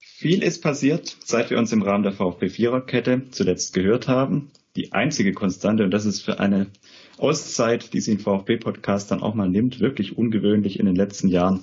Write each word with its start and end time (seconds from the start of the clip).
Viel 0.00 0.42
ist 0.42 0.62
passiert, 0.62 1.16
seit 1.24 1.50
wir 1.50 1.58
uns 1.58 1.70
im 1.72 1.82
Rahmen 1.82 2.02
der 2.02 2.12
VfB 2.12 2.48
Viererkette 2.48 3.30
zuletzt 3.30 3.74
gehört 3.74 4.08
haben. 4.08 4.50
Die 4.74 4.92
einzige 4.92 5.34
Konstante, 5.34 5.84
und 5.84 5.90
das 5.90 6.06
ist 6.06 6.22
für 6.22 6.40
eine 6.40 6.68
Auszeit, 7.18 7.92
die 7.92 8.00
sich 8.00 8.18
ein 8.18 8.20
VfB-Podcast 8.20 9.10
dann 9.10 9.22
auch 9.22 9.34
mal 9.34 9.48
nimmt, 9.48 9.80
wirklich 9.80 10.16
ungewöhnlich 10.16 10.78
in 10.78 10.86
den 10.86 10.96
letzten 10.96 11.28
Jahren. 11.28 11.62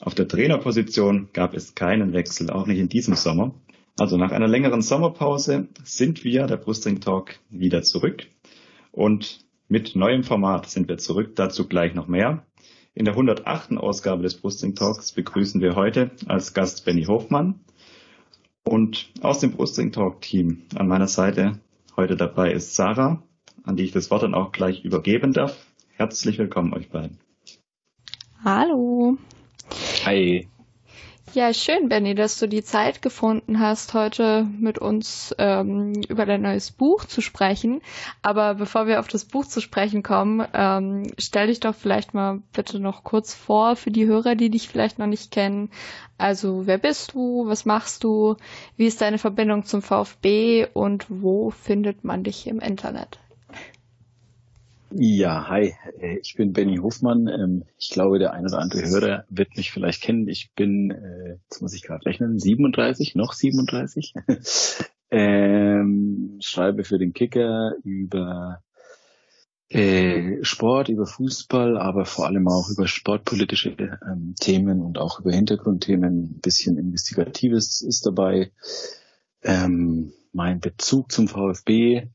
Auf 0.00 0.14
der 0.14 0.28
Trainerposition 0.28 1.28
gab 1.32 1.54
es 1.54 1.74
keinen 1.74 2.12
Wechsel, 2.12 2.50
auch 2.50 2.66
nicht 2.66 2.78
in 2.78 2.88
diesem 2.88 3.14
Sommer. 3.14 3.54
Also 3.98 4.16
nach 4.16 4.32
einer 4.32 4.48
längeren 4.48 4.82
Sommerpause 4.82 5.68
sind 5.84 6.24
wir, 6.24 6.46
der 6.46 6.56
Brustring 6.56 7.00
Talk, 7.00 7.38
wieder 7.50 7.82
zurück. 7.82 8.26
Und 8.92 9.44
mit 9.68 9.94
neuem 9.94 10.24
Format 10.24 10.68
sind 10.70 10.88
wir 10.88 10.98
zurück, 10.98 11.36
dazu 11.36 11.68
gleich 11.68 11.94
noch 11.94 12.08
mehr. 12.08 12.46
In 12.94 13.04
der 13.04 13.14
108. 13.14 13.76
Ausgabe 13.76 14.22
des 14.22 14.34
Brustring 14.34 14.74
Talks 14.74 15.12
begrüßen 15.12 15.60
wir 15.60 15.76
heute 15.76 16.10
als 16.26 16.54
Gast 16.54 16.84
Benny 16.84 17.04
Hofmann. 17.04 17.60
Und 18.64 19.10
aus 19.20 19.40
dem 19.40 19.52
Brustring 19.52 19.92
Talk 19.92 20.20
Team 20.22 20.62
an 20.74 20.88
meiner 20.88 21.06
Seite 21.06 21.60
heute 21.96 22.16
dabei 22.16 22.52
ist 22.52 22.74
Sarah, 22.74 23.22
an 23.64 23.76
die 23.76 23.84
ich 23.84 23.92
das 23.92 24.10
Wort 24.10 24.22
dann 24.22 24.34
auch 24.34 24.52
gleich 24.52 24.84
übergeben 24.84 25.32
darf. 25.32 25.56
Herzlich 25.96 26.38
willkommen 26.38 26.72
euch 26.72 26.88
beiden. 26.88 27.18
Hallo. 28.44 29.18
Hi. 30.04 30.48
Ja, 31.32 31.54
schön, 31.54 31.88
Benny, 31.88 32.16
dass 32.16 32.40
du 32.40 32.48
die 32.48 32.64
Zeit 32.64 33.02
gefunden 33.02 33.60
hast, 33.60 33.94
heute 33.94 34.48
mit 34.58 34.80
uns 34.80 35.32
ähm, 35.38 35.92
über 36.08 36.26
dein 36.26 36.42
neues 36.42 36.72
Buch 36.72 37.04
zu 37.04 37.20
sprechen. 37.20 37.82
Aber 38.20 38.54
bevor 38.54 38.88
wir 38.88 38.98
auf 38.98 39.06
das 39.06 39.26
Buch 39.26 39.46
zu 39.46 39.60
sprechen 39.60 40.02
kommen, 40.02 40.44
ähm, 40.52 41.12
stell 41.18 41.46
dich 41.46 41.60
doch 41.60 41.76
vielleicht 41.76 42.14
mal 42.14 42.42
bitte 42.52 42.80
noch 42.80 43.04
kurz 43.04 43.32
vor 43.32 43.76
für 43.76 43.92
die 43.92 44.06
Hörer, 44.06 44.34
die 44.34 44.50
dich 44.50 44.68
vielleicht 44.68 44.98
noch 44.98 45.06
nicht 45.06 45.30
kennen. 45.30 45.70
Also, 46.18 46.66
wer 46.66 46.78
bist 46.78 47.14
du? 47.14 47.46
Was 47.46 47.64
machst 47.64 48.02
du? 48.02 48.34
Wie 48.76 48.86
ist 48.86 49.00
deine 49.00 49.18
Verbindung 49.18 49.64
zum 49.64 49.82
VfB? 49.82 50.66
Und 50.72 51.06
wo 51.08 51.50
findet 51.50 52.02
man 52.02 52.24
dich 52.24 52.48
im 52.48 52.58
Internet? 52.58 53.20
Ja, 54.92 55.48
hi, 55.48 55.74
äh, 56.00 56.18
ich 56.20 56.34
bin 56.34 56.52
Benny 56.52 56.78
Hofmann. 56.78 57.28
Ähm, 57.28 57.64
ich 57.78 57.90
glaube, 57.90 58.18
der 58.18 58.32
eine 58.32 58.48
oder 58.48 58.58
andere 58.58 58.82
Hörer 58.82 59.24
wird 59.28 59.56
mich 59.56 59.70
vielleicht 59.70 60.02
kennen. 60.02 60.26
Ich 60.26 60.52
bin, 60.54 60.90
äh, 60.90 61.38
jetzt 61.44 61.62
muss 61.62 61.74
ich 61.74 61.82
gerade 61.82 62.04
rechnen, 62.06 62.38
37, 62.38 63.14
noch 63.14 63.32
37. 63.32 64.14
ähm, 65.10 66.38
schreibe 66.40 66.82
für 66.82 66.98
den 66.98 67.12
Kicker 67.12 67.74
über 67.84 68.64
äh, 69.68 70.42
Sport, 70.42 70.88
über 70.88 71.06
Fußball, 71.06 71.78
aber 71.78 72.04
vor 72.04 72.26
allem 72.26 72.48
auch 72.48 72.68
über 72.68 72.88
sportpolitische 72.88 73.70
ähm, 73.70 74.34
Themen 74.40 74.80
und 74.82 74.98
auch 74.98 75.20
über 75.20 75.30
Hintergrundthemen. 75.30 76.24
Ein 76.24 76.40
bisschen 76.40 76.76
Investigatives 76.76 77.80
ist 77.80 78.06
dabei. 78.06 78.50
Ähm, 79.42 80.12
mein 80.32 80.58
Bezug 80.58 81.12
zum 81.12 81.28
VfB 81.28 82.08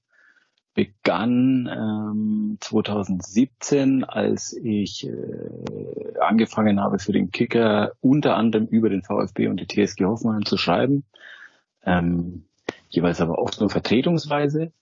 begann 0.76 1.68
ähm, 1.72 2.58
2017, 2.60 4.04
als 4.04 4.54
ich 4.54 5.08
äh, 5.08 6.20
angefangen 6.20 6.82
habe 6.82 7.00
für 7.00 7.14
den 7.14 7.32
Kicker 7.32 7.94
unter 8.02 8.36
anderem 8.36 8.68
über 8.68 8.90
den 8.90 9.02
VfB 9.02 9.48
und 9.48 9.60
die 9.60 9.68
TSG 9.68 10.04
Hoffenheim 10.04 10.46
zu 10.46 10.58
schreiben. 10.58 11.06
Ähm, 11.84 12.46
jeweils 12.90 13.22
aber 13.22 13.40
oft 13.40 13.60
nur 13.62 13.70
vertretungsweise. 13.70 14.74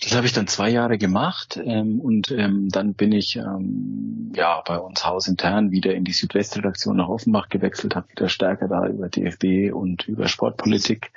Das 0.00 0.14
habe 0.14 0.26
ich 0.26 0.32
dann 0.32 0.46
zwei 0.46 0.70
Jahre 0.70 0.96
gemacht 0.96 1.60
ähm, 1.62 2.00
und 2.00 2.30
ähm, 2.30 2.68
dann 2.68 2.94
bin 2.94 3.10
ich 3.10 3.34
ähm, 3.34 4.32
ja 4.34 4.62
bei 4.64 4.78
uns 4.78 5.04
hausintern 5.04 5.72
wieder 5.72 5.92
in 5.92 6.04
die 6.04 6.12
Südwestredaktion 6.12 6.96
nach 6.96 7.08
Offenbach 7.08 7.48
gewechselt, 7.48 7.96
habe 7.96 8.08
wieder 8.10 8.28
stärker 8.28 8.68
da 8.68 8.86
über 8.86 9.08
DFB 9.08 9.74
und 9.74 10.06
über 10.06 10.28
Sportpolitik 10.28 11.10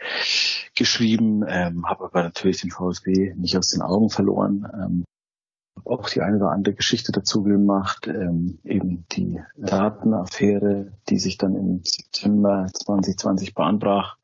geschrieben, 0.75 1.43
ähm, 1.47 1.85
habe 1.87 2.05
aber 2.05 2.23
natürlich 2.23 2.61
den 2.61 2.71
VSB 2.71 3.35
nicht 3.35 3.55
aus 3.55 3.69
den 3.69 3.83
Augen 3.83 4.09
verloren. 4.09 4.67
Ähm, 4.73 5.03
auch 5.85 6.09
die 6.09 6.21
eine 6.21 6.37
oder 6.37 6.51
andere 6.51 6.75
Geschichte 6.75 7.11
dazu 7.11 7.43
gemacht, 7.43 8.07
ähm, 8.07 8.59
eben 8.63 9.05
die 9.11 9.41
Datenaffäre, 9.57 10.91
die 11.09 11.19
sich 11.19 11.37
dann 11.37 11.55
im 11.55 11.81
September 11.83 12.67
2020 12.73 13.53
bahnbrach. 13.53 14.17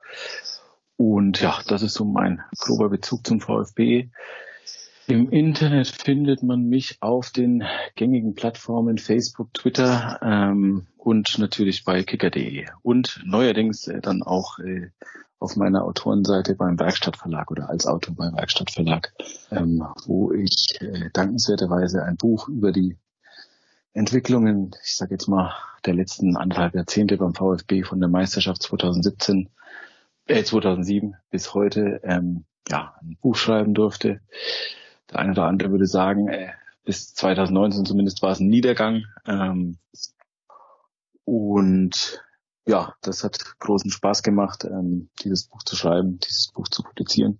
Und 0.97 1.39
ja, 1.41 1.61
das 1.67 1.83
ist 1.83 1.93
so 1.93 2.05
mein 2.05 2.41
grober 2.57 2.89
Bezug 2.89 3.25
zum 3.25 3.39
VfB. 3.39 4.09
Im 5.07 5.29
Internet 5.29 5.87
findet 5.87 6.43
man 6.43 6.63
mich 6.63 6.97
auf 7.01 7.29
den 7.29 7.63
gängigen 7.95 8.33
Plattformen 8.33 8.97
Facebook, 8.97 9.53
Twitter 9.53 10.19
ähm, 10.21 10.87
und 10.97 11.37
natürlich 11.37 11.85
bei 11.85 12.03
kicker.de 12.03 12.65
und 12.81 13.21
neuerdings 13.23 13.87
äh, 13.87 14.01
dann 14.01 14.21
auch 14.21 14.59
äh, 14.59 14.89
auf 15.39 15.55
meiner 15.55 15.85
Autorenseite 15.85 16.55
beim 16.55 16.79
Werkstattverlag 16.79 17.51
oder 17.51 17.69
als 17.69 17.85
Autor 17.85 18.15
beim 18.15 18.35
Werkstattverlag, 18.35 19.13
ähm, 19.51 19.87
wo 20.05 20.33
ich 20.33 20.77
äh, 20.81 21.09
dankenswerterweise 21.13 22.03
ein 22.03 22.17
Buch 22.17 22.49
über 22.49 22.71
die 22.71 22.97
Entwicklungen, 23.93 24.71
ich 24.83 24.97
sage 24.97 25.13
jetzt 25.13 25.27
mal, 25.27 25.53
der 25.85 25.93
letzten 25.93 26.35
anderthalb 26.35 26.75
Jahrzehnte 26.75 27.17
beim 27.17 27.33
VfB 27.33 27.83
von 27.83 27.99
der 27.99 28.09
Meisterschaft 28.09 28.61
2017, 28.63 29.49
äh, 30.27 30.43
2007 30.43 31.15
bis 31.29 31.53
heute 31.53 32.01
ähm, 32.03 32.45
ja, 32.69 32.95
ein 33.01 33.17
Buch 33.21 33.35
schreiben 33.35 33.73
durfte 33.73 34.21
der 35.09 35.19
eine 35.19 35.31
oder 35.31 35.45
andere 35.45 35.71
würde 35.71 35.85
sagen, 35.85 36.27
äh, 36.27 36.51
bis 36.83 37.13
2019 37.13 37.85
zumindest 37.85 38.21
war 38.21 38.31
es 38.31 38.39
ein 38.39 38.47
Niedergang. 38.47 39.03
Ähm, 39.25 39.77
und 41.23 42.23
ja, 42.65 42.95
das 43.01 43.23
hat 43.23 43.59
großen 43.59 43.91
Spaß 43.91 44.23
gemacht, 44.23 44.65
ähm, 44.65 45.09
dieses 45.23 45.45
Buch 45.47 45.63
zu 45.63 45.75
schreiben, 45.75 46.19
dieses 46.19 46.51
Buch 46.51 46.67
zu 46.67 46.83
publizieren. 46.83 47.39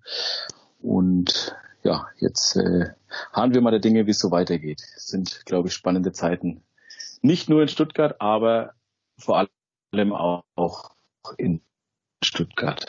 Und 0.80 1.56
ja, 1.84 2.08
jetzt 2.18 2.56
äh, 2.56 2.92
harren 3.32 3.54
wir 3.54 3.62
mal 3.62 3.72
der 3.72 3.80
Dinge, 3.80 4.06
wie 4.06 4.12
es 4.12 4.20
so 4.20 4.32
weitergeht. 4.32 4.82
Es 4.96 5.08
sind, 5.08 5.46
glaube 5.46 5.68
ich, 5.68 5.74
spannende 5.74 6.12
Zeiten. 6.12 6.64
Nicht 7.22 7.50
nur 7.50 7.62
in 7.62 7.68
Stuttgart, 7.68 8.20
aber 8.20 8.74
vor 9.18 9.48
allem 9.94 10.14
auch 10.14 10.92
in 11.38 11.62
Stuttgart. 12.24 12.86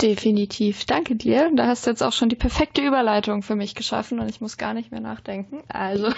Definitiv. 0.00 0.86
Danke 0.86 1.14
dir. 1.14 1.50
Da 1.54 1.66
hast 1.66 1.86
du 1.86 1.90
jetzt 1.90 2.02
auch 2.02 2.12
schon 2.12 2.30
die 2.30 2.36
perfekte 2.36 2.80
Überleitung 2.80 3.42
für 3.42 3.54
mich 3.54 3.74
geschaffen 3.74 4.18
und 4.18 4.30
ich 4.30 4.40
muss 4.40 4.56
gar 4.56 4.72
nicht 4.72 4.90
mehr 4.90 5.00
nachdenken. 5.00 5.62
Also, 5.68 6.10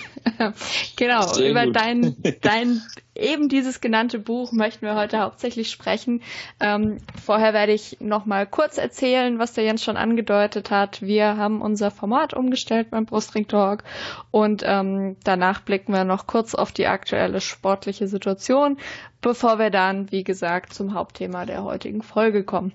genau, 0.97 1.23
Sehr 1.27 1.51
über 1.51 1.67
gut. 1.67 1.77
dein, 1.77 2.17
dein 2.43 2.83
eben 3.15 3.49
dieses 3.49 3.81
genannte 3.81 4.19
Buch 4.19 4.53
möchten 4.53 4.87
wir 4.87 4.95
heute 4.95 5.19
hauptsächlich 5.19 5.71
sprechen. 5.71 6.23
Ähm, 6.61 6.99
vorher 7.21 7.53
werde 7.53 7.73
ich 7.73 7.97
noch 8.01 8.25
mal 8.25 8.47
kurz 8.47 8.79
erzählen, 8.79 9.39
was 9.39 9.53
der 9.53 9.65
Jens 9.65 9.83
schon 9.83 9.97
angedeutet 9.97 10.71
hat. 10.71 11.03
Wir 11.03 11.37
haben 11.37 11.61
unser 11.61 11.91
Format 11.91 12.35
umgestellt 12.35 12.91
beim 12.91 13.07
Brustring 13.07 13.49
Talk 13.49 13.83
und 14.31 14.63
ähm, 14.65 15.17
danach 15.25 15.61
blicken 15.61 15.93
wir 15.93 16.05
noch 16.05 16.27
kurz 16.27 16.55
auf 16.55 16.73
die 16.73 16.87
aktuelle 16.87 17.41
sportliche 17.41 18.07
Situation, 18.07 18.79
bevor 19.21 19.59
wir 19.59 19.71
dann, 19.71 20.11
wie 20.13 20.25
gesagt, 20.25 20.73
zum 20.73 20.95
Hauptthema 20.95 21.47
der 21.47 21.65
heutigen 21.65 22.03
Folge 22.03 22.45
kommen. 22.45 22.73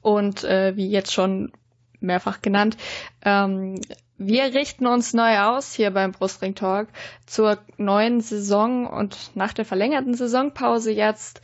Und 0.00 0.44
äh, 0.44 0.76
wie 0.76 0.88
jetzt 0.88 1.12
schon 1.12 1.52
mehrfach 2.00 2.42
genannt, 2.42 2.76
ähm, 3.24 3.80
wir 4.18 4.54
richten 4.54 4.86
uns 4.86 5.14
neu 5.14 5.40
aus 5.40 5.72
hier 5.72 5.90
beim 5.90 6.12
Brustring 6.12 6.54
Talk 6.54 6.88
zur 7.26 7.58
neuen 7.76 8.20
Saison 8.20 8.86
und 8.86 9.32
nach 9.34 9.52
der 9.52 9.64
verlängerten 9.64 10.14
Saisonpause 10.14 10.92
jetzt 10.92 11.40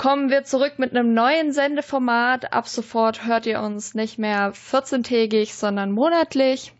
kommen 0.00 0.30
wir 0.30 0.44
zurück 0.44 0.78
mit 0.78 0.96
einem 0.96 1.12
neuen 1.12 1.52
Sendeformat. 1.52 2.54
Ab 2.54 2.68
sofort 2.68 3.26
hört 3.26 3.44
ihr 3.44 3.60
uns 3.60 3.94
nicht 3.94 4.18
mehr 4.18 4.54
14-tägig, 4.54 5.52
sondern 5.52 5.92
monatlich. 5.92 6.72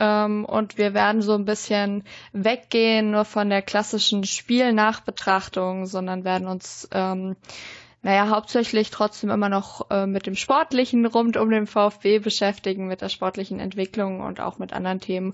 Ähm, 0.00 0.44
und 0.44 0.76
wir 0.76 0.92
werden 0.92 1.22
so 1.22 1.34
ein 1.34 1.44
bisschen 1.44 2.02
weggehen 2.32 3.12
nur 3.12 3.24
von 3.24 3.48
der 3.48 3.62
klassischen 3.62 4.24
Spielnachbetrachtung, 4.24 5.86
sondern 5.86 6.24
werden 6.24 6.48
uns 6.48 6.88
ähm, 6.90 7.36
naja, 8.04 8.28
hauptsächlich 8.28 8.90
trotzdem 8.90 9.30
immer 9.30 9.48
noch 9.48 9.90
äh, 9.90 10.06
mit 10.06 10.26
dem 10.26 10.34
Sportlichen 10.34 11.06
rund 11.06 11.38
um 11.38 11.48
den 11.48 11.66
VfB 11.66 12.18
beschäftigen, 12.18 12.86
mit 12.86 13.00
der 13.00 13.08
sportlichen 13.08 13.60
Entwicklung 13.60 14.20
und 14.20 14.40
auch 14.40 14.58
mit 14.58 14.74
anderen 14.74 15.00
Themen 15.00 15.32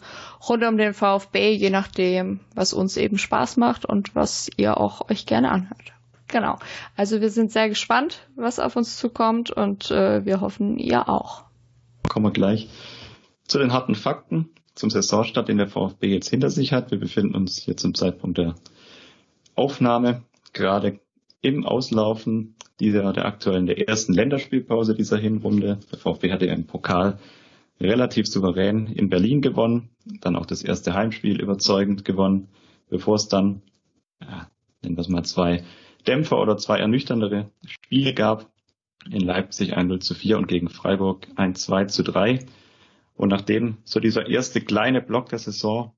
rund 0.49 0.62
um 0.62 0.78
den 0.78 0.94
VfB, 0.94 1.52
je 1.52 1.70
nachdem, 1.70 2.38
was 2.55 2.72
uns 2.72 2.96
eben 2.96 3.19
Spaß 3.19 3.56
macht 3.56 3.87
und 3.87 4.14
was 4.14 4.49
ihr 4.56 4.78
auch 4.78 5.11
euch 5.11 5.26
gerne 5.26 5.50
anhört. 5.50 5.93
Genau. 6.28 6.61
Also 6.96 7.20
wir 7.20 7.31
sind 7.31 7.50
sehr 7.50 7.69
gespannt, 7.69 8.28
was 8.37 8.61
auf 8.61 8.76
uns 8.76 8.96
zukommt 8.96 9.50
und 9.50 9.90
äh, 9.90 10.25
wir 10.25 10.40
hoffen, 10.40 10.78
ihr 10.78 11.08
auch. 11.08 11.43
Kommen 12.08 12.26
wir 12.26 12.32
gleich 12.32 12.69
zu 13.49 13.58
den 13.58 13.72
harten 13.72 13.96
Fakten 13.96 14.49
zum 14.76 14.90
Saisonstart, 14.90 15.49
den 15.49 15.58
der 15.58 15.67
VfB 15.67 16.06
jetzt 16.06 16.31
hinter 16.31 16.50
sich 16.50 16.72
hat. 16.72 16.93
Wir 16.93 17.00
befinden 17.00 17.34
uns 17.34 17.58
hier 17.58 17.76
zum 17.76 17.96
Zeitpunkt 17.96 18.38
der 18.38 18.55
Aufnahme, 19.56 20.22
gerade 20.52 21.00
im 21.43 21.67
Auslaufen 21.67 22.55
dieser, 22.81 23.12
der 23.12 23.27
aktuellen, 23.27 23.67
der 23.67 23.88
ersten 23.88 24.12
Länderspielpause 24.12 24.94
dieser 24.94 25.19
Hinrunde. 25.19 25.79
Der 25.91 25.99
VfB 25.99 26.32
hatte 26.32 26.47
im 26.47 26.67
Pokal 26.67 27.19
relativ 27.81 28.27
souverän 28.27 28.87
in 28.87 29.09
Berlin 29.09 29.41
gewonnen, 29.41 29.91
dann 30.21 30.37
auch 30.37 30.47
das 30.47 30.62
erste 30.62 30.94
Heimspiel 30.94 31.41
überzeugend 31.41 32.05
gewonnen, 32.05 32.49
bevor 32.88 33.15
es 33.15 33.29
dann, 33.29 33.62
ja, 34.21 34.49
nennen 34.82 34.97
wir 34.97 35.03
es 35.03 35.09
mal 35.09 35.25
zwei 35.25 35.65
Dämpfer 36.06 36.41
oder 36.41 36.56
zwei 36.56 36.79
ernüchterndere 36.79 37.50
Spiele 37.67 38.15
gab. 38.15 38.50
In 39.11 39.21
Leipzig 39.23 39.79
1-0 39.79 40.00
zu 40.00 40.15
4 40.15 40.37
und 40.37 40.47
gegen 40.47 40.69
Freiburg 40.69 41.27
1-2 41.37 41.87
zu 41.87 42.03
3. 42.03 42.44
Und 43.15 43.31
nachdem 43.31 43.79
so 43.85 43.99
dieser 43.99 44.29
erste 44.29 44.61
kleine 44.61 45.00
Block 45.00 45.31
der 45.31 45.38
Saison 45.38 45.94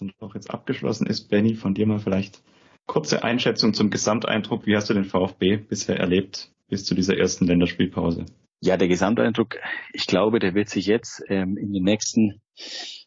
dann 0.00 0.12
doch 0.18 0.34
jetzt 0.34 0.50
abgeschlossen 0.50 1.06
ist, 1.06 1.28
Benny, 1.28 1.54
von 1.54 1.74
dir 1.74 1.86
mal 1.86 2.00
vielleicht 2.00 2.42
kurze 2.86 3.22
Einschätzung 3.22 3.74
zum 3.74 3.90
Gesamteindruck. 3.90 4.66
Wie 4.66 4.76
hast 4.76 4.90
du 4.90 4.94
den 4.94 5.04
VfB 5.04 5.56
bisher 5.56 5.98
erlebt 5.98 6.50
bis 6.68 6.84
zu 6.84 6.94
dieser 6.94 7.16
ersten 7.16 7.46
Länderspielpause? 7.46 8.26
Ja, 8.60 8.76
der 8.76 8.88
Gesamteindruck, 8.88 9.56
ich 9.92 10.06
glaube, 10.06 10.38
der 10.38 10.54
wird 10.54 10.68
sich 10.68 10.86
jetzt 10.86 11.22
ähm, 11.28 11.56
in 11.56 11.72
den 11.72 11.82
nächsten 11.82 12.42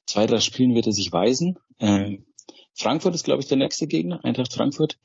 zwei, 0.05 0.25
drei 0.25 0.39
Spielen 0.39 0.73
wird 0.73 0.87
er 0.87 0.93
sich 0.93 1.11
weisen. 1.11 1.59
Ähm, 1.79 2.25
Frankfurt 2.75 3.13
ist, 3.13 3.23
glaube 3.23 3.41
ich, 3.41 3.47
der 3.47 3.57
nächste 3.57 3.87
Gegner, 3.87 4.23
Eintracht 4.23 4.53
Frankfurt. 4.53 4.97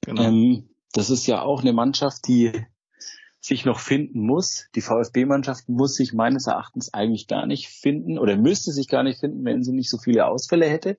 Genau. 0.00 0.22
Ähm, 0.22 0.68
das 0.92 1.10
ist 1.10 1.26
ja 1.26 1.42
auch 1.42 1.60
eine 1.60 1.72
Mannschaft, 1.72 2.26
die 2.26 2.52
sich 3.40 3.64
noch 3.64 3.80
finden 3.80 4.24
muss. 4.24 4.66
Die 4.76 4.80
VfB-Mannschaft 4.80 5.68
muss 5.68 5.94
sich 5.94 6.12
meines 6.12 6.46
Erachtens 6.46 6.94
eigentlich 6.94 7.26
gar 7.26 7.46
nicht 7.46 7.68
finden 7.68 8.18
oder 8.18 8.36
müsste 8.36 8.70
sich 8.70 8.88
gar 8.88 9.02
nicht 9.02 9.20
finden, 9.20 9.44
wenn 9.44 9.64
sie 9.64 9.72
nicht 9.72 9.90
so 9.90 9.98
viele 9.98 10.26
Ausfälle 10.26 10.66
hätte, 10.66 10.96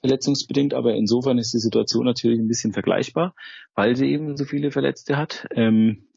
verletzungsbedingt. 0.00 0.74
Aber 0.74 0.94
insofern 0.94 1.38
ist 1.38 1.52
die 1.52 1.58
Situation 1.58 2.04
natürlich 2.04 2.38
ein 2.38 2.48
bisschen 2.48 2.72
vergleichbar, 2.72 3.34
weil 3.74 3.96
sie 3.96 4.10
eben 4.10 4.36
so 4.36 4.44
viele 4.44 4.70
Verletzte 4.70 5.16
hat. 5.16 5.46
Ähm, 5.54 6.08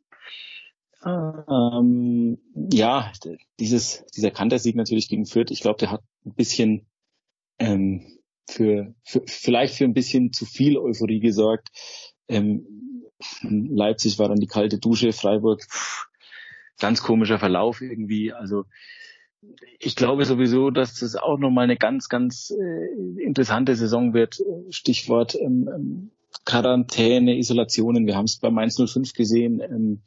ähm, 1.04 2.38
ja, 2.72 3.12
dieses, 3.60 4.06
dieser 4.16 4.32
Kantersieg 4.32 4.76
natürlich 4.76 5.10
gegen 5.10 5.26
Fürth, 5.26 5.52
ich 5.52 5.62
glaube, 5.62 5.80
der 5.80 5.92
hat 5.92 6.04
ein 6.26 6.36
bisschen 6.36 6.86
ähm, 7.58 8.06
für, 8.48 8.94
für 9.04 9.24
vielleicht 9.26 9.76
für 9.76 9.86
ein 9.86 9.94
bisschen 9.94 10.32
zu 10.32 10.46
viel 10.46 10.78
Euphorie 10.78 11.20
gesorgt. 11.20 11.70
Ähm, 12.28 12.66
Leipzig 13.42 14.20
war 14.20 14.30
dann 14.30 14.40
die 14.40 14.48
kalte 14.48 14.80
Dusche, 14.80 15.14
Freiburg 15.14 15.64
pff, 15.64 16.06
ganz 16.80 17.02
komischer 17.02 17.40
Verlauf 17.40 17.82
irgendwie. 17.82 18.34
Also 18.34 18.66
ich 19.80 19.96
glaube 19.96 20.26
sowieso, 20.26 20.70
dass 20.70 21.00
das 21.00 21.16
auch 21.16 21.38
nochmal 21.38 21.66
eine 21.66 21.78
ganz, 21.78 22.10
ganz 22.10 22.52
äh, 22.52 23.22
interessante 23.22 23.76
Saison 23.76 24.14
wird. 24.14 24.42
Stichwort 24.70 25.36
ähm, 25.36 25.70
ähm 25.74 26.12
Quarantäne, 26.46 27.38
Isolationen. 27.38 28.08
Wir 28.08 28.16
haben 28.16 28.26
es 28.26 28.40
beim 28.40 28.58
105 28.58 29.14
gesehen. 29.14 29.62
Ähm, 29.62 30.02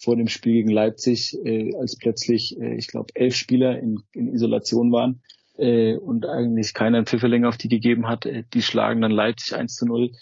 vor 0.00 0.16
dem 0.16 0.28
Spiel 0.28 0.54
gegen 0.54 0.70
Leipzig, 0.70 1.38
äh, 1.44 1.74
als 1.76 1.96
plötzlich, 1.96 2.58
äh, 2.58 2.74
ich 2.74 2.86
glaube, 2.88 3.08
elf 3.14 3.34
Spieler 3.34 3.78
in, 3.78 4.02
in 4.12 4.32
Isolation 4.32 4.92
waren 4.92 5.22
äh, 5.58 5.94
und 5.96 6.26
eigentlich 6.26 6.72
keiner 6.72 7.04
Pfifferling 7.04 7.44
auf 7.44 7.58
die 7.58 7.68
gegeben 7.68 8.08
hat. 8.08 8.24
Äh, 8.24 8.44
die 8.54 8.62
schlagen 8.62 9.02
dann 9.02 9.10
Leipzig 9.10 9.54
1 9.54 9.74
zu 9.74 9.86
0. 9.86 10.12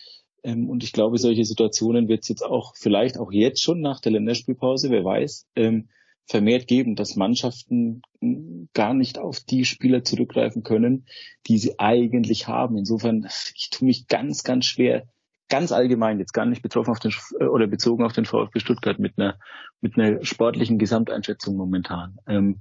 Ähm, 0.43 0.69
und 0.69 0.83
ich 0.83 0.93
glaube, 0.93 1.19
solche 1.19 1.45
Situationen 1.45 2.09
wird 2.09 2.23
es 2.23 2.29
jetzt 2.29 2.43
auch, 2.43 2.75
vielleicht 2.77 3.19
auch 3.19 3.31
jetzt 3.31 3.63
schon 3.63 3.81
nach 3.81 4.01
der 4.01 4.13
Länderspielpause, 4.13 4.91
wer 4.91 5.05
weiß, 5.05 5.47
ähm, 5.55 5.89
vermehrt 6.29 6.67
geben, 6.67 6.95
dass 6.95 7.17
Mannschaften 7.17 8.03
hm, 8.21 8.69
gar 8.75 8.95
nicht 8.95 9.19
auf 9.19 9.41
die 9.41 9.65
Spieler 9.65 10.05
zurückgreifen 10.05 10.63
können, 10.63 11.07
die 11.47 11.59
sie 11.59 11.79
eigentlich 11.79 12.47
haben. 12.47 12.77
Insofern, 12.77 13.27
ich 13.55 13.71
tue 13.71 13.87
mich 13.87 14.07
ganz, 14.09 14.45
ganz 14.45 14.67
schwer, 14.67 15.09
ganz 15.49 15.73
allgemein, 15.73 16.19
jetzt 16.19 16.35
gar 16.35 16.45
nicht 16.45 16.63
betroffen 16.63 16.91
auf 16.91 17.01
den 17.01 17.13
äh, 17.41 17.45
oder 17.45 17.67
bezogen 17.67 18.05
auf 18.05 18.13
den 18.13 18.27
VfB 18.27 18.61
Stuttgart 18.61 18.99
mit 18.99 19.19
einer 19.19 19.39
mit 19.81 19.99
einer 19.99 20.23
sportlichen 20.25 20.79
Gesamteinschätzung 20.79 21.57
momentan. 21.57 22.19
Ähm, 22.27 22.61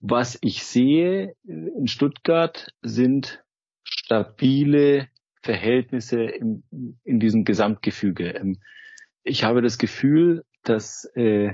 was 0.00 0.38
ich 0.42 0.64
sehe 0.64 1.34
in 1.44 1.86
Stuttgart 1.86 2.72
sind 2.82 3.42
stabile 3.82 5.08
Verhältnisse 5.42 6.22
im, 6.22 6.64
in 7.04 7.18
diesem 7.18 7.44
Gesamtgefüge. 7.44 8.34
Ähm, 8.34 8.60
ich 9.22 9.44
habe 9.44 9.62
das 9.62 9.78
Gefühl, 9.78 10.44
dass 10.64 11.04
äh, 11.14 11.52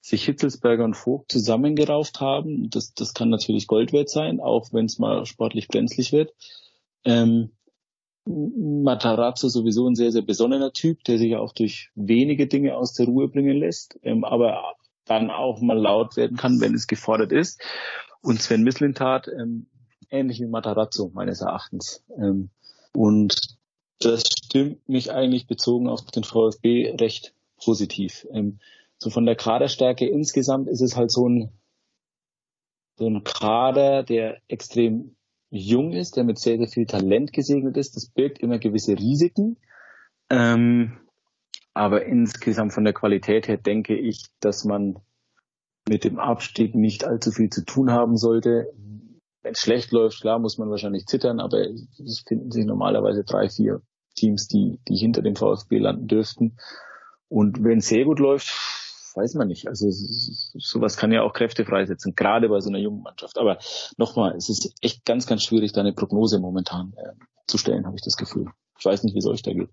sich 0.00 0.24
Hitzelsberger 0.24 0.84
und 0.84 0.94
Vogt 0.94 1.32
zusammengerauft 1.32 2.20
haben. 2.20 2.70
Das, 2.70 2.94
das 2.94 3.14
kann 3.14 3.30
natürlich 3.30 3.66
Gold 3.66 3.92
wert 3.92 4.08
sein, 4.08 4.40
auch 4.40 4.72
wenn 4.72 4.86
es 4.86 4.98
mal 4.98 5.26
sportlich 5.26 5.68
brenzlig 5.68 6.12
wird. 6.12 6.32
Ähm, 7.04 7.50
Matarazzo 8.26 9.48
sowieso 9.48 9.88
ein 9.88 9.94
sehr, 9.94 10.12
sehr 10.12 10.22
besonnener 10.22 10.72
Typ, 10.72 11.02
der 11.04 11.18
sich 11.18 11.36
auch 11.36 11.52
durch 11.52 11.90
wenige 11.94 12.46
Dinge 12.46 12.76
aus 12.76 12.92
der 12.92 13.06
Ruhe 13.06 13.28
bringen 13.28 13.56
lässt, 13.56 13.98
ähm, 14.02 14.24
aber 14.24 14.74
dann 15.06 15.30
auch 15.30 15.60
mal 15.60 15.78
laut 15.78 16.16
werden 16.16 16.36
kann, 16.36 16.60
wenn 16.60 16.74
es 16.74 16.86
gefordert 16.86 17.32
ist. 17.32 17.60
Und 18.20 18.42
Sven 18.42 18.62
Mislintat, 18.62 19.28
ähm, 19.28 19.66
ähnlich 20.10 20.40
wie 20.40 20.46
Matarazzo 20.46 21.10
meines 21.14 21.40
Erachtens. 21.40 22.04
Ähm, 22.16 22.50
und 22.92 23.34
das 24.00 24.24
stimmt 24.26 24.88
mich 24.88 25.12
eigentlich 25.12 25.46
bezogen 25.46 25.88
auf 25.88 26.04
den 26.04 26.24
VfB 26.24 26.94
recht 27.00 27.34
positiv. 27.56 28.26
Ähm, 28.32 28.60
so 28.98 29.10
von 29.10 29.26
der 29.26 29.36
Kaderstärke 29.36 30.06
insgesamt 30.06 30.68
ist 30.68 30.82
es 30.82 30.96
halt 30.96 31.10
so 31.10 31.28
ein, 31.28 31.52
so 32.96 33.08
ein 33.08 33.22
Kader, 33.22 34.02
der 34.02 34.38
extrem 34.48 35.16
jung 35.50 35.92
ist, 35.92 36.16
der 36.16 36.24
mit 36.24 36.38
sehr, 36.38 36.58
sehr 36.58 36.68
viel 36.68 36.86
Talent 36.86 37.32
gesegnet 37.32 37.76
ist. 37.76 37.96
Das 37.96 38.10
birgt 38.10 38.40
immer 38.40 38.58
gewisse 38.58 38.98
Risiken. 38.98 39.56
Ähm, 40.30 40.98
aber 41.74 42.04
insgesamt 42.06 42.72
von 42.72 42.84
der 42.84 42.92
Qualität 42.92 43.46
her 43.46 43.56
denke 43.56 43.96
ich, 43.96 44.24
dass 44.40 44.64
man 44.64 44.98
mit 45.88 46.04
dem 46.04 46.18
Abstieg 46.18 46.74
nicht 46.74 47.04
allzu 47.04 47.30
viel 47.30 47.50
zu 47.50 47.64
tun 47.64 47.92
haben 47.92 48.16
sollte. 48.16 48.72
Wenn 49.42 49.52
es 49.52 49.60
schlecht 49.60 49.92
läuft, 49.92 50.20
klar, 50.20 50.40
muss 50.40 50.58
man 50.58 50.70
wahrscheinlich 50.70 51.06
zittern, 51.06 51.40
aber 51.40 51.60
es 51.60 52.24
finden 52.26 52.50
sich 52.50 52.66
normalerweise 52.66 53.22
drei, 53.24 53.48
vier 53.48 53.80
Teams, 54.16 54.48
die, 54.48 54.80
die 54.88 54.96
hinter 54.96 55.22
dem 55.22 55.36
VfB 55.36 55.78
landen 55.78 56.08
dürften. 56.08 56.58
Und 57.28 57.62
wenn 57.62 57.78
es 57.78 57.88
sehr 57.88 58.04
gut 58.04 58.18
läuft, 58.18 58.48
weiß 59.18 59.34
man 59.34 59.48
nicht. 59.48 59.66
Also 59.68 59.88
sowas 59.90 60.96
kann 60.96 61.12
ja 61.12 61.22
auch 61.22 61.32
Kräfte 61.32 61.64
freisetzen, 61.64 62.14
gerade 62.14 62.48
bei 62.48 62.60
so 62.60 62.70
einer 62.70 62.78
jungen 62.78 63.02
Mannschaft. 63.02 63.38
Aber 63.38 63.58
nochmal, 63.96 64.36
es 64.36 64.48
ist 64.48 64.72
echt 64.80 65.04
ganz, 65.04 65.26
ganz 65.26 65.42
schwierig, 65.42 65.72
da 65.72 65.80
eine 65.80 65.92
Prognose 65.92 66.38
momentan 66.38 66.94
äh, 66.96 67.12
zu 67.46 67.58
stellen, 67.58 67.86
habe 67.86 67.96
ich 67.96 68.02
das 68.02 68.16
Gefühl. 68.16 68.46
Ich 68.78 68.84
weiß 68.84 69.02
nicht, 69.02 69.14
wie 69.14 69.18
es 69.18 69.26
euch 69.26 69.42
da 69.42 69.52
geht. 69.52 69.70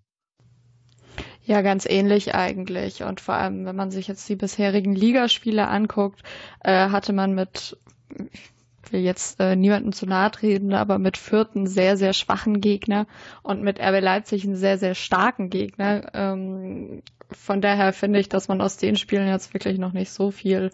Ja, 1.43 1.61
ganz 1.61 1.85
ähnlich 1.85 2.33
eigentlich. 2.33 3.03
Und 3.03 3.21
vor 3.21 3.35
allem, 3.35 3.65
wenn 3.65 3.75
man 3.75 3.91
sich 3.91 4.07
jetzt 4.07 4.27
die 4.27 4.35
bisherigen 4.35 4.95
Ligaspiele 4.95 5.67
anguckt, 5.67 6.23
äh, 6.63 6.89
hatte 6.89 7.13
man 7.13 7.35
mit, 7.35 7.77
ich 8.09 8.91
will 8.91 9.01
jetzt 9.01 9.39
äh, 9.39 9.55
niemandem 9.55 9.93
zu 9.93 10.07
nahe 10.07 10.31
treten, 10.31 10.73
aber 10.73 10.97
mit 10.97 11.17
vierten 11.17 11.67
sehr, 11.67 11.97
sehr 11.97 12.13
schwachen 12.13 12.61
Gegner 12.61 13.05
und 13.43 13.61
mit 13.61 13.79
RB 13.79 14.01
Leipzig 14.01 14.43
einen 14.43 14.55
sehr, 14.55 14.79
sehr 14.79 14.95
starken 14.95 15.51
Gegner. 15.51 16.09
Ähm, 16.15 17.03
von 17.31 17.61
daher 17.61 17.93
finde 17.93 18.19
ich, 18.19 18.29
dass 18.29 18.47
man 18.47 18.61
aus 18.61 18.77
den 18.77 18.95
Spielen 18.95 19.27
jetzt 19.27 19.53
wirklich 19.53 19.77
noch 19.77 19.93
nicht 19.93 20.11
so 20.11 20.31
viel 20.31 20.71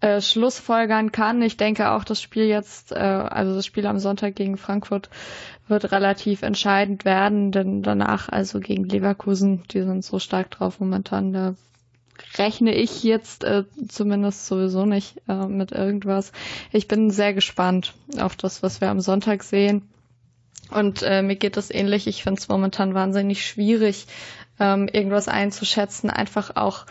äh, 0.00 0.20
Schlussfolgern 0.20 1.12
kann. 1.12 1.42
Ich 1.42 1.56
denke 1.56 1.90
auch, 1.90 2.04
das 2.04 2.20
Spiel 2.20 2.44
jetzt, 2.44 2.92
äh, 2.92 2.96
also 2.96 3.54
das 3.54 3.66
Spiel 3.66 3.86
am 3.86 3.98
Sonntag 3.98 4.34
gegen 4.34 4.56
Frankfurt 4.56 5.10
wird 5.68 5.92
relativ 5.92 6.42
entscheidend 6.42 7.04
werden, 7.04 7.52
denn 7.52 7.82
danach 7.82 8.28
also 8.28 8.60
gegen 8.60 8.84
Leverkusen, 8.84 9.62
die 9.70 9.82
sind 9.82 10.04
so 10.04 10.18
stark 10.18 10.50
drauf 10.50 10.80
momentan, 10.80 11.32
da 11.32 11.54
rechne 12.36 12.74
ich 12.74 13.02
jetzt 13.02 13.44
äh, 13.44 13.64
zumindest 13.88 14.46
sowieso 14.46 14.86
nicht 14.86 15.20
äh, 15.28 15.46
mit 15.46 15.72
irgendwas. 15.72 16.32
Ich 16.72 16.88
bin 16.88 17.10
sehr 17.10 17.34
gespannt 17.34 17.94
auf 18.18 18.36
das, 18.36 18.62
was 18.62 18.80
wir 18.80 18.90
am 18.90 19.00
Sonntag 19.00 19.42
sehen. 19.42 19.88
Und 20.70 21.02
äh, 21.02 21.22
mir 21.22 21.36
geht 21.36 21.56
das 21.56 21.70
ähnlich. 21.70 22.06
Ich 22.06 22.22
finde 22.22 22.40
es 22.40 22.48
momentan 22.48 22.94
wahnsinnig 22.94 23.46
schwierig, 23.46 24.06
ähm, 24.62 24.88
irgendwas 24.88 25.28
einzuschätzen, 25.28 26.08
einfach 26.08 26.56
auch 26.56 26.86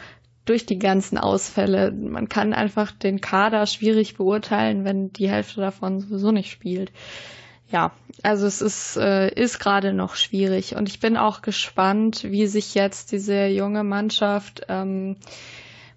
durch 0.45 0.65
die 0.65 0.79
ganzen 0.79 1.17
Ausfälle. 1.17 1.91
Man 1.91 2.27
kann 2.27 2.53
einfach 2.53 2.91
den 2.91 3.21
Kader 3.21 3.65
schwierig 3.65 4.17
beurteilen, 4.17 4.83
wenn 4.83 5.13
die 5.13 5.29
Hälfte 5.29 5.61
davon 5.61 6.01
sowieso 6.01 6.31
nicht 6.31 6.51
spielt. 6.51 6.91
Ja, 7.71 7.93
also 8.21 8.45
es 8.45 8.61
ist, 8.61 8.97
äh, 8.97 9.33
ist 9.33 9.59
gerade 9.59 9.93
noch 9.93 10.15
schwierig 10.15 10.75
und 10.75 10.89
ich 10.89 10.99
bin 10.99 11.15
auch 11.15 11.41
gespannt, 11.41 12.25
wie 12.25 12.45
sich 12.47 12.75
jetzt 12.75 13.13
diese 13.13 13.45
junge 13.45 13.85
Mannschaft 13.85 14.65
ähm, 14.67 15.15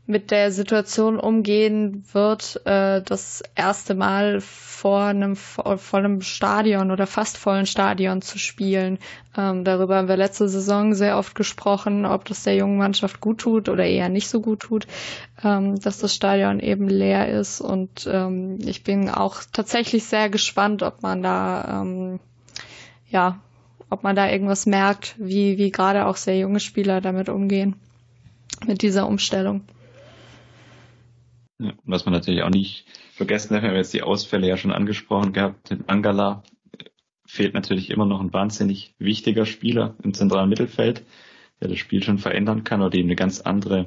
mit 0.07 0.31
der 0.31 0.53
Situation 0.53 1.19
umgehen 1.19 2.05
wird, 2.13 2.61
äh, 2.67 3.01
das 3.01 3.43
erste 3.55 3.95
Mal 3.95 4.41
vor 4.41 5.05
einem 5.05 5.35
vollen 5.35 6.21
Stadion 6.21 6.91
oder 6.91 7.07
fast 7.07 7.39
vollen 7.39 7.65
Stadion 7.65 8.21
zu 8.21 8.39
spielen. 8.39 8.99
Ähm, 9.35 9.65
darüber 9.65 9.97
haben 9.97 10.09
wir 10.09 10.19
letzte 10.19 10.47
Saison 10.49 10.93
sehr 10.93 11.17
oft 11.17 11.35
gesprochen, 11.35 12.05
ob 12.05 12.27
das 12.27 12.43
der 12.43 12.55
jungen 12.55 12.77
Mannschaft 12.77 13.21
gut 13.21 13.39
tut 13.39 13.71
oder 13.71 13.87
eher 13.87 14.11
nicht 14.11 14.29
so 14.29 14.43
gut 14.43 14.61
tut, 14.61 14.87
ähm, 15.43 15.81
dass 15.81 15.99
das 15.99 16.15
Stadion 16.15 16.61
eben 16.61 16.89
leer 16.89 17.29
ist. 17.29 17.63
Und 17.63 18.07
ähm, 18.11 18.59
ich 18.61 18.85
bin 18.85 19.09
auch 19.09 19.39
tatsächlich 19.53 20.05
sehr 20.05 20.29
gespannt, 20.29 20.83
ob 20.83 21.03
man 21.03 21.23
da 21.23 21.81
ähm, 21.83 22.21
ja 23.09 23.39
ob 23.91 24.03
man 24.03 24.17
da 24.17 24.29
irgendwas 24.29 24.67
merkt, 24.67 25.15
wie, 25.19 25.57
wie 25.57 25.71
gerade 25.71 26.07
auch 26.07 26.17
sehr 26.17 26.37
junge 26.37 26.59
Spieler 26.59 27.01
damit 27.01 27.29
umgehen, 27.29 27.77
mit 28.67 28.83
dieser 28.83 29.07
Umstellung. 29.07 29.63
Ja, 31.61 31.73
was 31.85 32.05
man 32.05 32.13
natürlich 32.13 32.43
auch 32.43 32.51
nicht 32.51 32.85
vergessen 33.13 33.55
darf, 33.55 33.63
wir 33.63 33.71
haben 33.71 33.77
jetzt 33.77 33.95
die 33.95 34.03
Ausfälle 34.03 34.49
ja 34.49 34.57
schon 34.57 34.73
angesprochen 34.73 35.33
gehabt. 35.33 35.71
In 35.71 35.89
Angala 35.89 36.43
fehlt 37.27 37.55
natürlich 37.55 37.91
immer 37.91 38.07
noch 38.07 38.21
ein 38.21 38.33
wahnsinnig 38.33 38.95
wichtiger 38.99 39.47
Spieler 39.47 39.97
im 40.03 40.15
zentralen 40.15 40.49
Mittelfeld, 40.49 41.05
der 41.61 41.69
das 41.69 41.79
Spiel 41.79 42.03
schon 42.03 42.19
verändern 42.19 42.65
kann 42.65 42.83
oder 42.83 42.99
ihm 42.99 43.07
eine 43.07 43.15
ganz 43.15 43.41
andere, 43.41 43.87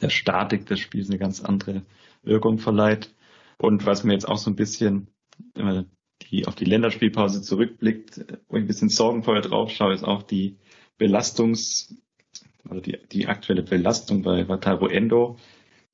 der 0.00 0.10
Statik 0.10 0.66
des 0.66 0.78
Spiels 0.78 1.08
eine 1.08 1.18
ganz 1.18 1.42
andere 1.42 1.82
Wirkung 2.22 2.58
verleiht. 2.58 3.14
Und 3.58 3.84
was 3.84 4.04
mir 4.04 4.12
jetzt 4.12 4.28
auch 4.28 4.38
so 4.38 4.50
ein 4.50 4.56
bisschen, 4.56 5.08
wenn 5.54 5.64
man 5.64 5.90
die 6.30 6.46
auf 6.46 6.54
die 6.54 6.64
Länderspielpause 6.64 7.42
zurückblickt, 7.42 8.24
wo 8.48 8.56
ich 8.56 8.62
ein 8.62 8.66
bisschen 8.66 8.88
sorgenvoll 8.88 9.40
drauf 9.40 9.70
schaue, 9.70 9.92
ist 9.92 10.04
auch 10.04 10.22
die 10.22 10.56
Belastungs, 10.98 11.94
also 12.68 12.80
die, 12.80 12.98
die 13.12 13.26
aktuelle 13.26 13.62
Belastung 13.62 14.22
bei 14.22 14.48
Wataru 14.48 14.86
Endo, 14.86 15.36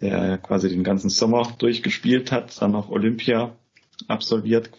der 0.02 0.36
quasi 0.38 0.68
den 0.68 0.84
ganzen 0.84 1.08
Sommer 1.08 1.54
durchgespielt 1.58 2.32
hat, 2.32 2.60
dann 2.60 2.74
auch 2.74 2.90
Olympia 2.90 3.56
absolviert, 4.08 4.70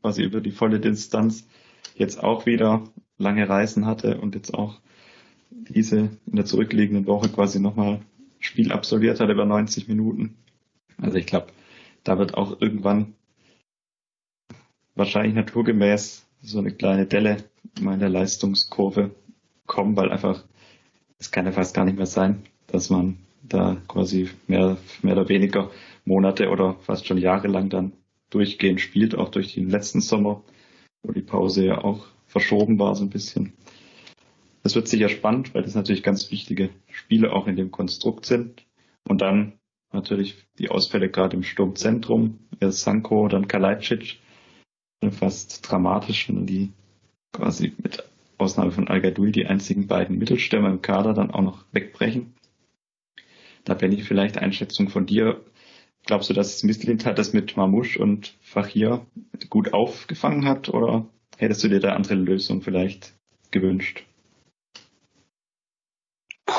quasi 0.00 0.22
über 0.24 0.40
die 0.40 0.50
volle 0.50 0.80
Distanz, 0.80 1.46
jetzt 1.94 2.22
auch 2.22 2.46
wieder 2.46 2.82
lange 3.18 3.48
Reisen 3.48 3.86
hatte 3.86 4.18
und 4.18 4.34
jetzt 4.34 4.54
auch 4.54 4.80
diese 5.50 6.10
in 6.26 6.36
der 6.36 6.46
zurückliegenden 6.46 7.06
Woche 7.06 7.28
quasi 7.28 7.60
nochmal 7.60 8.00
Spiel 8.38 8.72
absolviert 8.72 9.20
hat 9.20 9.28
über 9.28 9.44
90 9.44 9.86
Minuten. 9.86 10.36
Also 10.96 11.18
ich 11.18 11.26
glaube, 11.26 11.48
da 12.02 12.18
wird 12.18 12.34
auch 12.34 12.60
irgendwann 12.60 13.14
wahrscheinlich 14.94 15.34
naturgemäß 15.34 16.26
so 16.40 16.58
eine 16.58 16.72
kleine 16.72 17.04
Delle 17.06 17.44
in 17.78 17.98
der 17.98 18.08
Leistungskurve 18.08 19.10
kommen, 19.66 19.96
weil 19.96 20.10
einfach, 20.10 20.42
es 21.18 21.30
kann 21.30 21.44
ja 21.44 21.52
fast 21.52 21.74
gar 21.74 21.84
nicht 21.84 21.98
mehr 21.98 22.06
sein, 22.06 22.42
dass 22.66 22.88
man 22.88 23.18
da 23.42 23.76
quasi 23.88 24.28
mehr, 24.46 24.76
mehr 25.02 25.14
oder 25.16 25.28
weniger 25.28 25.70
Monate 26.04 26.48
oder 26.48 26.74
fast 26.80 27.06
schon 27.06 27.18
Jahre 27.18 27.48
lang 27.48 27.70
dann 27.70 27.92
durchgehend 28.30 28.80
spielt, 28.80 29.14
auch 29.14 29.28
durch 29.28 29.54
den 29.54 29.70
letzten 29.70 30.00
Sommer, 30.00 30.42
wo 31.02 31.12
die 31.12 31.22
Pause 31.22 31.66
ja 31.66 31.82
auch 31.82 32.06
verschoben 32.26 32.78
war 32.78 32.94
so 32.94 33.04
ein 33.04 33.10
bisschen. 33.10 33.52
Das 34.62 34.74
wird 34.74 34.88
sicher 34.88 35.08
spannend, 35.08 35.54
weil 35.54 35.62
das 35.62 35.74
natürlich 35.74 36.02
ganz 36.02 36.30
wichtige 36.30 36.70
Spiele 36.90 37.32
auch 37.32 37.46
in 37.46 37.56
dem 37.56 37.70
Konstrukt 37.70 38.26
sind. 38.26 38.66
Und 39.08 39.22
dann 39.22 39.54
natürlich 39.92 40.36
die 40.58 40.70
Ausfälle 40.70 41.08
gerade 41.08 41.36
im 41.36 41.42
Sturmzentrum, 41.42 42.38
erst 42.60 42.80
Sanko, 42.80 43.26
dann 43.28 43.48
Kalajdzic, 43.48 44.18
fast 45.10 45.68
dramatisch, 45.68 46.28
wenn 46.28 46.46
die 46.46 46.72
quasi 47.32 47.72
mit 47.82 48.04
Ausnahme 48.38 48.70
von 48.70 48.88
al 48.88 49.00
die 49.00 49.46
einzigen 49.46 49.86
beiden 49.86 50.18
Mittelstürmer 50.18 50.68
im 50.68 50.82
Kader 50.82 51.14
dann 51.14 51.30
auch 51.30 51.42
noch 51.42 51.64
wegbrechen. 51.72 52.34
Da 53.64 53.74
bin 53.74 53.92
ich 53.92 54.04
vielleicht 54.04 54.38
Einschätzung 54.38 54.88
von 54.88 55.06
dir. 55.06 55.44
Glaubst 56.06 56.30
du, 56.30 56.34
dass 56.34 56.62
Mislintat 56.62 57.18
das 57.18 57.32
mit 57.32 57.56
Mamouche 57.56 57.98
und 57.98 58.36
Fachir 58.40 59.06
gut 59.50 59.72
aufgefangen 59.72 60.46
hat 60.46 60.68
oder 60.68 61.06
hättest 61.36 61.62
du 61.62 61.68
dir 61.68 61.80
da 61.80 61.94
andere 61.94 62.14
Lösung 62.14 62.62
vielleicht 62.62 63.14
gewünscht? 63.50 64.06
Puh, 66.46 66.54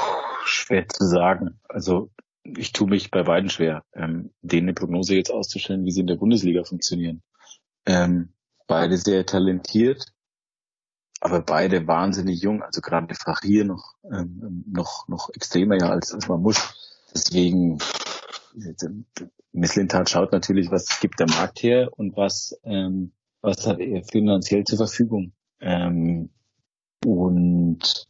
schwer 0.45 0.87
zu 0.87 1.05
sagen. 1.05 1.59
Also 1.67 2.11
ich 2.43 2.71
tue 2.71 2.87
mich 2.87 3.11
bei 3.11 3.23
beiden 3.23 3.49
schwer, 3.49 3.83
ähm, 3.93 4.31
denen 4.41 4.67
eine 4.67 4.73
Prognose 4.73 5.15
jetzt 5.15 5.31
auszustellen, 5.31 5.85
wie 5.85 5.91
sie 5.91 6.01
in 6.01 6.07
der 6.07 6.15
Bundesliga 6.15 6.63
funktionieren. 6.63 7.21
Ähm, 7.85 8.33
beide 8.67 8.97
sehr 8.97 9.25
talentiert, 9.25 10.05
aber 11.19 11.41
beide 11.41 11.87
wahnsinnig 11.87 12.41
jung. 12.41 12.63
Also 12.63 12.81
gerade 12.81 13.13
Fachir 13.15 13.65
noch 13.65 13.95
ähm, 14.03 14.63
noch 14.67 15.07
noch 15.07 15.29
extremer 15.33 15.77
ja 15.79 15.89
als, 15.89 16.13
als 16.13 16.27
Mamouche. 16.27 16.73
Deswegen, 17.13 17.79
Misslintat 19.51 20.09
schaut 20.09 20.31
natürlich, 20.31 20.71
was 20.71 20.99
gibt 20.99 21.19
der 21.19 21.29
Markt 21.29 21.61
her 21.63 21.89
und 21.97 22.15
was, 22.15 22.59
ähm, 22.63 23.11
was 23.41 23.65
hat 23.67 23.79
er 23.79 24.03
finanziell 24.03 24.63
zur 24.63 24.77
Verfügung. 24.77 25.33
Ähm, 25.59 26.29
und 27.05 28.07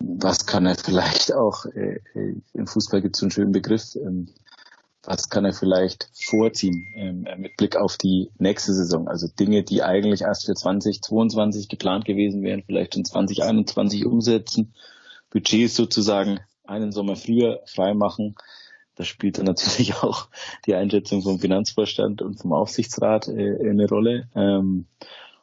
was 0.00 0.46
kann 0.46 0.66
er 0.66 0.76
vielleicht 0.76 1.32
auch, 1.34 1.66
äh, 1.66 2.00
äh, 2.14 2.34
im 2.54 2.66
Fußball 2.66 3.02
gibt 3.02 3.16
es 3.16 3.22
einen 3.22 3.30
schönen 3.30 3.52
Begriff, 3.52 3.94
ähm, 3.96 4.28
was 5.04 5.30
kann 5.30 5.44
er 5.44 5.54
vielleicht 5.54 6.10
vorziehen 6.12 6.86
ähm, 6.94 7.26
mit 7.38 7.56
Blick 7.56 7.76
auf 7.76 7.96
die 7.96 8.30
nächste 8.38 8.74
Saison? 8.74 9.08
Also 9.08 9.26
Dinge, 9.28 9.62
die 9.62 9.82
eigentlich 9.82 10.22
erst 10.22 10.46
für 10.46 10.54
2022 10.54 11.68
geplant 11.68 12.04
gewesen 12.04 12.42
wären, 12.42 12.62
vielleicht 12.62 12.96
in 12.96 13.04
2021 13.04 14.04
umsetzen. 14.04 14.74
Budgets 15.30 15.76
sozusagen 15.76 16.40
einen 16.68 16.92
Sommer 16.92 17.16
früher 17.16 17.60
freimachen. 17.66 18.36
Da 18.94 19.04
spielt 19.04 19.38
dann 19.38 19.46
natürlich 19.46 19.94
auch 20.02 20.28
die 20.66 20.74
Einschätzung 20.74 21.22
vom 21.22 21.38
Finanzvorstand 21.38 22.22
und 22.22 22.40
vom 22.40 22.52
Aufsichtsrat 22.52 23.28
äh, 23.28 23.70
eine 23.70 23.88
Rolle. 23.88 24.28
Ähm, 24.34 24.86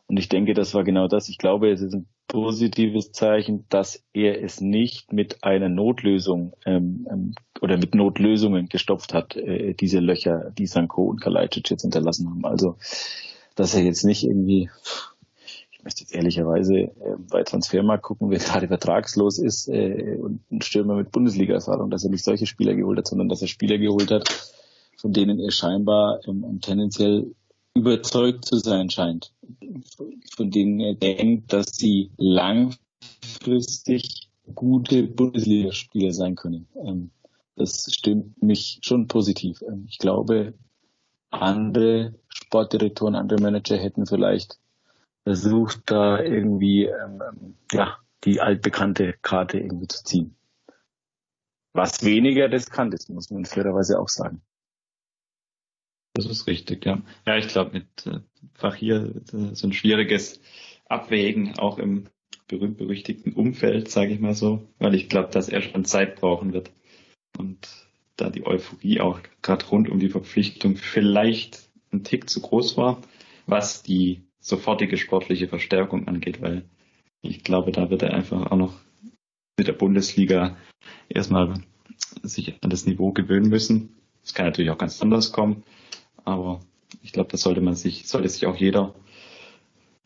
und 0.07 0.17
ich 0.17 0.29
denke, 0.29 0.53
das 0.53 0.73
war 0.73 0.83
genau 0.83 1.07
das. 1.07 1.29
Ich 1.29 1.37
glaube, 1.37 1.71
es 1.71 1.81
ist 1.81 1.93
ein 1.93 2.07
positives 2.27 3.11
Zeichen, 3.11 3.65
dass 3.69 4.03
er 4.13 4.43
es 4.43 4.61
nicht 4.61 5.13
mit 5.13 5.43
einer 5.43 5.69
Notlösung 5.69 6.53
ähm, 6.65 7.07
ähm 7.09 7.33
oder 7.61 7.77
mit 7.77 7.95
Notlösungen 7.95 8.67
gestopft 8.67 9.13
hat, 9.13 9.35
äh, 9.35 9.73
diese 9.73 9.99
Löcher, 9.99 10.51
die 10.57 10.67
Sanko 10.67 11.05
und 11.05 11.21
Kalajdzic 11.21 11.69
jetzt 11.71 11.83
hinterlassen 11.83 12.29
haben. 12.29 12.45
Also, 12.45 12.77
dass 13.55 13.73
er 13.73 13.83
jetzt 13.83 14.03
nicht 14.03 14.23
irgendwie 14.23 14.69
möchte 15.85 16.01
jetzt 16.01 16.13
ehrlicherweise 16.13 16.73
äh, 16.73 16.91
bei 17.29 17.43
Transfermarkt 17.43 18.03
gucken, 18.03 18.29
wer 18.31 18.39
gerade 18.39 18.67
vertragslos 18.67 19.37
ist 19.37 19.69
äh, 19.69 20.17
und 20.19 20.41
ein 20.51 20.61
Stürmer 20.61 20.95
mit 20.95 21.11
Bundesliga-Erfahrung, 21.11 21.91
dass 21.91 22.03
er 22.03 22.09
nicht 22.09 22.25
solche 22.25 22.47
Spieler 22.47 22.75
geholt 22.75 22.97
hat, 22.97 23.07
sondern 23.07 23.29
dass 23.29 23.41
er 23.41 23.47
Spieler 23.47 23.77
geholt 23.77 24.11
hat, 24.11 24.27
von 24.97 25.13
denen 25.13 25.39
er 25.39 25.51
scheinbar 25.51 26.19
ähm, 26.27 26.59
tendenziell 26.61 27.33
überzeugt 27.75 28.43
zu 28.45 28.57
sein 28.57 28.89
scheint, 28.89 29.31
von 30.35 30.49
denen 30.49 30.79
er 30.79 30.95
denkt, 30.95 31.53
dass 31.53 31.75
sie 31.75 32.09
langfristig 32.17 34.29
gute 34.53 35.03
Bundesligaspieler 35.03 36.11
sein 36.11 36.35
können. 36.35 36.67
Ähm, 36.83 37.11
das 37.55 37.87
stimmt 37.91 38.41
mich 38.41 38.79
schon 38.81 39.07
positiv. 39.07 39.61
Ähm, 39.61 39.85
ich 39.87 39.99
glaube, 39.99 40.55
andere 41.29 42.15
Sportdirektoren, 42.27 43.15
andere 43.15 43.41
Manager 43.41 43.77
hätten 43.77 44.05
vielleicht 44.05 44.57
versucht 45.25 45.81
da 45.87 46.21
irgendwie 46.21 46.85
ähm, 46.85 47.21
ähm, 47.27 47.55
ja 47.71 47.97
die 48.23 48.41
altbekannte 48.41 49.13
Karte 49.21 49.59
irgendwie 49.59 49.87
zu 49.87 50.03
ziehen. 50.03 50.35
Was 51.73 52.05
weniger 52.05 52.49
riskant 52.49 52.93
ist, 52.93 53.09
muss 53.09 53.31
man 53.31 53.43
fairerweise 53.43 53.99
auch 53.99 54.07
sagen. 54.07 54.41
Das 56.13 56.25
ist 56.25 56.47
richtig, 56.47 56.85
ja. 56.85 57.01
Ja, 57.25 57.37
ich 57.37 57.49
glaube, 57.49 57.71
mit 57.73 58.07
äh, 58.07 58.21
Fachir 58.53 59.15
äh, 59.33 59.55
so 59.55 59.67
ein 59.67 59.73
schwieriges 59.73 60.39
Abwägen, 60.85 61.59
auch 61.59 61.77
im 61.77 62.05
berühmt-berüchtigten 62.47 63.33
Umfeld, 63.33 63.89
sage 63.89 64.13
ich 64.13 64.19
mal 64.19 64.35
so, 64.35 64.69
weil 64.77 64.95
ich 64.95 65.09
glaube, 65.09 65.29
dass 65.31 65.49
er 65.49 65.61
schon 65.61 65.83
Zeit 65.83 66.15
brauchen 66.15 66.53
wird. 66.53 66.71
Und 67.37 67.67
da 68.15 68.29
die 68.29 68.45
Euphorie 68.45 69.01
auch 69.01 69.19
gerade 69.41 69.65
rund 69.65 69.89
um 69.89 69.99
die 69.99 70.09
Verpflichtung 70.09 70.77
vielleicht 70.77 71.69
ein 71.91 72.03
Tick 72.03 72.29
zu 72.29 72.41
groß 72.41 72.77
war, 72.77 73.01
was 73.47 73.83
die 73.83 74.24
sofortige 74.45 74.97
sportliche 74.97 75.47
Verstärkung 75.47 76.07
angeht, 76.07 76.39
weil 76.39 76.65
ich 77.23 77.43
glaube, 77.43 77.71
da 77.71 77.89
wird 77.89 78.03
er 78.03 78.13
einfach 78.13 78.51
auch 78.51 78.57
noch 78.57 78.75
mit 79.57 79.67
der 79.67 79.73
Bundesliga 79.73 80.55
erstmal 81.09 81.55
sich 82.21 82.53
an 82.61 82.69
das 82.69 82.85
Niveau 82.85 83.11
gewöhnen 83.11 83.49
müssen. 83.49 83.95
Es 84.23 84.35
kann 84.35 84.45
natürlich 84.45 84.69
auch 84.69 84.77
ganz 84.77 85.01
anders 85.01 85.31
kommen, 85.31 85.63
aber 86.25 86.59
ich 87.01 87.11
glaube, 87.11 87.31
da 87.31 87.37
sollte 87.37 87.61
man 87.61 87.73
sich, 87.73 88.07
sollte 88.07 88.29
sich 88.29 88.45
auch 88.45 88.55
jeder 88.55 88.93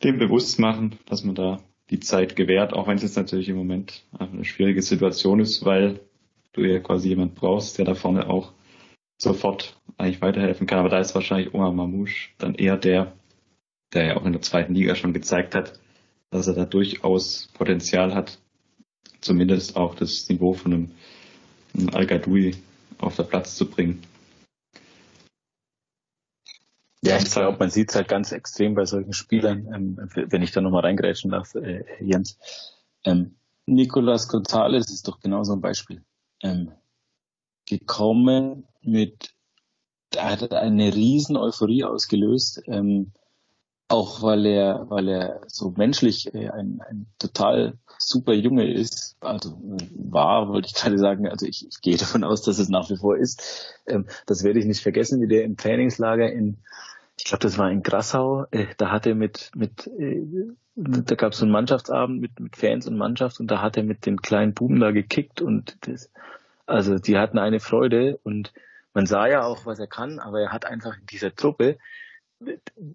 dem 0.02 0.18
bewusst 0.18 0.58
machen, 0.58 0.98
dass 1.04 1.22
man 1.22 1.34
da 1.34 1.60
die 1.90 2.00
Zeit 2.00 2.34
gewährt, 2.34 2.72
auch 2.72 2.86
wenn 2.86 2.96
es 2.96 3.02
jetzt 3.02 3.16
natürlich 3.16 3.50
im 3.50 3.56
Moment 3.56 4.06
eine 4.18 4.46
schwierige 4.46 4.80
Situation 4.80 5.40
ist, 5.40 5.66
weil 5.66 6.00
du 6.52 6.62
ja 6.62 6.78
quasi 6.78 7.10
jemand 7.10 7.34
brauchst, 7.34 7.76
der 7.76 7.84
da 7.84 7.94
vorne 7.94 8.30
auch 8.30 8.54
sofort 9.18 9.78
eigentlich 9.98 10.22
weiterhelfen 10.22 10.66
kann. 10.66 10.78
Aber 10.78 10.88
da 10.88 10.98
ist 10.98 11.14
wahrscheinlich 11.14 11.52
Omar 11.52 11.72
Mamouche 11.72 12.30
dann 12.38 12.54
eher 12.54 12.78
der, 12.78 13.12
der 13.92 14.06
ja 14.06 14.16
auch 14.16 14.24
in 14.24 14.32
der 14.32 14.42
zweiten 14.42 14.74
Liga 14.74 14.94
schon 14.94 15.12
gezeigt 15.12 15.54
hat, 15.54 15.78
dass 16.30 16.46
er 16.46 16.54
da 16.54 16.64
durchaus 16.64 17.48
Potenzial 17.54 18.14
hat, 18.14 18.38
zumindest 19.20 19.76
auch 19.76 19.94
das 19.94 20.28
Niveau 20.28 20.52
von 20.52 20.72
einem, 20.72 20.90
einem 21.76 21.90
Al-Gadoui 21.90 22.56
auf 22.98 23.16
der 23.16 23.24
Platz 23.24 23.56
zu 23.56 23.68
bringen. 23.68 24.02
Ja, 27.02 27.16
ich 27.16 27.30
glaube, 27.30 27.58
man 27.58 27.70
sieht 27.70 27.88
es 27.90 27.96
halt 27.96 28.08
ganz 28.08 28.30
extrem 28.30 28.74
bei 28.74 28.84
solchen 28.84 29.14
Spielern, 29.14 29.66
ähm, 29.74 30.10
wenn 30.14 30.42
ich 30.42 30.52
da 30.52 30.60
nochmal 30.60 30.82
reingrätschen 30.82 31.30
darf, 31.30 31.54
äh, 31.54 31.84
Jens. 32.00 32.38
Ähm, 33.04 33.36
Nicolas 33.64 34.28
Gonzalez 34.28 34.90
ist 34.90 35.08
doch 35.08 35.20
genauso 35.20 35.54
ein 35.54 35.62
Beispiel. 35.62 36.04
Ähm, 36.42 36.72
gekommen 37.66 38.68
mit, 38.82 39.34
da 40.10 40.30
hat 40.30 40.52
eine 40.52 40.94
riesen 40.94 41.36
Euphorie 41.36 41.84
ausgelöst. 41.84 42.62
Ähm, 42.66 43.12
auch 43.90 44.22
weil 44.22 44.46
er, 44.46 44.86
weil 44.88 45.08
er 45.08 45.40
so 45.48 45.74
menschlich 45.76 46.32
äh, 46.32 46.48
ein, 46.48 46.80
ein 46.88 47.06
total 47.18 47.76
super 47.98 48.32
Junge 48.32 48.72
ist, 48.72 49.16
also 49.20 49.50
äh, 49.50 49.84
war, 49.94 50.48
wollte 50.48 50.68
ich 50.68 50.74
gerade 50.74 50.96
sagen, 50.96 51.28
also 51.28 51.44
ich, 51.44 51.66
ich 51.68 51.80
gehe 51.80 51.96
davon 51.96 52.22
aus, 52.22 52.42
dass 52.42 52.60
es 52.60 52.68
nach 52.68 52.88
wie 52.88 52.96
vor 52.96 53.16
ist. 53.16 53.74
Ähm, 53.86 54.06
das 54.26 54.44
werde 54.44 54.60
ich 54.60 54.64
nicht 54.64 54.80
vergessen, 54.80 55.20
wie 55.20 55.26
der 55.26 55.44
im 55.44 55.56
Trainingslager 55.56 56.30
in, 56.32 56.58
ich 57.18 57.24
glaube, 57.24 57.42
das 57.42 57.58
war 57.58 57.68
in 57.68 57.82
Grassau, 57.82 58.46
äh, 58.52 58.66
da 58.76 58.92
hat 58.92 59.06
er 59.06 59.16
mit, 59.16 59.50
mit 59.56 59.88
äh, 59.98 60.24
da 60.76 61.14
gab 61.16 61.32
es 61.32 61.38
so 61.38 61.44
einen 61.44 61.52
Mannschaftsabend 61.52 62.20
mit, 62.20 62.38
mit 62.38 62.56
Fans 62.56 62.86
und 62.86 62.96
Mannschaft 62.96 63.40
und 63.40 63.50
da 63.50 63.60
hat 63.60 63.76
er 63.76 63.82
mit 63.82 64.06
den 64.06 64.22
kleinen 64.22 64.54
Buben 64.54 64.78
da 64.78 64.92
gekickt 64.92 65.42
und 65.42 65.76
das, 65.80 66.12
also 66.64 66.98
die 66.98 67.18
hatten 67.18 67.38
eine 67.38 67.58
Freude 67.58 68.20
und 68.22 68.52
man 68.94 69.06
sah 69.06 69.26
ja 69.26 69.42
auch, 69.42 69.66
was 69.66 69.80
er 69.80 69.88
kann, 69.88 70.20
aber 70.20 70.40
er 70.40 70.52
hat 70.52 70.64
einfach 70.64 70.96
in 70.96 71.06
dieser 71.06 71.34
Truppe 71.34 71.76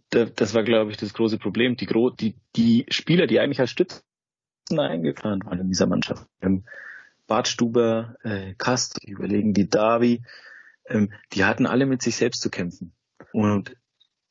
das 0.09 0.53
war, 0.53 0.63
glaube 0.63 0.91
ich, 0.91 0.97
das 0.97 1.13
große 1.13 1.37
Problem. 1.37 1.77
Die, 1.77 1.87
die, 2.19 2.35
die 2.55 2.85
Spieler, 2.89 3.27
die 3.27 3.39
eigentlich 3.39 3.59
als 3.59 3.71
Stützen 3.71 4.01
eingeplant 4.69 5.45
waren 5.45 5.59
in 5.59 5.67
dieser 5.67 5.85
Mannschaft, 5.85 6.27
ähm, 6.41 6.65
Bart 7.27 7.47
Stuber, 7.47 8.15
äh, 8.23 8.55
Kast, 8.55 9.03
überlegen 9.03 9.53
die 9.53 9.69
Davi, 9.69 10.23
ähm, 10.87 11.11
die 11.33 11.45
hatten 11.45 11.65
alle 11.65 11.85
mit 11.85 12.01
sich 12.01 12.15
selbst 12.15 12.41
zu 12.41 12.49
kämpfen. 12.49 12.93
Und 13.33 13.75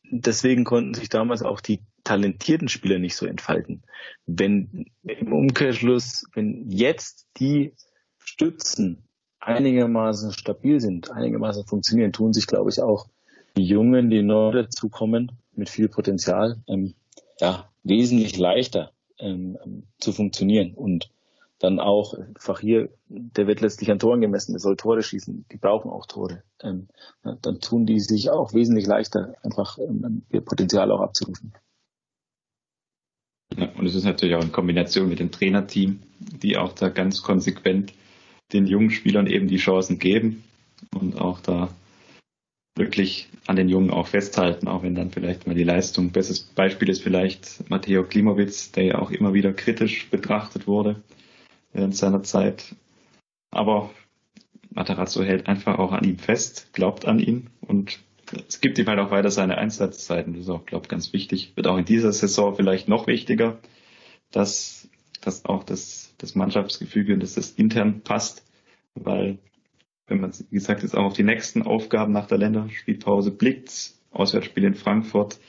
deswegen 0.03 0.65
konnten 0.65 0.95
sich 0.95 1.09
damals 1.09 1.43
auch 1.43 1.61
die 1.61 1.85
talentierten 2.05 2.69
Spieler 2.69 2.99
nicht 2.99 3.17
so 3.17 3.27
entfalten. 3.27 3.83
Wenn 4.27 4.87
im 5.03 5.33
Umkehrschluss, 5.33 6.25
wenn 6.35 6.69
jetzt 6.69 7.27
die 7.39 7.75
Stützen 8.19 9.09
einigermaßen 9.41 10.33
stabil 10.33 10.81
sind, 10.81 11.11
einigermaßen 11.11 11.67
funktionieren, 11.67 12.13
tun 12.13 12.33
sich, 12.33 12.47
glaube 12.47 12.71
ich, 12.71 12.81
auch 12.81 13.09
die 13.57 13.65
Jungen, 13.65 14.11
die 14.11 14.23
neu 14.23 14.53
dazukommen, 14.53 15.33
mit 15.55 15.69
viel 15.69 15.89
Potenzial, 15.89 16.63
ähm, 16.69 16.95
ja, 17.41 17.71
wesentlich 17.83 18.37
leichter 18.39 18.93
ähm, 19.19 19.59
zu 19.99 20.13
funktionieren 20.13 20.75
und 20.75 21.11
dann 21.59 21.79
auch 21.79 22.15
einfach 22.15 22.61
hier, 22.61 22.91
der 23.09 23.47
wird 23.47 23.61
letztlich 23.61 23.91
an 23.91 23.99
Toren 23.99 24.21
gemessen, 24.21 24.53
der 24.53 24.61
soll 24.61 24.77
Tore 24.77 25.03
schießen, 25.03 25.47
die 25.51 25.57
brauchen 25.57 25.91
auch 25.91 26.07
Tore. 26.07 26.43
Ähm, 26.63 26.89
dann 27.23 27.61
tun 27.61 27.87
die 27.87 28.01
sich 28.01 28.31
auch 28.31 28.53
wesentlich 28.53 28.87
leichter, 28.87 29.35
einfach 29.43 29.79
ähm, 29.79 30.23
ihr 30.31 30.41
Potenzial 30.41 30.91
auch 30.91 31.01
abzurufen. 31.01 31.55
Ja, 33.57 33.71
und 33.79 33.87
es 33.87 33.95
ist 33.95 34.05
natürlich 34.05 34.35
auch 34.35 34.43
in 34.43 34.53
Kombination 34.53 35.09
mit 35.09 35.21
dem 35.21 35.31
Trainerteam, 35.31 36.03
die 36.19 36.57
auch 36.57 36.73
da 36.73 36.89
ganz 36.89 37.23
konsequent 37.23 37.93
den 38.53 38.67
jungen 38.67 38.91
Spielern 38.91 39.27
eben 39.27 39.49
die 39.49 39.57
Chancen 39.57 39.99
geben 39.99 40.45
und 40.93 41.19
auch 41.19 41.41
da 41.41 41.71
wirklich 42.77 43.29
an 43.47 43.57
den 43.57 43.69
Jungen 43.69 43.91
auch 43.91 44.09
festhalten, 44.09 44.69
auch 44.69 44.83
wenn 44.83 44.95
dann 44.95 45.11
vielleicht 45.11 45.47
mal 45.47 45.55
die 45.55 45.65
Leistung, 45.65 46.11
bestes 46.11 46.41
Beispiel 46.41 46.89
ist 46.89 47.03
vielleicht 47.03 47.69
Matteo 47.71 48.05
Klimowitz, 48.05 48.73
der 48.73 48.85
ja 48.85 48.99
auch 48.99 49.11
immer 49.11 49.33
wieder 49.33 49.53
kritisch 49.53 50.11
betrachtet 50.11 50.67
wurde 50.67 51.03
während 51.73 51.97
seiner 51.97 52.23
Zeit. 52.23 52.75
Aber 53.51 53.91
Matarazzo 54.71 55.23
hält 55.23 55.47
einfach 55.47 55.79
auch 55.79 55.93
an 55.93 56.05
ihm 56.05 56.19
fest, 56.19 56.71
glaubt 56.73 57.07
an 57.07 57.21
ihn 57.21 57.51
und 57.61 58.01
es 58.49 58.61
gibt 58.61 58.79
ihm 58.79 58.87
halt 58.87 58.99
auch 58.99 59.11
weiter 59.11 59.31
seine 59.31 59.59
Einsatzzeiten. 59.59 60.33
Das 60.33 60.43
ist 60.43 60.49
auch, 60.49 60.67
glaube 60.67 60.85
ich, 60.85 60.89
ganz 60.89 61.13
wichtig. 61.13 61.53
Wird 61.55 61.67
auch 61.67 61.77
in 61.77 61.85
dieser 61.85 62.13
Saison 62.13 62.57
vielleicht 62.57 62.89
noch 62.89 63.07
wichtiger, 63.07 63.59
dass, 64.33 64.89
dass 65.21 65.45
auch 65.45 65.63
das, 65.63 66.15
das 66.19 66.35
Mannschaftsgefüge 66.35 67.15
und 67.15 67.23
dass 67.23 67.35
das 67.35 67.53
intern 67.53 68.01
passt, 68.01 68.45
weil 68.95 69.39
wenn 70.07 70.21
man, 70.21 70.33
wie 70.51 70.55
gesagt, 70.57 70.83
jetzt 70.83 70.97
auch 70.97 71.05
auf 71.05 71.15
die 71.15 71.23
nächsten 71.23 71.63
Aufgaben 71.63 72.13
nach 72.13 72.27
der 72.27 72.39
Länderspielpause 72.39 73.31
blickt, 73.31 73.95
Auswärtsspiel 74.11 74.65
in 74.65 74.75
Frankfurt, 74.75 75.41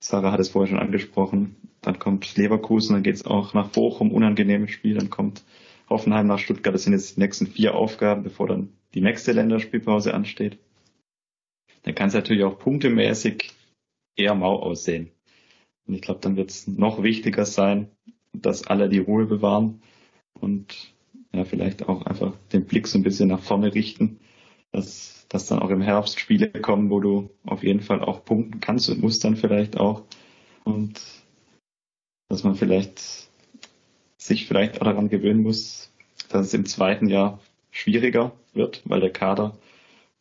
Sarah 0.00 0.32
hat 0.32 0.40
es 0.40 0.50
vorher 0.50 0.68
schon 0.68 0.80
angesprochen, 0.84 1.56
dann 1.80 1.98
kommt 1.98 2.36
Leverkusen, 2.36 2.94
dann 2.94 3.02
geht 3.02 3.14
es 3.14 3.24
auch 3.24 3.54
nach 3.54 3.68
Bochum, 3.68 4.12
unangenehmes 4.12 4.72
Spiel, 4.72 4.94
dann 4.94 5.10
kommt 5.10 5.44
Hoffenheim 5.88 6.26
nach 6.26 6.38
Stuttgart, 6.38 6.74
das 6.74 6.84
sind 6.84 6.92
jetzt 6.92 7.16
die 7.16 7.20
nächsten 7.20 7.46
vier 7.46 7.74
Aufgaben, 7.74 8.22
bevor 8.22 8.48
dann 8.48 8.72
die 8.94 9.00
nächste 9.00 9.32
Länderspielpause 9.32 10.12
ansteht. 10.14 10.58
Dann 11.82 11.94
kann 11.94 12.08
es 12.08 12.14
natürlich 12.14 12.44
auch 12.44 12.58
punktemäßig 12.58 13.52
eher 14.16 14.34
mau 14.34 14.58
aussehen. 14.58 15.10
Und 15.86 15.94
ich 15.94 16.02
glaube, 16.02 16.20
dann 16.20 16.36
wird 16.36 16.50
es 16.50 16.66
noch 16.66 17.02
wichtiger 17.02 17.44
sein, 17.44 17.88
dass 18.32 18.66
alle 18.66 18.88
die 18.88 18.98
Ruhe 18.98 19.26
bewahren 19.26 19.82
und 20.34 20.94
ja, 21.34 21.44
vielleicht 21.44 21.88
auch 21.88 22.04
einfach 22.06 22.34
den 22.52 22.66
Blick 22.66 22.86
so 22.86 22.98
ein 22.98 23.02
bisschen 23.02 23.28
nach 23.28 23.42
vorne 23.42 23.74
richten, 23.74 24.20
dass, 24.70 25.26
dass 25.28 25.46
dann 25.46 25.60
auch 25.60 25.70
im 25.70 25.80
Herbst 25.80 26.20
Spiele 26.20 26.48
kommen, 26.48 26.90
wo 26.90 27.00
du 27.00 27.30
auf 27.44 27.62
jeden 27.62 27.80
Fall 27.80 28.00
auch 28.02 28.24
punkten 28.24 28.60
kannst 28.60 28.90
und 28.90 29.00
musst 29.00 29.24
dann 29.24 29.36
vielleicht 29.36 29.78
auch. 29.78 30.04
Und 30.64 31.00
dass 32.28 32.44
man 32.44 32.54
vielleicht 32.54 33.30
sich 34.16 34.46
vielleicht 34.46 34.80
auch 34.80 34.84
daran 34.84 35.08
gewöhnen 35.08 35.42
muss, 35.42 35.92
dass 36.28 36.46
es 36.46 36.54
im 36.54 36.66
zweiten 36.66 37.08
Jahr 37.08 37.40
schwieriger 37.70 38.32
wird, 38.54 38.82
weil 38.84 39.00
der 39.00 39.12
Kader 39.12 39.58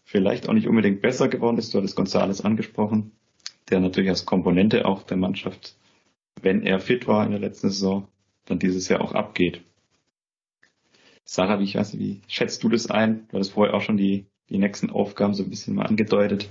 vielleicht 0.04 0.50
auch 0.50 0.54
nicht 0.54 0.68
unbedingt 0.68 1.02
besser 1.02 1.28
geworden 1.28 1.58
ist. 1.58 1.74
Du 1.74 1.78
hattest 1.78 1.96
Gonzales 1.96 2.42
angesprochen, 2.42 3.12
der 3.70 3.80
natürlich 3.80 4.10
als 4.10 4.26
Komponente 4.26 4.86
auch 4.86 5.04
der 5.04 5.18
Mannschaft, 5.18 5.76
wenn 6.42 6.64
er 6.64 6.80
fit 6.80 7.08
war 7.08 7.26
in 7.26 7.32
der 7.32 7.40
letzten 7.40 7.70
Saison, 7.70 8.08
dann 8.46 8.60
dieses 8.60 8.90
Jahr 8.90 9.02
auch 9.02 9.14
abgeht. 9.14 9.62
Sarah, 11.34 11.62
wie, 11.62 11.64
ich 11.64 11.76
weiß, 11.76 11.98
wie 11.98 12.20
schätzt 12.28 12.62
du 12.62 12.68
das 12.68 12.92
ein? 12.92 13.26
Du 13.30 13.36
hattest 13.36 13.54
vorher 13.54 13.74
auch 13.74 13.80
schon 13.80 13.96
die, 13.96 14.26
die 14.50 14.58
nächsten 14.58 14.90
Aufgaben 14.90 15.34
so 15.34 15.44
ein 15.44 15.50
bisschen 15.50 15.76
mal 15.76 15.86
angedeutet. 15.86 16.50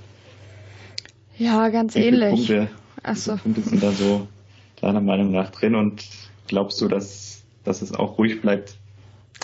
Ja, 1.37 1.69
ganz 1.69 1.95
wie 1.95 1.99
ähnlich. 1.99 2.31
Punkte, 2.31 2.71
Achso. 3.03 3.37
Punkte 3.37 3.61
sind 3.61 3.83
da 3.83 3.93
so 3.93 4.27
deiner 4.81 5.03
Meinung 5.03 5.33
nach 5.33 5.51
drin 5.51 5.75
und 5.75 6.09
glaubst 6.47 6.81
du, 6.81 6.89
dass, 6.89 7.43
dass 7.63 7.83
es 7.83 7.93
auch 7.93 8.17
ruhig 8.17 8.41
bleibt 8.41 8.79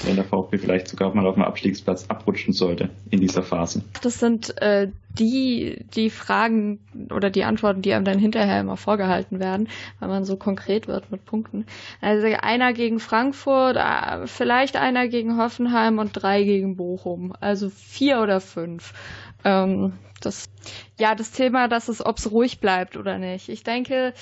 wenn 0.05 0.17
der 0.17 0.25
VfB 0.25 0.59
vielleicht 0.59 0.89
sogar 0.89 1.15
mal 1.15 1.27
auf 1.27 1.35
dem 1.35 1.45
Abstiegsplatz 1.45 2.07
abrutschen 2.09 2.53
sollte 2.53 2.91
in 3.11 3.21
dieser 3.21 3.43
Phase. 3.43 3.83
Das 4.03 4.21
sind 4.21 4.61
äh, 4.61 4.89
die, 5.19 5.85
die 5.95 6.11
Fragen 6.11 6.81
oder 7.11 7.31
die 7.31 7.45
Antworten, 7.45 7.83
die 7.83 7.93
einem 7.95 8.05
dann 8.05 8.19
hinterher 8.19 8.61
immer 8.61 8.77
vorgehalten 8.77 9.41
werden, 9.41 9.69
weil 9.99 10.09
man 10.09 10.25
so 10.25 10.37
konkret 10.37 10.87
wird 10.87 11.11
mit 11.11 11.25
Punkten. 11.25 11.67
Also 12.01 12.27
einer 12.27 12.73
gegen 12.73 13.01
Frankfurt, 13.01 13.77
äh, 13.77 14.27
vielleicht 14.27 14.77
einer 14.77 15.09
gegen 15.09 15.39
Hoffenheim 15.39 15.99
und 15.99 16.13
drei 16.13 16.43
gegen 16.43 16.77
Bochum. 16.77 17.33
Also 17.41 17.71
vier 17.71 18.21
oder 18.21 18.41
fünf. 18.41 18.93
Ähm, 19.45 19.95
das, 20.21 20.49
ja, 20.99 21.15
das 21.15 21.31
Thema, 21.31 21.69
dass 21.69 21.89
es, 21.89 22.05
ob 22.05 22.19
es 22.19 22.31
ruhig 22.31 22.61
bleibt 22.61 22.97
oder 22.97 23.19
nicht. 23.19 23.49
Ich 23.49 23.63
denke, 23.63 24.13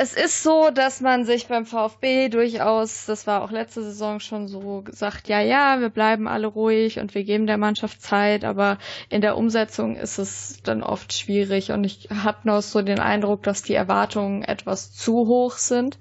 es 0.00 0.14
ist 0.14 0.44
so, 0.44 0.70
dass 0.70 1.00
man 1.00 1.24
sich 1.24 1.48
beim 1.48 1.66
VfB 1.66 2.28
durchaus, 2.28 3.06
das 3.06 3.26
war 3.26 3.42
auch 3.42 3.50
letzte 3.50 3.82
Saison 3.82 4.20
schon 4.20 4.46
so 4.46 4.82
gesagt, 4.82 5.26
ja, 5.26 5.40
ja, 5.40 5.80
wir 5.80 5.88
bleiben 5.88 6.28
alle 6.28 6.46
ruhig 6.46 7.00
und 7.00 7.16
wir 7.16 7.24
geben 7.24 7.48
der 7.48 7.58
Mannschaft 7.58 8.00
Zeit, 8.00 8.44
aber 8.44 8.78
in 9.08 9.22
der 9.22 9.36
Umsetzung 9.36 9.96
ist 9.96 10.18
es 10.18 10.60
dann 10.62 10.84
oft 10.84 11.12
schwierig 11.12 11.72
und 11.72 11.82
ich 11.82 12.08
habe 12.10 12.38
noch 12.44 12.62
so 12.62 12.80
den 12.80 13.00
Eindruck, 13.00 13.42
dass 13.42 13.62
die 13.62 13.74
Erwartungen 13.74 14.44
etwas 14.44 14.92
zu 14.92 15.26
hoch 15.26 15.56
sind. 15.56 15.98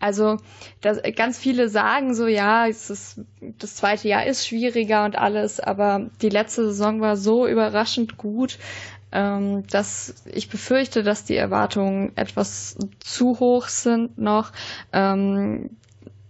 Also 0.00 0.38
das, 0.80 1.00
ganz 1.14 1.38
viele 1.38 1.68
sagen 1.68 2.16
so, 2.16 2.26
ja, 2.26 2.66
ist, 2.66 3.20
das 3.40 3.76
zweite 3.76 4.08
Jahr 4.08 4.26
ist 4.26 4.44
schwieriger 4.44 5.04
und 5.04 5.16
alles, 5.16 5.60
aber 5.60 6.10
die 6.20 6.30
letzte 6.30 6.66
Saison 6.66 7.00
war 7.00 7.16
so 7.16 7.46
überraschend 7.46 8.16
gut, 8.16 8.58
ähm, 9.16 9.66
dass 9.68 10.14
ich 10.30 10.50
befürchte, 10.50 11.02
dass 11.02 11.24
die 11.24 11.36
Erwartungen 11.36 12.12
etwas 12.16 12.76
zu 13.00 13.40
hoch 13.40 13.68
sind 13.68 14.18
noch. 14.18 14.52
Ähm, 14.92 15.70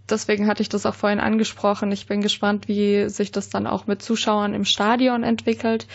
deswegen 0.08 0.46
hatte 0.46 0.62
ich 0.62 0.68
das 0.68 0.86
auch 0.86 0.94
vorhin 0.94 1.18
angesprochen. 1.18 1.90
Ich 1.90 2.06
bin 2.06 2.20
gespannt, 2.20 2.68
wie 2.68 3.08
sich 3.08 3.32
das 3.32 3.50
dann 3.50 3.66
auch 3.66 3.88
mit 3.88 4.02
Zuschauern 4.02 4.54
im 4.54 4.64
Stadion 4.64 5.24
entwickelt 5.24 5.88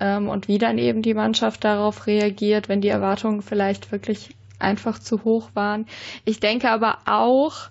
ähm, 0.00 0.30
und 0.30 0.48
wie 0.48 0.56
dann 0.56 0.78
eben 0.78 1.02
die 1.02 1.12
Mannschaft 1.12 1.64
darauf 1.64 2.06
reagiert, 2.06 2.70
wenn 2.70 2.80
die 2.80 2.88
Erwartungen 2.88 3.42
vielleicht 3.42 3.92
wirklich 3.92 4.34
einfach 4.58 4.98
zu 4.98 5.24
hoch 5.24 5.50
waren. 5.52 5.84
Ich 6.24 6.40
denke 6.40 6.70
aber 6.70 7.00
auch, 7.04 7.68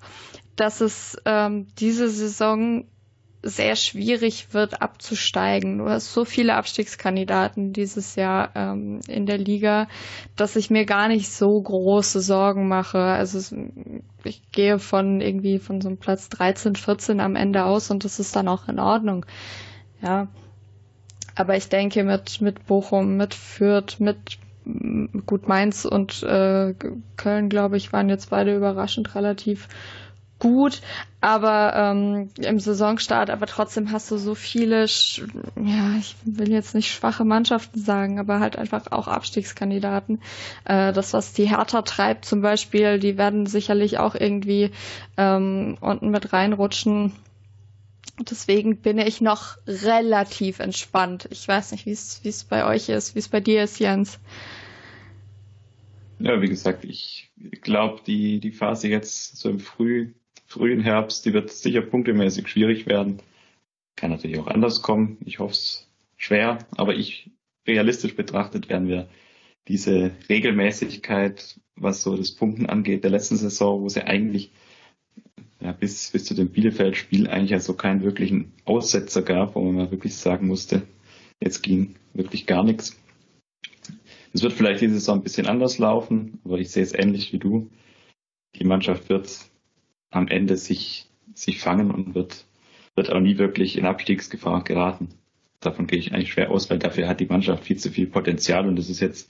dass 0.56 0.82
es 0.82 1.18
ähm, 1.26 1.66
diese 1.80 2.10
Saison 2.10 2.86
sehr 3.50 3.76
schwierig 3.76 4.54
wird 4.54 4.82
abzusteigen. 4.82 5.78
Du 5.78 5.90
hast 5.90 6.14
so 6.14 6.26
viele 6.26 6.56
Abstiegskandidaten 6.56 7.74
dieses 7.74 8.16
Jahr 8.16 8.52
ähm, 8.56 9.00
in 9.08 9.26
der 9.26 9.38
Liga, 9.38 9.88
dass 10.36 10.56
ich 10.56 10.70
mir 10.70 10.86
gar 10.86 11.08
nicht 11.08 11.30
so 11.30 11.48
große 11.48 12.22
Sorgen 12.22 12.68
mache. 12.68 13.00
Also 13.00 13.56
ich 14.24 14.52
gehe 14.52 14.80
von 14.80 15.22
irgendwie 15.22 15.60
von 15.60 15.82
so 15.82 15.90
einem 15.90 15.98
Platz 15.98 16.30
13, 16.30 16.76
14 16.76 17.20
am 17.20 17.36
Ende 17.36 17.66
aus 17.66 17.90
und 17.90 18.04
das 18.04 18.20
ist 18.20 18.36
dann 18.36 18.48
auch 18.48 18.68
in 18.68 18.80
Ordnung. 18.80 19.26
Ja. 20.02 20.28
Aber 21.36 21.56
ich 21.56 21.70
denke 21.70 22.04
mit, 22.04 22.42
mit 22.42 22.66
Bochum, 22.66 23.16
mit 23.16 23.34
Fürth, 23.34 24.00
mit 24.00 24.40
gut 25.26 25.48
Mainz 25.48 25.86
und 25.86 26.24
äh, 26.24 26.74
Köln, 27.16 27.50
glaube 27.50 27.78
ich, 27.78 27.94
waren 27.94 28.10
jetzt 28.10 28.30
beide 28.30 28.56
überraschend 28.56 29.16
relativ 29.16 29.68
gut, 30.39 30.82
aber 31.19 31.73
ähm, 31.76 32.30
im 32.38 32.60
Saisonstart, 32.60 33.30
aber 33.30 33.47
trotzdem 33.47 33.91
hast 33.91 34.12
du 34.12 34.17
so 34.17 34.36
viele, 34.36 34.86
ja, 34.86 35.97
ich 36.00 36.15
will 36.26 36.52
jetzt 36.52 36.76
nicht 36.76 36.91
schwache 36.91 37.26
Mannschaften 37.26 37.80
sagen, 37.80 38.19
aber 38.19 38.39
halt 38.39 38.56
einfach 38.56 38.91
auch 38.91 39.08
Abstiegskandidaten. 39.08 40.21
Äh, 40.65 40.93
das, 40.93 41.13
was 41.13 41.34
die 41.34 41.50
Hertha 41.50 41.82
treibt 41.82 42.26
zum 42.26 42.41
Beispiel, 42.41 43.00
die 43.00 43.17
werden 43.17 43.45
sicherlich 43.45 43.97
auch 43.97 44.15
irgendwie 44.15 44.71
ähm, 45.17 45.78
unten 45.82 46.10
mit 46.10 46.34
reinrutschen. 46.34 47.13
Deswegen 48.19 48.78
bin 48.78 48.97
ich 48.97 49.21
noch 49.21 49.58
relativ 49.67 50.60
entspannt. 50.60 51.28
Ich 51.32 51.47
weiß 51.47 51.71
nicht, 51.71 51.86
wie 51.86 51.91
es 51.91 52.43
bei 52.43 52.65
euch 52.65 52.89
ist, 52.89 53.15
wie 53.15 53.19
es 53.19 53.28
bei 53.28 53.39
dir 53.39 53.63
ist, 53.63 53.80
Jens. 53.80 54.19
Ja, 56.19 56.41
wie 56.41 56.50
gesagt, 56.50 56.84
ich 56.84 57.30
glaube, 57.62 58.02
die, 58.06 58.39
die 58.39 58.52
Phase 58.52 58.88
jetzt 58.88 59.38
so 59.38 59.50
im 59.50 59.60
Früh, 59.60 60.13
frühen 60.48 60.82
Herbst, 60.82 61.26
die 61.26 61.34
wird 61.34 61.52
sicher 61.52 61.82
punktemäßig 61.82 62.48
schwierig 62.48 62.88
werden. 62.88 63.22
Kann 63.96 64.12
natürlich 64.12 64.40
auch 64.40 64.48
anders 64.48 64.82
kommen. 64.82 65.18
Ich 65.26 65.40
hoffe 65.40 65.54
es 65.54 65.90
schwer, 66.16 66.60
aber 66.76 66.96
ich 66.96 67.30
realistisch 67.68 68.16
betrachtet 68.16 68.70
werden 68.70 68.88
wir 68.88 69.08
diese 69.68 70.12
Regelmäßigkeit, 70.30 71.60
was 71.76 72.02
so 72.02 72.16
das 72.16 72.32
Punkten 72.32 72.66
angeht, 72.66 73.04
der 73.04 73.12
letzten 73.12 73.36
Saison, 73.36 73.82
wo 73.82 73.90
sie 73.90 74.04
eigentlich 74.04 74.52
ja, 75.60 75.74
bis, 75.74 76.12
bis 76.12 76.26
zu 76.26 76.34
dem 76.34 76.50
Bielefeld-Spiel 76.50 77.28
eigentlich 77.28 77.54
also 77.54 77.74
keinen 77.74 78.04
wirklichen 78.04 78.54
Aussetzer 78.64 79.22
gab, 79.22 79.56
wo 79.56 79.62
man 79.62 79.76
mal 79.76 79.92
wirklich 79.92 80.16
sagen 80.16 80.48
musste, 80.48 80.84
jetzt 81.42 81.62
ging 81.62 81.96
wirklich 82.14 82.46
gar 82.46 82.64
nichts. 82.64 82.98
Es 84.34 84.44
wird 84.44 84.54
vielleicht 84.54 84.82
diese 84.82 84.94
Saison 84.94 85.20
ein 85.20 85.24
bisschen 85.24 85.48
anders 85.48 85.78
laufen, 85.80 86.40
aber 86.46 86.60
ich 86.60 86.70
sehe 86.70 86.84
es 86.84 86.94
ähnlich 86.94 87.34
wie 87.34 87.40
du. 87.40 87.70
Die 88.56 88.66
Mannschaft 88.66 89.10
wird 89.10 89.30
am 90.10 90.28
Ende 90.28 90.58
sich, 90.58 91.08
sich 91.34 91.60
fangen 91.60 91.91
und 91.91 92.15
wird, 92.15 92.46
wird 92.96 93.12
auch 93.12 93.20
nie 93.20 93.38
wirklich 93.38 93.78
in 93.78 93.86
Abstiegsgefahr 93.86 94.63
geraten. 94.63 95.10
Davon 95.60 95.88
gehe 95.88 96.00
ich 96.00 96.13
eigentlich 96.13 96.34
schwer 96.34 96.52
aus, 96.52 96.70
weil 96.70 96.80
dafür 96.80 97.08
hat 97.08 97.20
die 97.20 97.26
Mannschaft 97.26 97.63
viel 97.63 97.78
zu 97.78 97.91
viel 97.91 98.08
Potenzial 98.08 98.67
und 98.67 98.76
das 98.76 98.89
ist 98.89 99.00
jetzt 99.00 99.30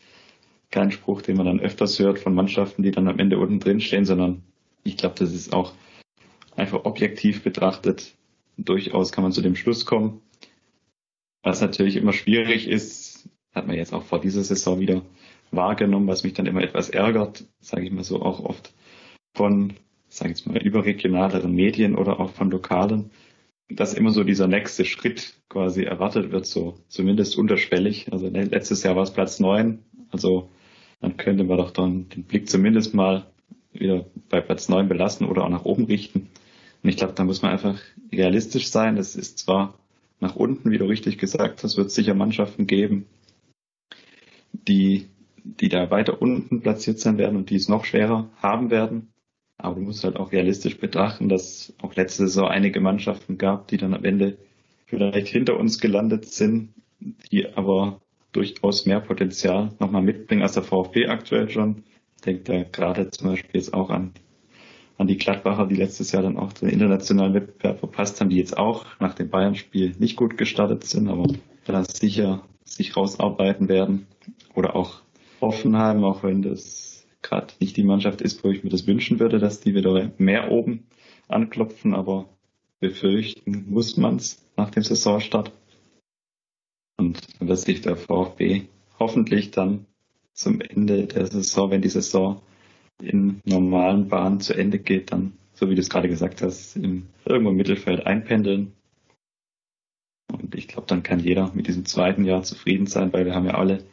kein 0.69 0.91
Spruch, 0.91 1.21
den 1.21 1.37
man 1.37 1.45
dann 1.45 1.59
öfters 1.59 1.97
hört 1.99 2.19
von 2.19 2.35
Mannschaften, 2.35 2.83
die 2.83 2.91
dann 2.91 3.07
am 3.07 3.19
Ende 3.19 3.39
unten 3.39 3.59
drin 3.59 3.79
stehen, 3.79 4.05
sondern 4.05 4.43
ich 4.83 4.97
glaube, 4.97 5.15
das 5.17 5.33
ist 5.33 5.53
auch 5.53 5.73
einfach 6.55 6.85
objektiv 6.85 7.43
betrachtet. 7.43 8.15
Durchaus 8.57 9.11
kann 9.11 9.23
man 9.23 9.31
zu 9.31 9.41
dem 9.41 9.55
Schluss 9.55 9.85
kommen. 9.85 10.21
Was 11.43 11.61
natürlich 11.61 11.95
immer 11.95 12.13
schwierig 12.13 12.67
ist, 12.67 13.29
hat 13.53 13.67
man 13.67 13.75
jetzt 13.75 13.93
auch 13.93 14.03
vor 14.03 14.19
dieser 14.19 14.43
Saison 14.43 14.79
wieder 14.79 15.03
wahrgenommen, 15.51 16.07
was 16.07 16.23
mich 16.23 16.33
dann 16.33 16.45
immer 16.45 16.61
etwas 16.61 16.89
ärgert, 16.89 17.45
sage 17.59 17.85
ich 17.85 17.91
mal 17.91 18.03
so 18.03 18.21
auch 18.21 18.41
oft 18.41 18.73
von, 19.33 19.73
sage 20.17 20.33
ich 20.33 20.45
mal, 20.45 20.57
überregionaleren 20.57 21.53
Medien 21.53 21.95
oder 21.95 22.19
auch 22.19 22.31
von 22.31 22.49
lokalen, 22.49 23.11
dass 23.69 23.93
immer 23.93 24.11
so 24.11 24.23
dieser 24.23 24.47
nächste 24.47 24.85
Schritt 24.85 25.35
quasi 25.49 25.83
erwartet 25.83 26.31
wird, 26.31 26.45
so 26.45 26.79
zumindest 26.87 27.37
unterschwellig. 27.37 28.11
Also 28.11 28.27
letztes 28.27 28.83
Jahr 28.83 28.95
war 28.95 29.03
es 29.03 29.13
Platz 29.13 29.39
neun, 29.39 29.79
also 30.09 30.49
dann 30.99 31.17
könnte 31.17 31.43
man 31.43 31.57
doch 31.57 31.71
dann 31.71 32.09
den 32.09 32.23
Blick 32.23 32.49
zumindest 32.49 32.93
mal 32.93 33.27
wieder 33.73 34.05
bei 34.29 34.41
Platz 34.41 34.69
neun 34.69 34.87
belassen 34.87 35.27
oder 35.27 35.43
auch 35.43 35.49
nach 35.49 35.65
oben 35.65 35.85
richten. 35.85 36.29
Und 36.81 36.89
ich 36.89 36.97
glaube, 36.97 37.13
da 37.13 37.23
muss 37.23 37.41
man 37.41 37.51
einfach 37.51 37.79
realistisch 38.11 38.69
sein. 38.69 38.97
Es 38.97 39.15
ist 39.15 39.37
zwar 39.39 39.77
nach 40.19 40.35
unten, 40.35 40.71
wie 40.71 40.77
du 40.77 40.85
richtig 40.85 41.17
gesagt 41.17 41.63
hast, 41.63 41.77
wird 41.77 41.91
sicher 41.91 42.15
Mannschaften 42.15 42.65
geben, 42.65 43.05
die, 44.51 45.07
die 45.43 45.69
da 45.69 45.91
weiter 45.91 46.21
unten 46.21 46.61
platziert 46.61 46.99
sein 46.99 47.17
werden 47.17 47.37
und 47.37 47.49
die 47.51 47.55
es 47.55 47.69
noch 47.69 47.85
schwerer 47.85 48.29
haben 48.41 48.71
werden. 48.71 49.09
Aber 49.57 49.75
du 49.75 49.81
musst 49.81 50.03
halt 50.03 50.17
auch 50.17 50.31
realistisch 50.31 50.77
betrachten, 50.77 51.29
dass 51.29 51.73
auch 51.81 51.95
letzte 51.95 52.27
Saison 52.27 52.47
einige 52.47 52.79
Mannschaften 52.79 53.37
gab, 53.37 53.67
die 53.67 53.77
dann 53.77 53.93
am 53.93 54.05
Ende 54.05 54.37
vielleicht 54.85 55.27
hinter 55.27 55.57
uns 55.57 55.79
gelandet 55.79 56.25
sind, 56.25 56.73
die 57.31 57.47
aber 57.55 58.01
durchaus 58.31 58.85
mehr 58.85 58.99
Potenzial 58.99 59.71
nochmal 59.79 60.03
mitbringen 60.03 60.43
als 60.43 60.53
der 60.53 60.63
VfB 60.63 61.07
aktuell 61.07 61.49
schon. 61.49 61.83
Ich 62.17 62.21
denke 62.21 62.43
da 62.43 62.63
gerade 62.63 63.09
zum 63.09 63.29
Beispiel 63.29 63.59
jetzt 63.59 63.73
auch 63.73 63.89
an 63.89 64.13
an 64.97 65.07
die 65.07 65.17
Gladbacher, 65.17 65.67
die 65.67 65.75
letztes 65.75 66.11
Jahr 66.11 66.23
dann 66.23 66.37
auch 66.37 66.53
den 66.53 66.69
internationalen 66.69 67.33
Wettbewerb 67.33 67.79
verpasst 67.79 68.19
haben, 68.19 68.29
die 68.29 68.37
jetzt 68.37 68.57
auch 68.57 68.85
nach 68.99 69.13
dem 69.13 69.29
Bayern-Spiel 69.29 69.95
nicht 69.99 70.15
gut 70.15 70.37
gestartet 70.37 70.83
sind, 70.85 71.07
aber 71.07 71.27
da 71.65 71.83
sicher 71.83 72.41
sich 72.63 72.97
rausarbeiten 72.97 73.69
werden. 73.69 74.07
Oder 74.55 74.75
auch 74.75 75.01
Hoffenheim, 75.39 76.03
auch 76.03 76.23
wenn 76.23 76.41
das 76.41 76.96
gerade 77.21 77.53
nicht 77.59 77.77
die 77.77 77.83
Mannschaft 77.83 78.21
ist, 78.21 78.43
wo 78.43 78.49
ich 78.49 78.63
mir 78.63 78.69
das 78.69 78.87
wünschen 78.87 79.19
würde, 79.19 79.39
dass 79.39 79.59
die 79.59 79.75
wieder 79.75 80.11
mehr 80.17 80.51
oben 80.51 80.85
anklopfen, 81.27 81.93
aber 81.93 82.29
befürchten 82.79 83.65
muss 83.69 83.97
man's 83.97 84.45
nach 84.55 84.69
dem 84.69 84.83
Saisonstart. 84.83 85.51
Und 86.97 87.19
wird 87.39 87.59
sich 87.59 87.81
der 87.81 87.95
VfB 87.95 88.63
hoffentlich 88.99 89.51
dann 89.51 89.85
zum 90.33 90.61
Ende 90.61 91.07
der 91.07 91.27
Saison, 91.27 91.71
wenn 91.71 91.81
die 91.81 91.89
Saison 91.89 92.41
in 93.01 93.41
normalen 93.45 94.07
Bahnen 94.07 94.39
zu 94.39 94.53
Ende 94.53 94.79
geht, 94.79 95.11
dann, 95.11 95.33
so 95.53 95.69
wie 95.69 95.75
du 95.75 95.81
es 95.81 95.89
gerade 95.89 96.09
gesagt 96.09 96.41
hast, 96.41 96.75
im, 96.75 97.07
irgendwo 97.25 97.51
im 97.51 97.57
Mittelfeld 97.57 98.05
einpendeln. 98.05 98.73
Und 100.31 100.55
ich 100.55 100.67
glaube, 100.67 100.87
dann 100.87 101.03
kann 101.03 101.19
jeder 101.19 101.51
mit 101.53 101.67
diesem 101.67 101.85
zweiten 101.85 102.25
Jahr 102.25 102.43
zufrieden 102.43 102.87
sein, 102.87 103.13
weil 103.13 103.25
wir 103.25 103.35
haben 103.35 103.45
ja 103.45 103.55
alle 103.55 103.83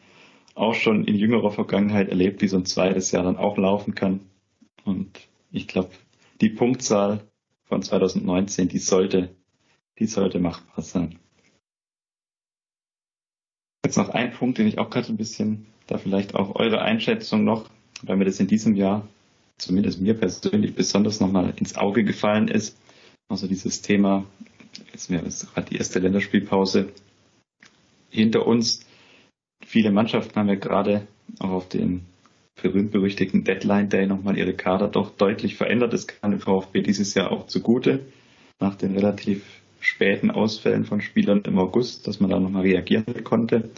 auch 0.54 0.74
schon 0.74 1.04
in 1.04 1.16
jüngerer 1.16 1.50
Vergangenheit 1.50 2.08
erlebt, 2.08 2.42
wie 2.42 2.48
so 2.48 2.56
ein 2.56 2.66
zweites 2.66 3.10
Jahr 3.10 3.24
dann 3.24 3.36
auch 3.36 3.56
laufen 3.56 3.94
kann. 3.94 4.20
Und 4.84 5.20
ich 5.50 5.66
glaube, 5.66 5.90
die 6.40 6.50
Punktzahl 6.50 7.20
von 7.64 7.82
2019, 7.82 8.68
die 8.68 8.78
sollte, 8.78 9.34
die 9.98 10.06
sollte 10.06 10.38
machbar 10.38 10.82
sein. 10.82 11.18
Jetzt 13.84 13.96
noch 13.96 14.10
ein 14.10 14.32
Punkt, 14.32 14.58
den 14.58 14.66
ich 14.66 14.78
auch 14.78 14.90
gerade 14.90 15.08
ein 15.08 15.16
bisschen, 15.16 15.66
da 15.86 15.98
vielleicht 15.98 16.34
auch 16.34 16.54
eure 16.54 16.80
Einschätzung 16.82 17.44
noch 17.44 17.68
weil 18.02 18.16
mir 18.16 18.24
das 18.24 18.40
in 18.40 18.46
diesem 18.46 18.74
Jahr, 18.74 19.06
zumindest 19.58 20.00
mir 20.00 20.14
persönlich, 20.14 20.74
besonders 20.74 21.20
nochmal 21.20 21.54
ins 21.56 21.76
Auge 21.76 22.04
gefallen 22.04 22.48
ist. 22.48 22.76
Also 23.28 23.46
dieses 23.46 23.82
Thema, 23.82 24.24
jetzt 24.92 25.10
wäre 25.10 25.26
es 25.26 25.50
gerade 25.52 25.70
die 25.70 25.76
erste 25.76 25.98
Länderspielpause 25.98 26.92
hinter 28.10 28.46
uns. 28.46 28.80
Viele 29.74 29.90
Mannschaften 29.90 30.36
haben 30.36 30.48
ja 30.48 30.54
gerade 30.54 31.08
auch 31.40 31.50
auf 31.50 31.68
den 31.68 32.02
berühmt-berüchtigten 32.62 33.42
Deadline 33.42 33.88
Day 33.88 34.06
nochmal 34.06 34.38
ihre 34.38 34.54
Kader 34.54 34.86
doch 34.86 35.10
deutlich 35.10 35.56
verändert. 35.56 35.92
Das 35.92 36.06
kann 36.06 36.30
dem 36.30 36.38
VfB 36.38 36.80
dieses 36.80 37.14
Jahr 37.14 37.32
auch 37.32 37.48
zugute. 37.48 38.06
Nach 38.60 38.76
den 38.76 38.94
relativ 38.94 39.42
späten 39.80 40.30
Ausfällen 40.30 40.84
von 40.84 41.00
Spielern 41.00 41.42
im 41.44 41.58
August, 41.58 42.06
dass 42.06 42.20
man 42.20 42.30
da 42.30 42.38
nochmal 42.38 42.62
reagieren 42.62 43.24
konnte 43.24 43.68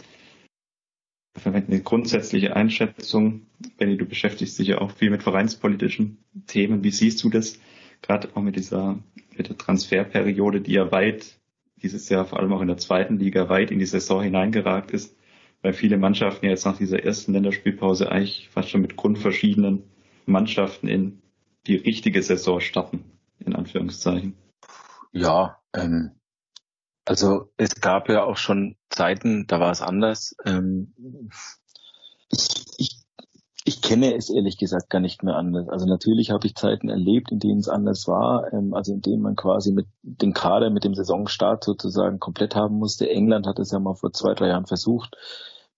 verwenden 1.33 1.71
eine 1.71 1.81
grundsätzliche 1.81 2.55
Einschätzung. 2.55 3.47
Benny, 3.77 3.97
du 3.97 4.05
beschäftigst 4.05 4.59
dich 4.59 4.67
ja 4.67 4.77
auch 4.77 4.91
viel 4.91 5.09
mit 5.09 5.23
vereinspolitischen 5.23 6.19
Themen. 6.45 6.83
Wie 6.83 6.91
siehst 6.91 7.23
du 7.23 7.31
das? 7.31 7.59
Gerade 8.03 8.29
auch 8.35 8.43
mit 8.43 8.55
dieser, 8.55 8.99
mit 9.35 9.49
der 9.49 9.57
Transferperiode, 9.57 10.61
die 10.61 10.73
ja 10.73 10.91
weit, 10.91 11.39
dieses 11.81 12.07
Jahr 12.09 12.25
vor 12.25 12.39
allem 12.39 12.53
auch 12.53 12.61
in 12.61 12.67
der 12.67 12.77
zweiten 12.77 13.17
Liga 13.17 13.49
weit 13.49 13.71
in 13.71 13.79
die 13.79 13.87
Saison 13.87 14.21
hineingeragt 14.21 14.91
ist, 14.91 15.16
weil 15.67 15.73
viele 15.73 15.97
Mannschaften 15.97 16.45
ja 16.45 16.51
jetzt 16.51 16.65
nach 16.65 16.77
dieser 16.77 17.03
ersten 17.03 17.33
Länderspielpause 17.33 18.09
eigentlich 18.09 18.47
fast 18.47 18.69
schon 18.69 18.79
mit 18.79 18.95
grundverschiedenen 18.95 19.83
Mannschaften 20.25 20.87
in 20.87 21.21
die 21.67 21.75
richtige 21.75 22.23
Saison 22.23 22.61
starten, 22.61 23.03
in 23.39 23.53
Anführungszeichen. 23.53 24.37
Ja, 25.11 25.57
ähm, 25.75 26.11
also 27.03 27.51
es 27.57 27.81
gab 27.81 28.07
ja 28.07 28.23
auch 28.23 28.37
schon 28.37 28.77
Zeiten, 28.89 29.45
da 29.47 29.59
war 29.59 29.71
es 29.71 29.81
anders. 29.81 30.37
Ähm, 30.45 30.93
ich, 32.29 32.47
ich, 32.77 33.03
ich 33.65 33.81
kenne 33.81 34.15
es 34.15 34.29
ehrlich 34.29 34.57
gesagt 34.57 34.89
gar 34.89 35.01
nicht 35.01 35.21
mehr 35.21 35.35
anders. 35.35 35.67
Also 35.67 35.85
natürlich 35.85 36.31
habe 36.31 36.47
ich 36.47 36.55
Zeiten 36.55 36.87
erlebt, 36.87 37.29
in 37.29 37.39
denen 37.39 37.59
es 37.59 37.67
anders 37.67 38.07
war, 38.07 38.53
ähm, 38.53 38.73
also 38.73 38.93
in 38.93 39.01
denen 39.01 39.21
man 39.21 39.35
quasi 39.35 39.73
mit 39.73 39.87
dem 40.01 40.31
Kader, 40.31 40.69
mit 40.69 40.85
dem 40.85 40.93
Saisonstart 40.93 41.65
sozusagen 41.65 42.19
komplett 42.19 42.55
haben 42.55 42.77
musste. 42.77 43.09
England 43.09 43.47
hat 43.47 43.59
es 43.59 43.71
ja 43.71 43.79
mal 43.79 43.95
vor 43.95 44.13
zwei, 44.13 44.33
drei 44.33 44.47
Jahren 44.47 44.65
versucht, 44.65 45.17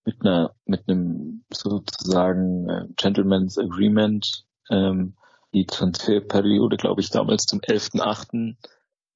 mit 0.04 0.16
einer, 0.20 0.54
mit 0.64 0.88
einem 0.88 1.44
sozusagen 1.52 2.68
äh, 2.68 2.86
Gentleman's 2.96 3.58
Agreement, 3.58 4.44
ähm, 4.70 5.16
die 5.52 5.66
Transferperiode, 5.66 6.76
glaube 6.76 7.00
ich, 7.00 7.10
damals 7.10 7.44
zum 7.44 7.60
11.8 7.60 8.56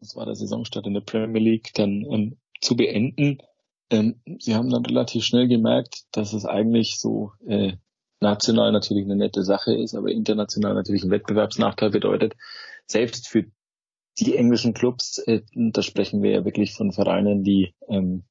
das 0.04 0.16
war 0.16 0.26
der 0.26 0.34
Saisonstart 0.34 0.86
in 0.86 0.94
der 0.94 1.00
Premier 1.00 1.40
League, 1.40 1.70
dann 1.74 2.04
ähm, 2.10 2.36
zu 2.60 2.76
beenden. 2.76 3.38
Ähm, 3.90 4.20
sie 4.38 4.54
haben 4.54 4.70
dann 4.70 4.84
relativ 4.84 5.24
schnell 5.24 5.48
gemerkt, 5.48 6.02
dass 6.12 6.34
es 6.34 6.44
eigentlich 6.44 6.98
so 6.98 7.32
äh, 7.46 7.72
national 8.20 8.72
natürlich 8.72 9.04
eine 9.04 9.16
nette 9.16 9.42
Sache 9.42 9.74
ist, 9.74 9.94
aber 9.94 10.10
international 10.10 10.74
natürlich 10.74 11.02
einen 11.02 11.10
Wettbewerbsnachteil 11.10 11.90
bedeutet. 11.90 12.34
Selbst 12.86 13.28
für 13.28 13.46
die 14.18 14.36
englischen 14.36 14.74
Clubs, 14.74 15.18
äh, 15.26 15.40
da 15.54 15.82
sprechen 15.82 16.22
wir 16.22 16.30
ja 16.30 16.44
wirklich 16.44 16.74
von 16.74 16.92
Vereinen, 16.92 17.42
die 17.42 17.74
ähm, 17.88 18.24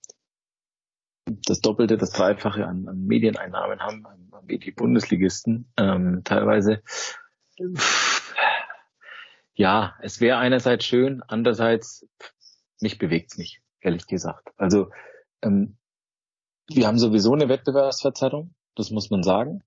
das 1.26 1.62
Doppelte, 1.62 1.98
das 1.98 2.12
Dreifache 2.12 2.66
an, 2.66 2.88
an 2.88 3.06
Medieneinnahmen 3.06 3.80
haben, 3.80 4.06
wie 4.46 4.60
die 4.60 4.72
Bundesligisten 4.72 5.72
ähm, 5.78 6.22
teilweise 6.24 6.82
ja, 9.56 9.96
es 10.02 10.20
wäre 10.20 10.38
einerseits 10.38 10.86
schön, 10.86 11.22
andererseits 11.28 12.08
mich 12.82 12.98
bewegt's 12.98 13.38
nicht, 13.38 13.62
ehrlich 13.82 14.08
gesagt. 14.08 14.50
Also 14.58 14.90
ähm, 15.42 15.78
wir 16.68 16.88
haben 16.88 16.98
sowieso 16.98 17.34
eine 17.34 17.50
Wettbewerbsverzerrung, 17.50 18.54
das 18.76 18.90
muss 18.90 19.10
man 19.10 19.24
sagen, 19.24 19.64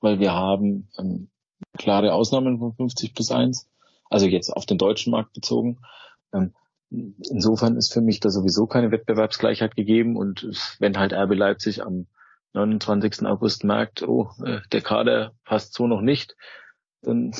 weil 0.00 0.20
wir 0.20 0.32
haben 0.32 0.90
ähm, 0.98 1.30
klare 1.78 2.12
Ausnahmen 2.12 2.58
von 2.58 2.74
50 2.74 3.14
plus 3.14 3.30
1, 3.30 3.68
also 4.10 4.26
jetzt 4.26 4.50
auf 4.50 4.66
den 4.66 4.78
deutschen 4.78 5.10
Markt 5.10 5.32
bezogen. 5.32 5.80
Ähm, 6.34 6.54
insofern 7.30 7.76
ist 7.76 7.92
für 7.92 8.00
mich 8.00 8.20
da 8.20 8.30
sowieso 8.30 8.66
keine 8.66 8.90
Wettbewerbsgleichheit 8.90 9.76
gegeben 9.76 10.16
und 10.16 10.76
wenn 10.78 10.98
halt 10.98 11.12
RB 11.12 11.34
Leipzig 11.34 11.82
am 11.82 12.06
29. 12.52 13.26
August 13.26 13.64
merkt, 13.64 14.02
oh, 14.02 14.30
äh, 14.44 14.60
der 14.72 14.82
Kader 14.82 15.32
passt 15.44 15.74
so 15.74 15.86
noch 15.86 16.02
nicht, 16.02 16.36
dann 17.00 17.32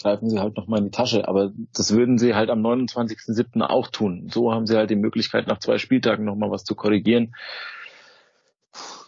greifen 0.00 0.30
sie 0.30 0.38
halt 0.38 0.56
nochmal 0.56 0.78
in 0.78 0.86
die 0.86 0.90
Tasche. 0.90 1.28
Aber 1.28 1.52
das 1.74 1.92
würden 1.92 2.18
sie 2.18 2.34
halt 2.34 2.50
am 2.50 2.64
29.07. 2.64 3.60
auch 3.62 3.88
tun. 3.88 4.28
So 4.30 4.52
haben 4.52 4.66
sie 4.66 4.76
halt 4.76 4.90
die 4.90 4.96
Möglichkeit, 4.96 5.46
nach 5.46 5.58
zwei 5.58 5.78
Spieltagen 5.78 6.24
nochmal 6.24 6.50
was 6.50 6.64
zu 6.64 6.74
korrigieren. 6.74 7.34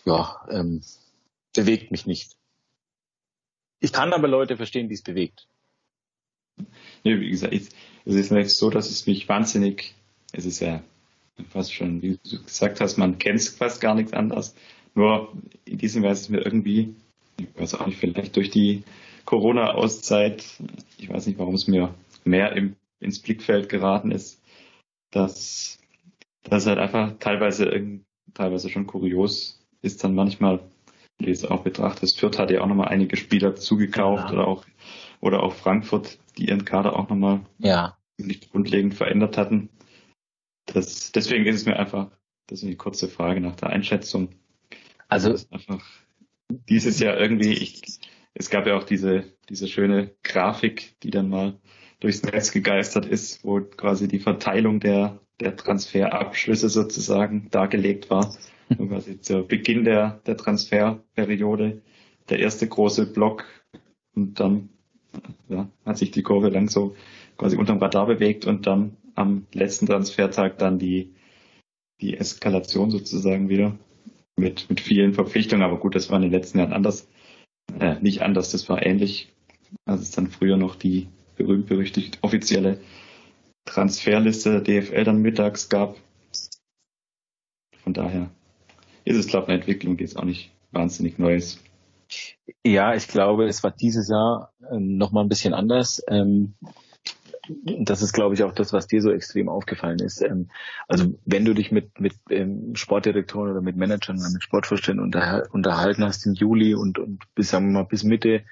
Ja, 0.04 0.44
ähm, 0.50 0.82
bewegt 1.54 1.90
mich 1.90 2.06
nicht. 2.06 2.36
Ich 3.80 3.92
kann 3.92 4.12
aber 4.12 4.28
Leute 4.28 4.56
verstehen, 4.56 4.88
die 4.88 4.94
es 4.94 5.02
bewegt. 5.02 5.46
Nee, 7.04 7.20
wie 7.20 7.30
gesagt, 7.30 7.54
es 8.04 8.14
ist 8.14 8.30
nicht 8.30 8.50
so, 8.50 8.70
dass 8.70 8.90
es 8.90 9.06
mich 9.06 9.28
wahnsinnig, 9.28 9.94
es 10.32 10.44
ist 10.44 10.60
ja 10.60 10.82
fast 11.50 11.72
schon, 11.72 12.02
wie 12.02 12.18
du 12.30 12.42
gesagt 12.42 12.80
hast, 12.80 12.96
man 12.96 13.18
kennt 13.18 13.42
fast 13.42 13.80
gar 13.80 13.94
nichts 13.94 14.12
anderes. 14.12 14.54
Nur 14.94 15.32
in 15.64 15.78
diesem 15.78 16.02
Weise 16.02 16.22
ist 16.22 16.28
mir 16.28 16.44
irgendwie, 16.44 16.94
ich 17.38 17.48
weiß 17.56 17.74
auch 17.74 17.86
nicht, 17.86 17.98
vielleicht 17.98 18.36
durch 18.36 18.50
die 18.50 18.84
Corona-Auszeit, 19.24 20.44
ich 20.98 21.08
weiß 21.08 21.26
nicht, 21.26 21.38
warum 21.38 21.54
es 21.54 21.66
mir 21.66 21.94
mehr 22.24 22.52
im, 22.52 22.76
ins 23.00 23.20
Blickfeld 23.20 23.68
geraten 23.68 24.10
ist, 24.10 24.40
dass 25.10 25.78
das 26.42 26.66
halt 26.66 26.78
einfach 26.78 27.14
teilweise 27.18 27.70
teilweise 28.34 28.68
schon 28.68 28.86
kurios 28.86 29.60
ist 29.80 30.02
dann 30.02 30.14
manchmal, 30.14 30.60
wie 31.18 31.30
es 31.30 31.44
auch 31.44 31.62
betrachtet, 31.62 32.12
Fürth 32.12 32.38
hat 32.38 32.50
ja 32.50 32.60
auch 32.60 32.66
nochmal 32.66 32.88
einige 32.88 33.16
Spieler 33.16 33.54
zugekauft 33.54 34.30
ja. 34.30 34.32
oder 34.32 34.48
auch 34.48 34.64
oder 35.24 35.42
auch 35.42 35.54
Frankfurt, 35.54 36.18
die 36.36 36.48
ihren 36.48 36.66
Kader 36.66 36.96
auch 36.96 37.08
nochmal 37.08 37.40
ja. 37.58 37.96
nicht 38.18 38.50
grundlegend 38.50 38.94
verändert 38.94 39.38
hatten. 39.38 39.70
Das, 40.66 41.12
deswegen 41.12 41.46
ist 41.46 41.56
es 41.56 41.66
mir 41.66 41.76
einfach, 41.76 42.10
das 42.46 42.58
ist 42.58 42.66
eine 42.66 42.76
kurze 42.76 43.08
Frage 43.08 43.40
nach 43.40 43.56
der 43.56 43.70
Einschätzung. 43.70 44.28
Also 45.08 45.34
einfach 45.50 45.82
dieses 46.68 47.00
Jahr 47.00 47.18
irgendwie, 47.18 47.54
ich, 47.54 48.00
es 48.34 48.50
gab 48.50 48.66
ja 48.66 48.76
auch 48.76 48.84
diese, 48.84 49.24
diese 49.48 49.66
schöne 49.66 50.14
Grafik, 50.22 51.00
die 51.02 51.10
dann 51.10 51.30
mal 51.30 51.58
durchs 52.00 52.22
Netz 52.22 52.52
gegeistert 52.52 53.06
ist, 53.06 53.44
wo 53.44 53.62
quasi 53.62 54.08
die 54.08 54.18
Verteilung 54.18 54.78
der, 54.78 55.20
der 55.40 55.56
Transferabschlüsse 55.56 56.68
sozusagen 56.68 57.48
dargelegt 57.50 58.10
war. 58.10 58.36
Und 58.68 58.90
quasi 58.90 59.20
zu 59.20 59.46
Beginn 59.46 59.84
der, 59.84 60.20
der 60.26 60.36
Transferperiode 60.36 61.80
der 62.28 62.40
erste 62.40 62.68
große 62.68 63.12
Block 63.12 63.44
und 64.14 64.40
dann 64.40 64.68
ja, 65.48 65.68
hat 65.84 65.98
sich 65.98 66.10
die 66.10 66.22
Kurve 66.22 66.48
lang 66.48 66.68
so 66.68 66.96
quasi 67.36 67.56
unterm 67.56 67.78
Radar 67.78 68.06
bewegt 68.06 68.46
und 68.46 68.66
dann 68.66 68.96
am 69.14 69.46
letzten 69.52 69.86
Transfertag 69.86 70.58
dann 70.58 70.78
die, 70.78 71.12
die 72.00 72.16
Eskalation 72.16 72.90
sozusagen 72.90 73.48
wieder 73.48 73.76
mit, 74.36 74.68
mit 74.68 74.80
vielen 74.80 75.14
Verpflichtungen. 75.14 75.64
Aber 75.64 75.78
gut, 75.78 75.94
das 75.94 76.10
war 76.10 76.16
in 76.16 76.22
den 76.22 76.32
letzten 76.32 76.58
Jahren 76.58 76.72
anders 76.72 77.06
äh, 77.80 77.96
nicht 78.00 78.22
anders, 78.22 78.52
das 78.52 78.68
war 78.68 78.84
ähnlich, 78.84 79.32
als 79.84 80.02
es 80.02 80.10
dann 80.10 80.28
früher 80.28 80.56
noch 80.56 80.76
die 80.76 81.08
berühmt-berüchtigt 81.36 82.18
offizielle 82.22 82.80
Transferliste 83.64 84.60
der 84.60 84.82
DFL 84.82 85.04
dann 85.04 85.22
mittags 85.22 85.68
gab. 85.68 85.96
Von 87.82 87.94
daher 87.94 88.30
ist 89.04 89.16
es, 89.16 89.26
glaube 89.26 89.44
ich, 89.44 89.48
eine 89.48 89.58
Entwicklung, 89.58 89.96
die 89.96 90.04
jetzt 90.04 90.16
auch 90.16 90.24
nicht 90.24 90.52
wahnsinnig 90.70 91.18
neu 91.18 91.34
ist. 91.34 91.63
Ja, 92.64 92.94
ich 92.94 93.08
glaube, 93.08 93.46
es 93.46 93.62
war 93.62 93.70
dieses 93.70 94.08
Jahr 94.08 94.52
äh, 94.70 94.78
noch 94.78 95.12
mal 95.12 95.22
ein 95.22 95.28
bisschen 95.28 95.54
anders. 95.54 96.02
Ähm, 96.08 96.54
das 97.64 98.02
ist, 98.02 98.12
glaube 98.12 98.34
ich, 98.34 98.42
auch 98.42 98.52
das, 98.52 98.72
was 98.72 98.86
dir 98.86 99.02
so 99.02 99.10
extrem 99.10 99.48
aufgefallen 99.48 99.98
ist. 99.98 100.22
Ähm, 100.22 100.50
also 100.88 101.14
wenn 101.24 101.44
du 101.44 101.54
dich 101.54 101.72
mit, 101.72 102.00
mit 102.00 102.14
ähm, 102.30 102.74
Sportdirektoren 102.74 103.50
oder 103.50 103.60
mit 103.60 103.76
Managern 103.76 104.18
oder 104.18 104.30
mit 104.30 104.42
Sportvorständen 104.42 105.04
unter, 105.04 105.48
unterhalten 105.52 106.04
hast 106.04 106.24
im 106.26 106.34
Juli 106.34 106.74
und, 106.74 106.98
und 106.98 107.22
bis, 107.34 107.50
sagen 107.50 107.66
wir 107.66 107.80
mal, 107.80 107.88
bis 107.88 108.04
Mitte 108.04 108.44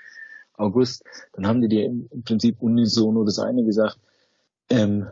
August, 0.54 1.04
dann 1.32 1.46
haben 1.46 1.62
die 1.62 1.68
dir 1.68 1.86
im, 1.86 2.08
im 2.10 2.22
Prinzip 2.22 2.60
unisono 2.60 3.24
das 3.24 3.38
eine 3.38 3.64
gesagt, 3.64 3.98
ähm, 4.68 5.06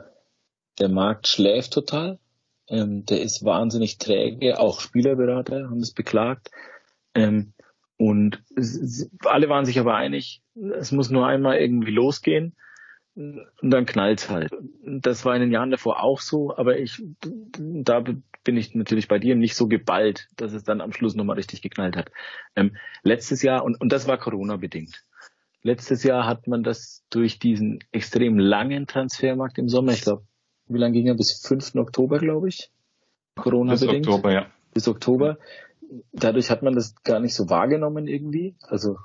der 0.79 0.89
Markt 0.89 1.27
schläft 1.27 1.73
total, 1.73 2.19
ähm, 2.69 3.05
der 3.07 3.23
ist 3.23 3.45
wahnsinnig 3.45 3.99
träge, 3.99 4.59
auch 4.59 4.81
Spielerberater 4.81 5.69
haben 5.71 5.81
es 5.81 5.93
beklagt. 5.93 6.51
Ähm, 7.15 7.53
und 8.01 8.43
es, 8.57 9.11
alle 9.27 9.51
waren 9.51 9.67
sich 9.67 9.79
aber 9.79 9.95
einig, 9.95 10.41
es 10.79 10.91
muss 10.91 11.11
nur 11.11 11.27
einmal 11.27 11.59
irgendwie 11.59 11.91
losgehen 11.91 12.57
und 13.15 13.45
dann 13.61 13.85
knallt's 13.85 14.31
halt. 14.31 14.51
Das 14.83 15.27
war 15.27 15.35
in 15.35 15.43
den 15.43 15.53
Jahren 15.53 15.71
davor 15.71 16.03
auch 16.03 16.23
so, 16.23 16.57
aber 16.57 16.79
ich, 16.79 17.03
da 17.21 18.01
bin 18.01 18.57
ich 18.57 18.75
natürlich 18.75 19.07
bei 19.07 19.19
dir 19.19 19.37
nicht 19.37 19.55
so 19.55 19.69
geballt, 19.69 20.29
dass 20.37 20.55
es 20.55 20.65
dann 20.65 20.81
am 20.81 20.95
Schluss 20.95 21.15
nochmal 21.15 21.37
richtig 21.37 21.61
geknallt 21.61 21.95
hat. 21.95 22.11
Ähm, 22.57 22.75
letztes 23.03 23.43
Jahr, 23.43 23.65
und, 23.65 23.79
und 23.79 23.93
das 23.93 24.09
war 24.09 24.17
Corona 24.17 24.57
bedingt. 24.57 25.05
Letztes 25.63 26.03
Jahr 26.03 26.27
hat 26.27 26.47
man 26.47 26.63
das 26.63 27.05
durch 27.11 27.39
diesen 27.39 27.81
extrem 27.93 28.39
langen 28.39 28.87
Transfermarkt 28.87 29.59
im 29.59 29.69
Sommer, 29.69 29.93
ich 29.93 30.01
glaube, 30.01 30.25
wie 30.69 30.79
lange 30.79 30.95
ging 30.95 31.07
er? 31.07 31.17
Bis 31.17 31.45
5. 31.47 31.75
Oktober, 31.75 32.19
glaube 32.19 32.49
ich. 32.49 32.71
Corona 33.37 33.75
bedingt. 33.75 34.07
Bis 34.07 34.15
Oktober, 34.15 34.33
ja. 34.33 34.47
Bis 34.73 34.89
Oktober. 34.89 35.39
Dadurch 36.13 36.51
hat 36.51 36.63
man 36.63 36.75
das 36.75 36.95
gar 37.03 37.21
nicht 37.21 37.35
so 37.35 37.51
wahrgenommen 37.51 38.07
irgendwie. 38.07 38.57
Also 38.63 38.97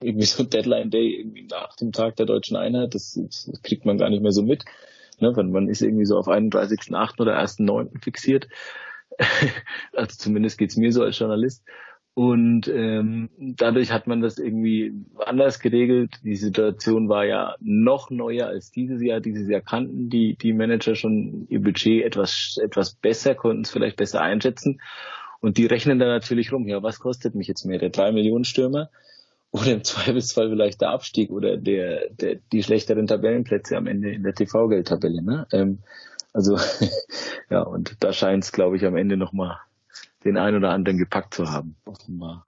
irgendwie 0.00 0.26
so 0.26 0.44
Deadline 0.44 0.90
Day 0.90 1.16
irgendwie 1.18 1.46
nach 1.50 1.76
dem 1.76 1.92
Tag 1.92 2.16
der 2.16 2.26
deutschen 2.26 2.56
Einheit, 2.56 2.94
das, 2.94 3.18
das 3.20 3.50
kriegt 3.62 3.86
man 3.86 3.98
gar 3.98 4.10
nicht 4.10 4.22
mehr 4.22 4.32
so 4.32 4.42
mit. 4.42 4.64
Ne, 5.20 5.32
man 5.32 5.68
ist 5.68 5.80
irgendwie 5.80 6.06
so 6.06 6.18
auf 6.18 6.28
31.8. 6.28 7.20
oder 7.20 7.38
1.9. 7.38 8.02
fixiert. 8.02 8.48
also 9.92 10.16
zumindest 10.16 10.58
geht's 10.58 10.76
mir 10.76 10.92
so 10.92 11.02
als 11.02 11.18
Journalist. 11.18 11.64
Und 12.16 12.68
ähm, 12.68 13.28
dadurch 13.38 13.90
hat 13.90 14.06
man 14.06 14.20
das 14.20 14.38
irgendwie 14.38 14.92
anders 15.18 15.58
geregelt. 15.58 16.20
Die 16.22 16.36
Situation 16.36 17.08
war 17.08 17.24
ja 17.24 17.56
noch 17.60 18.08
neuer 18.10 18.46
als 18.46 18.70
dieses 18.70 19.02
Jahr. 19.02 19.20
Dieses 19.20 19.48
Jahr 19.48 19.62
kannten 19.62 20.10
die, 20.10 20.36
die 20.36 20.52
Manager 20.52 20.94
schon 20.94 21.46
ihr 21.48 21.60
Budget 21.60 22.04
etwas, 22.04 22.56
etwas 22.62 22.94
besser, 22.94 23.34
konnten 23.34 23.62
es 23.62 23.72
vielleicht 23.72 23.96
besser 23.96 24.20
einschätzen. 24.20 24.80
Und 25.44 25.58
die 25.58 25.66
rechnen 25.66 25.98
dann 25.98 26.08
natürlich 26.08 26.52
rum, 26.52 26.66
ja, 26.66 26.82
was 26.82 27.00
kostet 27.00 27.34
mich 27.34 27.48
jetzt 27.48 27.66
mehr? 27.66 27.78
Der 27.78 27.90
3 27.90 28.12
Millionen 28.12 28.44
Stürmer 28.44 28.88
oder 29.50 29.72
im 29.72 29.84
Zweifelsfall 29.84 30.48
vielleicht 30.48 30.80
der 30.80 30.88
Abstieg 30.88 31.30
oder 31.30 31.58
der, 31.58 32.08
der 32.08 32.36
die 32.50 32.62
schlechteren 32.62 33.06
Tabellenplätze 33.06 33.76
am 33.76 33.86
Ende 33.86 34.10
in 34.10 34.22
der 34.22 34.32
TV-Geldtabelle. 34.32 35.20
Ne? 35.20 35.46
Ähm, 35.52 35.80
also 36.32 36.56
ja, 37.50 37.60
und 37.60 38.02
da 38.02 38.14
scheint 38.14 38.44
es, 38.44 38.52
glaube 38.52 38.76
ich, 38.76 38.86
am 38.86 38.96
Ende 38.96 39.18
nochmal 39.18 39.58
den 40.24 40.38
einen 40.38 40.56
oder 40.56 40.70
anderen 40.70 40.96
gepackt 40.96 41.34
zu 41.34 41.50
haben, 41.50 41.76
offenbar. 41.84 42.46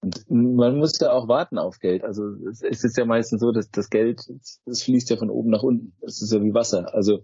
Und 0.00 0.28
man 0.28 0.78
muss 0.78 0.98
ja 0.98 1.12
auch 1.12 1.28
warten 1.28 1.58
auf 1.58 1.78
Geld. 1.78 2.02
Also 2.02 2.24
es 2.44 2.82
ist 2.82 2.96
ja 2.96 3.04
meistens 3.04 3.40
so, 3.40 3.52
dass 3.52 3.70
das 3.70 3.88
Geld, 3.88 4.20
das 4.64 4.82
fließt 4.82 5.10
ja 5.10 5.16
von 5.16 5.30
oben 5.30 5.50
nach 5.50 5.62
unten. 5.62 5.92
Das 6.00 6.20
ist 6.20 6.32
ja 6.32 6.42
wie 6.42 6.54
Wasser. 6.54 6.92
Also 6.92 7.22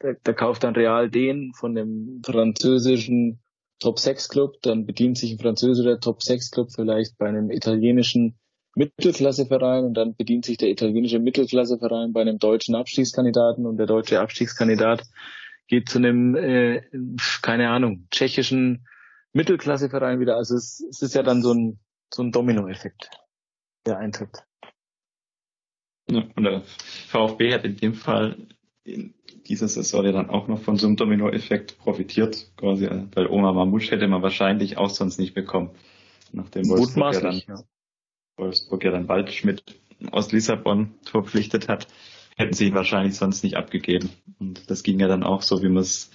da, 0.00 0.14
da 0.24 0.32
kauft 0.32 0.64
dann 0.64 0.74
Real 0.74 1.08
den 1.08 1.52
von 1.54 1.76
dem 1.76 2.20
französischen 2.26 3.38
Top 3.80 3.98
6 3.98 4.28
Club, 4.28 4.56
dann 4.62 4.86
bedient 4.86 5.18
sich 5.18 5.32
ein 5.32 5.38
französischer 5.38 6.00
Top 6.00 6.22
6 6.22 6.50
Club 6.50 6.72
vielleicht 6.74 7.16
bei 7.18 7.28
einem 7.28 7.50
italienischen 7.50 8.38
Mittelklasseverein 8.74 9.84
und 9.84 9.94
dann 9.94 10.14
bedient 10.14 10.44
sich 10.44 10.56
der 10.56 10.70
italienische 10.70 11.18
Mittelklasseverein 11.18 12.12
bei 12.12 12.20
einem 12.20 12.38
deutschen 12.38 12.74
Abstiegskandidaten 12.74 13.66
und 13.66 13.76
der 13.76 13.86
deutsche 13.86 14.20
Abstiegskandidat 14.20 15.04
geht 15.66 15.88
zu 15.88 15.98
einem, 15.98 16.34
äh, 16.36 16.82
keine 17.42 17.70
Ahnung, 17.70 18.06
tschechischen 18.10 18.86
Mittelklasseverein 19.32 20.20
wieder. 20.20 20.36
Also 20.36 20.54
es, 20.56 20.80
es 20.90 21.02
ist 21.02 21.14
ja 21.14 21.22
dann 21.22 21.42
so 21.42 21.52
ein, 21.52 21.78
so 22.12 22.22
ein 22.22 22.32
Dominoeffekt, 22.32 23.10
der 23.86 23.98
eintritt. 23.98 24.44
Und 26.10 26.42
der 26.42 26.62
VfB 26.62 27.52
hat 27.52 27.64
in 27.64 27.76
dem 27.76 27.94
Fall 27.94 28.36
in 28.84 29.14
dieser 29.46 29.68
Saison 29.68 30.04
ja 30.04 30.12
dann 30.12 30.30
auch 30.30 30.48
noch 30.48 30.60
von 30.60 30.76
so 30.76 30.86
einem 30.86 30.96
Dominoeffekt 30.96 31.78
profitiert, 31.78 32.50
quasi, 32.56 32.88
weil 33.14 33.26
Oma 33.26 33.52
Mamouche 33.52 33.90
hätte 33.90 34.08
man 34.08 34.22
wahrscheinlich 34.22 34.76
auch 34.76 34.90
sonst 34.90 35.18
nicht 35.18 35.34
bekommen. 35.34 35.70
Nachdem 36.32 36.68
Wolfsburg 36.68 37.14
ja, 37.14 37.20
dann, 37.20 37.42
ja. 37.46 37.62
Wolfsburg 38.36 38.84
ja 38.84 38.90
dann 38.90 39.08
Waldschmidt 39.08 39.62
aus 40.10 40.32
Lissabon 40.32 40.94
verpflichtet 41.04 41.68
hat, 41.68 41.88
hätten 42.36 42.54
sie 42.54 42.68
ihn 42.68 42.74
wahrscheinlich 42.74 43.16
sonst 43.16 43.42
nicht 43.42 43.56
abgegeben. 43.56 44.10
Und 44.38 44.70
das 44.70 44.82
ging 44.82 45.00
ja 45.00 45.08
dann 45.08 45.24
auch 45.24 45.42
so, 45.42 45.62
wie 45.62 45.68
man 45.68 45.82
es 45.82 46.10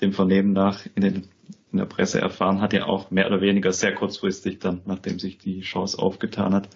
dem 0.00 0.12
Vernehmen 0.12 0.52
nach 0.52 0.86
in, 0.94 1.02
den, 1.02 1.28
in 1.72 1.78
der 1.78 1.86
Presse 1.86 2.20
erfahren 2.20 2.60
hat, 2.60 2.72
ja 2.72 2.86
auch 2.86 3.10
mehr 3.10 3.26
oder 3.26 3.40
weniger 3.40 3.72
sehr 3.72 3.94
kurzfristig 3.94 4.58
dann, 4.58 4.82
nachdem 4.86 5.18
sich 5.18 5.38
die 5.38 5.60
Chance 5.60 5.98
aufgetan 5.98 6.54
hat. 6.54 6.68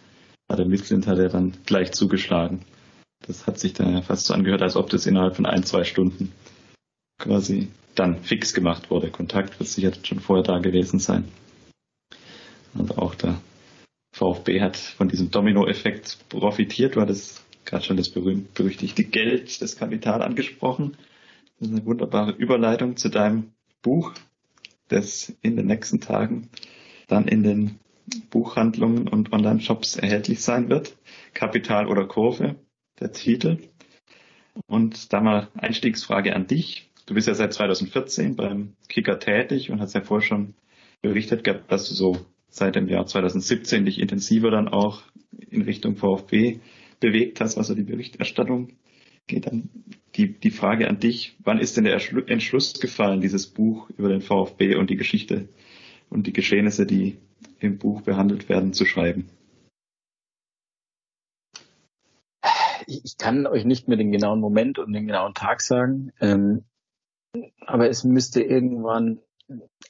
Der 0.50 0.66
Midland 0.66 1.07
hat 1.07 1.18
er 1.18 1.29
dann 1.29 1.55
gleich 1.64 1.92
zugeschlagen. 1.92 2.61
Das 3.26 3.46
hat 3.46 3.58
sich 3.58 3.72
dann 3.72 3.92
ja 3.92 4.02
fast 4.02 4.26
so 4.26 4.34
angehört, 4.34 4.62
als 4.62 4.76
ob 4.76 4.90
das 4.90 5.06
innerhalb 5.06 5.37
von 5.37 5.46
ein, 5.46 5.64
zwei 5.64 5.84
Stunden 5.84 6.32
quasi 7.18 7.68
dann 7.94 8.22
fix 8.22 8.52
gemacht 8.52 8.90
wurde. 8.90 9.10
Kontakt 9.10 9.58
wird 9.58 9.68
sicher 9.68 9.92
schon 10.02 10.20
vorher 10.20 10.42
da 10.42 10.58
gewesen 10.58 10.98
sein. 10.98 11.28
Und 12.74 12.98
auch 12.98 13.14
der 13.14 13.40
VfB 14.12 14.60
hat 14.60 14.76
von 14.76 15.08
diesem 15.08 15.30
Domino-Effekt 15.30 16.18
profitiert. 16.28 16.96
Du 16.96 17.00
hattest 17.00 17.44
gerade 17.64 17.84
schon 17.84 17.96
das 17.96 18.10
berühmt-berüchtigte 18.10 19.04
Geld, 19.04 19.62
das 19.62 19.76
Kapital 19.76 20.22
angesprochen. 20.22 20.96
Das 21.58 21.68
ist 21.68 21.74
eine 21.74 21.87
wunderbare 21.87 22.32
Überleitung 22.32 22.96
zu 22.96 23.08
deinem 23.08 23.52
Buch, 23.80 24.12
das 24.88 25.32
in 25.40 25.56
den 25.56 25.66
nächsten 25.66 26.00
Tagen 26.00 26.50
dann 27.06 27.28
in 27.28 27.42
den 27.42 27.78
Buchhandlungen 28.30 29.08
und 29.08 29.32
Online-Shops 29.32 29.96
erhältlich 29.96 30.42
sein 30.42 30.68
wird. 30.68 30.96
Kapital 31.32 31.87
oder 31.87 32.06
Kurve, 32.06 32.56
der 33.00 33.12
Titel. 33.12 33.59
Und 34.66 35.12
da 35.12 35.20
mal 35.20 35.48
Einstiegsfrage 35.54 36.35
an 36.35 36.46
dich. 36.46 36.90
Du 37.07 37.14
bist 37.14 37.28
ja 37.28 37.35
seit 37.35 37.52
2014 37.52 38.37
beim 38.37 38.74
Kicker 38.88 39.18
tätig 39.18 39.70
und 39.70 39.80
hast 39.80 39.94
ja 39.94 40.00
vorher 40.00 40.26
schon 40.26 40.54
berichtet 41.02 41.44
gehabt, 41.44 41.70
dass 41.70 41.88
du 41.88 41.94
so 41.94 42.26
seit 42.48 42.76
dem 42.76 42.88
Jahr 42.88 43.07
2017 43.07 43.85
dich 43.85 44.00
intensiver 44.00 44.50
dann 44.50 44.68
auch 44.68 45.02
in 45.50 45.62
Richtung 45.62 45.96
VfB 45.96 46.61
bewegt 47.00 47.40
hast, 47.40 47.57
was 47.57 47.66
so 47.66 47.74
die 47.74 47.83
Berichterstattung 47.83 48.68
geht. 49.26 49.46
Dann 49.46 49.68
die, 50.14 50.38
die 50.38 50.50
Frage 50.50 50.88
an 50.88 51.00
dich, 51.00 51.37
wann 51.42 51.59
ist 51.59 51.76
denn 51.76 51.85
der 51.85 52.00
Entschluss 52.28 52.74
gefallen, 52.74 53.20
dieses 53.20 53.48
Buch 53.48 53.90
über 53.98 54.09
den 54.09 54.20
VfB 54.20 54.76
und 54.76 54.88
die 54.88 54.96
Geschichte 54.96 55.48
und 56.11 56.26
die 56.26 56.33
Geschehnisse, 56.33 56.87
die 56.87 57.16
im 57.59 57.78
Buch 57.78 58.02
behandelt 58.02 58.48
werden, 58.48 58.72
zu 58.72 58.85
schreiben? 58.85 59.26
Ich 62.87 63.16
kann 63.18 63.47
euch 63.47 63.64
nicht 63.64 63.88
mehr 63.88 63.97
den 63.97 64.12
genauen 64.12 64.40
Moment 64.40 64.79
und 64.79 64.92
den 64.92 65.07
genauen 65.07 65.35
Tag 65.35 65.61
sagen, 65.61 66.12
ähm, 66.20 66.64
aber 67.66 67.88
es 67.88 68.05
müsste 68.05 68.42
irgendwann 68.42 69.20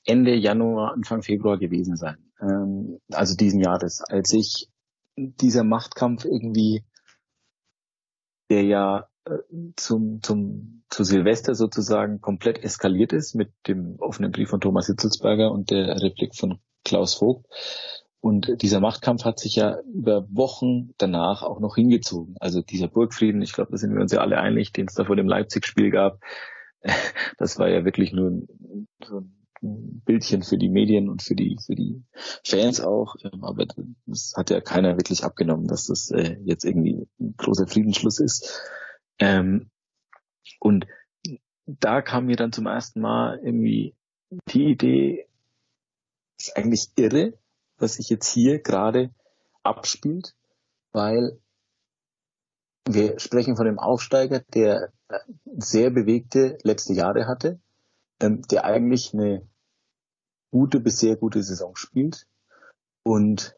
Ende 0.04 0.35
Januar, 0.35 0.92
Anfang 0.92 1.22
Februar 1.22 1.59
gewesen 1.59 1.96
sein. 1.96 2.16
Ähm, 2.40 3.00
also 3.11 3.37
diesen 3.37 3.61
Jahres, 3.61 4.02
als 4.09 4.33
ich 4.33 4.68
dieser 5.16 5.64
Machtkampf 5.64 6.24
irgendwie, 6.24 6.85
der 8.50 8.64
ja 8.64 9.09
äh, 9.24 9.38
zum, 9.76 10.22
zum, 10.22 10.85
zu 10.90 11.04
Silvester 11.04 11.54
sozusagen 11.54 12.20
komplett 12.20 12.62
eskaliert 12.62 13.12
ist 13.12 13.35
mit 13.35 13.52
dem 13.66 13.96
offenen 13.98 14.33
Brief 14.33 14.50
von 14.50 14.61
Thomas 14.61 14.87
Hitzelsberger 14.87 15.50
und 15.50 15.70
der 15.70 16.02
Replik 16.02 16.35
von 16.35 16.61
Klaus 16.85 17.14
Vogt. 17.14 17.46
Und 18.24 18.62
dieser 18.62 18.80
Machtkampf 18.80 19.26
hat 19.26 19.38
sich 19.38 19.54
ja 19.54 19.80
über 19.80 20.26
Wochen 20.30 20.94
danach 20.96 21.42
auch 21.42 21.60
noch 21.60 21.74
hingezogen. 21.74 22.37
Also 22.40 22.62
dieser 22.62 22.88
Burgfrieden, 22.88 23.42
ich 23.42 23.52
glaube, 23.52 23.72
da 23.72 23.76
sind 23.76 23.92
wir 23.92 24.00
uns 24.00 24.12
ja 24.12 24.20
alle 24.20 24.38
einig, 24.38 24.72
den 24.72 24.87
es 24.87 24.94
da 24.94 25.04
vor 25.04 25.14
dem 25.14 25.28
Leipzig-Spiel 25.28 25.90
gab, 25.90 26.22
das 27.37 27.58
war 27.58 27.68
ja 27.68 27.84
wirklich 27.84 28.14
nur 28.14 28.46
so 29.04 29.26
ein 29.62 30.02
Bildchen 30.06 30.42
für 30.42 30.56
die 30.56 30.70
Medien 30.70 31.10
und 31.10 31.22
für 31.22 31.34
die 31.34 31.58
für 31.66 31.74
die 31.74 32.02
Fans 32.42 32.80
auch. 32.80 33.14
Ähm, 33.22 33.44
aber 33.44 33.66
das 34.06 34.32
hat 34.34 34.48
ja 34.48 34.62
keiner 34.62 34.96
wirklich 34.96 35.22
abgenommen, 35.22 35.66
dass 35.66 35.88
das 35.88 36.10
äh, 36.10 36.38
jetzt 36.44 36.64
irgendwie 36.64 37.06
ein 37.20 37.34
großer 37.37 37.66
Friedensschluss 37.66 38.20
ist. 38.20 38.62
Ähm, 39.18 39.68
und 40.60 40.87
da 41.66 42.00
kam 42.00 42.24
mir 42.24 42.37
dann 42.37 42.52
zum 42.52 42.64
ersten 42.64 43.02
Mal 43.02 43.38
irgendwie 43.42 43.94
die 44.48 44.70
Idee, 44.70 45.26
ist 46.38 46.56
eigentlich 46.56 46.88
irre, 46.96 47.34
was 47.78 47.94
sich 47.94 48.08
jetzt 48.08 48.28
hier 48.28 48.60
gerade 48.60 49.10
abspielt, 49.62 50.34
weil 50.92 51.38
wir 52.87 53.18
sprechen 53.18 53.56
von 53.56 53.66
dem 53.66 53.78
Aufsteiger, 53.78 54.40
der 54.40 54.92
äh, 55.08 55.18
sehr 55.56 55.90
bewegte 55.90 56.58
letzte 56.62 56.92
Jahre 56.92 57.26
hatte, 57.26 57.60
ähm, 58.20 58.42
der 58.42 58.64
eigentlich 58.64 59.14
eine 59.14 59.46
gute 60.50 60.80
bis 60.80 60.98
sehr 60.98 61.16
gute 61.16 61.42
Saison 61.42 61.74
spielt 61.76 62.26
und 63.02 63.56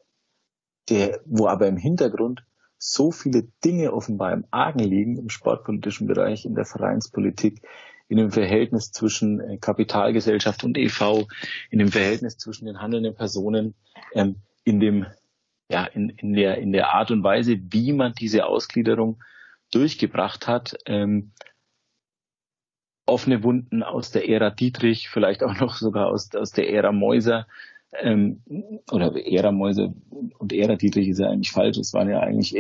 der, 0.89 1.21
wo 1.25 1.49
aber 1.49 1.67
im 1.67 1.77
Hintergrund 1.77 2.47
so 2.79 3.11
viele 3.11 3.49
Dinge 3.65 3.93
offenbar 3.93 4.33
im 4.33 4.47
Argen 4.51 4.79
liegen 4.79 5.19
im 5.19 5.29
sportpolitischen 5.29 6.07
Bereich, 6.07 6.45
in 6.45 6.55
der 6.55 6.65
Vereinspolitik, 6.65 7.63
in 8.09 8.19
dem 8.19 8.31
Verhältnis 8.31 8.93
zwischen 8.93 9.41
äh, 9.41 9.59
Kapitalgesellschaft 9.59 10.65
und 10.65 10.79
EV, 10.79 11.27
in 11.71 11.79
dem 11.79 11.89
Verhältnis 11.89 12.39
zwischen 12.39 12.67
den 12.67 12.81
handelnden 12.81 13.15
Personen, 13.15 13.75
ähm, 14.15 14.37
in 14.65 14.81
dem 14.81 15.07
ja 15.69 15.85
in, 15.85 16.11
in 16.11 16.33
der 16.33 16.59
in 16.59 16.73
der 16.73 16.91
Art 16.95 17.11
und 17.11 17.25
Weise, 17.25 17.59
wie 17.71 17.93
man 17.93 18.13
diese 18.15 18.47
Ausgliederung 18.47 19.23
durchgebracht 19.73 20.47
hat, 20.47 20.77
ähm, 20.87 21.33
offene 23.07 23.43
Wunden 23.43 23.83
aus 23.83 24.11
der 24.11 24.29
Ära 24.29 24.51
Dietrich, 24.51 25.09
vielleicht 25.09 25.43
auch 25.43 25.59
noch 25.59 25.77
sogar 25.77 26.09
aus, 26.09 26.35
aus 26.35 26.51
der 26.53 26.71
Ära 26.71 26.93
Mäuser, 26.93 27.47
ähm, 28.03 28.43
oder 28.91 29.15
Ära 29.27 29.53
Mäuser 29.53 29.95
und 30.39 30.53
Ära 30.53 30.77
Dietrich 30.77 31.09
ist 31.09 31.21
ja 31.21 31.29
eigentlich 31.29 31.53
falsch. 31.53 31.79
Es 31.79 31.95
waren 31.95 32.11
ja 32.11 32.21
eigentlich, 32.21 32.55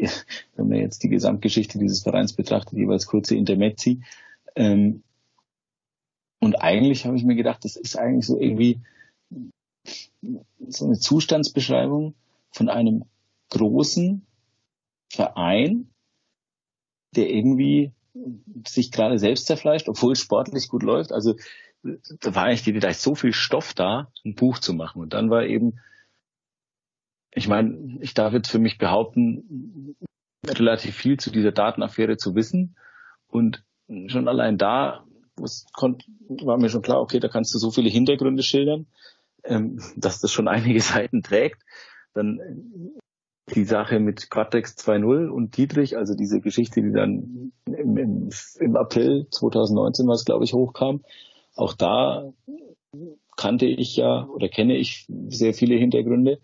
wenn 0.56 0.68
man 0.68 0.78
jetzt 0.78 1.02
die 1.02 1.08
Gesamtgeschichte 1.08 1.78
dieses 1.78 2.02
Vereins 2.02 2.32
betrachtet, 2.32 2.78
jeweils 2.78 3.06
kurze 3.06 3.36
Intermezzi. 3.36 4.02
Ähm, 4.54 5.02
und 6.40 6.62
eigentlich 6.62 7.06
habe 7.06 7.16
ich 7.16 7.24
mir 7.24 7.36
gedacht, 7.36 7.64
das 7.64 7.76
ist 7.76 7.96
eigentlich 7.96 8.26
so 8.26 8.38
irgendwie 8.38 8.80
so 10.68 10.84
eine 10.84 10.98
Zustandsbeschreibung 10.98 12.14
von 12.50 12.68
einem 12.68 13.04
großen 13.50 14.26
Verein, 15.10 15.90
der 17.14 17.30
irgendwie 17.30 17.92
sich 18.66 18.90
gerade 18.90 19.18
selbst 19.18 19.46
zerfleischt, 19.46 19.88
obwohl 19.88 20.12
es 20.12 20.20
sportlich 20.20 20.68
gut 20.68 20.82
läuft. 20.82 21.12
Also 21.12 21.36
da 21.82 22.34
war 22.34 22.44
eigentlich 22.44 22.80
da 22.80 22.88
ist 22.88 23.02
so 23.02 23.14
viel 23.14 23.32
Stoff 23.32 23.74
da, 23.74 24.10
ein 24.24 24.34
Buch 24.34 24.58
zu 24.58 24.74
machen. 24.74 25.00
Und 25.00 25.12
dann 25.12 25.30
war 25.30 25.44
eben, 25.44 25.78
ich 27.32 27.48
meine, 27.48 27.98
ich 28.00 28.14
darf 28.14 28.32
jetzt 28.32 28.50
für 28.50 28.58
mich 28.58 28.78
behaupten, 28.78 29.96
relativ 30.46 30.96
viel 30.96 31.18
zu 31.18 31.30
dieser 31.30 31.52
Datenaffäre 31.52 32.16
zu 32.16 32.34
wissen. 32.34 32.76
Und 33.28 33.64
schon 34.08 34.28
allein 34.28 34.58
da 34.58 35.06
war 35.38 36.58
mir 36.58 36.68
schon 36.68 36.82
klar, 36.82 37.00
okay, 37.00 37.20
da 37.20 37.28
kannst 37.28 37.54
du 37.54 37.58
so 37.58 37.70
viele 37.70 37.90
Hintergründe 37.90 38.42
schildern, 38.42 38.86
ähm, 39.44 39.80
dass 39.96 40.20
das 40.20 40.32
schon 40.32 40.48
einige 40.48 40.80
Seiten 40.82 41.22
trägt. 41.22 41.62
Dann 42.14 42.40
die 43.54 43.64
Sache 43.64 44.00
mit 44.00 44.30
Quatex 44.30 44.76
2.0 44.76 45.28
und 45.28 45.56
Dietrich, 45.56 45.96
also 45.96 46.14
diese 46.14 46.40
Geschichte, 46.40 46.82
die 46.82 46.92
dann 46.92 47.52
im, 47.66 47.96
im, 47.96 48.30
im 48.58 48.76
April 48.76 49.28
2019 49.30 50.08
was, 50.08 50.24
glaube 50.24 50.44
ich, 50.44 50.52
hochkam, 50.52 51.02
auch 51.54 51.74
da 51.74 52.32
kannte 53.36 53.66
ich 53.66 53.96
ja 53.96 54.26
oder 54.26 54.48
kenne 54.48 54.76
ich 54.76 55.06
sehr 55.28 55.54
viele 55.54 55.76
Hintergründe. 55.76 56.40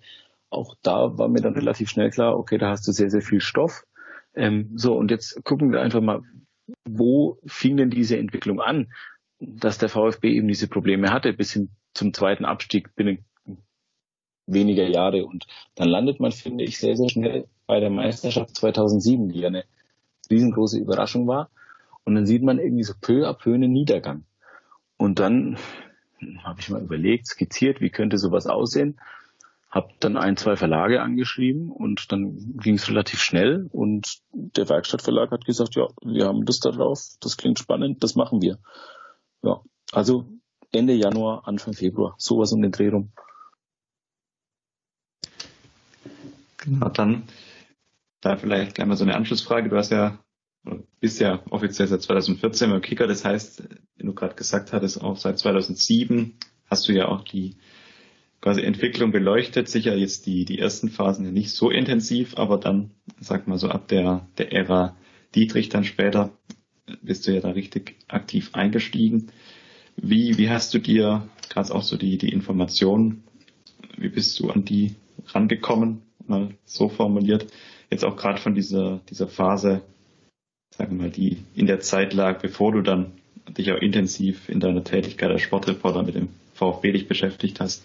Auch 0.50 0.74
da 0.82 1.16
war 1.18 1.28
mir 1.28 1.40
dann 1.40 1.54
relativ 1.54 1.88
schnell 1.88 2.10
klar, 2.10 2.38
okay, 2.38 2.58
da 2.58 2.70
hast 2.70 2.86
du 2.86 2.92
sehr, 2.92 3.10
sehr 3.10 3.22
viel 3.22 3.40
Stoff. 3.40 3.84
Ähm, 4.34 4.72
so, 4.76 4.94
und 4.94 5.10
jetzt 5.10 5.42
gucken 5.44 5.72
wir 5.72 5.80
einfach 5.80 6.00
mal, 6.00 6.22
wo 6.84 7.38
fing 7.46 7.76
denn 7.76 7.90
diese 7.90 8.18
Entwicklung 8.18 8.60
an, 8.60 8.92
dass 9.38 9.78
der 9.78 9.88
VfB 9.88 10.32
eben 10.32 10.48
diese 10.48 10.68
Probleme 10.68 11.10
hatte, 11.10 11.32
bis 11.32 11.52
hin 11.52 11.70
zum 11.94 12.14
zweiten 12.14 12.44
Abstieg 12.44 12.94
binnen 12.94 13.24
weniger 14.46 14.86
Jahre. 14.86 15.24
Und 15.26 15.46
dann 15.74 15.88
landet 15.88 16.20
man, 16.20 16.32
finde 16.32 16.64
ich, 16.64 16.78
sehr, 16.78 16.96
sehr 16.96 17.08
schnell 17.08 17.46
bei 17.66 17.80
der 17.80 17.90
Meisterschaft 17.90 18.56
2007, 18.56 19.30
die 19.30 19.40
ja 19.40 19.48
eine 19.48 19.64
riesengroße 20.30 20.78
Überraschung 20.78 21.26
war. 21.26 21.50
Und 22.04 22.14
dann 22.14 22.26
sieht 22.26 22.42
man 22.42 22.58
irgendwie 22.58 22.84
so 22.84 22.94
peu 23.00 23.28
à 23.28 23.32
peu 23.32 23.54
einen 23.54 23.72
Niedergang. 23.72 24.24
Und 24.96 25.18
dann 25.18 25.58
habe 26.42 26.60
ich 26.60 26.70
mal 26.70 26.82
überlegt, 26.82 27.26
skizziert, 27.26 27.80
wie 27.80 27.90
könnte 27.90 28.18
sowas 28.18 28.46
aussehen. 28.46 29.00
Habe 29.72 29.94
dann 30.00 30.18
ein, 30.18 30.36
zwei 30.36 30.56
Verlage 30.56 31.00
angeschrieben 31.00 31.70
und 31.70 32.12
dann 32.12 32.58
ging 32.58 32.74
es 32.74 32.88
relativ 32.88 33.20
schnell 33.20 33.68
und 33.72 34.18
der 34.32 34.68
Werkstattverlag 34.68 35.30
hat 35.30 35.46
gesagt, 35.46 35.74
ja, 35.76 35.88
wir 36.04 36.26
haben 36.26 36.42
Lust 36.42 36.66
darauf, 36.66 37.00
das 37.20 37.38
klingt 37.38 37.58
spannend, 37.58 38.04
das 38.04 38.14
machen 38.14 38.42
wir. 38.42 38.58
Ja, 39.42 39.62
also 39.90 40.28
Ende 40.72 40.92
Januar, 40.92 41.48
Anfang 41.48 41.72
Februar, 41.72 42.14
sowas 42.18 42.52
um 42.52 42.60
den 42.60 42.72
Dreh 42.72 42.88
rum. 42.88 43.12
Genau, 46.58 46.90
dann 46.90 47.24
da 48.20 48.36
vielleicht 48.36 48.74
gleich 48.74 48.86
mal 48.86 48.96
so 48.96 49.04
eine 49.04 49.16
Anschlussfrage. 49.16 49.68
Du 49.68 49.76
hast 49.76 49.90
ja, 49.90 50.18
bist 51.00 51.18
ja 51.18 51.42
offiziell 51.50 51.88
seit 51.88 52.02
2014 52.02 52.70
beim 52.70 52.82
Kicker, 52.82 53.06
das 53.06 53.24
heißt, 53.24 53.64
wie 53.96 54.04
du 54.04 54.14
gerade 54.14 54.34
gesagt 54.34 54.72
hattest, 54.72 55.02
auch 55.02 55.16
seit 55.16 55.38
2007 55.38 56.38
hast 56.66 56.88
du 56.88 56.92
ja 56.92 57.08
auch 57.08 57.24
die 57.24 57.56
quasi 58.42 58.60
Entwicklung 58.60 59.10
beleuchtet. 59.10 59.68
Sicher 59.68 59.96
jetzt 59.96 60.26
die, 60.26 60.44
die 60.44 60.58
ersten 60.58 60.90
Phasen 60.90 61.32
nicht 61.32 61.52
so 61.52 61.70
intensiv, 61.70 62.36
aber 62.36 62.58
dann, 62.58 62.90
sag 63.18 63.48
mal 63.48 63.56
so 63.56 63.68
ab 63.68 63.88
der, 63.88 64.28
der 64.36 64.52
Ära 64.52 64.94
Dietrich 65.34 65.70
dann 65.70 65.84
später 65.84 66.30
bist 67.00 67.26
du 67.26 67.32
ja 67.32 67.40
da 67.40 67.52
richtig 67.52 67.96
aktiv 68.08 68.50
eingestiegen. 68.52 69.28
Wie, 69.96 70.36
wie 70.36 70.50
hast 70.50 70.74
du 70.74 70.78
dir 70.78 71.26
gerade 71.48 71.74
auch 71.74 71.82
so 71.82 71.96
die, 71.96 72.18
die 72.18 72.30
Informationen, 72.30 73.24
wie 73.96 74.10
bist 74.10 74.38
du 74.38 74.50
an 74.50 74.66
die 74.66 74.96
rangekommen? 75.28 76.02
mal 76.28 76.54
so 76.64 76.88
formuliert, 76.88 77.46
jetzt 77.90 78.04
auch 78.04 78.16
gerade 78.16 78.40
von 78.40 78.54
dieser, 78.54 79.00
dieser 79.10 79.28
Phase 79.28 79.82
sagen 80.70 80.96
wir 80.96 81.04
mal, 81.04 81.10
die 81.10 81.38
in 81.54 81.66
der 81.66 81.80
Zeit 81.80 82.14
lag, 82.14 82.40
bevor 82.40 82.72
du 82.72 82.80
dann 82.80 83.12
dich 83.48 83.70
auch 83.72 83.78
intensiv 83.78 84.48
in 84.48 84.60
deiner 84.60 84.84
Tätigkeit 84.84 85.30
als 85.30 85.42
Sportreporter 85.42 86.02
mit 86.02 86.14
dem 86.14 86.28
VfB 86.54 86.92
dich 86.92 87.08
beschäftigt 87.08 87.60
hast? 87.60 87.84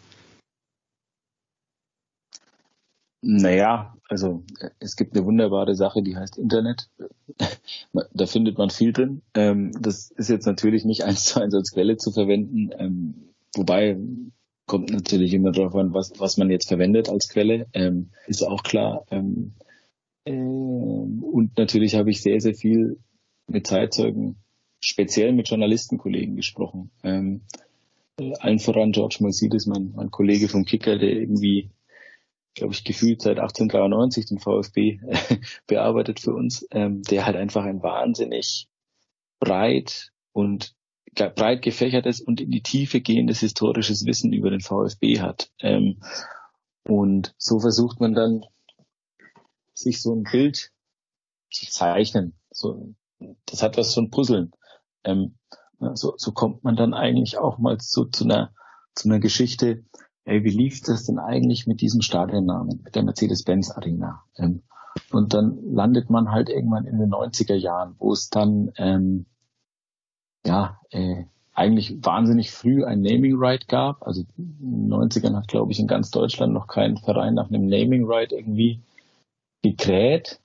Naja, 3.22 3.95
also 4.07 4.43
es 4.80 4.95
gibt 4.95 5.15
eine 5.15 5.26
wunderbare 5.26 5.76
Sache, 5.76 6.03
die 6.03 6.15
heißt 6.15 6.38
Internet. 6.38 6.89
da 8.13 8.26
findet 8.26 8.57
man 8.57 8.70
viel 8.70 8.93
drin. 8.93 9.22
Ähm, 9.34 9.72
das 9.80 10.11
ist 10.11 10.30
jetzt 10.30 10.45
natürlich 10.45 10.86
nicht 10.86 11.03
eins 11.05 11.26
zu 11.26 11.41
eins 11.41 11.53
als 11.53 11.72
Quelle 11.72 11.97
zu 11.97 12.11
verwenden, 12.11 12.70
ähm, 12.78 13.34
wobei 13.55 13.97
kommt 14.65 14.91
natürlich 14.91 15.34
immer 15.34 15.51
darauf 15.51 15.76
an, 15.76 15.93
was, 15.93 16.20
was 16.20 16.38
man 16.38 16.51
jetzt 16.51 16.68
verwendet 16.68 17.09
als 17.09 17.30
Quelle, 17.30 17.68
ähm, 17.74 18.11
ist 18.28 18.43
auch 18.43 18.63
klar. 18.63 19.05
Äh, 19.09 19.22
und 20.32 21.57
natürlich 21.57 21.95
habe 21.95 22.11
ich 22.11 22.22
sehr, 22.22 22.39
sehr 22.41 22.53
viel 22.53 22.99
mit 23.47 23.65
Zeitzeugen, 23.65 24.36
speziell 24.80 25.32
mit 25.32 25.49
Journalistenkollegen 25.49 26.36
gesprochen. 26.36 26.91
Äh, 27.01 27.39
allen 28.39 28.59
voran 28.59 28.91
George 28.91 29.18
Mercedes, 29.22 29.68
mein, 29.68 29.93
mein 29.95 30.11
Kollege 30.11 30.49
vom 30.49 30.65
Kicker, 30.65 30.97
der 30.97 31.11
irgendwie, 31.11 31.70
glaube 32.58 32.74
ich, 32.74 32.84
gefühlt 32.84 33.22
seit 33.22 33.39
1893 33.39 34.26
den 34.26 34.39
VfB 34.39 34.99
bearbeitet 35.68 36.20
für 36.20 36.34
uns, 36.34 36.68
ähm, 36.72 37.03
der 37.03 37.26
halt 37.26 37.36
einfach 37.36 37.64
ein 37.64 37.84
wahnsinnig 37.84 38.68
breit 39.39 40.12
und 40.34 40.76
breit 41.14 41.62
gefächertes 41.62 42.20
und 42.20 42.41
in 42.41 42.51
die 42.51 42.64
Tiefe 42.64 42.99
gehendes 42.99 43.39
historisches 43.39 44.05
Wissen 44.05 44.34
über 44.34 44.49
den 44.49 44.62
VfB 44.62 45.20
hat. 45.20 45.51
Ähm, 45.60 46.01
und 46.84 47.36
so 47.38 47.60
versucht 47.60 47.99
man 47.99 48.14
dann, 48.14 48.43
sich 49.74 50.01
so 50.01 50.16
ein 50.16 50.24
Bild 50.24 50.72
zu 51.51 51.70
zeichnen. 51.70 52.34
So, 52.49 52.95
das 53.45 53.62
hat 53.62 53.78
was 53.78 53.93
von 53.93 54.10
Puzzeln. 54.10 54.51
Ähm, 55.03 55.36
so, 55.93 56.16
so 56.18 56.32
kommt 56.32 56.64
man 56.64 56.76
dann 56.76 56.95
eigentlich 56.95 57.38
auch 57.38 57.60
mal 57.60 57.78
so 57.80 58.05
zu 58.05 58.24
einer, 58.24 58.51
zu 58.95 59.08
einer 59.08 59.20
Geschichte, 59.20 59.86
ey, 60.28 60.43
wie 60.43 60.49
lief 60.49 60.82
das 60.82 61.05
denn 61.05 61.19
eigentlich 61.19 61.67
mit 61.67 61.80
diesem 61.80 62.01
Stadionnamen, 62.01 62.82
mit 62.84 62.95
der 62.95 63.03
Mercedes-Benz 63.03 63.71
Arena? 63.71 64.23
Ähm, 64.38 64.61
und 65.11 65.34
dann 65.34 65.57
landet 65.73 66.09
man 66.09 66.32
halt 66.32 66.49
irgendwann 66.49 66.86
in 66.86 66.99
den 66.99 67.09
90er 67.09 67.55
Jahren, 67.55 67.95
wo 67.97 68.11
es 68.11 68.30
dann 68.30 68.71
ähm, 68.78 69.25
ja, 70.45 70.80
äh, 70.89 71.23
eigentlich 71.53 72.03
wahnsinnig 72.03 72.51
früh 72.51 72.84
ein 72.84 73.01
Naming 73.01 73.36
Right 73.38 73.67
gab. 73.67 74.05
Also 74.05 74.23
in 74.38 74.89
den 74.89 74.93
90ern 74.93 75.36
hat, 75.36 75.47
glaube 75.47 75.71
ich, 75.71 75.80
in 75.80 75.88
ganz 75.88 76.11
Deutschland 76.11 76.53
noch 76.53 76.67
kein 76.67 76.97
Verein 76.97 77.34
nach 77.34 77.49
einem 77.49 77.65
Naming 77.65 78.05
Right 78.05 78.34
irgendwie 78.34 78.82
gekräht. 79.63 80.39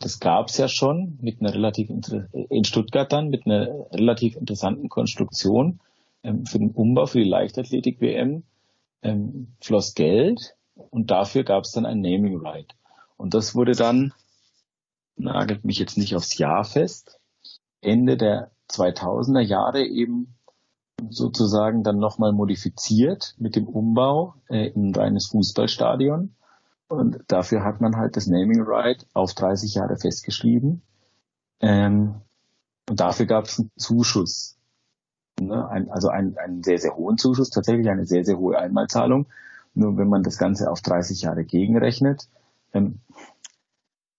Das 0.00 0.18
gab 0.18 0.48
es 0.48 0.58
ja 0.58 0.66
schon 0.66 1.18
mit 1.22 1.40
einer 1.40 1.54
relativ 1.54 1.88
in 1.88 2.64
Stuttgart 2.64 3.12
dann 3.12 3.28
mit 3.28 3.46
einer 3.46 3.68
relativ 3.92 4.36
interessanten 4.36 4.88
Konstruktion 4.88 5.78
ähm, 6.24 6.46
für 6.46 6.58
den 6.58 6.72
Umbau 6.72 7.06
für 7.06 7.18
die 7.18 7.28
Leichtathletik 7.28 8.00
WM 8.00 8.42
ähm, 9.04 9.54
floss 9.60 9.94
Geld 9.94 10.56
und 10.74 11.12
dafür 11.12 11.44
gab 11.44 11.64
es 11.64 11.70
dann 11.70 11.86
ein 11.86 12.00
Naming 12.00 12.40
Right. 12.40 12.74
Und 13.16 13.34
das 13.34 13.54
wurde 13.54 13.72
dann 13.72 14.12
nagelt 15.16 15.64
mich 15.64 15.78
jetzt 15.78 15.98
nicht 15.98 16.16
aufs 16.16 16.38
Jahr 16.38 16.64
fest. 16.64 17.20
Ende 17.80 18.16
der 18.16 18.50
2000er 18.70 19.40
Jahre 19.40 19.84
eben 19.84 20.34
sozusagen 21.10 21.82
dann 21.82 21.98
nochmal 21.98 22.32
modifiziert 22.32 23.34
mit 23.38 23.56
dem 23.56 23.68
Umbau 23.68 24.34
äh, 24.48 24.68
in 24.68 24.90
ein 24.90 24.94
reines 24.94 25.26
Fußballstadion. 25.26 26.34
Und 26.88 27.20
dafür 27.28 27.64
hat 27.64 27.80
man 27.80 27.96
halt 27.96 28.16
das 28.16 28.26
Naming 28.26 28.62
Right 28.62 29.06
auf 29.12 29.34
30 29.34 29.74
Jahre 29.74 29.96
festgeschrieben. 29.96 30.82
Ähm, 31.60 32.20
und 32.88 33.00
dafür 33.00 33.26
gab 33.26 33.46
es 33.46 33.58
einen 33.58 33.70
Zuschuss. 33.76 34.56
Ne? 35.40 35.68
Ein, 35.68 35.90
also 35.90 36.08
einen, 36.08 36.36
einen 36.38 36.62
sehr, 36.62 36.78
sehr 36.78 36.96
hohen 36.96 37.18
Zuschuss, 37.18 37.50
tatsächlich 37.50 37.88
eine 37.88 38.06
sehr, 38.06 38.24
sehr 38.24 38.38
hohe 38.38 38.58
Einmalzahlung. 38.58 39.26
Nur 39.74 39.96
wenn 39.96 40.08
man 40.08 40.22
das 40.22 40.38
Ganze 40.38 40.70
auf 40.70 40.80
30 40.80 41.22
Jahre 41.22 41.44
gegenrechnet, 41.44 42.28
ähm, 42.72 43.00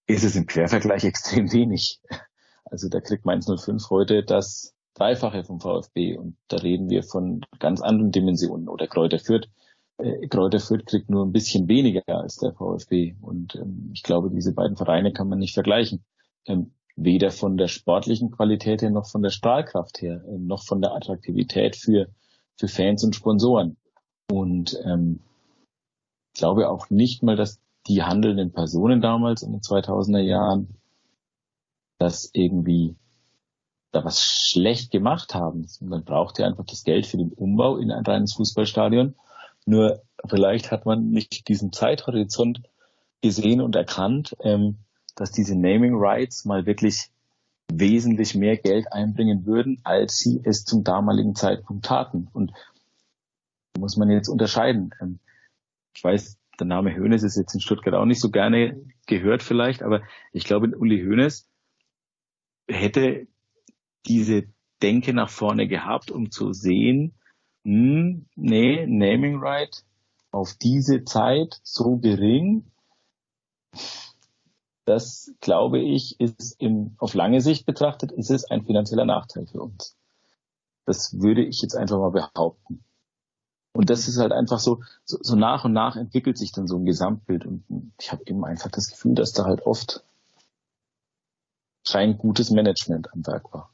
ist 0.08 0.24
es 0.24 0.36
im 0.36 0.46
Quervergleich 0.46 1.04
extrem 1.06 1.52
wenig. 1.52 2.02
Also 2.66 2.90
da 2.90 3.00
kriegt 3.00 3.26
Mainz 3.26 3.46
05 3.46 3.90
heute 3.90 4.24
das 4.24 4.74
Dreifache 4.96 5.44
vom 5.44 5.60
VfB 5.60 6.18
und 6.18 6.36
da 6.48 6.58
reden 6.58 6.90
wir 6.90 7.04
von 7.04 7.46
ganz 7.60 7.82
anderen 7.82 8.12
Dimensionen. 8.12 8.68
Oder 8.68 8.88
Kräuter 8.88 9.20
Fürth. 9.20 9.48
Äh, 9.98 10.28
Kräuter 10.28 10.60
Fürth 10.60 10.86
kriegt 10.86 11.10
nur 11.10 11.26
ein 11.26 11.32
bisschen 11.32 11.68
weniger 11.68 12.04
als 12.08 12.38
der 12.38 12.54
VfB 12.54 13.16
und 13.22 13.56
ähm, 13.56 13.92
ich 13.94 14.04
glaube, 14.04 14.30
diese 14.30 14.54
beiden 14.54 14.76
Vereine 14.76 15.14
kann 15.14 15.30
man 15.30 15.40
nicht 15.40 15.54
vergleichen. 15.54 16.04
Ähm, 16.46 16.72
weder 16.96 17.32
von 17.32 17.58
der 17.58 17.68
sportlichen 17.68 18.32
Qualität 18.32 18.82
her 18.82 18.90
noch 18.90 19.08
von 19.10 19.22
der 19.22 19.30
Strahlkraft 19.30 20.02
her, 20.02 20.24
äh, 20.28 20.38
noch 20.38 20.64
von 20.64 20.82
der 20.82 20.94
Attraktivität 20.94 21.76
für, 21.76 22.08
für 22.58 22.68
Fans 22.68 23.04
und 23.04 23.16
Sponsoren. 23.16 23.78
Und 24.32 24.78
ähm, 24.86 25.20
glaube 26.34 26.70
auch 26.70 26.90
nicht 26.90 27.24
mal, 27.24 27.36
dass 27.36 27.60
die 27.88 28.04
handelnden 28.04 28.52
Personen 28.52 29.02
damals 29.02 29.44
in 29.44 29.52
den 29.52 29.62
2000er 29.62 30.20
Jahren 30.20 30.76
das 32.00 32.30
irgendwie 32.34 32.96
da 33.92 34.04
was 34.04 34.22
schlecht 34.22 34.92
gemacht 34.92 35.34
haben. 35.34 35.68
Man 35.80 36.04
braucht 36.04 36.40
ja 36.40 36.46
einfach 36.46 36.66
das 36.66 36.84
Geld 36.84 37.06
für 37.06 37.18
den 37.18 37.32
Umbau 37.32 37.78
in 37.78 37.92
ein 37.92 38.06
reines 38.06 38.34
Fußballstadion. 38.34 39.16
Nur 39.66 40.02
vielleicht 40.28 40.72
hat 40.72 40.86
man 40.86 41.12
nicht 41.12 41.48
diesen 41.48 41.72
Zeithorizont 41.72 42.62
gesehen 43.22 43.62
und 43.62 43.76
erkannt, 43.76 44.36
ähm, 44.42 44.78
dass 45.16 45.32
diese 45.32 45.56
Naming 45.56 45.96
Rights 45.96 46.46
mal 46.46 46.66
wirklich 46.66 47.10
wesentlich 47.72 48.36
mehr 48.36 48.58
Geld 48.58 48.92
einbringen 48.92 49.46
würden, 49.46 49.80
als 49.84 50.18
sie 50.18 50.42
es 50.44 50.66
zum 50.66 50.84
damaligen 50.84 51.36
Zeitpunkt 51.36 51.86
taten. 51.86 52.28
Und 52.34 52.54
muss 53.78 53.98
man 53.98 54.10
jetzt 54.10 54.30
unterscheiden. 54.30 54.92
Ähm, 55.02 55.20
ich 55.96 56.04
weiß, 56.04 56.38
der 56.60 56.68
Name 56.68 56.96
Hoeneß 56.96 57.24
ist 57.24 57.38
jetzt 57.38 57.54
in 57.54 57.62
Stuttgart 57.62 57.96
auch 57.96 58.06
nicht 58.06 58.22
so 58.22 58.30
gerne 58.30 58.80
gehört 59.08 59.44
vielleicht, 59.44 59.84
aber 59.84 60.02
ich 60.32 60.46
glaube, 60.46 60.76
Uli 60.78 61.04
Hoeneß 61.04 61.48
hätte 62.68 63.28
diese 64.06 64.44
Denke 64.82 65.14
nach 65.14 65.30
vorne 65.30 65.68
gehabt, 65.68 66.12
um 66.12 66.32
zu 66.32 66.54
sehen, 66.54 67.14
hm, 67.64 68.26
nee, 68.36 68.86
Naming 68.86 69.40
Right 69.40 69.84
auf 70.32 70.54
diese 70.54 71.06
Zeit 71.06 71.60
so 71.64 71.98
gering, 71.98 72.66
das 74.86 75.34
glaube 75.42 75.80
ich, 75.80 76.20
ist 76.20 76.56
im, 76.60 76.96
auf 76.98 77.14
lange 77.14 77.42
Sicht 77.42 77.66
betrachtet, 77.66 78.12
ist 78.12 78.30
es 78.30 78.46
ein 78.46 78.64
finanzieller 78.64 79.06
Nachteil 79.06 79.48
für 79.48 79.62
uns. 79.62 79.98
Das 80.86 81.20
würde 81.20 81.44
ich 81.44 81.62
jetzt 81.62 81.76
einfach 81.76 81.98
mal 81.98 82.12
behaupten. 82.12 82.84
Und 83.74 83.90
das 83.90 84.08
ist 84.08 84.20
halt 84.20 84.32
einfach 84.32 84.60
so, 84.60 84.84
so, 85.04 85.18
so 85.22 85.36
nach 85.36 85.66
und 85.66 85.74
nach 85.74 85.96
entwickelt 85.96 86.38
sich 86.38 86.52
dann 86.52 86.68
so 86.68 86.78
ein 86.78 86.86
Gesamtbild. 86.86 87.46
Und 87.46 87.92
ich 88.00 88.12
habe 88.12 88.24
eben 88.26 88.46
einfach 88.46 88.72
das 88.72 88.90
Gefühl, 88.90 89.16
dass 89.16 89.34
da 89.34 89.46
halt 89.46 89.64
oft 89.64 90.04
kein 91.86 92.18
gutes 92.18 92.52
Management 92.52 93.12
am 93.12 93.26
Werk 93.28 93.54
war. 93.54 93.72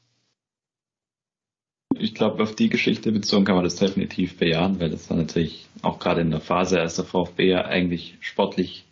Ich 1.94 2.14
glaube, 2.14 2.42
auf 2.42 2.56
die 2.56 2.70
Geschichte 2.70 3.12
bezogen 3.12 3.44
kann 3.44 3.54
man 3.54 3.64
das 3.64 3.76
definitiv 3.76 4.38
bejahen, 4.38 4.80
weil 4.80 4.90
das 4.90 5.08
war 5.10 5.16
natürlich 5.16 5.68
auch 5.82 5.98
gerade 5.98 6.22
in 6.22 6.30
der 6.30 6.40
Phase, 6.40 6.80
als 6.80 6.96
der 6.96 7.04
VfB 7.04 7.50
ja 7.50 7.66
eigentlich 7.66 8.16
sportlich 8.20 8.86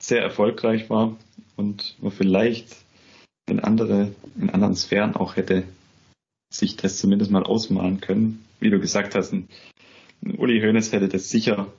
sehr 0.00 0.22
erfolgreich 0.22 0.88
war 0.90 1.16
und 1.58 1.96
wo 1.98 2.10
vielleicht 2.10 2.76
in 3.48 3.60
andere, 3.60 4.12
in 4.40 4.50
anderen 4.50 4.76
Sphären 4.76 5.16
auch 5.16 5.36
hätte 5.36 5.64
sich 6.52 6.76
das 6.76 6.98
zumindest 6.98 7.30
mal 7.30 7.42
ausmalen 7.42 8.00
können. 8.00 8.44
Wie 8.60 8.70
du 8.70 8.78
gesagt 8.78 9.14
hast, 9.14 9.32
ein 9.32 9.48
Uli 10.22 10.60
Hoeneß 10.60 10.92
hätte 10.92 11.08
das 11.08 11.30
sicher 11.30 11.72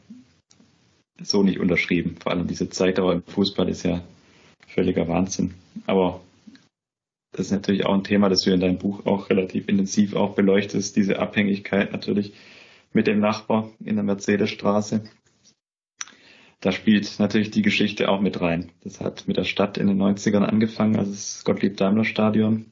so 1.21 1.43
nicht 1.43 1.59
unterschrieben. 1.59 2.17
Vor 2.21 2.32
allem 2.32 2.47
diese 2.47 2.69
Zeitdauer 2.69 3.13
im 3.13 3.23
Fußball 3.23 3.67
ist 3.69 3.84
ja 3.84 4.03
völliger 4.67 5.07
Wahnsinn. 5.07 5.53
Aber 5.86 6.21
das 7.32 7.47
ist 7.47 7.51
natürlich 7.51 7.86
auch 7.86 7.93
ein 7.93 8.03
Thema, 8.03 8.30
das 8.30 8.41
du 8.41 8.51
in 8.51 8.59
deinem 8.59 8.77
Buch 8.77 9.05
auch 9.05 9.30
relativ 9.30 9.67
intensiv 9.67 10.15
auch 10.15 10.36
beleuchtest, 10.36 10.95
diese 10.95 11.19
Abhängigkeit 11.19 11.91
natürlich 11.91 12.34
mit 12.91 13.07
dem 13.07 13.19
Nachbar 13.19 13.69
in 13.84 13.95
der 13.95 14.03
Mercedesstraße. 14.03 15.03
Da 16.62 16.72
spielt 16.72 17.20
natürlich 17.20 17.51
die 17.51 17.62
Geschichte 17.62 18.10
auch 18.10 18.20
mit 18.20 18.41
rein. 18.41 18.70
Das 18.84 18.99
hat 18.99 19.28
mit 19.28 19.38
der 19.38 19.45
Stadt 19.45 19.78
in 19.78 19.88
den 19.88 20.01
90ern 20.01 20.43
angefangen, 20.43 20.97
als 20.97 21.10
es 21.10 21.43
Gottlieb 21.45 21.78
Daimler 21.78 22.03
Stadion 22.03 22.66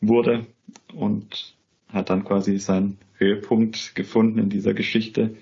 wurde 0.00 0.46
und 0.94 1.54
hat 1.88 2.08
dann 2.08 2.24
quasi 2.24 2.58
seinen 2.58 2.98
Höhepunkt 3.14 3.94
gefunden 3.94 4.38
in 4.38 4.48
dieser 4.48 4.72
Geschichte. 4.72 5.36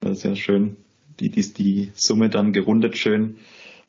Das 0.00 0.18
ist 0.18 0.24
ja 0.24 0.34
schön, 0.34 0.76
die, 1.20 1.30
die, 1.30 1.52
die 1.52 1.92
Summe 1.94 2.28
dann 2.28 2.52
gerundet 2.52 2.96
schön 2.96 3.36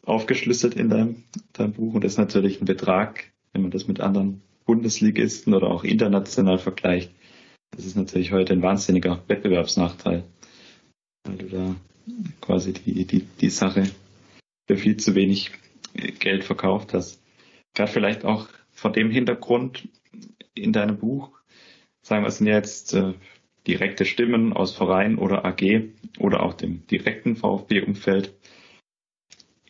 aufgeschlüsselt 0.06 0.76
in 0.76 0.90
deinem, 0.90 1.24
deinem 1.54 1.74
Buch 1.74 1.96
und 1.96 2.04
das 2.04 2.14
ist 2.14 2.18
natürlich 2.18 2.62
ein 2.62 2.66
Betrag, 2.66 3.32
wenn 3.54 3.64
man 3.64 3.72
das 3.72 3.88
mit 3.88 4.00
anderen 4.02 4.42
Bundesligisten 4.66 5.54
oder 5.54 5.72
auch 5.72 5.84
international 5.84 6.60
vergleicht, 6.60 7.12
das 7.76 7.86
ist 7.86 7.96
natürlich 7.96 8.32
heute 8.32 8.54
ein 8.54 8.62
wahnsinniger 8.62 9.24
Wettbewerbsnachteil, 9.28 10.24
weil 11.24 11.38
du 11.38 11.46
da 11.48 11.76
quasi 12.42 12.74
die, 12.74 13.06
die, 13.06 13.22
die 13.22 13.50
Sache 13.50 13.90
für 14.68 14.78
viel 14.78 14.98
zu 14.98 15.16
wenig 15.16 15.52
Geld 16.20 16.44
verkauft 16.44 16.94
hast. 16.94 17.22
Gerade 17.74 17.92
vielleicht 17.92 18.26
auch 18.26 18.48
vor 18.72 18.92
dem 18.92 19.12
Hintergrund 19.12 19.88
in 20.54 20.74
deinem 20.74 20.98
Buch, 20.98 21.32
sagen 22.02 22.24
wir, 22.24 22.28
es 22.28 22.38
sind 22.38 22.48
jetzt 22.48 22.94
äh, 22.94 23.14
direkte 23.68 24.06
Stimmen 24.06 24.54
aus 24.54 24.76
Verein 24.76 25.18
oder 25.18 25.46
AG 25.46 25.90
oder 26.20 26.44
auch 26.44 26.54
dem 26.54 26.86
direkten 26.88 27.36
VfB-Umfeld 27.36 28.34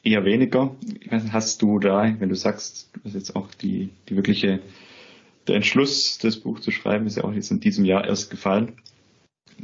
eher 0.04 0.26
weniger. 0.26 0.76
Hast 1.32 1.62
du 1.62 1.80
da, 1.80 2.14
wenn 2.20 2.30
du 2.30 2.36
sagst, 2.36 2.90
du 2.94 3.02
hast 3.06 3.14
jetzt 3.14 3.36
auch 3.36 3.54
die, 3.54 3.90
die 4.10 4.16
wirkliche, 4.16 4.62
der 5.48 5.56
Entschluss, 5.56 6.18
das 6.18 6.38
Buch 6.38 6.60
zu 6.60 6.72
schreiben, 6.72 7.06
ist 7.06 7.18
ja 7.18 7.24
auch 7.24 7.34
jetzt 7.34 7.52
in 7.52 7.60
diesem 7.60 7.86
Jahr 7.86 8.06
erst 8.06 8.30
gefallen. 8.30 8.74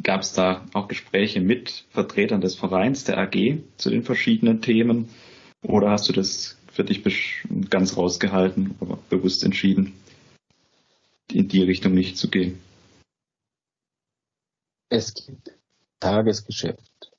Gab 0.01 0.21
es 0.21 0.33
da 0.33 0.65
auch 0.73 0.87
Gespräche 0.87 1.41
mit 1.41 1.85
Vertretern 1.89 2.41
des 2.41 2.55
Vereins, 2.55 3.03
der 3.03 3.17
AG, 3.17 3.59
zu 3.77 3.89
den 3.89 4.03
verschiedenen 4.03 4.61
Themen? 4.61 5.09
Oder 5.61 5.91
hast 5.91 6.07
du 6.09 6.13
das 6.13 6.57
für 6.71 6.83
dich 6.83 7.03
ganz 7.69 7.97
rausgehalten 7.97 8.75
oder 8.79 8.97
bewusst 9.09 9.43
entschieden, 9.43 9.93
in 11.31 11.47
die 11.47 11.63
Richtung 11.63 11.93
nicht 11.93 12.17
zu 12.17 12.29
gehen? 12.29 12.59
Es 14.89 15.13
gibt 15.13 15.51
Tagesgeschäft 15.99 17.11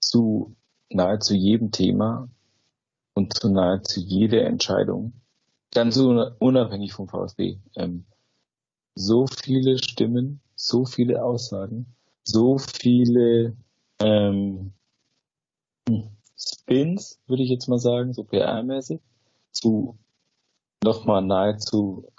zu 0.00 0.54
nahezu 0.90 1.34
jedem 1.34 1.72
Thema 1.72 2.28
und 3.14 3.34
zu 3.34 3.48
nahezu 3.50 4.00
jeder 4.00 4.44
Entscheidung, 4.44 5.12
ganz 5.74 5.96
unabhängig 5.96 6.92
vom 6.92 7.08
VfB. 7.08 7.58
Ähm, 7.74 8.04
so 8.94 9.26
viele 9.26 9.78
Stimmen, 9.78 10.40
so 10.54 10.84
viele 10.84 11.22
Aussagen, 11.24 11.94
so 12.28 12.58
viele 12.58 13.56
ähm, 14.00 14.72
Spins, 16.36 17.18
würde 17.26 17.42
ich 17.42 17.48
jetzt 17.48 17.68
mal 17.68 17.78
sagen, 17.78 18.12
so 18.12 18.22
PR-mäßig, 18.22 19.00
zu 19.50 19.98
nochmal 20.84 21.22
nahezu 21.22 22.12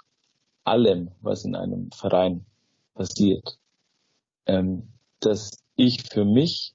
allem, 0.64 1.12
was 1.20 1.44
in 1.44 1.54
einem 1.54 1.92
Verein 1.92 2.44
passiert, 2.94 3.58
ähm, 4.46 4.88
dass 5.20 5.62
ich 5.76 6.02
für 6.02 6.24
mich 6.24 6.74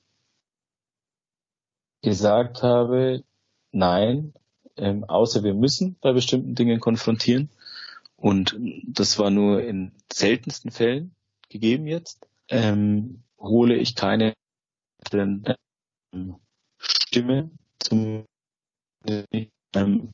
gesagt 2.02 2.64
habe, 2.64 3.24
nein, 3.72 4.34
ähm, 4.78 5.04
außer 5.04 5.44
wir 5.44 5.54
müssen 5.54 5.98
bei 6.00 6.14
bestimmten 6.14 6.56
Dingen 6.56 6.80
konfrontieren. 6.80 7.50
Und 8.16 8.58
das 8.88 9.20
war 9.20 9.30
nur 9.30 9.62
in 9.62 9.92
seltensten 10.12 10.72
Fällen 10.72 11.14
gegeben 11.50 11.86
jetzt. 11.86 12.28
Ähm, 12.48 13.24
hole 13.40 13.76
ich 13.76 13.96
keine 13.96 14.34
ähm, 15.12 15.44
Stimme 16.78 17.52
zum 17.80 18.26
ähm, 19.76 20.12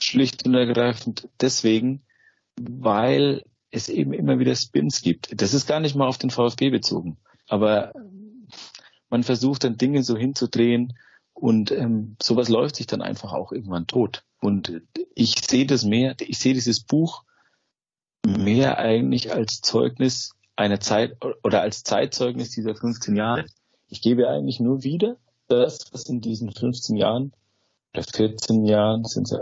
schlicht 0.00 0.46
und 0.46 0.54
ergreifend 0.54 1.28
deswegen, 1.40 2.02
weil 2.60 3.44
es 3.70 3.88
eben 3.88 4.12
immer 4.12 4.38
wieder 4.38 4.54
Spins 4.54 5.02
gibt. 5.02 5.40
Das 5.40 5.54
ist 5.54 5.66
gar 5.66 5.80
nicht 5.80 5.96
mal 5.96 6.06
auf 6.06 6.18
den 6.18 6.30
VfB 6.30 6.70
bezogen, 6.70 7.16
aber 7.48 7.92
man 9.08 9.22
versucht 9.22 9.64
dann 9.64 9.76
Dinge 9.76 10.02
so 10.02 10.16
hinzudrehen 10.16 10.98
und 11.34 11.70
ähm, 11.70 12.16
sowas 12.22 12.48
läuft 12.48 12.76
sich 12.76 12.86
dann 12.86 13.02
einfach 13.02 13.32
auch 13.32 13.52
irgendwann 13.52 13.86
tot. 13.86 14.24
Und 14.40 14.82
ich 15.14 15.34
sehe 15.46 15.66
das 15.66 15.84
mehr, 15.84 16.16
ich 16.20 16.38
sehe 16.38 16.54
dieses 16.54 16.80
Buch 16.82 17.24
mehr 18.26 18.78
eigentlich 18.78 19.32
als 19.32 19.60
Zeugnis 19.60 20.34
einer 20.56 20.80
Zeit 20.80 21.16
oder 21.42 21.62
als 21.62 21.82
Zeitzeugnis 21.82 22.50
dieser 22.50 22.74
15 22.74 23.16
Jahre. 23.16 23.46
Ich 23.88 24.02
gebe 24.02 24.28
eigentlich 24.28 24.60
nur 24.60 24.82
wieder 24.84 25.16
das, 25.48 25.92
was 25.92 26.08
in 26.08 26.20
diesen 26.20 26.52
15 26.52 26.96
Jahren 26.96 27.32
oder 27.94 28.04
14 28.04 28.64
Jahren 28.64 29.04
sind 29.04 29.28
sie, 29.28 29.38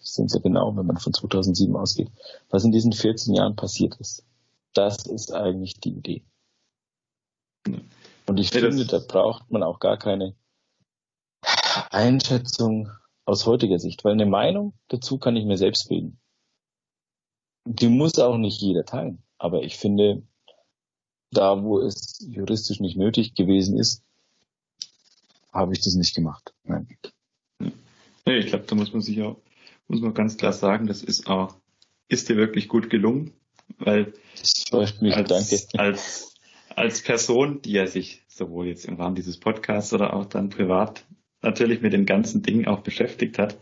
sind 0.00 0.30
sie 0.30 0.40
genau, 0.40 0.76
wenn 0.76 0.86
man 0.86 0.98
von 0.98 1.14
2007 1.14 1.74
ausgeht, 1.76 2.10
was 2.50 2.64
in 2.64 2.72
diesen 2.72 2.92
14 2.92 3.34
Jahren 3.34 3.56
passiert 3.56 3.96
ist. 3.96 4.24
Das 4.74 5.06
ist 5.06 5.32
eigentlich 5.32 5.80
die 5.80 5.92
Idee. 5.92 6.22
Und 8.26 8.38
ich 8.38 8.52
ja, 8.52 8.60
finde, 8.60 8.84
da 8.84 8.98
braucht 8.98 9.50
man 9.50 9.62
auch 9.62 9.80
gar 9.80 9.96
keine 9.96 10.34
Einschätzung 11.90 12.90
aus 13.24 13.46
heutiger 13.46 13.78
Sicht, 13.78 14.04
weil 14.04 14.12
eine 14.12 14.26
Meinung 14.26 14.74
dazu 14.88 15.18
kann 15.18 15.36
ich 15.36 15.44
mir 15.44 15.56
selbst 15.56 15.88
bilden. 15.88 16.18
Die 17.64 17.88
muss 17.88 18.18
auch 18.18 18.36
nicht 18.36 18.60
jeder 18.60 18.84
teilen. 18.84 19.22
Aber 19.38 19.62
ich 19.62 19.76
finde, 19.76 20.22
da 21.36 21.62
wo 21.62 21.80
es 21.80 22.18
juristisch 22.20 22.80
nicht 22.80 22.96
nötig 22.96 23.34
gewesen 23.34 23.78
ist, 23.78 24.02
habe 25.52 25.72
ich 25.72 25.80
das 25.80 25.94
nicht 25.94 26.14
gemacht. 26.14 26.54
Nein. 26.64 26.88
Ja, 28.26 28.34
ich 28.34 28.46
glaube, 28.46 28.64
da 28.66 28.74
muss 28.74 28.92
man 28.92 29.02
sich 29.02 29.22
auch, 29.22 29.40
muss 29.88 30.00
man 30.00 30.14
ganz 30.14 30.36
klar 30.36 30.52
sagen, 30.52 30.86
das 30.86 31.02
ist 31.02 31.28
auch, 31.28 31.56
ist 32.08 32.28
dir 32.28 32.36
wirklich 32.36 32.68
gut 32.68 32.90
gelungen, 32.90 33.32
weil 33.78 34.12
mich, 35.00 35.16
als. 35.16 35.68
Als, 35.74 36.34
als 36.74 37.02
Person, 37.02 37.62
die 37.62 37.72
ja 37.72 37.86
sich 37.86 38.22
sowohl 38.28 38.66
jetzt 38.66 38.84
im 38.84 38.96
Rahmen 38.96 39.14
dieses 39.14 39.38
Podcasts 39.38 39.92
oder 39.92 40.14
auch 40.14 40.26
dann 40.26 40.50
privat 40.50 41.04
natürlich 41.42 41.80
mit 41.80 41.92
den 41.92 42.06
ganzen 42.06 42.42
Dingen 42.42 42.66
auch 42.66 42.80
beschäftigt 42.80 43.38
hat, 43.38 43.58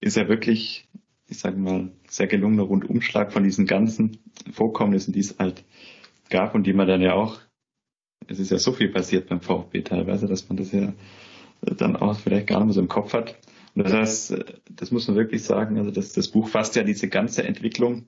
ist 0.00 0.16
ja 0.16 0.28
wirklich, 0.28 0.88
ich 1.28 1.38
sage 1.38 1.56
mal, 1.56 1.92
sehr 2.08 2.26
gelungener 2.26 2.64
Rundumschlag 2.64 3.32
von 3.32 3.44
diesen 3.44 3.66
ganzen 3.66 4.18
Vorkommnissen, 4.52 5.12
die 5.12 5.20
es 5.20 5.38
halt 5.38 5.64
gab 6.30 6.54
und 6.54 6.66
die 6.66 6.72
man 6.72 6.88
dann 6.88 7.02
ja 7.02 7.14
auch, 7.14 7.40
es 8.26 8.38
ist 8.38 8.50
ja 8.50 8.58
so 8.58 8.72
viel 8.72 8.88
passiert 8.88 9.28
beim 9.28 9.40
VfB 9.40 9.82
teilweise, 9.82 10.26
dass 10.26 10.48
man 10.48 10.56
das 10.56 10.72
ja 10.72 10.92
dann 11.60 11.96
auch 11.96 12.18
vielleicht 12.18 12.46
gar 12.46 12.58
nicht 12.58 12.66
mehr 12.66 12.74
so 12.74 12.80
im 12.80 12.88
Kopf 12.88 13.12
hat. 13.12 13.38
Und 13.74 13.84
das 13.84 13.92
heißt, 13.92 14.44
das 14.70 14.90
muss 14.90 15.06
man 15.06 15.16
wirklich 15.16 15.42
sagen, 15.44 15.78
also 15.78 15.90
das, 15.90 16.12
das 16.12 16.28
Buch 16.28 16.48
fasst 16.48 16.76
ja 16.76 16.82
diese 16.82 17.08
ganze 17.08 17.44
Entwicklung, 17.44 18.06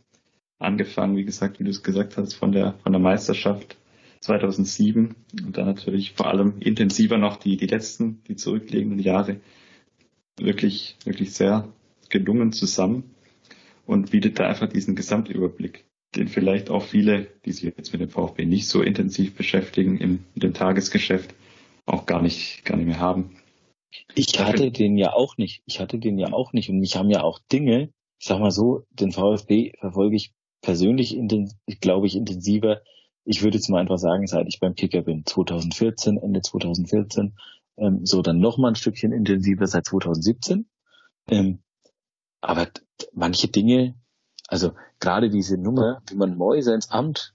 angefangen, 0.58 1.16
wie 1.16 1.24
gesagt, 1.24 1.60
wie 1.60 1.64
du 1.64 1.70
es 1.70 1.82
gesagt 1.82 2.16
hast, 2.16 2.34
von 2.34 2.52
der, 2.52 2.74
von 2.82 2.92
der 2.92 3.00
Meisterschaft 3.00 3.76
2007 4.20 5.14
und 5.44 5.56
dann 5.56 5.66
natürlich 5.66 6.14
vor 6.14 6.26
allem 6.26 6.54
intensiver 6.60 7.18
noch 7.18 7.36
die, 7.36 7.56
die 7.56 7.66
letzten, 7.66 8.22
die 8.24 8.36
zurückliegenden 8.36 8.98
Jahre 8.98 9.40
wirklich, 10.38 10.96
wirklich 11.04 11.32
sehr 11.32 11.68
gelungen 12.08 12.52
zusammen 12.52 13.14
und 13.86 14.10
bietet 14.10 14.38
da 14.38 14.48
einfach 14.48 14.68
diesen 14.68 14.96
Gesamtüberblick, 14.96 15.84
den 16.18 16.28
vielleicht 16.28 16.70
auch 16.70 16.82
viele, 16.82 17.26
die 17.44 17.52
sich 17.52 17.64
jetzt 17.64 17.92
mit 17.92 18.00
dem 18.00 18.10
VfB 18.10 18.44
nicht 18.44 18.68
so 18.68 18.82
intensiv 18.82 19.34
beschäftigen 19.36 19.98
im, 19.98 20.24
im 20.34 20.54
Tagesgeschäft, 20.54 21.34
auch 21.86 22.06
gar 22.06 22.20
nicht, 22.20 22.64
gar 22.64 22.76
nicht 22.76 22.86
mehr 22.86 23.00
haben. 23.00 23.36
Ich 24.14 24.38
hatte 24.38 24.70
den 24.70 24.96
ja 24.96 25.12
auch 25.12 25.36
nicht. 25.38 25.62
Ich 25.66 25.80
hatte 25.80 25.98
den 25.98 26.18
ja 26.18 26.32
auch 26.32 26.52
nicht. 26.52 26.68
Und 26.68 26.78
mich 26.78 26.96
haben 26.96 27.10
ja 27.10 27.22
auch 27.22 27.38
Dinge, 27.50 27.90
ich 28.18 28.26
sag 28.26 28.40
mal 28.40 28.50
so, 28.50 28.84
den 28.90 29.12
VfB 29.12 29.72
verfolge 29.78 30.16
ich 30.16 30.32
persönlich, 30.60 31.16
glaube 31.80 32.06
ich, 32.06 32.16
intensiver. 32.16 32.82
Ich 33.24 33.42
würde 33.42 33.56
jetzt 33.56 33.68
mal 33.68 33.80
einfach 33.80 33.98
sagen, 33.98 34.26
seit 34.26 34.48
ich 34.48 34.60
beim 34.60 34.74
Kicker 34.74 35.02
bin, 35.02 35.24
2014, 35.24 36.18
Ende 36.18 36.42
2014, 36.42 37.36
ähm, 37.76 38.04
so 38.04 38.22
dann 38.22 38.40
noch 38.40 38.58
mal 38.58 38.68
ein 38.68 38.74
Stückchen 38.74 39.12
intensiver 39.12 39.66
seit 39.66 39.86
2017. 39.86 40.66
Ähm, 41.30 41.60
aber 42.40 42.68
manche 43.12 43.48
Dinge, 43.48 43.94
also 44.48 44.72
gerade 44.98 45.30
diese 45.30 45.56
Nummer, 45.56 46.02
wie 46.08 46.16
man 46.16 46.36
Mäuse 46.36 46.74
ins 46.74 46.90
Amt 46.90 47.34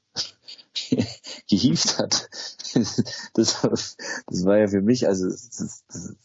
gehievt 1.50 2.00
hat, 2.00 2.30
das, 3.34 3.62
das 3.64 4.46
war 4.46 4.58
ja 4.58 4.68
für 4.68 4.82
mich, 4.82 5.08
also 5.08 5.28
das, 5.28 5.86
das, 5.88 6.16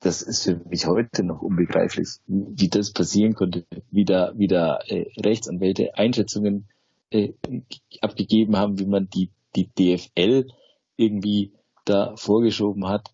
das 0.00 0.22
ist 0.22 0.44
für 0.44 0.56
mich 0.68 0.86
heute 0.86 1.22
noch 1.22 1.42
unbegreiflich, 1.42 2.08
wie 2.26 2.68
das 2.68 2.92
passieren 2.92 3.34
konnte, 3.34 3.66
wie 3.90 4.06
da, 4.06 4.32
wie 4.34 4.48
da 4.48 4.78
äh, 4.86 5.06
Rechtsanwälte 5.20 5.96
Einschätzungen 5.96 6.68
äh, 7.10 7.34
abgegeben 8.00 8.56
haben, 8.56 8.78
wie 8.78 8.86
man 8.86 9.08
die, 9.10 9.30
die 9.54 9.68
DFL 9.68 10.48
irgendwie 10.96 11.52
da 11.84 12.16
vorgeschoben 12.16 12.88
hat. 12.88 13.12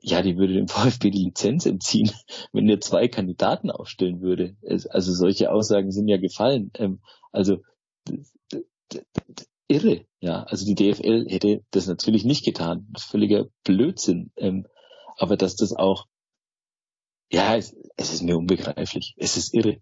Ja, 0.00 0.22
die 0.22 0.36
würde 0.36 0.54
dem 0.54 0.68
VfB 0.68 1.10
die 1.10 1.24
Lizenz 1.24 1.66
entziehen, 1.66 2.10
wenn 2.52 2.68
er 2.68 2.80
zwei 2.80 3.08
Kandidaten 3.08 3.70
aufstellen 3.70 4.20
würde. 4.20 4.56
Also 4.90 5.12
solche 5.12 5.50
Aussagen 5.50 5.90
sind 5.92 6.08
ja 6.08 6.16
gefallen. 6.16 6.70
Ähm, 6.74 7.00
also 7.32 7.62
irre, 9.68 10.06
ja. 10.20 10.44
Also 10.44 10.64
die 10.64 10.74
DFL 10.74 11.26
hätte 11.28 11.64
das 11.70 11.86
natürlich 11.86 12.24
nicht 12.24 12.44
getan. 12.44 12.92
Völliger 12.98 13.46
Blödsinn. 13.64 14.32
Ähm, 14.36 14.66
aber 15.16 15.36
dass 15.36 15.56
das 15.56 15.72
auch, 15.72 16.06
ja, 17.30 17.56
es, 17.56 17.74
es 17.96 18.12
ist 18.12 18.22
mir 18.22 18.36
unbegreiflich. 18.36 19.14
Es 19.16 19.36
ist 19.36 19.54
irre. 19.54 19.80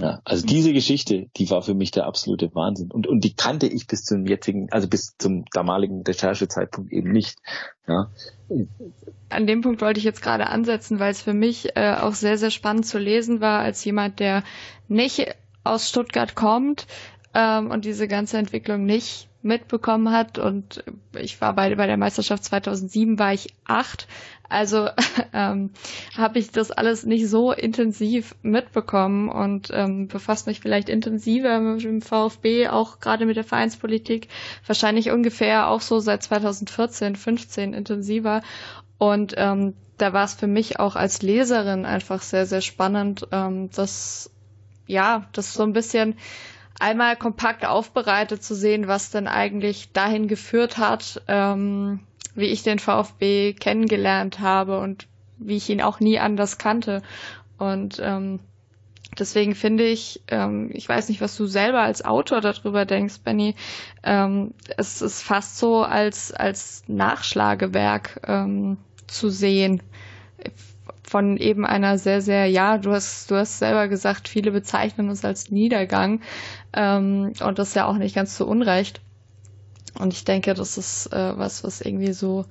Ja, 0.00 0.20
also 0.24 0.46
diese 0.46 0.72
Geschichte, 0.72 1.28
die 1.36 1.50
war 1.50 1.62
für 1.62 1.74
mich 1.74 1.90
der 1.90 2.06
absolute 2.06 2.54
Wahnsinn. 2.54 2.90
Und, 2.90 3.06
und 3.06 3.22
die 3.22 3.34
kannte 3.34 3.66
ich 3.66 3.86
bis 3.86 4.04
zum 4.04 4.26
jetzigen, 4.26 4.70
also 4.70 4.88
bis 4.88 5.16
zum 5.18 5.44
damaligen 5.52 6.02
Recherchezeitpunkt 6.02 6.92
eben 6.92 7.12
nicht. 7.12 7.38
Ja. 7.86 8.10
An 9.28 9.46
dem 9.46 9.60
Punkt 9.60 9.80
wollte 9.80 9.98
ich 9.98 10.04
jetzt 10.04 10.22
gerade 10.22 10.46
ansetzen, 10.46 10.98
weil 10.98 11.12
es 11.12 11.22
für 11.22 11.34
mich 11.34 11.76
äh, 11.76 11.96
auch 12.00 12.14
sehr, 12.14 12.38
sehr 12.38 12.50
spannend 12.50 12.86
zu 12.86 12.98
lesen 12.98 13.40
war, 13.40 13.60
als 13.60 13.84
jemand, 13.84 14.20
der 14.20 14.42
nicht 14.88 15.34
aus 15.64 15.88
Stuttgart 15.88 16.34
kommt 16.34 16.86
ähm, 17.34 17.70
und 17.70 17.84
diese 17.84 18.08
ganze 18.08 18.38
Entwicklung 18.38 18.84
nicht 18.84 19.28
mitbekommen 19.42 20.10
hat 20.10 20.38
und 20.38 20.84
ich 21.18 21.40
war 21.40 21.54
bei, 21.54 21.74
bei 21.74 21.86
der 21.86 21.96
Meisterschaft 21.96 22.44
2007 22.44 23.18
war 23.18 23.32
ich 23.32 23.54
acht, 23.64 24.06
also 24.50 24.88
ähm, 25.32 25.70
habe 26.16 26.38
ich 26.38 26.50
das 26.50 26.70
alles 26.70 27.04
nicht 27.06 27.28
so 27.28 27.52
intensiv 27.52 28.34
mitbekommen 28.42 29.28
und 29.28 29.70
ähm, 29.72 30.08
befasst 30.08 30.46
mich 30.46 30.60
vielleicht 30.60 30.88
intensiver 30.88 31.60
mit 31.60 31.82
dem 31.84 32.02
VfB, 32.02 32.68
auch 32.68 33.00
gerade 33.00 33.26
mit 33.26 33.36
der 33.36 33.44
Vereinspolitik, 33.44 34.28
wahrscheinlich 34.66 35.10
ungefähr 35.10 35.68
auch 35.68 35.80
so 35.80 36.00
seit 36.00 36.22
2014, 36.22 37.16
15 37.16 37.72
intensiver. 37.72 38.42
Und 38.98 39.34
ähm, 39.36 39.74
da 39.96 40.12
war 40.12 40.24
es 40.24 40.34
für 40.34 40.46
mich 40.46 40.78
auch 40.78 40.96
als 40.96 41.22
Leserin 41.22 41.86
einfach 41.86 42.22
sehr, 42.22 42.46
sehr 42.46 42.60
spannend, 42.60 43.26
ähm, 43.32 43.70
das 43.74 44.30
ja, 44.90 45.26
das 45.32 45.54
so 45.54 45.62
ein 45.62 45.72
bisschen 45.72 46.16
einmal 46.80 47.16
kompakt 47.16 47.64
aufbereitet 47.64 48.42
zu 48.42 48.54
sehen, 48.54 48.88
was 48.88 49.10
denn 49.10 49.28
eigentlich 49.28 49.92
dahin 49.92 50.26
geführt 50.26 50.78
hat, 50.78 51.22
ähm, 51.28 52.00
wie 52.34 52.46
ich 52.46 52.62
den 52.62 52.78
VfB 52.78 53.52
kennengelernt 53.54 54.40
habe 54.40 54.78
und 54.80 55.06
wie 55.38 55.56
ich 55.56 55.68
ihn 55.70 55.80
auch 55.80 56.00
nie 56.00 56.18
anders 56.18 56.58
kannte. 56.58 57.02
Und 57.58 58.00
ähm, 58.02 58.40
deswegen 59.18 59.54
finde 59.54 59.84
ich, 59.84 60.22
ähm, 60.28 60.70
ich 60.72 60.88
weiß 60.88 61.08
nicht, 61.08 61.20
was 61.20 61.36
du 61.36 61.46
selber 61.46 61.80
als 61.80 62.04
Autor 62.04 62.40
darüber 62.40 62.84
denkst, 62.84 63.20
Benny, 63.24 63.54
ähm, 64.02 64.54
es 64.76 65.02
ist 65.02 65.22
fast 65.22 65.58
so 65.58 65.82
als, 65.82 66.32
als 66.32 66.84
Nachschlagewerk 66.86 68.20
ähm, 68.26 68.78
zu 69.06 69.28
sehen 69.28 69.82
von 71.10 71.36
eben 71.38 71.66
einer 71.66 71.98
sehr, 71.98 72.22
sehr, 72.22 72.46
ja, 72.46 72.78
du 72.78 72.92
hast, 72.92 73.32
du 73.32 73.34
hast 73.34 73.58
selber 73.58 73.88
gesagt, 73.88 74.28
viele 74.28 74.52
bezeichnen 74.52 75.08
es 75.08 75.24
als 75.24 75.50
Niedergang. 75.50 76.20
Ähm, 76.72 77.32
und 77.44 77.58
das 77.58 77.70
ist 77.70 77.74
ja 77.74 77.86
auch 77.86 77.96
nicht 77.96 78.14
ganz 78.14 78.36
so 78.36 78.46
unrecht. 78.46 79.00
Und 79.98 80.12
ich 80.12 80.24
denke, 80.24 80.54
das 80.54 80.78
ist 80.78 81.12
äh, 81.12 81.38
was, 81.38 81.64
was 81.64 81.80
irgendwie 81.80 82.12
so, 82.12 82.46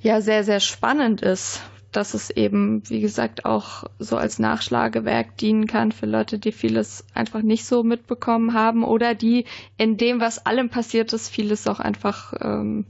ja, 0.00 0.20
sehr, 0.20 0.44
sehr 0.44 0.60
spannend 0.60 1.22
ist, 1.22 1.60
dass 1.92 2.14
es 2.14 2.30
eben, 2.30 2.88
wie 2.88 3.00
gesagt, 3.00 3.44
auch 3.44 3.84
so 3.98 4.16
als 4.16 4.38
Nachschlagewerk 4.38 5.36
dienen 5.38 5.66
kann 5.66 5.92
für 5.92 6.06
Leute, 6.06 6.38
die 6.38 6.52
vieles 6.52 7.04
einfach 7.14 7.42
nicht 7.42 7.64
so 7.64 7.82
mitbekommen 7.82 8.54
haben 8.54 8.84
oder 8.84 9.14
die 9.14 9.44
in 9.76 9.96
dem, 9.96 10.20
was 10.20 10.46
allem 10.46 10.70
passiert 10.70 11.12
ist, 11.12 11.28
vieles 11.28 11.66
auch 11.66 11.80
einfach, 11.80 12.32
ähm, 12.40 12.86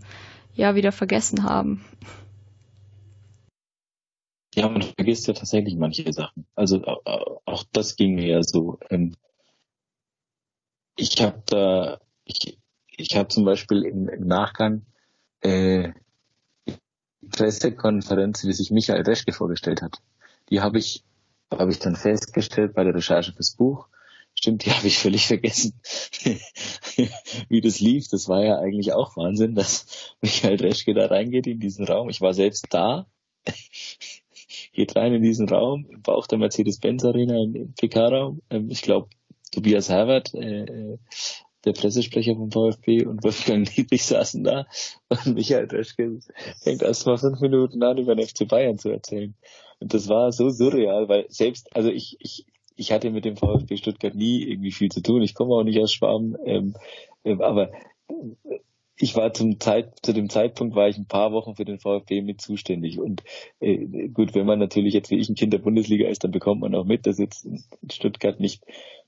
ja, 0.54 0.74
wieder 0.74 0.92
vergessen 0.92 1.44
haben. 1.44 1.84
Ja, 4.54 4.68
man 4.68 4.82
vergisst 4.82 5.28
ja 5.28 5.34
tatsächlich 5.34 5.76
manche 5.76 6.12
Sachen. 6.12 6.44
Also 6.54 6.84
auch 6.84 7.64
das 7.72 7.96
ging 7.96 8.16
mir 8.16 8.26
ja 8.26 8.42
so. 8.42 8.78
Ähm, 8.90 9.14
ich 10.96 11.22
habe 11.22 11.42
da, 11.46 12.00
ich, 12.24 12.58
ich 13.00 13.16
habe 13.16 13.28
zum 13.28 13.44
Beispiel 13.44 13.82
im, 13.82 14.08
im 14.08 14.26
Nachgang 14.26 14.82
äh, 15.40 15.92
die 16.66 17.26
Pressekonferenz, 17.28 18.44
wie 18.44 18.52
sich 18.52 18.70
Michael 18.70 19.02
Reschke 19.02 19.32
vorgestellt 19.32 19.82
hat, 19.82 19.98
die 20.48 20.60
habe 20.60 20.78
ich, 20.78 21.04
habe 21.50 21.70
ich 21.70 21.78
dann 21.78 21.96
festgestellt 21.96 22.74
bei 22.74 22.84
der 22.84 22.94
Recherche 22.94 23.32
fürs 23.32 23.56
Buch. 23.56 23.88
Stimmt, 24.34 24.64
die 24.64 24.70
habe 24.70 24.86
ich 24.86 24.98
völlig 24.98 25.26
vergessen, 25.26 25.80
wie 27.48 27.60
das 27.60 27.80
lief. 27.80 28.08
Das 28.08 28.28
war 28.28 28.44
ja 28.44 28.58
eigentlich 28.58 28.92
auch 28.92 29.16
Wahnsinn, 29.16 29.54
dass 29.54 30.14
Michael 30.20 30.56
Reschke 30.56 30.94
da 30.94 31.06
reingeht 31.06 31.46
in 31.46 31.58
diesen 31.58 31.84
Raum. 31.84 32.08
Ich 32.08 32.20
war 32.20 32.32
selbst 32.32 32.66
da 32.70 33.06
geht 34.72 34.96
rein 34.96 35.14
in 35.14 35.22
diesen 35.22 35.48
Raum, 35.48 35.86
im 35.90 36.02
Bauch 36.02 36.26
der 36.26 36.38
Mercedes-Benz 36.38 37.04
Arena 37.04 37.42
im, 37.42 37.54
im 37.54 37.74
PK-Raum. 37.74 38.40
Ähm, 38.50 38.70
ich 38.70 38.82
glaube, 38.82 39.08
Tobias 39.52 39.88
Herbert, 39.88 40.32
äh, 40.34 40.64
äh, 40.64 40.98
der 41.64 41.72
Pressesprecher 41.72 42.34
vom 42.34 42.50
VfB 42.50 43.04
und 43.06 43.22
Wolfgang 43.22 43.68
Niedrich 43.76 44.04
saßen 44.04 44.44
da 44.44 44.66
und 45.08 45.34
Michael 45.34 45.68
Döschke 45.68 46.20
fängt 46.62 46.82
erst 46.82 47.06
mal 47.06 47.18
fünf 47.18 47.40
Minuten 47.40 47.82
an, 47.82 47.98
über 47.98 48.14
den 48.14 48.26
FC 48.26 48.48
Bayern 48.48 48.78
zu 48.78 48.90
erzählen. 48.90 49.34
Und 49.80 49.94
das 49.94 50.08
war 50.08 50.32
so 50.32 50.50
surreal, 50.50 51.08
weil 51.08 51.26
selbst, 51.28 51.74
also 51.74 51.90
ich, 51.90 52.16
ich, 52.20 52.46
ich 52.76 52.92
hatte 52.92 53.10
mit 53.10 53.24
dem 53.24 53.36
VfB 53.36 53.76
Stuttgart 53.76 54.14
nie 54.14 54.42
irgendwie 54.42 54.72
viel 54.72 54.90
zu 54.90 55.02
tun. 55.02 55.22
Ich 55.22 55.34
komme 55.34 55.54
auch 55.54 55.64
nicht 55.64 55.80
aus 55.80 55.92
Schwaben, 55.92 56.36
ähm, 56.44 56.74
ähm, 57.24 57.40
aber 57.40 57.70
ich 59.00 59.16
war 59.16 59.32
zum 59.32 59.58
Zeit, 59.60 59.94
zu 60.02 60.12
dem 60.12 60.28
Zeitpunkt 60.28 60.76
war 60.76 60.88
ich 60.88 60.98
ein 60.98 61.06
paar 61.06 61.32
Wochen 61.32 61.56
für 61.56 61.64
den 61.64 61.78
VfB 61.78 62.20
mit 62.20 62.40
zuständig. 62.40 62.98
Und 62.98 63.22
äh, 63.58 64.08
gut, 64.08 64.34
wenn 64.34 64.44
man 64.44 64.58
natürlich 64.58 64.92
jetzt 64.92 65.10
wie 65.10 65.18
ich 65.18 65.28
ein 65.30 65.36
Kind 65.36 65.54
der 65.54 65.58
Bundesliga 65.58 66.06
ist, 66.08 66.22
dann 66.22 66.32
bekommt 66.32 66.60
man 66.60 66.74
auch 66.74 66.84
mit, 66.84 67.06
dass 67.06 67.18
jetzt 67.18 67.46
in 67.46 67.64
Stuttgart 67.90 68.38
nicht 68.40 68.62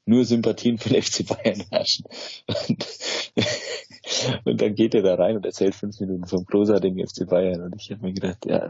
nur 0.07 0.25
Sympathien 0.25 0.79
für 0.79 0.89
den 0.89 1.03
FC 1.03 1.27
Bayern 1.27 1.63
herrschen. 1.71 2.07
Und, 2.47 2.87
und 4.47 4.61
dann 4.63 4.75
geht 4.75 4.95
er 4.95 5.03
da 5.03 5.15
rein 5.15 5.37
und 5.37 5.45
erzählt 5.45 5.75
fünf 5.75 6.01
Minuten 6.01 6.27
vom 6.27 6.47
großartigen 6.47 7.07
FC 7.07 7.29
Bayern. 7.29 7.61
Und 7.61 7.75
ich 7.77 7.91
habe 7.91 8.03
mir 8.03 8.15
gedacht, 8.15 8.47
ja, 8.47 8.67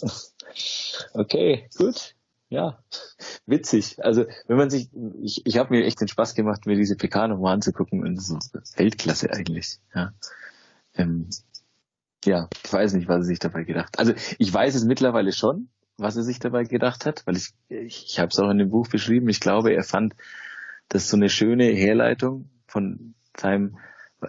okay, 1.12 1.68
gut, 1.76 2.14
ja, 2.48 2.82
witzig. 3.44 4.02
Also 4.02 4.24
wenn 4.46 4.56
man 4.56 4.70
sich, 4.70 4.88
ich, 5.22 5.42
ich 5.44 5.58
habe 5.58 5.74
mir 5.74 5.84
echt 5.84 6.00
den 6.00 6.08
Spaß 6.08 6.34
gemacht, 6.34 6.64
mir 6.64 6.76
diese 6.76 6.96
PK 6.96 7.28
nochmal 7.28 7.52
anzugucken 7.52 8.00
und 8.00 8.16
ist 8.16 8.54
Weltklasse 8.78 9.30
eigentlich. 9.30 9.78
Ja. 9.94 10.14
Ähm, 10.94 11.28
ja, 12.24 12.48
ich 12.64 12.72
weiß 12.72 12.94
nicht, 12.94 13.08
was 13.08 13.18
er 13.18 13.24
sich 13.24 13.38
dabei 13.38 13.64
gedacht. 13.64 13.98
Also 13.98 14.12
ich 14.38 14.52
weiß 14.52 14.74
es 14.74 14.84
mittlerweile 14.84 15.32
schon, 15.32 15.68
was 15.96 16.16
er 16.16 16.22
sich 16.22 16.38
dabei 16.38 16.64
gedacht 16.64 17.06
hat, 17.06 17.26
weil 17.26 17.36
ich, 17.36 17.52
ich, 17.68 18.06
ich 18.06 18.18
habe 18.18 18.28
es 18.28 18.38
auch 18.38 18.50
in 18.50 18.58
dem 18.58 18.70
Buch 18.70 18.88
beschrieben. 18.88 19.28
Ich 19.28 19.40
glaube, 19.40 19.72
er 19.72 19.82
fand 19.82 20.14
das 20.88 21.08
so 21.08 21.16
eine 21.16 21.28
schöne 21.28 21.64
Herleitung 21.64 22.50
von 22.66 23.14
seinem, 23.36 23.78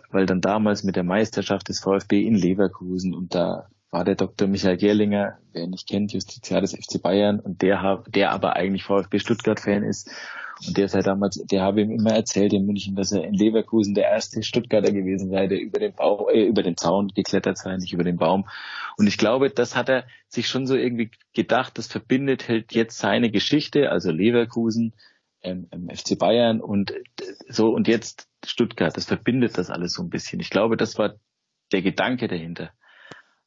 weil 0.09 0.25
dann 0.25 0.41
damals 0.41 0.83
mit 0.83 0.95
der 0.95 1.03
Meisterschaft 1.03 1.69
des 1.69 1.79
VfB 1.81 2.25
in 2.25 2.35
Leverkusen 2.35 3.13
und 3.13 3.35
da 3.35 3.67
war 3.91 4.03
der 4.03 4.15
Dr. 4.15 4.47
Michael 4.47 4.77
Gerlinger, 4.77 5.37
wer 5.51 5.63
ihn 5.63 5.69
nicht 5.69 5.87
kennt, 5.87 6.13
Justiziar 6.13 6.61
des 6.61 6.73
FC 6.73 6.99
Bayern 6.99 7.39
und 7.39 7.61
der, 7.61 8.03
der 8.07 8.31
aber 8.31 8.55
eigentlich 8.55 8.85
VfB 8.85 9.19
Stuttgart-Fan 9.19 9.83
ist 9.83 10.09
und 10.65 10.77
der 10.77 10.87
sei 10.87 11.01
damals, 11.01 11.43
der 11.45 11.61
habe 11.61 11.81
ihm 11.81 11.91
immer 11.91 12.11
erzählt 12.11 12.53
in 12.53 12.65
München, 12.65 12.95
dass 12.95 13.11
er 13.11 13.23
in 13.23 13.33
Leverkusen 13.33 13.95
der 13.95 14.05
erste 14.05 14.43
Stuttgarter 14.43 14.91
gewesen 14.91 15.29
sei, 15.29 15.47
der 15.47 15.59
über 15.59 15.79
den 15.79 15.93
Bau, 15.93 16.29
äh, 16.29 16.45
über 16.45 16.63
den 16.63 16.77
Zaun 16.77 17.09
geklettert 17.09 17.57
sei, 17.57 17.75
nicht 17.77 17.93
über 17.93 18.03
den 18.03 18.17
Baum. 18.17 18.47
Und 18.97 19.07
ich 19.07 19.17
glaube, 19.17 19.49
das 19.49 19.75
hat 19.75 19.89
er 19.89 20.05
sich 20.27 20.47
schon 20.47 20.67
so 20.67 20.75
irgendwie 20.75 21.11
gedacht, 21.33 21.77
das 21.77 21.87
verbindet 21.87 22.47
halt 22.47 22.73
jetzt 22.73 22.97
seine 22.97 23.31
Geschichte, 23.31 23.89
also 23.89 24.11
Leverkusen, 24.11 24.93
ähm, 25.41 25.67
FC 25.89 26.17
Bayern 26.17 26.61
und 26.61 26.93
so 27.49 27.69
und 27.73 27.87
jetzt 27.87 28.27
Stuttgart. 28.45 28.95
Das 28.95 29.05
verbindet 29.05 29.57
das 29.57 29.69
alles 29.69 29.93
so 29.93 30.03
ein 30.03 30.09
bisschen. 30.09 30.39
Ich 30.39 30.49
glaube, 30.49 30.77
das 30.77 30.97
war 30.97 31.15
der 31.71 31.81
Gedanke 31.81 32.27
dahinter. 32.27 32.71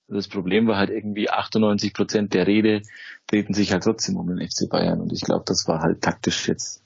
Das 0.09 0.29
Problem 0.29 0.69
war 0.69 0.77
halt 0.77 0.91
irgendwie 0.91 1.31
98 1.31 1.93
Prozent 1.93 2.35
der 2.35 2.47
Rede 2.47 2.83
drehten 3.27 3.55
sich 3.55 3.73
halt 3.73 3.83
trotzdem 3.83 4.17
um 4.17 4.29
den 4.29 4.47
FC 4.47 4.69
Bayern 4.69 5.01
und 5.01 5.13
ich 5.13 5.23
glaube, 5.23 5.45
das 5.47 5.67
war 5.67 5.81
halt 5.81 6.01
taktisch 6.01 6.47
jetzt 6.47 6.86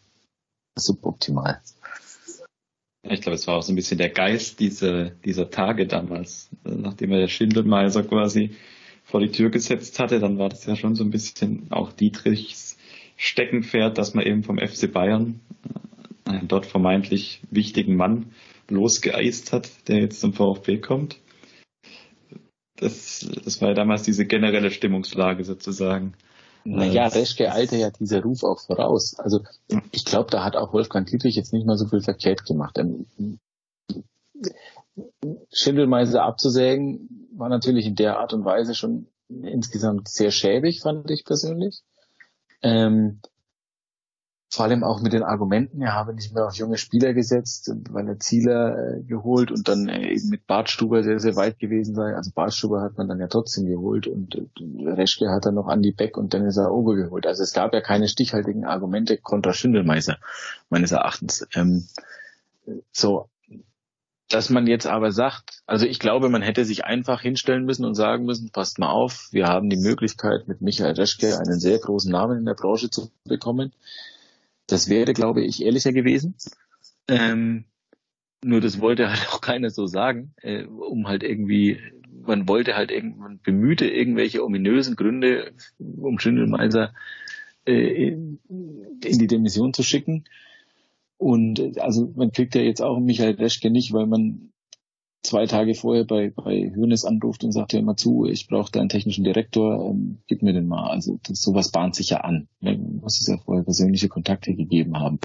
suboptimal. 0.77 1.61
Ich 3.03 3.23
glaube, 3.23 3.37
es 3.37 3.47
war 3.47 3.57
auch 3.57 3.63
so 3.63 3.73
ein 3.73 3.77
bisschen 3.77 3.99
der 3.99 4.11
Geist 4.11 4.61
dieser, 4.61 5.11
dieser 5.11 5.51
Tage 5.51 5.87
damals, 5.87 6.51
nachdem 6.65 7.13
er 7.13 7.21
der 7.21 7.29
Schindelmeiser 7.29 8.03
quasi 8.03 8.57
vor 9.05 9.21
die 9.21 9.31
Tür 9.31 9.51
gesetzt 9.51 9.99
hatte, 9.99 10.21
dann 10.21 10.39
war 10.39 10.49
das 10.49 10.67
ja 10.67 10.77
schon 10.77 10.95
so 10.95 11.03
ein 11.03 11.11
bisschen 11.11 11.71
auch 11.71 11.93
Dietrichs 11.93 12.77
Steckenpferd, 13.17 13.99
dass 13.99 14.15
man 14.15 14.25
eben 14.25 14.43
vom 14.43 14.59
FC 14.59 14.91
Bayern 14.91 15.41
äh, 16.27 16.31
einen 16.31 16.49
dort 16.49 16.65
vermeintlich 16.67 17.43
wichtigen 17.51 17.97
Mann 17.97 18.33
losgeeist 18.69 19.53
hat, 19.53 19.89
der 19.89 19.99
jetzt 19.99 20.21
zum 20.21 20.33
VfB 20.33 20.79
kommt. 20.79 21.19
Das, 22.77 23.29
das 23.45 23.61
war 23.61 23.69
ja 23.69 23.75
damals 23.75 24.05
diese 24.05 24.27
generelle 24.27 24.71
Stimmungslage 24.71 25.45
sozusagen. 25.45 26.15
Naja, 26.65 27.07
Reschke 27.07 27.53
eilte 27.53 27.77
ja 27.77 27.91
dieser 27.91 28.23
Ruf 28.23 28.45
auch 28.45 28.61
voraus. 28.61 29.19
Also 29.19 29.41
ich 29.93 30.05
glaube, 30.05 30.31
da 30.31 30.45
hat 30.45 30.57
auch 30.57 30.73
Wolfgang 30.73 31.09
Dietrich 31.09 31.37
jetzt 31.37 31.53
nicht 31.53 31.67
mal 31.67 31.77
so 31.77 31.87
viel 31.87 32.03
verkehrt 32.03 32.45
gemacht. 32.45 32.79
Ähm, 32.79 33.07
Schindelmeiser 35.53 36.23
abzusägen 36.23 37.29
war 37.33 37.49
natürlich 37.49 37.87
in 37.87 37.95
der 37.95 38.19
Art 38.19 38.33
und 38.33 38.45
Weise 38.45 38.75
schon 38.75 39.07
insgesamt 39.29 40.09
sehr 40.09 40.31
schäbig, 40.31 40.81
fand 40.81 41.11
ich 41.11 41.25
persönlich. 41.25 41.83
Ähm, 42.63 43.21
vor 44.53 44.65
allem 44.65 44.83
auch 44.83 45.01
mit 45.01 45.13
den 45.13 45.23
Argumenten, 45.23 45.81
er 45.81 45.95
habe 45.95 46.13
nicht 46.13 46.35
mehr 46.35 46.45
auf 46.45 46.55
junge 46.55 46.77
Spieler 46.77 47.15
gesetzt, 47.15 47.71
weil 47.91 48.09
er 48.09 48.19
Zieler 48.19 48.97
äh, 48.97 49.03
geholt 49.03 49.53
und 49.53 49.69
dann 49.69 49.89
äh, 49.89 50.13
eben 50.13 50.29
mit 50.29 50.49
Bartstuber 50.49 51.05
sehr, 51.05 51.21
sehr 51.21 51.37
weit 51.37 51.61
gewesen 51.61 51.95
sei. 51.95 52.17
Also 52.17 52.33
Bartstuber 52.35 52.83
hat 52.83 52.99
man 52.99 53.07
dann 53.07 53.21
ja 53.21 53.29
trotzdem 53.29 53.67
geholt 53.67 54.09
und 54.09 54.35
äh, 54.35 54.91
Reschke 54.91 55.31
hat 55.31 55.47
dann 55.47 55.55
noch 55.55 55.69
Andy 55.69 55.93
Beck 55.93 56.17
und 56.17 56.33
Dennis 56.33 56.59
Aogo 56.59 56.95
geholt. 56.95 57.29
Also 57.29 57.45
es 57.45 57.53
gab 57.53 57.73
ja 57.73 57.81
keine 57.81 58.09
stichhaltigen 58.09 58.65
Argumente 58.65 59.19
kontra 59.19 59.53
Schindelmeiser, 59.53 60.17
meines 60.69 60.91
Erachtens. 60.91 61.47
Ähm, 61.55 61.87
so, 62.91 63.29
dass 64.29 64.51
man 64.51 64.67
jetzt 64.67 64.89
aber 64.89 65.13
sagt, 65.13 65.63
also 65.67 65.87
ich 65.87 66.01
glaube, 66.01 66.29
man 66.29 66.43
hätte 66.43 66.65
sich 66.65 66.85
einfach 66.85 67.21
hinstellen 67.21 67.65
müssen 67.65 67.85
und 67.85 67.95
sagen 67.95 68.25
müssen, 68.25 68.51
passt 68.51 68.81
mal 68.81 68.91
auf, 68.91 69.29
wir 69.31 69.47
haben 69.47 69.71
die 69.71 69.77
Möglichkeit, 69.77 70.49
mit 70.49 70.61
Michael 70.61 70.95
Reschke 70.95 71.39
einen 71.39 71.61
sehr 71.61 71.79
großen 71.79 72.11
Namen 72.11 72.39
in 72.39 72.47
der 72.47 72.55
Branche 72.55 72.91
zu 72.91 73.13
bekommen. 73.25 73.73
Das 74.71 74.89
wäre, 74.89 75.13
glaube 75.13 75.43
ich, 75.45 75.65
ehrlicher 75.65 75.93
gewesen. 75.93 76.37
Ähm, 77.09 77.65
nur 78.45 78.61
das 78.61 78.81
wollte 78.81 79.11
halt 79.11 79.29
auch 79.33 79.41
keiner 79.41 79.71
so 79.71 79.87
sagen, 79.87 80.33
äh, 80.43 80.65
um 80.65 81.09
halt 81.09 81.23
irgendwie, 81.23 81.79
man 82.23 82.47
wollte 82.49 82.77
halt 82.77 82.91
irgendwann 82.91 83.41
bemühte 83.41 83.87
irgendwelche 83.87 84.45
ominösen 84.45 84.95
Gründe, 84.95 85.53
um 85.79 86.19
Schindelmeiser 86.19 86.95
äh, 87.67 88.13
in 88.13 88.39
die 89.01 89.27
Demission 89.27 89.75
zu 89.75 89.83
schicken. 89.83 90.25
Und 91.19 91.59
äh, 91.59 91.81
also 91.81 92.13
man 92.15 92.31
kriegt 92.31 92.55
ja 92.55 92.63
jetzt 92.63 92.81
auch 92.81 93.01
Michael 93.01 93.35
Reschke 93.35 93.71
nicht, 93.71 93.93
weil 93.93 94.07
man 94.07 94.53
zwei 95.23 95.47
Tage 95.47 95.75
vorher 95.75 96.05
bei, 96.05 96.31
bei 96.31 96.73
Hönes 96.75 97.05
anruft 97.05 97.45
und 97.45 97.53
sagt 97.53 97.73
ja 97.73 97.81
immer 97.81 97.97
zu, 97.97 98.27
ich 98.27 98.47
brauche 98.49 98.73
da 98.73 98.81
einen 98.81 98.89
technischen 98.89 99.25
Direktor, 99.25 99.91
ähm, 99.91 100.19
gib 100.27 100.43
mir 100.43 100.53
den 100.53 100.67
mal. 100.67 100.91
Also 100.91 101.19
das, 101.23 101.43
sowas 101.43 101.71
bahnt 101.71 101.95
sich 101.95 102.11
ja 102.11 102.19
an. 102.19 102.49
Man 102.61 103.01
muss 103.01 103.21
es 103.21 103.27
ja 103.27 103.39
vorher 103.39 103.65
persönliche 103.65 104.09
Kontakte 104.09 104.55
gegeben 104.55 104.99
haben. 104.99 105.19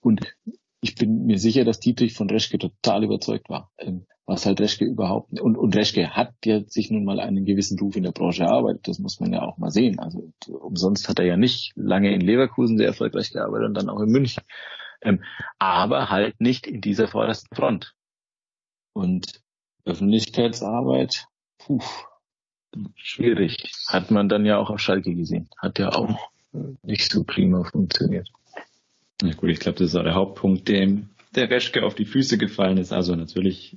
Und 0.00 0.20
ich 0.80 0.94
bin 0.94 1.26
mir 1.26 1.38
sicher, 1.38 1.64
dass 1.64 1.80
Dietrich 1.80 2.14
von 2.14 2.30
Reschke 2.30 2.58
total 2.58 3.04
überzeugt 3.04 3.48
war, 3.48 3.72
ähm, 3.78 4.06
was 4.24 4.46
halt 4.46 4.60
Reschke 4.60 4.84
überhaupt. 4.84 5.40
Und, 5.40 5.56
und 5.56 5.74
Reschke 5.74 6.10
hat 6.10 6.34
ja 6.44 6.62
sich 6.64 6.90
nun 6.90 7.04
mal 7.04 7.18
einen 7.18 7.44
gewissen 7.44 7.78
Ruf 7.78 7.96
in 7.96 8.04
der 8.04 8.12
Branche 8.12 8.44
erarbeitet, 8.44 8.86
das 8.86 8.98
muss 8.98 9.18
man 9.18 9.32
ja 9.32 9.42
auch 9.42 9.58
mal 9.58 9.70
sehen. 9.70 9.98
Also 9.98 10.32
umsonst 10.48 11.08
hat 11.08 11.18
er 11.18 11.24
ja 11.24 11.36
nicht 11.36 11.72
lange 11.74 12.14
in 12.14 12.20
Leverkusen 12.20 12.78
sehr 12.78 12.86
erfolgreich 12.86 13.32
gearbeitet 13.32 13.68
und 13.68 13.74
dann 13.74 13.88
auch 13.88 14.00
in 14.00 14.10
München. 14.10 14.44
Ähm, 15.02 15.22
aber 15.58 16.10
halt 16.10 16.40
nicht 16.40 16.66
in 16.66 16.80
dieser 16.80 17.08
vordersten 17.08 17.54
Front. 17.54 17.95
Und 18.96 19.42
Öffentlichkeitsarbeit, 19.84 21.26
puh, 21.58 21.82
schwierig. 22.94 23.70
Hat 23.88 24.10
man 24.10 24.30
dann 24.30 24.46
ja 24.46 24.56
auch 24.56 24.70
auf 24.70 24.80
Schalke 24.80 25.14
gesehen. 25.14 25.50
Hat 25.58 25.78
ja 25.78 25.90
auch 25.90 26.18
nicht 26.82 27.12
so 27.12 27.22
prima 27.22 27.62
funktioniert. 27.64 28.30
Ja 29.20 29.34
gut, 29.34 29.50
ich 29.50 29.60
glaube, 29.60 29.76
das 29.76 29.88
ist 29.88 29.96
auch 29.96 30.02
der 30.02 30.14
Hauptpunkt, 30.14 30.66
dem 30.68 31.10
der 31.34 31.50
Reschke 31.50 31.84
auf 31.84 31.94
die 31.94 32.06
Füße 32.06 32.38
gefallen 32.38 32.78
ist. 32.78 32.90
Also 32.90 33.14
natürlich 33.14 33.76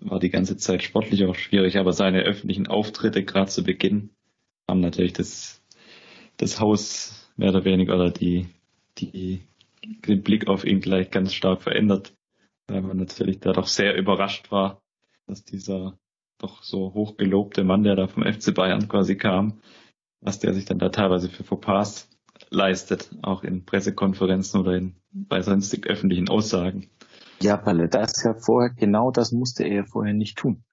war 0.00 0.18
die 0.18 0.30
ganze 0.30 0.56
Zeit 0.56 0.82
sportlich 0.82 1.24
auch 1.24 1.36
schwierig, 1.36 1.78
aber 1.78 1.92
seine 1.92 2.22
öffentlichen 2.22 2.66
Auftritte 2.66 3.24
gerade 3.24 3.48
zu 3.48 3.62
Beginn 3.62 4.10
haben 4.68 4.80
natürlich 4.80 5.12
das, 5.12 5.62
das 6.36 6.58
Haus 6.58 7.30
mehr 7.36 7.50
oder 7.50 7.64
weniger 7.64 7.94
oder 7.94 8.10
die, 8.10 8.48
die, 8.98 9.42
den 9.84 10.24
Blick 10.24 10.48
auf 10.48 10.64
ihn 10.64 10.80
gleich 10.80 11.12
ganz 11.12 11.32
stark 11.32 11.62
verändert 11.62 12.12
weil 12.72 12.82
man 12.82 12.96
natürlich 12.96 13.40
da 13.40 13.52
doch 13.52 13.66
sehr 13.66 13.96
überrascht 13.96 14.50
war, 14.50 14.82
dass 15.26 15.44
dieser 15.44 15.98
doch 16.38 16.62
so 16.62 16.92
hochgelobte 16.94 17.64
Mann, 17.64 17.84
der 17.84 17.96
da 17.96 18.08
vom 18.08 18.24
FC 18.24 18.54
Bayern 18.54 18.88
quasi 18.88 19.16
kam, 19.16 19.60
was 20.20 20.40
der 20.40 20.54
sich 20.54 20.64
dann 20.64 20.78
da 20.78 20.88
teilweise 20.88 21.28
für 21.28 21.44
Fauxpas 21.44 22.08
leistet, 22.50 23.10
auch 23.22 23.44
in 23.44 23.64
Pressekonferenzen 23.64 24.60
oder 24.60 24.76
in, 24.76 24.96
bei 25.12 25.42
sonstig 25.42 25.86
öffentlichen 25.86 26.28
Aussagen. 26.28 26.90
Ja, 27.40 27.64
weil 27.64 27.80
er 27.80 27.88
das 27.88 28.22
ja 28.24 28.34
vorher, 28.34 28.70
genau 28.70 29.10
das 29.10 29.32
musste 29.32 29.64
er 29.64 29.74
ja 29.74 29.84
vorher 29.84 30.14
nicht 30.14 30.38
tun. 30.38 30.64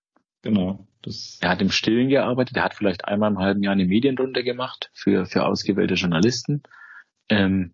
Genau. 0.42 0.88
Das 1.02 1.38
er 1.42 1.50
hat 1.50 1.62
im 1.62 1.72
Stillen 1.72 2.10
gearbeitet, 2.10 2.58
er 2.58 2.64
hat 2.64 2.74
vielleicht 2.74 3.06
einmal 3.06 3.32
im 3.32 3.40
halben 3.40 3.64
Jahr 3.64 3.74
eine 3.74 3.86
Medienrunde 3.86 4.44
gemacht 4.44 4.90
für, 4.94 5.26
für 5.26 5.46
ausgewählte 5.46 5.96
Journalisten. 5.96 6.64
Ähm, 7.30 7.74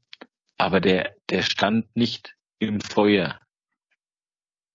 aber 0.58 0.80
der, 0.80 1.16
der 1.30 1.42
stand 1.42 1.96
nicht 1.96 2.36
im 2.60 2.80
Feuer 2.80 3.40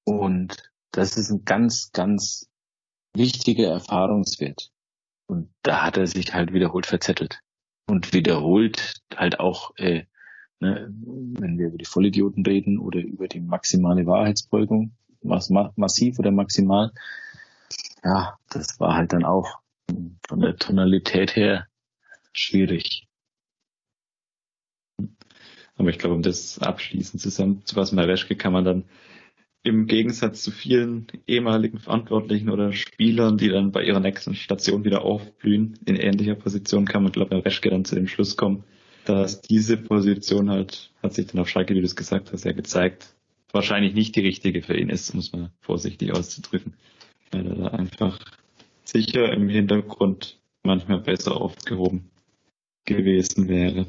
und 0.05 0.71
das 0.93 1.17
ist 1.17 1.31
ein 1.31 1.45
ganz, 1.45 1.93
ganz 1.93 2.49
wichtiger 3.15 3.69
Erfahrungswert. 3.69 4.71
Und 5.27 5.51
da 5.63 5.83
hat 5.83 5.97
er 5.97 6.07
sich 6.07 6.35
halt 6.35 6.53
wiederholt 6.53 6.87
verzettelt. 6.87 7.41
Und 7.87 8.13
wiederholt 8.13 9.01
halt 9.15 9.41
auch, 9.41 9.77
äh, 9.77 10.05
ne, 10.61 10.89
wenn 10.91 11.59
wir 11.59 11.69
über 11.69 11.79
die 11.79 11.85
Vollidioten 11.85 12.45
reden 12.45 12.79
oder 12.79 13.01
über 13.01 13.29
die 13.29 13.41
maximale 13.41 14.07
Wahrheitsbeugung, 14.07 14.93
was 15.23 15.51
massiv 15.51 16.19
oder 16.19 16.31
maximal, 16.31 16.93
ja, 18.03 18.39
das 18.49 18.81
war 18.81 18.95
halt 18.95 19.13
dann 19.13 19.25
auch 19.25 19.61
von 20.27 20.41
der 20.41 20.57
Tonalität 20.57 21.37
her 21.37 21.67
schwierig. 22.33 23.07
Aber 25.77 25.89
ich 25.89 25.99
glaube, 25.99 26.15
um 26.15 26.23
das 26.23 26.59
abschließend 26.59 27.23
zusammenzufassen, 27.23 27.97
bei 27.97 28.05
Reschke 28.05 28.37
kann 28.37 28.53
man 28.53 28.65
dann 28.65 28.85
im 29.63 29.87
Gegensatz 29.87 30.43
zu 30.43 30.51
vielen 30.51 31.07
ehemaligen 31.27 31.79
Verantwortlichen 31.79 32.49
oder 32.49 32.73
Spielern, 32.73 33.37
die 33.37 33.49
dann 33.49 33.73
bei 33.73 33.85
ihrer 33.85 34.01
nächsten 34.01 34.35
Station 34.35 34.85
wieder 34.85 35.03
aufblühen, 35.03 35.79
in 35.85 35.97
ähnlicher 35.97 36.35
Position 36.35 36.87
kann 36.87 37.03
man, 37.03 37.13
glaube 37.13 37.37
ich, 37.37 37.45
Reschke 37.45 37.71
dann 37.71 37.85
zu 37.85 37.95
dem 37.95 38.07
Schluss 38.07 38.37
kommen, 38.37 38.65
dass 39.05 39.43
diese 39.43 39.77
Position 39.77 40.51
halt, 40.51 40.93
hat 41.03 41.15
sich 41.15 41.27
dann 41.27 41.41
auf 41.41 41.49
Schalke, 41.49 41.75
wie 41.75 41.81
du 41.81 41.87
es 41.87 41.97
gesagt 41.97 42.33
hast, 42.33 42.45
ja 42.45 42.53
gezeigt, 42.53 43.15
wahrscheinlich 43.53 43.95
nicht 43.95 44.17
die 44.17 44.21
richtige 44.21 44.63
für 44.63 44.77
ihn 44.77 44.89
ist, 44.89 45.15
muss 45.15 45.33
man 45.33 45.51
vorsichtig 45.61 46.13
auszudrücken, 46.13 46.75
weil 47.31 47.47
er 47.47 47.55
da 47.57 47.67
einfach 47.69 48.19
sicher 48.85 49.33
im 49.33 49.49
Hintergrund 49.49 50.41
manchmal 50.63 51.01
besser 51.01 51.37
aufgehoben 51.37 52.11
gewesen 52.87 53.49
wäre. 53.49 53.87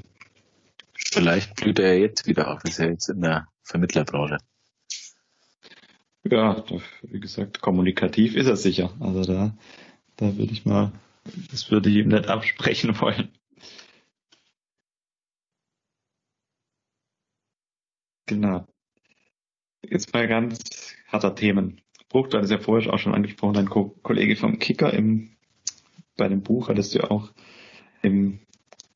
Vielleicht 0.94 1.56
blüht 1.56 1.80
er 1.80 1.98
jetzt 1.98 2.28
wieder 2.28 2.54
auf, 2.54 2.64
ist 2.66 2.80
er 2.80 2.90
jetzt 2.90 3.10
in 3.10 3.22
der 3.22 3.48
Vermittlerbranche. 3.64 4.38
Ja, 6.24 6.64
wie 7.04 7.20
gesagt, 7.20 7.62
kommunikativ 7.62 8.36
ist 8.36 8.48
er 8.48 8.56
sicher. 8.56 8.94
Also 9.00 9.24
da, 9.24 9.58
da 10.18 10.38
würde 10.38 10.54
ich 10.54 10.66
mal, 10.66 10.92
das 11.50 11.72
würde 11.72 11.90
ich 11.90 11.98
ihm 11.98 12.10
nicht 12.10 12.28
absprechen 12.28 13.00
wollen. 13.02 13.30
Genau. 18.28 18.66
Jetzt 19.84 20.14
mal 20.14 20.28
ganz 20.28 20.96
harter 21.08 21.36
Themen. 21.36 21.82
Bruch, 22.08 22.28
du 22.28 22.38
hattest 22.38 22.52
ja 22.52 22.60
vorher 22.60 22.94
auch 22.94 23.00
schon 23.00 23.16
angesprochen, 23.16 23.54
dein 23.54 23.70
Ko 23.70 23.90
Kollege 24.04 24.36
vom 24.36 24.60
Kicker 24.60 24.94
im, 24.94 25.36
bei 26.18 26.28
dem 26.28 26.42
Buch 26.42 26.70
hattest 26.70 26.94
du 26.94 27.00
ja 27.00 27.12
auch 27.12 27.32
im 28.02 28.40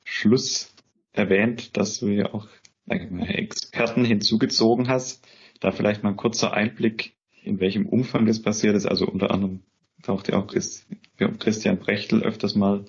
Schluss 0.04 0.76
erwähnt, 1.12 1.76
dass 1.76 2.00
du 2.00 2.08
ja 2.08 2.34
auch 2.34 2.48
Experten 2.88 4.06
hinzugezogen 4.06 4.88
hast. 4.88 5.28
Da 5.60 5.72
vielleicht 5.72 6.04
mal 6.04 6.10
ein 6.10 6.18
kurzer 6.18 6.54
Einblick 6.54 7.14
in 7.46 7.60
welchem 7.60 7.86
Umfang 7.86 8.26
das 8.26 8.41
passiert 8.41 8.76
ist. 8.76 8.86
Also 8.86 9.08
unter 9.08 9.32
anderem 9.32 9.62
taucht 10.04 10.28
ja 10.28 10.38
auch 10.38 10.48
Christian 10.48 11.80
Brechtel 11.80 12.24
öfters 12.24 12.56
mal 12.56 12.86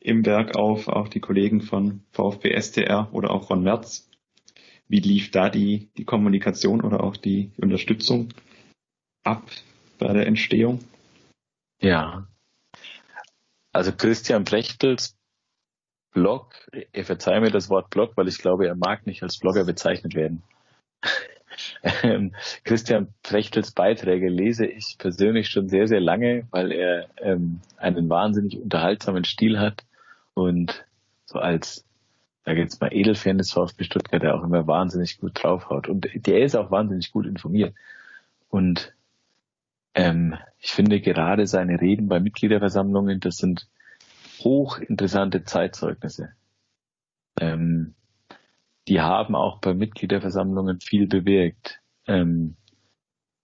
im 0.00 0.24
Werk 0.24 0.56
auf, 0.56 0.88
auch 0.88 1.08
die 1.08 1.20
Kollegen 1.20 1.60
von 1.60 2.02
VfB 2.12 2.58
STR 2.60 3.08
oder 3.12 3.30
auch 3.30 3.50
Ron 3.50 3.62
Merz. 3.62 4.08
Wie 4.88 5.00
lief 5.00 5.30
da 5.32 5.50
die, 5.50 5.90
die 5.96 6.04
Kommunikation 6.04 6.80
oder 6.80 7.02
auch 7.02 7.16
die 7.16 7.50
Unterstützung 7.56 8.28
ab 9.24 9.50
bei 9.98 10.12
der 10.12 10.26
Entstehung? 10.26 10.80
Ja. 11.80 12.28
Also 13.72 13.92
Christian 13.92 14.44
Brechtels 14.44 15.16
Blog, 16.12 16.54
er 16.92 17.04
verzeiht 17.04 17.42
mir 17.42 17.50
das 17.50 17.68
Wort 17.68 17.90
Blog, 17.90 18.16
weil 18.16 18.28
ich 18.28 18.38
glaube, 18.38 18.66
er 18.66 18.74
mag 18.74 19.06
nicht 19.06 19.22
als 19.22 19.38
Blogger 19.38 19.64
bezeichnet 19.64 20.14
werden. 20.14 20.42
Ähm, 22.02 22.34
Christian 22.64 23.08
Prechtels 23.22 23.72
Beiträge 23.72 24.28
lese 24.28 24.66
ich 24.66 24.96
persönlich 24.98 25.48
schon 25.48 25.68
sehr, 25.68 25.88
sehr 25.88 26.00
lange, 26.00 26.46
weil 26.50 26.72
er 26.72 27.08
ähm, 27.18 27.60
einen 27.76 28.08
wahnsinnig 28.08 28.58
unterhaltsamen 28.58 29.24
Stil 29.24 29.58
hat 29.58 29.84
und 30.34 30.84
so 31.24 31.38
als, 31.38 31.84
da 32.44 32.52
jetzt 32.52 32.80
mal 32.80 32.92
Edelfan 32.92 33.38
des 33.38 33.52
VfB 33.52 33.84
Stuttgart, 33.84 34.22
der 34.22 34.34
auch 34.34 34.44
immer 34.44 34.66
wahnsinnig 34.66 35.18
gut 35.18 35.32
draufhaut. 35.34 35.88
Und 35.88 36.08
der 36.14 36.42
ist 36.42 36.54
auch 36.54 36.70
wahnsinnig 36.70 37.10
gut 37.10 37.26
informiert. 37.26 37.74
Und 38.48 38.92
ähm, 39.94 40.36
ich 40.58 40.70
finde 40.70 41.00
gerade 41.00 41.46
seine 41.46 41.80
Reden 41.80 42.08
bei 42.08 42.20
Mitgliederversammlungen, 42.20 43.18
das 43.20 43.38
sind 43.38 43.66
hochinteressante 44.40 45.44
Zeitzeugnisse. 45.44 46.30
Ähm, 47.40 47.94
die 48.88 49.00
haben 49.00 49.34
auch 49.34 49.58
bei 49.60 49.74
Mitgliederversammlungen 49.74 50.80
viel 50.80 51.06
bewirkt. 51.06 51.80
Ähm, 52.06 52.56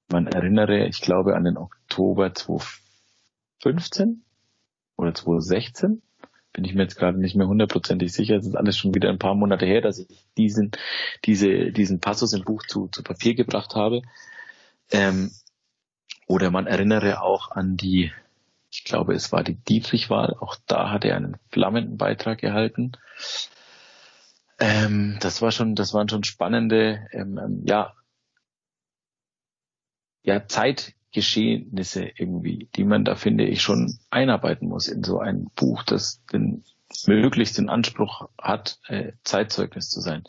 man 0.08 0.26
erinnere, 0.26 0.86
ich 0.86 1.00
glaube, 1.00 1.34
an 1.34 1.44
den 1.44 1.56
Oktober 1.56 2.34
2015 2.34 4.22
oder 4.96 5.14
2016. 5.14 6.02
Bin 6.52 6.64
ich 6.64 6.74
mir 6.74 6.82
jetzt 6.82 6.96
gerade 6.96 7.18
nicht 7.18 7.34
mehr 7.34 7.48
hundertprozentig 7.48 8.12
sicher. 8.12 8.36
Es 8.36 8.46
ist 8.46 8.56
alles 8.56 8.76
schon 8.76 8.94
wieder 8.94 9.08
ein 9.08 9.18
paar 9.18 9.34
Monate 9.34 9.64
her, 9.64 9.80
dass 9.80 9.98
ich 9.98 10.26
diesen, 10.36 10.70
diese, 11.24 11.72
diesen 11.72 12.00
Passus 12.00 12.34
im 12.34 12.44
Buch 12.44 12.62
zu, 12.66 12.88
zu 12.88 13.02
Papier 13.02 13.34
gebracht 13.34 13.74
habe. 13.74 14.02
Ähm, 14.90 15.30
oder 16.26 16.50
man 16.50 16.66
erinnere 16.66 17.22
auch 17.22 17.50
an 17.50 17.76
die, 17.76 18.12
ich 18.70 18.84
glaube, 18.84 19.14
es 19.14 19.32
war 19.32 19.42
die 19.42 19.54
Dietrich-Wahl. 19.54 20.36
Auch 20.40 20.56
da 20.66 20.90
hat 20.90 21.06
er 21.06 21.16
einen 21.16 21.38
flammenden 21.50 21.96
Beitrag 21.96 22.38
gehalten. 22.38 22.92
Ähm, 24.62 25.16
das 25.18 25.42
war 25.42 25.50
schon, 25.50 25.74
das 25.74 25.92
waren 25.92 26.08
schon 26.08 26.22
spannende, 26.22 27.08
ähm, 27.10 27.36
ähm, 27.36 27.62
ja, 27.66 27.94
ja, 30.22 30.46
Zeitgeschehnisse 30.46 32.04
irgendwie, 32.16 32.68
die 32.76 32.84
man 32.84 33.04
da 33.04 33.16
finde 33.16 33.44
ich 33.44 33.60
schon 33.60 33.98
einarbeiten 34.10 34.68
muss 34.68 34.86
in 34.86 35.02
so 35.02 35.18
ein 35.18 35.50
Buch, 35.56 35.82
das 35.82 36.24
den 36.26 36.62
möglichst 37.08 37.58
den 37.58 37.70
Anspruch 37.70 38.28
hat, 38.40 38.78
äh, 38.86 39.12
Zeitzeugnis 39.24 39.90
zu 39.90 40.00
sein. 40.00 40.22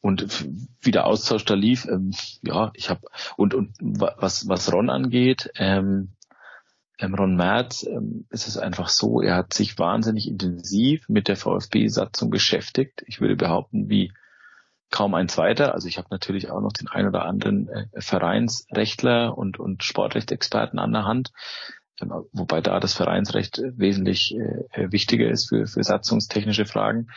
und 0.00 0.44
wie 0.80 0.90
der 0.90 1.06
Austausch 1.06 1.44
da 1.44 1.54
lief, 1.54 1.86
ähm, 1.86 2.12
ja, 2.42 2.72
ich 2.74 2.90
habe 2.90 3.02
und 3.36 3.54
und 3.54 3.76
was 3.80 4.48
was 4.48 4.72
Ron 4.72 4.90
angeht, 4.90 5.52
ähm, 5.54 6.08
ähm, 6.98 7.14
Ron 7.14 7.36
Merz 7.36 7.84
ähm, 7.84 8.26
ist 8.30 8.46
es 8.46 8.58
einfach 8.58 8.88
so, 8.88 9.20
er 9.20 9.36
hat 9.36 9.54
sich 9.54 9.78
wahnsinnig 9.78 10.28
intensiv 10.28 11.08
mit 11.08 11.28
der 11.28 11.36
VfB-Satzung 11.36 12.30
beschäftigt. 12.30 13.02
Ich 13.06 13.20
würde 13.20 13.36
behaupten, 13.36 13.88
wie 13.88 14.12
kaum 14.90 15.14
ein 15.14 15.28
zweiter. 15.28 15.74
Also 15.74 15.88
ich 15.88 15.98
habe 15.98 16.08
natürlich 16.10 16.50
auch 16.50 16.60
noch 16.60 16.72
den 16.72 16.88
ein 16.88 17.08
oder 17.08 17.24
anderen 17.24 17.68
äh, 17.68 17.86
Vereinsrechtler 18.00 19.36
und, 19.36 19.58
und 19.58 19.82
Sportrechtsexperten 19.82 20.78
an 20.78 20.92
der 20.92 21.04
Hand, 21.04 21.32
ähm, 22.00 22.12
wobei 22.32 22.60
da 22.60 22.78
das 22.78 22.94
Vereinsrecht 22.94 23.60
wesentlich 23.64 24.36
äh, 24.36 24.92
wichtiger 24.92 25.28
ist 25.28 25.48
für, 25.48 25.66
für 25.66 25.82
satzungstechnische 25.82 26.66
Fragen. 26.66 27.08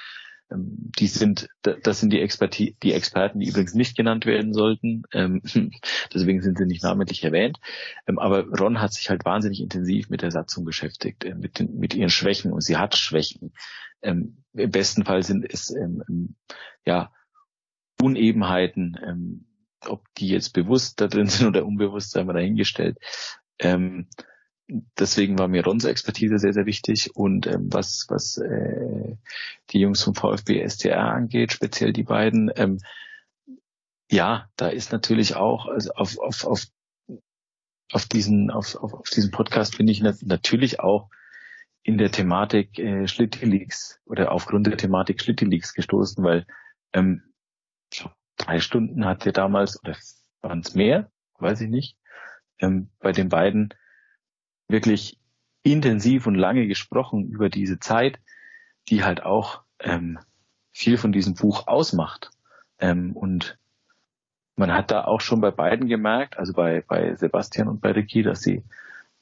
Ähm, 0.51 0.91
die 0.97 1.07
sind, 1.07 1.47
das 1.61 1.99
sind 1.99 2.11
die, 2.11 2.21
Experti 2.21 2.77
die 2.83 2.93
Experten, 2.93 3.39
die 3.39 3.49
übrigens 3.49 3.73
nicht 3.73 3.95
genannt 3.95 4.25
werden 4.25 4.53
sollten. 4.53 5.03
Ähm, 5.13 5.41
deswegen 6.13 6.41
sind 6.41 6.57
sie 6.57 6.65
nicht 6.65 6.83
namentlich 6.83 7.23
erwähnt. 7.23 7.59
Ähm, 8.07 8.19
aber 8.19 8.47
Ron 8.47 8.81
hat 8.81 8.93
sich 8.93 9.09
halt 9.09 9.25
wahnsinnig 9.25 9.61
intensiv 9.61 10.09
mit 10.09 10.21
der 10.21 10.31
Satzung 10.31 10.65
beschäftigt, 10.65 11.23
äh, 11.23 11.35
mit, 11.35 11.59
den, 11.59 11.77
mit 11.77 11.93
ihren 11.93 12.09
Schwächen. 12.09 12.53
Und 12.53 12.61
sie 12.61 12.77
hat 12.77 12.95
Schwächen. 12.95 13.53
Im 14.01 14.43
besten 14.53 15.03
Fall 15.03 15.23
sind 15.23 15.51
es 15.51 15.73
ja 16.85 17.11
Unebenheiten, 17.99 19.47
ob 19.87 20.03
die 20.17 20.27
jetzt 20.27 20.53
bewusst 20.53 21.01
da 21.01 21.07
drin 21.07 21.25
sind 21.27 21.47
oder 21.47 21.65
unbewusst, 21.65 22.11
sei 22.11 22.23
mal 22.23 22.33
dahingestellt. 22.33 22.99
Deswegen 24.67 25.37
war 25.37 25.47
mir 25.47 25.63
Rons 25.63 25.85
Expertise 25.85 26.39
sehr, 26.39 26.53
sehr 26.53 26.65
wichtig 26.65 27.15
und 27.15 27.45
ähm, 27.45 27.71
was, 27.71 28.07
was 28.09 28.37
äh, 28.37 29.15
die 29.69 29.79
Jungs 29.79 30.01
vom 30.01 30.15
VfB 30.15 30.67
STR 30.67 31.13
angeht, 31.13 31.51
speziell 31.51 31.93
die 31.93 32.03
beiden, 32.03 32.51
ähm, 32.55 32.79
ja, 34.09 34.49
da 34.55 34.67
ist 34.67 34.91
natürlich 34.91 35.35
auch 35.35 35.67
also 35.67 35.91
auf, 35.93 36.17
auf, 36.19 36.45
auf, 36.45 36.65
auf 37.91 38.05
diesen, 38.05 38.49
auf, 38.49 38.75
auf, 38.75 38.93
auf 38.93 39.09
diesen 39.09 39.31
Podcast 39.31 39.77
bin 39.77 39.87
ich 39.87 40.01
natürlich 40.01 40.79
auch 40.79 41.09
in 41.83 41.99
der 41.99 42.11
Thematik 42.11 42.79
äh, 42.79 43.07
Schlitty-Leaks 43.07 44.01
oder 44.05 44.31
aufgrund 44.31 44.65
der 44.65 44.77
Thematik 44.77 45.21
Schlitty-Leaks 45.21 45.75
gestoßen, 45.75 46.23
weil 46.23 46.47
ähm, 46.93 47.21
drei 48.37 48.59
Stunden 48.59 49.05
hat 49.05 49.27
er 49.27 49.31
damals, 49.31 49.79
oder 49.83 49.95
waren 50.41 50.61
es 50.61 50.73
mehr, 50.73 51.11
weiß 51.37 51.61
ich 51.61 51.69
nicht, 51.69 51.97
ähm, 52.57 52.89
bei 52.99 53.11
den 53.11 53.29
beiden 53.29 53.69
wirklich 54.67 55.17
intensiv 55.63 56.27
und 56.27 56.35
lange 56.35 56.67
gesprochen 56.67 57.27
über 57.27 57.49
diese 57.49 57.79
Zeit, 57.79 58.19
die 58.89 59.03
halt 59.03 59.23
auch 59.23 59.61
ähm, 59.79 60.19
viel 60.71 60.97
von 60.97 61.11
diesem 61.11 61.33
Buch 61.33 61.67
ausmacht. 61.67 62.31
Ähm, 62.79 63.13
und 63.13 63.57
man 64.55 64.73
hat 64.73 64.91
da 64.91 65.05
auch 65.05 65.21
schon 65.21 65.41
bei 65.41 65.51
beiden 65.51 65.87
gemerkt, 65.87 66.37
also 66.37 66.53
bei, 66.53 66.83
bei 66.87 67.15
Sebastian 67.15 67.67
und 67.67 67.81
bei 67.81 67.91
Ricky, 67.91 68.23
dass 68.23 68.41
sie, 68.41 68.63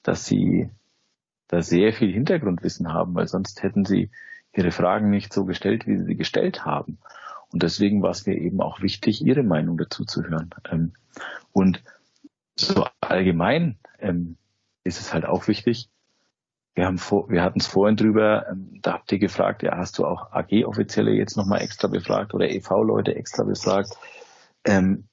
dass 0.04 0.26
sie 0.26 0.70
da 1.48 1.62
sehr 1.62 1.94
viel 1.94 2.12
Hintergrundwissen 2.12 2.92
haben, 2.92 3.16
weil 3.16 3.28
sonst 3.28 3.64
hätten 3.64 3.86
sie 3.86 4.10
ihre 4.54 4.72
Fragen 4.72 5.10
nicht 5.10 5.34
so 5.34 5.46
gestellt, 5.46 5.88
wie 5.88 5.98
sie 5.98 6.06
sie 6.06 6.16
gestellt 6.16 6.66
haben. 6.66 7.00
Und 7.52 7.64
deswegen 7.64 8.02
war 8.02 8.12
es 8.12 8.26
mir 8.26 8.36
eben 8.36 8.62
auch 8.62 8.82
wichtig, 8.82 9.24
ihre 9.24 9.44
Meinung 9.44 9.78
dazu 9.78 10.06
zu 10.06 10.24
hören. 10.24 10.50
Ähm, 10.72 10.94
und 11.52 11.84
so 12.56 12.86
allgemein 13.02 13.78
ähm, 14.00 14.38
ist 14.84 15.00
es 15.00 15.14
halt 15.14 15.26
auch 15.26 15.48
wichtig. 15.48 15.90
Wir 16.76 16.86
haben 16.86 16.98
vor, 16.98 17.30
wir 17.30 17.44
hatten 17.44 17.60
es 17.60 17.68
vorhin 17.68 17.98
drüber, 17.98 18.48
ähm, 18.50 18.80
da 18.82 18.94
habt 18.94 19.12
ihr 19.12 19.20
gefragt, 19.20 19.62
ja, 19.64 19.78
hast 19.78 20.00
du 20.00 20.06
auch 20.06 20.32
AG-Offizielle 20.32 21.12
jetzt 21.12 21.38
nochmal 21.38 21.62
extra 21.62 21.88
befragt 21.88 22.34
oder 22.34 22.50
EV-Leute 22.50 23.16
extra 23.16 23.44
befragt? 23.44 23.96
Ähm, 24.64 25.08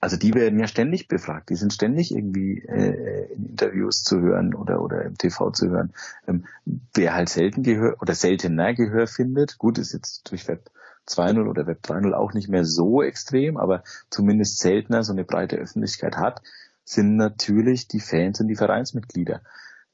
also 0.00 0.16
die 0.18 0.34
werden 0.34 0.60
ja 0.60 0.66
ständig 0.66 1.08
befragt, 1.08 1.48
die 1.48 1.56
sind 1.56 1.72
ständig 1.72 2.14
irgendwie 2.14 2.60
äh, 2.60 3.32
in 3.32 3.46
Interviews 3.46 4.02
zu 4.02 4.20
hören 4.20 4.54
oder 4.54 4.82
oder 4.82 5.02
im 5.02 5.16
TV 5.16 5.50
zu 5.50 5.70
hören. 5.70 5.94
Ähm, 6.28 6.44
wer 6.92 7.14
halt 7.14 7.30
selten 7.30 7.62
Gehör 7.62 7.96
oder 8.00 8.14
seltener 8.14 8.74
Gehör 8.74 9.06
findet, 9.06 9.56
gut, 9.56 9.78
ist 9.78 9.94
jetzt 9.94 10.30
durch 10.30 10.46
Web 10.46 10.70
2.0 11.08 11.48
oder 11.48 11.66
Web 11.66 11.80
3.0 11.82 12.12
auch 12.12 12.34
nicht 12.34 12.48
mehr 12.48 12.64
so 12.64 13.02
extrem, 13.02 13.56
aber 13.56 13.82
zumindest 14.10 14.58
seltener 14.58 15.02
so 15.02 15.12
eine 15.12 15.24
breite 15.24 15.56
Öffentlichkeit 15.56 16.16
hat, 16.18 16.42
sind 16.84 17.16
natürlich 17.16 17.88
die 17.88 18.00
Fans 18.00 18.40
und 18.40 18.48
die 18.48 18.56
Vereinsmitglieder. 18.56 19.42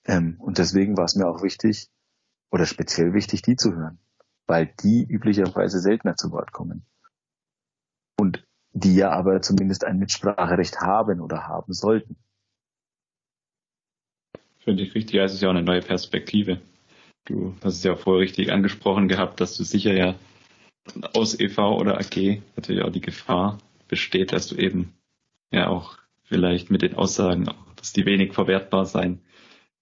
Ähm, 0.04 0.36
und 0.40 0.58
deswegen 0.58 0.96
war 0.96 1.04
es 1.04 1.14
mir 1.14 1.26
auch 1.26 1.42
wichtig 1.42 1.88
oder 2.50 2.66
speziell 2.66 3.14
wichtig, 3.14 3.42
die 3.42 3.56
zu 3.56 3.74
hören, 3.74 3.98
weil 4.46 4.72
die 4.82 5.04
üblicherweise 5.04 5.80
seltener 5.80 6.16
zu 6.16 6.32
Wort 6.32 6.52
kommen. 6.52 6.84
Und 8.18 8.44
die 8.72 8.94
ja 8.94 9.10
aber 9.10 9.42
zumindest 9.42 9.84
ein 9.84 9.98
Mitspracherecht 9.98 10.80
haben 10.80 11.20
oder 11.20 11.46
haben 11.46 11.72
sollten. 11.72 12.16
Finde 14.58 14.82
ich 14.82 14.94
richtig, 14.94 15.18
es 15.20 15.34
ist 15.34 15.40
ja 15.40 15.48
auch 15.48 15.54
eine 15.54 15.62
neue 15.62 15.80
Perspektive. 15.80 16.60
Du 17.24 17.54
hast 17.62 17.76
es 17.76 17.84
ja 17.84 17.96
vorher 17.96 18.22
richtig 18.22 18.52
angesprochen 18.52 19.08
gehabt, 19.08 19.40
dass 19.40 19.56
du 19.56 19.64
sicher 19.64 19.92
ja 19.92 20.14
aus 21.14 21.38
EV 21.38 21.58
oder 21.78 21.98
AG 21.98 22.42
natürlich 22.56 22.82
auch 22.82 22.92
die 22.92 23.00
Gefahr 23.00 23.58
besteht, 23.88 24.32
dass 24.32 24.48
du 24.48 24.56
eben 24.56 24.94
ja 25.50 25.68
auch 25.68 25.99
vielleicht 26.30 26.70
mit 26.70 26.82
den 26.82 26.94
Aussagen, 26.94 27.50
dass 27.74 27.92
die 27.92 28.06
wenig 28.06 28.32
verwertbar 28.34 28.86
sein 28.86 29.20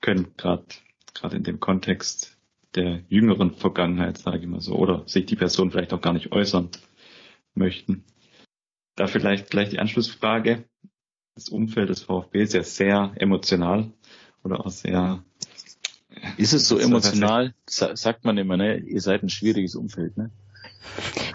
können, 0.01 0.29
gerade 0.39 0.65
gerade 1.13 1.37
in 1.37 1.43
dem 1.43 1.61
Kontext 1.61 2.39
der 2.75 3.03
jüngeren 3.09 3.55
Vergangenheit, 3.55 4.19
sage 4.19 4.39
ich 4.39 4.47
mal 4.47 4.61
so, 4.61 4.75
oder 4.77 5.07
sich 5.07 5.27
die 5.27 5.37
Person 5.37 5.71
vielleicht 5.71 5.93
auch 5.93 6.01
gar 6.01 6.15
nicht 6.15 6.33
äußern 6.33 6.71
möchten. 7.55 8.05
Da 8.97 9.07
vielleicht 9.07 9.51
gleich 9.51 9.69
die 9.69 9.79
Anschlussfrage. 9.79 10.65
Das 11.35 11.51
Umfeld 11.51 11.91
des 11.91 12.03
VfB 12.03 12.43
ist 12.43 12.55
ja 12.55 12.63
sehr 12.63 13.13
emotional 13.17 13.93
oder 14.43 14.65
auch 14.65 14.71
sehr. 14.71 15.23
Ist 16.37 16.53
es 16.53 16.67
so 16.67 16.79
emotional? 16.79 17.55
Sagt 17.67 18.25
man 18.25 18.39
immer, 18.39 18.57
ne? 18.57 18.79
Ihr 18.79 19.01
seid 19.01 19.23
ein 19.23 19.29
schwieriges 19.29 19.75
Umfeld, 19.77 20.17
ne? 20.17 20.31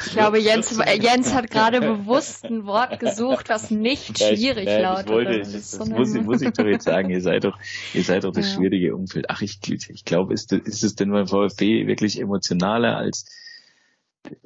Ich 0.06 0.12
glaube, 0.14 0.40
Jens, 0.40 0.78
Jens 1.02 1.34
hat 1.34 1.50
gerade 1.50 1.80
bewusst 1.80 2.46
ein 2.46 2.66
Wort 2.66 3.00
gesucht, 3.00 3.50
was 3.50 3.72
nicht 3.72 4.20
schwierig 4.20 4.66
nein, 4.66 4.82
lautet. 4.82 5.06
Ich 5.06 5.12
wollte, 5.12 5.40
das, 5.40 5.52
das 5.52 5.90
muss, 5.90 6.14
muss, 6.14 6.42
ich 6.42 6.52
doch 6.52 6.66
jetzt 6.66 6.86
sagen, 6.86 7.10
ihr 7.10 7.22
seid 7.22 7.44
doch, 7.44 7.58
ihr 7.94 8.04
seid 8.04 8.24
doch 8.24 8.34
das 8.34 8.50
ja. 8.50 8.56
schwierige 8.56 8.96
Umfeld. 8.96 9.30
Ach, 9.30 9.42
ich, 9.42 9.60
ich 9.70 10.06
glaube, 10.06 10.34
ist, 10.34 10.52
ist 10.52 10.84
es 10.84 10.96
denn 10.96 11.12
beim 11.12 11.28
VfB 11.28 11.88
wirklich 11.88 12.20
emotionaler 12.20 12.98
als 12.98 13.26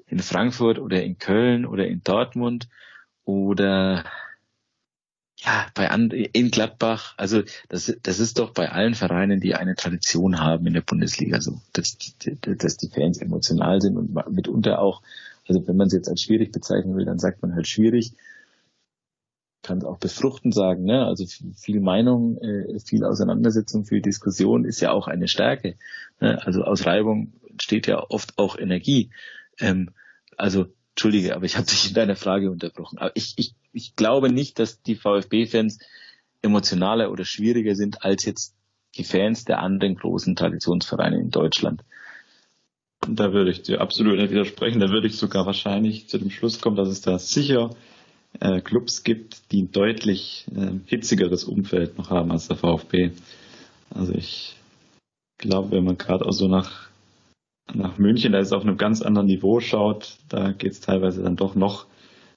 in 0.07 0.19
Frankfurt 0.19 0.79
oder 0.79 1.03
in 1.03 1.17
Köln 1.17 1.65
oder 1.65 1.87
in 1.87 2.01
Dortmund 2.03 2.67
oder 3.23 4.05
ja, 5.39 5.67
bei 5.75 5.91
And 5.91 6.13
in 6.13 6.49
Gladbach, 6.49 7.13
also 7.17 7.43
das, 7.69 7.95
das 8.01 8.19
ist 8.19 8.39
doch 8.39 8.53
bei 8.53 8.71
allen 8.71 8.95
Vereinen, 8.95 9.39
die 9.39 9.53
eine 9.53 9.75
Tradition 9.75 10.39
haben 10.39 10.65
in 10.65 10.73
der 10.73 10.81
Bundesliga 10.81 11.41
so, 11.41 11.61
dass, 11.73 11.97
dass 12.41 12.77
die 12.77 12.89
Fans 12.89 13.19
emotional 13.19 13.79
sind 13.79 13.97
und 13.97 14.15
mitunter 14.31 14.79
auch, 14.79 15.03
also 15.47 15.67
wenn 15.67 15.77
man 15.77 15.87
es 15.87 15.93
jetzt 15.93 16.09
als 16.09 16.21
schwierig 16.21 16.51
bezeichnen 16.51 16.95
will, 16.95 17.05
dann 17.05 17.19
sagt 17.19 17.41
man 17.41 17.55
halt 17.55 17.67
schwierig, 17.67 18.13
kann 19.63 19.79
es 19.79 19.83
auch 19.83 19.97
befruchten 19.97 20.51
sagen, 20.51 20.85
ne? 20.85 21.05
Also 21.05 21.25
viel 21.55 21.81
Meinung, 21.81 22.37
äh, 22.37 22.79
viel 22.79 23.03
Auseinandersetzung, 23.03 23.85
viel 23.85 24.01
Diskussion 24.01 24.63
ist 24.65 24.79
ja 24.79 24.91
auch 24.91 25.07
eine 25.07 25.27
Stärke. 25.27 25.75
Ne? 26.21 26.41
Also 26.45 26.63
aus 26.63 26.85
Reibung 26.85 27.33
entsteht 27.49 27.87
ja 27.87 28.01
oft 28.09 28.37
auch 28.37 28.57
Energie. 28.57 29.09
Ähm, 29.59 29.89
also 30.37 30.67
Entschuldige, 30.91 31.35
aber 31.35 31.45
ich 31.45 31.57
habe 31.57 31.67
dich 31.67 31.89
in 31.89 31.93
deiner 31.93 32.15
Frage 32.15 32.49
unterbrochen. 32.49 32.97
Aber 32.97 33.11
ich, 33.15 33.33
ich, 33.37 33.55
ich 33.71 33.95
glaube 33.95 34.31
nicht, 34.31 34.57
dass 34.57 34.81
die 34.81 34.95
VfB-Fans 34.95 35.79
emotionaler 36.41 37.11
oder 37.11 37.25
schwieriger 37.25 37.75
sind 37.75 38.03
als 38.03 38.25
jetzt 38.25 38.55
die 38.95 39.03
Fans 39.03 39.45
der 39.45 39.59
anderen 39.59 39.95
großen 39.95 40.35
Traditionsvereine 40.35 41.19
in 41.19 41.29
Deutschland. 41.29 41.83
Da 43.01 43.31
würde 43.31 43.51
ich 43.51 43.61
dir 43.61 43.81
absolut 43.81 44.17
nicht 44.17 44.31
widersprechen. 44.31 44.79
Da 44.79 44.89
würde 44.89 45.07
ich 45.07 45.17
sogar 45.17 45.45
wahrscheinlich 45.45 46.07
zu 46.07 46.17
dem 46.17 46.29
Schluss 46.29 46.61
kommen, 46.61 46.75
dass 46.75 46.89
es 46.89 47.01
da 47.01 47.19
sicher 47.19 47.75
äh, 48.39 48.61
Clubs 48.61 49.03
gibt, 49.03 49.51
die 49.51 49.63
ein 49.63 49.71
deutlich 49.71 50.45
äh, 50.55 50.71
hitzigeres 50.85 51.43
Umfeld 51.43 51.97
noch 51.97 52.09
haben 52.09 52.31
als 52.31 52.47
der 52.47 52.57
VfB. 52.57 53.11
Also 53.89 54.13
ich 54.13 54.55
glaube, 55.37 55.71
wenn 55.71 55.85
man 55.85 55.97
gerade 55.97 56.25
auch 56.25 56.33
so 56.33 56.47
nach 56.47 56.87
nach 57.73 57.97
München, 57.97 58.31
da 58.31 58.39
ist 58.39 58.47
es 58.47 58.53
auf 58.53 58.63
einem 58.63 58.77
ganz 58.77 59.01
anderen 59.01 59.27
Niveau 59.27 59.59
schaut, 59.59 60.17
da 60.29 60.51
geht 60.51 60.71
es 60.71 60.79
teilweise 60.79 61.23
dann 61.23 61.35
doch 61.35 61.55
noch, 61.55 61.87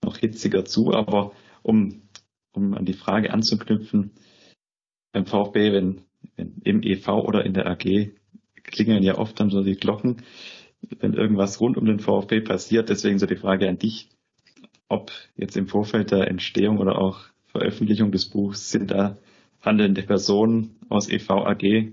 noch 0.03 0.17
hitziger 0.17 0.65
zu. 0.65 0.93
Aber 0.93 1.33
um, 1.63 2.03
um 2.53 2.75
an 2.75 2.85
die 2.85 2.95
Frage 2.95 3.33
anzuknüpfen, 3.33 4.13
beim 5.13 5.27
VfB, 5.27 5.73
wenn, 5.73 6.03
wenn 6.37 6.61
im 6.65 6.83
EV 6.83 7.09
oder 7.09 7.45
in 7.45 7.55
der 7.55 7.67
AG 7.67 8.11
klingeln 8.65 9.03
ja 9.03 9.19
oft 9.19 9.39
dann 9.41 9.51
so 9.51 9.63
die 9.63 9.77
Glocken, 9.77 10.23
wenn 10.99 11.15
irgendwas 11.15 11.61
rund 11.61 11.77
um 11.77 11.85
den 11.85 12.01
VfB 12.01 12.41
passiert. 12.41 12.89
Deswegen 12.89 13.19
so 13.19 13.27
die 13.27 13.37
Frage 13.37 13.69
an 13.69 13.79
dich, 13.79 14.09
ob 14.89 15.13
jetzt 15.37 15.57
im 15.57 15.69
Vorfeld 15.69 16.11
der 16.11 16.29
Entstehung 16.29 16.79
oder 16.79 16.99
auch 16.99 17.21
Veröffentlichung 17.47 18.13
des 18.13 18.27
Buchs 18.27 18.71
sind 18.71 18.91
da 18.91 19.19
handelnde 19.61 20.03
Personen 20.03 20.77
aus 20.89 21.09
EV 21.09 21.31
AG, 21.31 21.93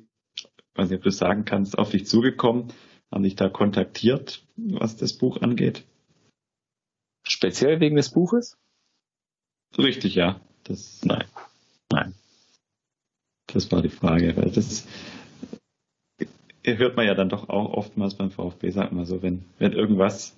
weiß 0.76 0.90
nicht, 0.90 0.98
ob 0.98 1.04
du 1.04 1.12
sagen 1.12 1.46
kannst, 1.46 1.78
auf 1.78 1.90
dich 1.90 2.06
zugekommen 2.06 2.72
haben 3.12 3.24
dich 3.24 3.36
da 3.36 3.50
kontaktiert, 3.50 4.44
was 4.56 4.98
das 4.98 5.14
Buch 5.14 5.42
angeht? 5.42 5.86
Speziell 7.24 7.80
wegen 7.80 7.96
des 7.96 8.10
Buches? 8.10 8.58
Richtig, 9.78 10.16
ja. 10.16 10.42
Das, 10.64 11.04
nein. 11.04 11.26
Nein. 11.92 12.14
Das 13.48 13.72
war 13.72 13.82
die 13.82 13.90
Frage. 13.90 14.36
Weil 14.36 14.52
das 14.52 14.88
hört 16.76 16.98
man 16.98 17.06
ja 17.06 17.14
dann 17.14 17.30
doch 17.30 17.50
auch 17.50 17.72
oftmals 17.74 18.16
beim 18.16 18.32
VfB, 18.32 18.70
sagt 18.72 18.92
man 18.92 19.06
so, 19.06 19.22
wenn, 19.22 19.46
wenn 19.58 19.72
irgendwas 19.72 20.38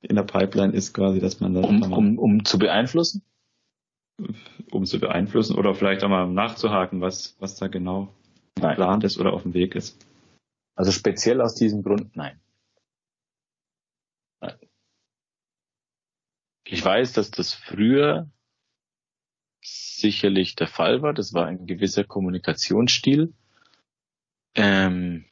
in 0.00 0.16
der 0.16 0.22
Pipeline 0.22 0.72
ist, 0.72 0.92
quasi, 0.92 1.18
dass 1.18 1.40
man 1.40 1.54
dann. 1.54 1.64
Um, 1.64 1.92
um, 1.92 2.18
um 2.18 2.44
zu 2.44 2.58
beeinflussen? 2.58 3.22
Um 4.70 4.84
zu 4.84 5.00
beeinflussen 5.00 5.56
oder 5.56 5.74
vielleicht 5.74 6.04
auch 6.04 6.08
mal 6.08 6.28
nachzuhaken, 6.28 7.00
was, 7.00 7.36
was 7.40 7.56
da 7.56 7.66
genau 7.66 8.14
nein. 8.56 8.70
geplant 8.70 9.04
ist 9.04 9.18
oder 9.18 9.32
auf 9.32 9.42
dem 9.42 9.54
Weg 9.54 9.74
ist. 9.74 10.06
Also 10.76 10.92
speziell 10.92 11.40
aus 11.40 11.54
diesem 11.54 11.82
Grund, 11.82 12.14
nein. 12.16 12.40
nein. 14.40 14.56
Ich 16.66 16.84
weiß, 16.84 17.12
dass 17.12 17.30
das 17.30 17.52
früher 17.52 18.30
sicherlich 19.62 20.54
der 20.54 20.68
Fall 20.68 21.02
war. 21.02 21.14
Das 21.14 21.32
war 21.32 21.46
ein 21.46 21.66
gewisser 21.66 22.04
Kommunikationsstil, 22.04 23.32
ähm, 24.54 25.24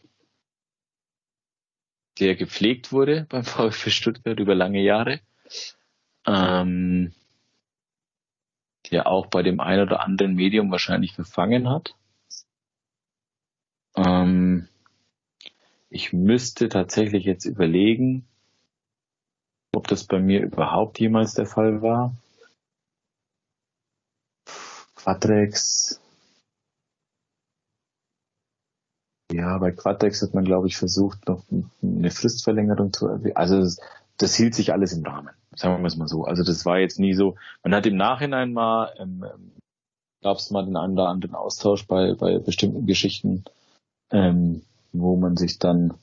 der 2.18 2.34
gepflegt 2.34 2.92
wurde 2.92 3.26
beim 3.30 3.44
VfB 3.44 3.90
Stuttgart 3.90 4.38
über 4.38 4.54
lange 4.54 4.82
Jahre, 4.82 5.20
ähm, 6.26 7.12
der 8.90 9.06
auch 9.06 9.26
bei 9.26 9.42
dem 9.42 9.60
ein 9.60 9.80
oder 9.80 10.00
anderen 10.00 10.34
Medium 10.34 10.70
wahrscheinlich 10.70 11.14
verfangen 11.14 11.68
hat. 11.68 11.94
Ähm, 13.96 14.68
ich 15.90 16.12
müsste 16.12 16.68
tatsächlich 16.68 17.24
jetzt 17.24 17.44
überlegen, 17.44 18.26
ob 19.74 19.88
das 19.88 20.04
bei 20.04 20.18
mir 20.18 20.42
überhaupt 20.42 20.98
jemals 21.00 21.34
der 21.34 21.46
Fall 21.46 21.82
war. 21.82 22.14
Quadrex. 24.94 26.01
Ja, 29.32 29.56
bei 29.56 29.72
Quadrex 29.72 30.20
hat 30.22 30.34
man, 30.34 30.44
glaube 30.44 30.66
ich, 30.66 30.76
versucht, 30.76 31.26
noch 31.26 31.42
eine 31.82 32.10
Fristverlängerung 32.10 32.92
zu 32.92 33.08
erwähnen. 33.08 33.36
Also 33.36 33.58
das, 33.60 33.80
das, 34.18 34.34
hielt 34.34 34.54
sich 34.54 34.72
alles 34.72 34.92
im 34.92 35.06
Rahmen, 35.06 35.30
sagen 35.56 35.82
wir 35.82 35.86
es 35.86 35.96
mal 35.96 36.06
so. 36.06 36.24
Also 36.24 36.44
das 36.44 36.66
war 36.66 36.78
jetzt 36.78 36.98
nie 36.98 37.14
so. 37.14 37.36
Man 37.62 37.74
hat 37.74 37.86
im 37.86 37.96
Nachhinein 37.96 38.52
mal, 38.52 38.92
ähm, 38.98 39.24
gab 40.22 40.36
es 40.36 40.50
mal 40.50 40.64
den 40.64 40.76
einen 40.76 40.92
oder 40.92 41.08
anderen 41.08 41.34
Austausch 41.34 41.86
bei, 41.86 42.14
bei 42.14 42.38
bestimmten 42.38 42.86
Geschichten, 42.86 43.44
ähm, 44.10 44.62
wo 44.92 45.16
man 45.16 45.38
sich 45.38 45.58
dann 45.58 45.94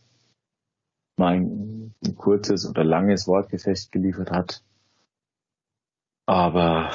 mal 1.18 1.36
ein, 1.36 1.94
ein 2.04 2.16
kurzes 2.16 2.68
oder 2.68 2.84
langes 2.84 3.28
Wortgefecht 3.28 3.92
geliefert 3.92 4.32
hat. 4.32 4.64
Aber 6.26 6.92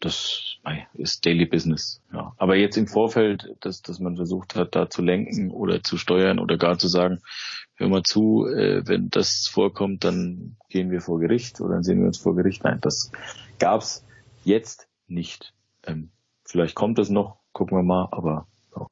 das 0.00 0.58
ist 0.94 1.24
Daily 1.24 1.46
Business. 1.46 2.02
Ja. 2.12 2.34
Aber 2.36 2.56
jetzt 2.56 2.76
im 2.76 2.86
Vorfeld, 2.86 3.56
dass, 3.60 3.82
dass 3.82 3.98
man 3.98 4.16
versucht 4.16 4.54
hat, 4.54 4.74
da 4.74 4.90
zu 4.90 5.02
lenken 5.02 5.50
oder 5.50 5.82
zu 5.82 5.96
steuern 5.96 6.38
oder 6.38 6.58
gar 6.58 6.78
zu 6.78 6.88
sagen, 6.88 7.20
hör 7.76 7.88
mal 7.88 8.02
zu, 8.02 8.46
äh, 8.46 8.86
wenn 8.86 9.08
das 9.08 9.48
vorkommt, 9.48 10.04
dann 10.04 10.56
gehen 10.68 10.90
wir 10.90 11.00
vor 11.00 11.18
Gericht 11.18 11.60
oder 11.60 11.74
dann 11.74 11.82
sehen 11.82 12.00
wir 12.00 12.06
uns 12.06 12.18
vor 12.18 12.36
Gericht. 12.36 12.64
Nein, 12.64 12.78
das 12.80 13.10
gab's 13.58 14.04
jetzt 14.44 14.88
nicht. 15.06 15.54
Ähm, 15.84 16.10
vielleicht 16.44 16.74
kommt 16.74 16.98
es 16.98 17.08
noch, 17.08 17.38
gucken 17.52 17.78
wir 17.78 17.82
mal, 17.82 18.08
aber 18.10 18.46
ja. 18.76 18.86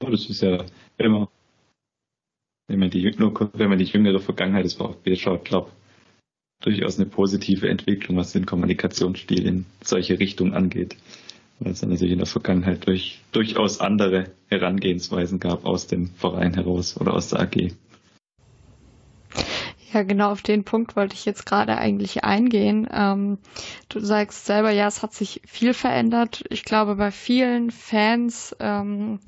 Das 0.00 0.28
ist 0.28 0.42
ja 0.42 0.64
immer, 0.98 1.30
wenn 2.66 2.78
man 2.78 2.90
die, 2.90 3.04
wenn 3.04 3.68
man 3.68 3.78
die 3.78 3.84
jüngere 3.84 4.20
Vergangenheit 4.20 4.64
des 4.64 4.74
VfB 4.74 5.16
schaut, 5.16 5.44
glaube 5.44 5.70
durchaus 6.60 6.98
eine 6.98 7.06
positive 7.06 7.68
Entwicklung, 7.68 8.16
was 8.16 8.32
den 8.32 8.46
Kommunikationsstil 8.46 9.46
in 9.46 9.66
solche 9.82 10.18
Richtungen 10.18 10.54
angeht. 10.54 10.96
Weil 11.60 11.72
es 11.72 11.80
dann 11.80 11.90
natürlich 11.90 12.12
in 12.12 12.18
der 12.18 12.26
Vergangenheit 12.26 12.86
durch, 12.86 13.20
durchaus 13.32 13.80
andere 13.80 14.30
Herangehensweisen 14.48 15.40
gab 15.40 15.64
aus 15.64 15.86
dem 15.86 16.10
Verein 16.10 16.54
heraus 16.54 17.00
oder 17.00 17.14
aus 17.14 17.28
der 17.28 17.40
AG. 17.40 17.72
Ja, 19.92 20.02
genau 20.02 20.30
auf 20.30 20.42
den 20.42 20.64
Punkt 20.64 20.96
wollte 20.96 21.14
ich 21.14 21.24
jetzt 21.24 21.46
gerade 21.46 21.78
eigentlich 21.78 22.22
eingehen. 22.22 22.86
Ähm, 22.92 23.38
du 23.88 24.00
sagst 24.00 24.44
selber, 24.44 24.70
ja, 24.70 24.86
es 24.86 25.02
hat 25.02 25.14
sich 25.14 25.40
viel 25.46 25.72
verändert. 25.72 26.44
Ich 26.50 26.64
glaube, 26.64 26.96
bei 26.96 27.10
vielen 27.10 27.70
Fans 27.70 28.54
ähm, 28.60 29.18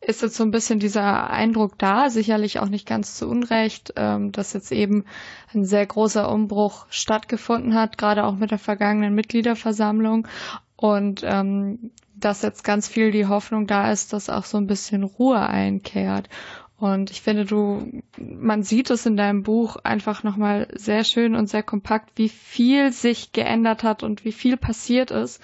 ist 0.00 0.22
jetzt 0.22 0.36
so 0.36 0.44
ein 0.44 0.50
bisschen 0.50 0.78
dieser 0.78 1.30
Eindruck 1.30 1.78
da, 1.78 2.10
sicherlich 2.10 2.60
auch 2.60 2.68
nicht 2.68 2.86
ganz 2.86 3.16
zu 3.16 3.28
Unrecht, 3.28 3.92
ähm, 3.96 4.32
dass 4.32 4.52
jetzt 4.52 4.70
eben 4.72 5.04
ein 5.52 5.64
sehr 5.64 5.86
großer 5.86 6.30
Umbruch 6.30 6.86
stattgefunden 6.90 7.74
hat, 7.74 7.98
gerade 7.98 8.24
auch 8.24 8.36
mit 8.36 8.50
der 8.50 8.58
vergangenen 8.58 9.14
Mitgliederversammlung 9.14 10.28
und 10.76 11.22
ähm, 11.24 11.90
dass 12.14 12.42
jetzt 12.42 12.64
ganz 12.64 12.88
viel 12.88 13.10
die 13.10 13.26
Hoffnung 13.26 13.66
da 13.66 13.90
ist, 13.92 14.12
dass 14.12 14.30
auch 14.30 14.44
so 14.44 14.58
ein 14.58 14.66
bisschen 14.66 15.02
Ruhe 15.02 15.40
einkehrt. 15.40 16.28
Und 16.76 17.10
ich 17.10 17.22
finde, 17.22 17.44
du, 17.44 18.02
man 18.16 18.62
sieht 18.62 18.90
es 18.90 19.04
in 19.04 19.16
deinem 19.16 19.42
Buch 19.42 19.76
einfach 19.82 20.22
nochmal 20.22 20.68
sehr 20.74 21.02
schön 21.02 21.34
und 21.34 21.48
sehr 21.48 21.64
kompakt, 21.64 22.12
wie 22.14 22.28
viel 22.28 22.92
sich 22.92 23.32
geändert 23.32 23.82
hat 23.82 24.04
und 24.04 24.24
wie 24.24 24.32
viel 24.32 24.56
passiert 24.56 25.10
ist. 25.10 25.42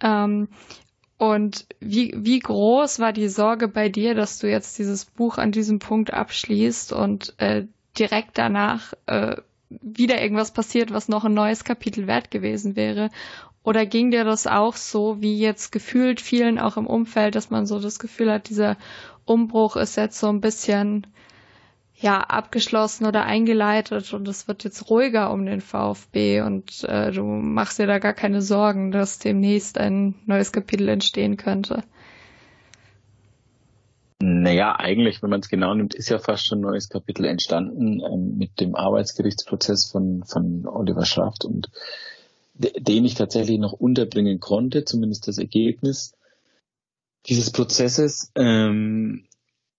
Ähm, 0.00 0.48
und 1.18 1.66
wie, 1.80 2.14
wie 2.16 2.38
groß 2.38 3.00
war 3.00 3.12
die 3.12 3.28
Sorge 3.28 3.66
bei 3.66 3.88
dir, 3.88 4.14
dass 4.14 4.38
du 4.38 4.48
jetzt 4.48 4.78
dieses 4.78 5.04
Buch 5.04 5.36
an 5.36 5.50
diesem 5.50 5.80
Punkt 5.80 6.12
abschließt 6.12 6.92
und 6.92 7.34
äh, 7.38 7.64
direkt 7.98 8.38
danach 8.38 8.94
äh, 9.06 9.36
wieder 9.68 10.22
irgendwas 10.22 10.52
passiert, 10.52 10.92
was 10.92 11.08
noch 11.08 11.24
ein 11.24 11.34
neues 11.34 11.64
Kapitel 11.64 12.06
wert 12.06 12.30
gewesen 12.30 12.76
wäre? 12.76 13.10
Oder 13.64 13.84
ging 13.84 14.12
dir 14.12 14.24
das 14.24 14.46
auch 14.46 14.76
so, 14.76 15.20
wie 15.20 15.38
jetzt 15.38 15.72
gefühlt 15.72 16.20
vielen 16.20 16.58
auch 16.58 16.76
im 16.76 16.86
Umfeld, 16.86 17.34
dass 17.34 17.50
man 17.50 17.66
so 17.66 17.80
das 17.80 17.98
Gefühl 17.98 18.32
hat, 18.32 18.48
dieser 18.48 18.76
Umbruch 19.24 19.76
ist 19.76 19.96
jetzt 19.96 20.20
so 20.20 20.28
ein 20.28 20.40
bisschen 20.40 21.06
ja 22.00 22.20
abgeschlossen 22.20 23.06
oder 23.06 23.24
eingeleitet 23.24 24.12
und 24.12 24.28
es 24.28 24.46
wird 24.46 24.62
jetzt 24.64 24.88
ruhiger 24.88 25.32
um 25.32 25.44
den 25.46 25.60
VfB 25.60 26.42
und 26.42 26.84
äh, 26.84 27.10
du 27.10 27.24
machst 27.24 27.78
dir 27.78 27.86
da 27.86 27.98
gar 27.98 28.14
keine 28.14 28.40
Sorgen, 28.40 28.92
dass 28.92 29.18
demnächst 29.18 29.78
ein 29.78 30.14
neues 30.26 30.52
Kapitel 30.52 30.88
entstehen 30.88 31.36
könnte. 31.36 31.82
Naja, 34.20 34.76
eigentlich, 34.76 35.22
wenn 35.22 35.30
man 35.30 35.40
es 35.40 35.48
genau 35.48 35.74
nimmt, 35.74 35.94
ist 35.94 36.08
ja 36.08 36.18
fast 36.18 36.46
schon 36.46 36.58
ein 36.58 36.62
neues 36.62 36.88
Kapitel 36.88 37.24
entstanden 37.24 38.00
ähm, 38.00 38.36
mit 38.36 38.60
dem 38.60 38.74
Arbeitsgerichtsprozess 38.74 39.90
von, 39.90 40.24
von 40.24 40.66
Oliver 40.66 41.04
Schaft 41.04 41.44
und 41.44 41.70
den 42.54 43.04
ich 43.04 43.14
tatsächlich 43.14 43.58
noch 43.58 43.72
unterbringen 43.72 44.40
konnte, 44.40 44.84
zumindest 44.84 45.28
das 45.28 45.38
Ergebnis 45.38 46.14
dieses 47.26 47.50
Prozesses. 47.50 48.32
Ähm, 48.34 49.27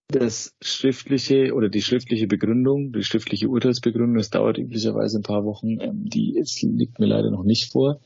das 0.10 0.55
schriftliche 0.62 1.53
oder 1.53 1.70
die 1.70 1.84
schriftliche 1.84 2.28
Begründung, 2.28 2.91
die 2.91 3.03
schriftliche 3.03 3.47
Urteilsbegründung, 3.47 4.18
das 4.18 4.32
dauert 4.32 4.57
üblicherweise 4.57 5.20
ein 5.20 5.24
paar 5.24 5.45
Wochen, 5.45 5.80
ähm, 5.80 6.05
die 6.05 6.38
es 6.38 6.62
liegt 6.62 6.99
mir 6.99 7.05
leider 7.05 7.30
noch 7.30 7.43
nicht 7.43 7.72
vor. 7.72 8.01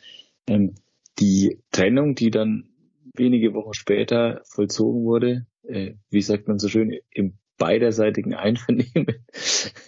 Ähm, 0.47 0.75
die 1.19 1.59
Trennung, 1.71 2.15
die 2.15 2.29
dann 2.29 2.69
wenige 3.15 3.53
Wochen 3.53 3.73
später 3.73 4.41
vollzogen 4.45 5.05
wurde, 5.05 5.45
äh, 5.63 5.93
wie 6.09 6.21
sagt 6.21 6.47
man 6.47 6.59
so 6.59 6.67
schön, 6.67 6.99
im 7.11 7.37
beiderseitigen 7.57 8.33
Einvernehmen 8.33 9.07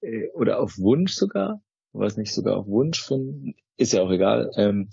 äh, 0.00 0.28
oder 0.34 0.60
auf 0.60 0.78
Wunsch 0.78 1.14
sogar, 1.14 1.60
was 1.92 2.16
nicht 2.16 2.32
sogar 2.32 2.56
auf 2.56 2.68
Wunsch 2.68 3.02
von, 3.02 3.54
ist 3.76 3.94
ja 3.94 4.02
auch 4.02 4.10
egal, 4.10 4.50
ähm, 4.56 4.90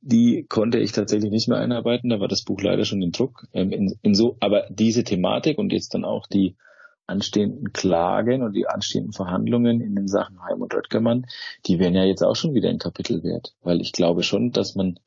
die 0.00 0.44
konnte 0.48 0.78
ich 0.78 0.92
tatsächlich 0.92 1.30
nicht 1.30 1.48
mehr 1.48 1.58
einarbeiten, 1.58 2.10
da 2.10 2.20
war 2.20 2.28
das 2.28 2.42
Buch 2.42 2.60
leider 2.60 2.84
schon 2.84 3.02
in 3.02 3.12
Druck. 3.12 3.46
Ähm, 3.52 3.70
in, 3.72 3.94
in 4.02 4.14
so, 4.14 4.36
aber 4.40 4.66
diese 4.70 5.04
Thematik 5.04 5.58
und 5.58 5.72
jetzt 5.72 5.94
dann 5.94 6.04
auch 6.04 6.26
die 6.26 6.56
anstehenden 7.06 7.72
Klagen 7.72 8.42
und 8.42 8.52
die 8.52 8.66
anstehenden 8.66 9.12
Verhandlungen 9.12 9.80
in 9.80 9.94
den 9.94 10.08
Sachen 10.08 10.42
Heim 10.42 10.60
und 10.60 10.74
Röttgermann, 10.74 11.26
die 11.66 11.78
wären 11.78 11.94
ja 11.94 12.04
jetzt 12.04 12.22
auch 12.22 12.36
schon 12.36 12.54
wieder 12.54 12.68
ein 12.68 12.78
Kapitel 12.78 13.22
wert, 13.22 13.54
weil 13.62 13.80
ich 13.80 13.92
glaube 13.92 14.22
schon, 14.22 14.52
dass 14.52 14.74
man 14.74 14.98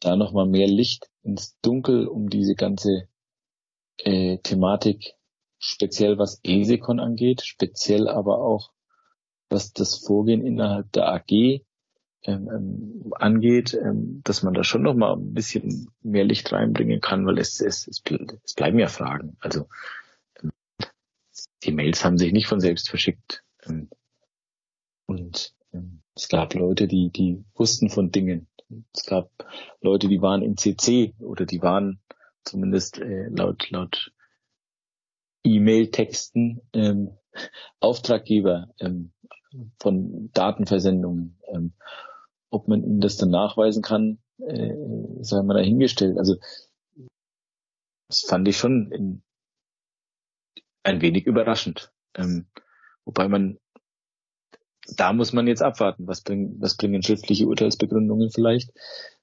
da 0.00 0.16
nochmal 0.16 0.46
mehr 0.46 0.66
Licht 0.66 1.08
ins 1.22 1.56
Dunkel 1.60 2.06
um 2.08 2.28
diese 2.28 2.54
ganze 2.54 3.08
äh, 3.98 4.38
Thematik, 4.38 5.14
speziell 5.58 6.18
was 6.18 6.40
ESECON 6.42 6.98
angeht, 6.98 7.42
speziell 7.42 8.08
aber 8.08 8.40
auch 8.40 8.72
was 9.48 9.72
das 9.72 9.96
Vorgehen 9.96 10.44
innerhalb 10.44 10.90
der 10.92 11.08
AG 11.12 11.62
ähm, 12.24 12.48
ähm, 12.48 13.12
angeht, 13.18 13.74
ähm, 13.74 14.22
dass 14.24 14.42
man 14.42 14.54
da 14.54 14.64
schon 14.64 14.82
noch 14.82 14.94
mal 14.94 15.14
ein 15.14 15.34
bisschen 15.34 15.90
mehr 16.02 16.24
Licht 16.24 16.52
reinbringen 16.52 17.00
kann, 17.00 17.26
weil 17.26 17.38
es, 17.38 17.60
es, 17.60 17.86
es, 17.86 18.02
es 18.44 18.54
bleiben 18.54 18.78
ja 18.78 18.88
Fragen. 18.88 19.36
Also 19.40 19.68
ähm, 20.42 20.50
die 21.62 21.72
Mails 21.72 22.04
haben 22.04 22.18
sich 22.18 22.32
nicht 22.32 22.46
von 22.46 22.60
selbst 22.60 22.88
verschickt. 22.88 23.44
Ähm, 23.66 23.88
und 25.06 25.54
es 26.14 26.28
gab 26.28 26.54
Leute, 26.54 26.86
die, 26.86 27.10
die 27.10 27.44
wussten 27.54 27.90
von 27.90 28.10
Dingen. 28.10 28.46
Es 28.94 29.04
gab 29.04 29.30
Leute, 29.80 30.08
die 30.08 30.22
waren 30.22 30.42
in 30.42 30.56
CC 30.56 31.14
oder 31.18 31.44
die 31.44 31.60
waren 31.60 32.00
zumindest 32.44 32.98
äh, 32.98 33.28
laut, 33.28 33.70
laut 33.70 34.12
E-Mail-Texten 35.42 36.60
ähm, 36.72 37.18
Auftraggeber 37.80 38.68
ähm, 38.78 39.12
von 39.80 40.30
Datenversendungen. 40.32 41.38
Ähm, 41.52 41.72
ob 42.54 42.68
man 42.68 42.84
ihnen 42.84 43.00
das 43.00 43.16
dann 43.16 43.30
nachweisen 43.30 43.82
kann, 43.82 44.18
äh, 44.38 44.74
sei 45.20 45.42
mal 45.42 45.54
dahingestellt. 45.54 46.18
Also 46.18 46.36
das 48.08 48.20
fand 48.20 48.46
ich 48.46 48.56
schon 48.56 48.92
in, 48.92 49.22
ein 50.84 51.00
wenig 51.00 51.26
überraschend. 51.26 51.92
Ähm, 52.14 52.46
wobei 53.04 53.28
man, 53.28 53.58
da 54.96 55.12
muss 55.12 55.32
man 55.32 55.48
jetzt 55.48 55.62
abwarten. 55.62 56.06
Was 56.06 56.20
bringen, 56.20 56.56
was 56.60 56.76
bringen 56.76 57.02
schriftliche 57.02 57.46
Urteilsbegründungen 57.48 58.30
vielleicht? 58.30 58.70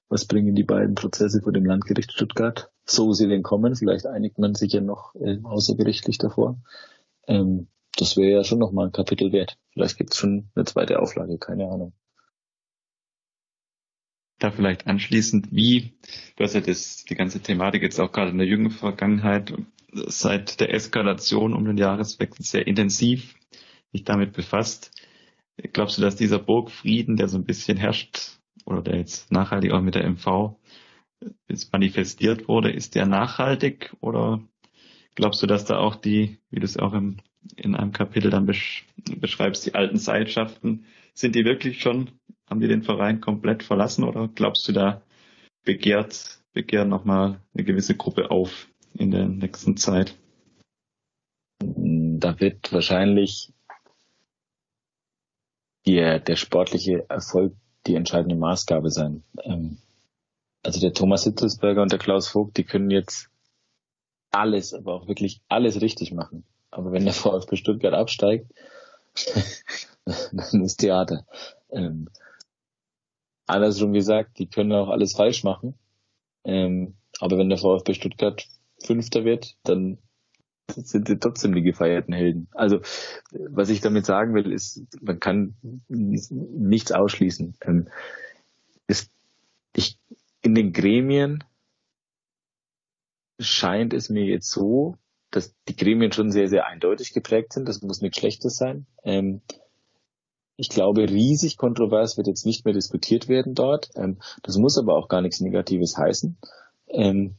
Was 0.08 0.26
bringen 0.26 0.54
die 0.54 0.64
beiden 0.64 0.94
Prozesse 0.94 1.40
vor 1.40 1.52
dem 1.52 1.64
Landgericht 1.64 2.12
Stuttgart? 2.12 2.70
So 2.84 3.12
sie 3.12 3.28
denn 3.28 3.42
kommen. 3.42 3.74
Vielleicht 3.76 4.06
einigt 4.06 4.38
man 4.38 4.54
sich 4.54 4.72
ja 4.74 4.82
noch 4.82 5.14
äh, 5.14 5.38
außergerichtlich 5.42 6.18
davor. 6.18 6.60
Ähm, 7.26 7.68
das 7.96 8.16
wäre 8.16 8.30
ja 8.30 8.44
schon 8.44 8.58
nochmal 8.58 8.86
ein 8.86 8.92
Kapitel 8.92 9.32
wert. 9.32 9.56
Vielleicht 9.70 9.96
gibt 9.96 10.12
es 10.12 10.18
schon 10.18 10.50
eine 10.54 10.66
zweite 10.66 11.00
Auflage, 11.00 11.38
keine 11.38 11.70
Ahnung. 11.70 11.94
Da 14.42 14.50
vielleicht 14.50 14.86
anschließend, 14.88 15.48
wie, 15.52 15.92
du 16.36 16.42
hast 16.42 16.54
ja 16.54 16.60
das, 16.60 17.04
die 17.04 17.14
ganze 17.14 17.40
Thematik 17.40 17.82
jetzt 17.82 18.00
auch 18.00 18.10
gerade 18.10 18.30
in 18.30 18.38
der 18.38 18.46
jüngeren 18.46 18.72
Vergangenheit 18.72 19.52
seit 19.92 20.58
der 20.58 20.74
Eskalation 20.74 21.54
um 21.54 21.64
den 21.64 21.76
Jahreswechsel 21.76 22.44
sehr 22.44 22.66
intensiv 22.66 23.34
sich 23.92 24.04
damit 24.04 24.32
befasst. 24.32 24.90
Glaubst 25.72 25.98
du, 25.98 26.02
dass 26.02 26.16
dieser 26.16 26.38
Burgfrieden, 26.38 27.16
der 27.16 27.28
so 27.28 27.38
ein 27.38 27.44
bisschen 27.44 27.76
herrscht, 27.76 28.40
oder 28.64 28.82
der 28.82 28.96
jetzt 28.96 29.30
nachhaltig 29.30 29.72
auch 29.72 29.80
mit 29.80 29.94
der 29.94 30.08
MV 30.08 30.56
jetzt 31.48 31.72
manifestiert 31.72 32.48
wurde, 32.48 32.72
ist 32.72 32.94
der 32.94 33.06
nachhaltig 33.06 33.94
oder 34.00 34.42
glaubst 35.14 35.42
du, 35.42 35.46
dass 35.46 35.64
da 35.64 35.78
auch 35.78 35.94
die, 35.94 36.38
wie 36.50 36.60
du 36.60 36.64
es 36.64 36.76
auch 36.76 36.94
im, 36.94 37.18
in 37.56 37.74
einem 37.76 37.92
Kapitel 37.92 38.30
dann 38.30 38.46
besch 38.46 38.86
beschreibst, 39.16 39.66
die 39.66 39.74
alten 39.74 39.98
Seilschaften, 39.98 40.86
sind 41.14 41.34
die 41.34 41.44
wirklich 41.44 41.80
schon, 41.80 42.10
haben 42.48 42.60
die 42.60 42.68
den 42.68 42.82
Verein 42.82 43.20
komplett 43.20 43.62
verlassen 43.62 44.04
oder 44.04 44.28
glaubst 44.28 44.68
du, 44.68 44.72
da 44.72 45.02
begehrt, 45.64 46.40
begehren 46.52 46.88
nochmal 46.88 47.40
eine 47.54 47.64
gewisse 47.64 47.96
Gruppe 47.96 48.30
auf? 48.30 48.68
in 48.94 49.10
der 49.10 49.26
nächsten 49.26 49.76
Zeit? 49.76 50.18
Da 51.60 52.40
wird 52.40 52.72
wahrscheinlich 52.72 53.52
der, 55.86 56.20
der 56.20 56.36
sportliche 56.36 57.08
Erfolg 57.08 57.54
die 57.86 57.94
entscheidende 57.94 58.36
Maßgabe 58.36 58.90
sein. 58.90 59.24
Ähm, 59.42 59.78
also 60.62 60.80
der 60.80 60.92
Thomas 60.92 61.24
Hitzelsberger 61.24 61.82
und 61.82 61.90
der 61.90 61.98
Klaus 61.98 62.28
Vogt, 62.28 62.56
die 62.56 62.64
können 62.64 62.90
jetzt 62.90 63.28
alles, 64.30 64.72
aber 64.72 64.94
auch 64.94 65.08
wirklich 65.08 65.40
alles 65.48 65.80
richtig 65.80 66.12
machen. 66.12 66.44
Aber 66.70 66.92
wenn 66.92 67.04
der 67.04 67.14
VfB 67.14 67.56
Stuttgart 67.56 67.94
absteigt, 67.94 68.52
dann 70.04 70.64
ist 70.64 70.76
Theater. 70.76 71.26
Andersrum 73.52 73.92
gesagt, 73.92 74.38
die 74.38 74.46
können 74.46 74.72
auch 74.72 74.88
alles 74.88 75.14
falsch 75.14 75.44
machen. 75.44 75.74
Ähm, 76.44 76.94
aber 77.20 77.38
wenn 77.38 77.48
der 77.48 77.58
VfB 77.58 77.94
Stuttgart 77.94 78.44
Fünfter 78.82 79.24
wird, 79.24 79.56
dann 79.62 79.98
sind 80.70 81.08
sie 81.08 81.18
trotzdem 81.18 81.54
die 81.54 81.62
gefeierten 81.62 82.14
Helden. 82.14 82.48
Also 82.52 82.80
was 83.30 83.68
ich 83.68 83.80
damit 83.80 84.06
sagen 84.06 84.34
will, 84.34 84.52
ist, 84.52 84.82
man 85.00 85.20
kann 85.20 85.54
nichts 85.88 86.92
ausschließen. 86.92 87.54
Ähm, 87.62 87.88
ist, 88.86 89.10
ich, 89.74 89.98
in 90.40 90.54
den 90.54 90.72
Gremien 90.72 91.44
scheint 93.38 93.92
es 93.92 94.08
mir 94.08 94.24
jetzt 94.24 94.50
so, 94.50 94.96
dass 95.30 95.54
die 95.68 95.76
Gremien 95.76 96.12
schon 96.12 96.30
sehr, 96.30 96.48
sehr 96.48 96.66
eindeutig 96.66 97.12
geprägt 97.12 97.52
sind. 97.52 97.68
Das 97.68 97.82
muss 97.82 98.02
nichts 98.02 98.18
Schlechtes 98.18 98.56
sein. 98.56 98.86
Ähm, 99.02 99.40
ich 100.62 100.68
glaube, 100.68 101.10
riesig 101.10 101.56
kontrovers 101.56 102.16
wird 102.16 102.28
jetzt 102.28 102.46
nicht 102.46 102.64
mehr 102.64 102.72
diskutiert 102.72 103.26
werden 103.28 103.56
dort. 103.56 103.90
Ähm, 103.96 104.18
das 104.44 104.58
muss 104.58 104.78
aber 104.78 104.96
auch 104.96 105.08
gar 105.08 105.20
nichts 105.20 105.40
Negatives 105.40 105.98
heißen. 105.98 106.38
Ähm, 106.86 107.34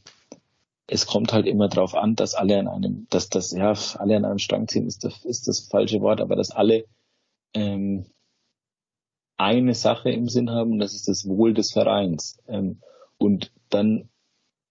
es 0.86 1.06
kommt 1.06 1.32
halt 1.32 1.46
immer 1.46 1.68
darauf 1.68 1.94
an, 1.94 2.16
dass 2.16 2.34
alle 2.34 2.58
an 2.58 2.68
einem, 2.68 3.06
dass 3.08 3.30
das, 3.30 3.52
ja, 3.52 3.72
alle 3.96 4.18
an 4.18 4.26
einem 4.26 4.38
Strang 4.38 4.68
ziehen, 4.68 4.86
ist 4.86 5.04
das, 5.04 5.24
ist 5.24 5.48
das 5.48 5.60
falsche 5.60 6.02
Wort, 6.02 6.20
aber 6.20 6.36
dass 6.36 6.50
alle 6.50 6.84
ähm, 7.54 8.04
eine 9.38 9.72
Sache 9.72 10.10
im 10.10 10.28
Sinn 10.28 10.50
haben 10.50 10.72
und 10.72 10.78
das 10.80 10.92
ist 10.92 11.08
das 11.08 11.26
Wohl 11.26 11.54
des 11.54 11.72
Vereins. 11.72 12.42
Ähm, 12.46 12.82
und 13.16 13.52
dann, 13.70 14.10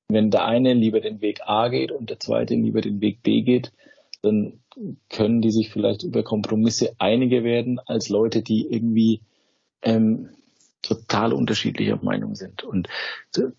wenn 0.09 0.29
der 0.29 0.45
eine 0.45 0.75
lieber 0.75 1.01
den 1.01 1.21
Weg 1.21 1.41
A 1.47 1.69
geht 1.69 1.91
und 1.91 2.11
der 2.11 2.19
zweite 2.19 2.53
lieber 2.53 2.81
den 2.81 3.01
Weg 3.01 3.23
B 3.23 3.41
geht, 3.41 3.71
dann 4.23 4.59
können 5.09 5.41
die 5.41 5.51
sich 5.51 5.69
vielleicht 5.69 6.03
über 6.03 6.23
Kompromisse 6.23 6.95
einiger 6.97 7.43
werden 7.43 7.79
als 7.79 8.09
Leute, 8.09 8.41
die 8.41 8.65
irgendwie 8.65 9.21
ähm, 9.81 10.29
total 10.81 11.33
unterschiedlicher 11.33 11.99
Meinung 12.01 12.35
sind. 12.35 12.63
Und 12.63 12.87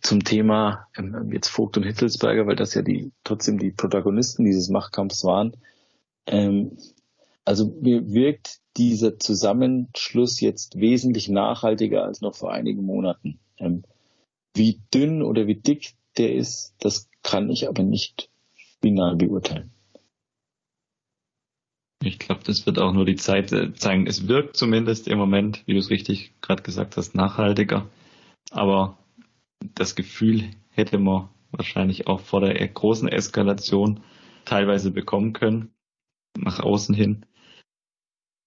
zum 0.01 0.25
Thema 0.25 0.89
ähm, 0.97 1.31
jetzt 1.33 1.49
Vogt 1.49 1.77
und 1.77 1.85
Hitzelsberger, 1.85 2.47
weil 2.47 2.57
das 2.57 2.75
ja 2.75 2.83
die 2.83 3.13
trotzdem 3.25 3.59
die 3.59 3.73
Protagonisten 3.73 4.45
dieses 4.45 4.71
Machtkampfs 4.71 5.25
waren. 5.25 5.57
Ähm, 6.27 6.79
also 7.45 7.67
mir 7.81 8.13
wirkt 8.13 8.61
dieser 8.79 9.19
Zusammenschluss 9.19 10.41
jetzt 10.41 10.81
wesentlich 10.81 11.29
nachhaltiger 11.29 12.05
als 12.05 12.23
noch 12.23 12.35
vor 12.35 12.53
einigen 12.53 12.85
Monaten. 12.85 13.39
Ähm, 13.59 13.85
wie 14.55 14.81
dünn 14.93 15.23
oder 15.23 15.47
wie 15.47 15.57
dick 15.57 15.95
der 16.17 16.35
ist, 16.35 16.75
das 16.79 17.11
kann 17.23 17.51
ich 17.51 17.69
aber 17.69 17.83
nicht 17.83 18.31
final 18.81 19.17
beurteilen. 19.17 19.74
Ich 22.05 22.19
glaube, 22.19 22.43
das 22.45 22.67
wird 22.67 22.79
auch 22.79 22.93
nur 22.93 23.07
die 23.07 23.17
Zeit 23.17 23.51
äh, 23.53 23.73
zeigen. 23.73 24.07
Es 24.07 24.29
wirkt 24.29 24.57
zumindest 24.57 25.09
im 25.09 25.19
Moment, 25.19 25.63
wie 25.67 25.73
du 25.73 25.79
es 25.79 25.91
richtig 25.91 26.33
gerade 26.43 26.63
gesagt 26.63 26.97
hast, 26.97 27.15
nachhaltiger. 27.15 27.89
Aber 28.51 28.99
das 29.75 29.95
Gefühl 29.95 30.51
hätte 30.71 30.99
man 30.99 31.31
wahrscheinlich 31.51 32.07
auch 32.07 32.21
vor 32.21 32.43
der 32.43 32.69
großen 32.69 33.09
Eskalation 33.09 34.01
teilweise 34.45 34.91
bekommen 34.91 35.33
können, 35.33 35.73
nach 36.37 36.61
außen 36.61 36.95
hin. 36.95 37.25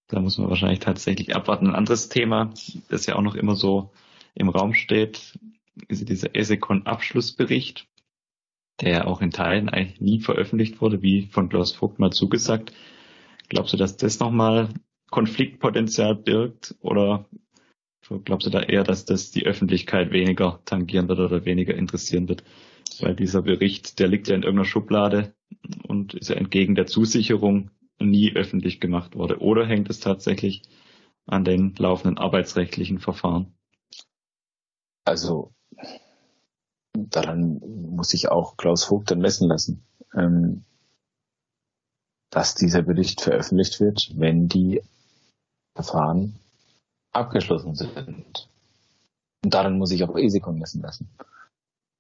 Da 0.08 0.20
muss 0.20 0.38
man 0.38 0.50
wahrscheinlich 0.50 0.80
tatsächlich 0.80 1.36
abwarten. 1.36 1.68
Ein 1.68 1.76
anderes 1.76 2.10
Thema, 2.10 2.54
das 2.90 3.08
ja 3.08 3.16
auch 3.16 3.22
noch 3.22 3.36
immer 3.36 3.56
so 3.56 3.92
im 4.36 4.50
Raum 4.50 4.74
steht, 4.74 5.38
ist 5.88 6.08
dieser 6.08 6.36
Esekon-Abschlussbericht, 6.36 7.88
der 8.82 8.92
ja 8.92 9.06
auch 9.06 9.22
in 9.22 9.32
Teilen 9.32 9.70
eigentlich 9.70 10.00
nie 10.00 10.20
veröffentlicht 10.20 10.80
wurde, 10.80 11.02
wie 11.02 11.26
von 11.26 11.50
Klaus 11.50 11.72
Vogt 11.72 11.98
mal 11.98 12.12
zugesagt. 12.12 12.72
Glaubst 13.50 13.74
du, 13.74 13.78
dass 13.78 13.98
das 13.98 14.20
nochmal 14.20 14.70
Konfliktpotenzial 15.10 16.16
birgt 16.16 16.76
oder 16.82 17.26
glaubst 18.26 18.48
du 18.48 18.52
da 18.52 18.62
eher, 18.62 18.84
dass 18.84 19.06
das 19.06 19.32
die 19.32 19.46
Öffentlichkeit 19.46 20.12
weniger 20.12 20.62
tangieren 20.66 21.08
wird 21.08 21.20
oder 21.20 21.46
weniger 21.46 21.76
interessieren 21.76 22.28
wird? 22.28 22.44
Weil 23.00 23.16
dieser 23.16 23.42
Bericht, 23.42 24.00
der 24.00 24.08
liegt 24.08 24.28
ja 24.28 24.36
in 24.36 24.44
irgendeiner 24.44 24.66
Schublade 24.66 25.34
und 25.88 26.14
ist 26.14 26.30
ja 26.30 26.36
entgegen 26.36 26.76
der 26.76 26.88
Zusicherung 26.88 27.72
nie 28.00 28.34
öffentlich 28.34 28.80
gemacht 28.80 29.16
worden. 29.16 29.38
Oder 29.38 29.66
hängt 29.66 29.90
es 29.90 30.00
tatsächlich 30.00 30.64
an 31.26 31.44
den 31.44 31.76
laufenden 31.78 32.18
arbeitsrechtlichen 32.18 33.00
Verfahren? 33.00 33.54
Also 35.06 35.54
daran 36.94 37.60
muss 37.60 38.10
sich 38.10 38.30
auch 38.30 38.58
Klaus 38.58 38.84
Vogt 38.84 39.12
dann 39.12 39.20
messen 39.20 39.48
lassen. 39.48 39.86
Ähm, 40.16 40.64
dass 42.30 42.56
dieser 42.56 42.82
Bericht 42.82 43.22
veröffentlicht 43.22 43.80
wird, 43.80 44.12
wenn 44.16 44.48
die 44.48 44.82
Verfahren 45.76 46.40
abgeschlossen 47.14 47.76
sind. 47.76 48.50
Und 49.44 49.54
daran 49.54 49.78
muss 49.78 49.92
ich 49.92 50.04
auch 50.04 50.18
ESECON 50.18 50.58
messen 50.60 50.82
lassen, 50.82 51.10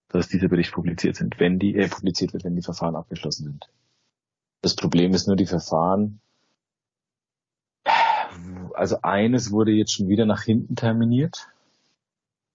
dass 0.09 0.27
diese 0.27 0.49
Bericht 0.49 0.73
publiziert 0.73 1.15
sind, 1.15 1.39
wenn 1.39 1.59
die 1.59 1.75
äh, 1.75 1.87
publiziert 1.87 2.33
wird, 2.33 2.43
wenn 2.43 2.55
die 2.55 2.61
Verfahren 2.61 2.95
abgeschlossen 2.95 3.45
sind. 3.45 3.69
Das 4.61 4.75
Problem 4.75 5.13
ist 5.13 5.27
nur 5.27 5.35
die 5.35 5.45
Verfahren. 5.45 6.19
Also 8.73 9.01
eines 9.01 9.51
wurde 9.51 9.71
jetzt 9.71 9.93
schon 9.93 10.07
wieder 10.07 10.25
nach 10.25 10.41
hinten 10.41 10.75
terminiert. 10.75 11.47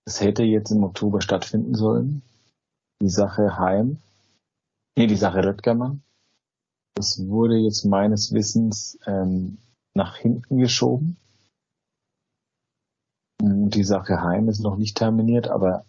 Das 0.04 0.20
hätte 0.20 0.42
jetzt 0.42 0.70
im 0.70 0.84
Oktober 0.84 1.20
stattfinden 1.20 1.74
sollen. 1.74 2.22
Die 3.00 3.08
Sache 3.08 3.58
Heim. 3.58 3.98
Nee, 4.96 5.06
die 5.06 5.16
Sache 5.16 5.44
Röttgermann. 5.44 6.02
Das 6.94 7.26
wurde 7.26 7.56
jetzt 7.56 7.84
meines 7.84 8.32
Wissens 8.32 8.98
ähm, 9.06 9.58
nach 9.94 10.16
hinten 10.16 10.58
geschoben. 10.58 11.16
Die 13.40 13.84
Sache 13.84 14.22
Heim 14.22 14.48
ist 14.48 14.60
noch 14.60 14.76
nicht 14.76 14.96
terminiert, 14.96 15.48
aber 15.48 15.84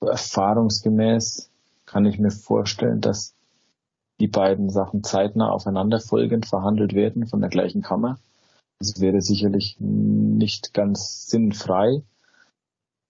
erfahrungsgemäß 0.00 1.50
kann 1.86 2.06
ich 2.06 2.18
mir 2.18 2.30
vorstellen, 2.30 3.00
dass 3.00 3.34
die 4.20 4.28
beiden 4.28 4.70
Sachen 4.70 5.02
zeitnah 5.02 5.50
aufeinanderfolgend 5.50 6.46
verhandelt 6.46 6.94
werden 6.94 7.26
von 7.26 7.40
der 7.40 7.50
gleichen 7.50 7.82
Kammer. 7.82 8.18
Das 8.78 9.00
wäre 9.00 9.22
sicherlich 9.22 9.76
nicht 9.80 10.72
ganz 10.72 11.26
sinnfrei. 11.26 12.02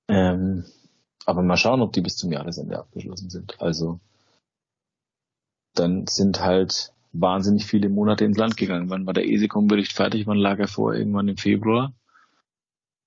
Ähm, 0.08 0.64
aber 1.26 1.42
mal 1.42 1.56
schauen, 1.56 1.82
ob 1.82 1.92
die 1.92 2.00
bis 2.00 2.16
zum 2.16 2.32
Jahresende 2.32 2.78
abgeschlossen 2.78 3.28
sind. 3.28 3.60
Also 3.60 4.00
dann 5.74 6.06
sind 6.06 6.40
halt 6.40 6.92
wahnsinnig 7.12 7.66
viele 7.66 7.88
Monate 7.88 8.24
ins 8.24 8.38
Land 8.38 8.56
gegangen. 8.56 8.90
Wann 8.90 9.06
war 9.06 9.12
der 9.12 9.28
ESECOM-Bericht 9.28 9.92
fertig? 9.92 10.26
Wann 10.26 10.38
lag 10.38 10.58
er 10.58 10.68
vor? 10.68 10.94
Irgendwann 10.94 11.28
im 11.28 11.36
Februar. 11.36 11.94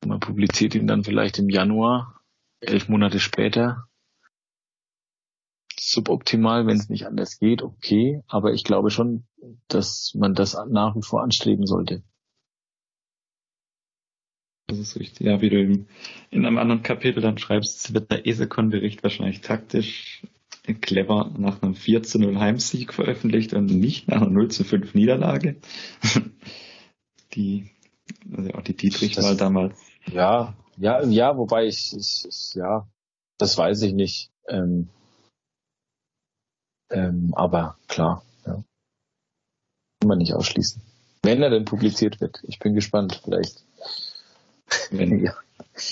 Man 0.06 0.20
publiziert 0.20 0.76
ihn 0.76 0.88
dann 0.88 1.04
vielleicht 1.04 1.40
im 1.40 1.50
Januar, 1.50 2.20
elf 2.60 2.90
Monate 2.90 3.20
später. 3.20 3.88
Suboptimal, 5.80 6.66
wenn 6.68 6.78
es 6.78 6.90
nicht 6.90 7.08
anders 7.08 7.40
geht, 7.40 7.62
okay. 7.62 8.22
Aber 8.28 8.54
ich 8.54 8.64
glaube 8.64 8.90
schon, 8.90 9.26
dass 9.68 10.14
man 10.16 10.34
das 10.34 10.58
nach 10.70 10.96
wie 10.96 11.04
vor 11.04 11.24
anstreben 11.24 11.66
sollte. 11.66 12.04
Das 14.68 14.80
ist 14.80 15.00
richtig. 15.00 15.28
Ja, 15.28 15.42
wie 15.42 15.50
du 15.50 15.62
in, 15.62 15.88
in 16.32 16.46
einem 16.46 16.58
anderen 16.58 16.84
Kapitel 16.84 17.22
dann 17.22 17.38
schreibst, 17.38 17.94
wird 17.94 18.12
der 18.12 18.26
ESECON-Bericht 18.26 19.04
wahrscheinlich 19.04 19.42
taktisch 19.42 20.24
clever 20.64 21.32
nach 21.38 21.62
einem 21.62 21.76
4 21.76 22.04
zu 22.04 22.20
0 22.20 22.40
Heimsieg 22.40 22.94
veröffentlicht 22.94 23.54
und 23.54 23.66
nicht 23.66 24.08
nach 24.08 24.22
einer 24.22 24.30
0 24.30 24.50
zu 24.50 24.64
5 24.64 24.94
Niederlage. 24.94 25.58
die, 27.34 27.70
also 28.36 28.52
auch 28.52 28.62
die 28.62 28.76
Dietrich-Wahl 28.76 29.36
damals. 29.36 29.78
Ja, 30.06 30.56
ja, 30.78 31.04
ja, 31.04 31.38
wobei 31.38 31.66
ich, 31.66 31.94
ich, 31.96 32.26
ich 32.28 32.56
ja, 32.56 32.88
das 33.38 33.58
weiß 33.58 33.82
ich 33.84 33.94
nicht. 33.94 34.32
Ähm, 34.48 34.90
ähm, 36.90 37.34
aber 37.36 37.78
klar, 37.88 38.24
ja. 38.46 38.64
Kann 40.00 40.08
man 40.08 40.18
nicht 40.18 40.34
ausschließen. 40.34 40.82
Wenn 41.24 41.42
er 41.42 41.50
denn 41.50 41.66
publiziert 41.66 42.22
wird. 42.22 42.42
Ich 42.44 42.60
bin 42.60 42.74
gespannt, 42.74 43.22
vielleicht. 43.24 43.64
Wenn, 44.92 45.20
ja. 45.24 45.34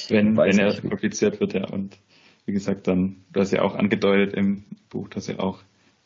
wenn, 0.09 0.37
wenn 0.37 0.59
er 0.59 0.73
publiziert 0.81 1.39
wird, 1.39 1.53
ja. 1.53 1.67
Und 1.67 1.97
wie 2.51 2.55
gesagt, 2.55 2.85
dann, 2.89 3.23
du 3.31 3.39
hast 3.39 3.51
ja 3.51 3.61
auch 3.61 3.75
angedeutet 3.75 4.33
im 4.33 4.65
Buch, 4.89 5.07
dass 5.07 5.29
er 5.29 5.39
auch 5.41 5.63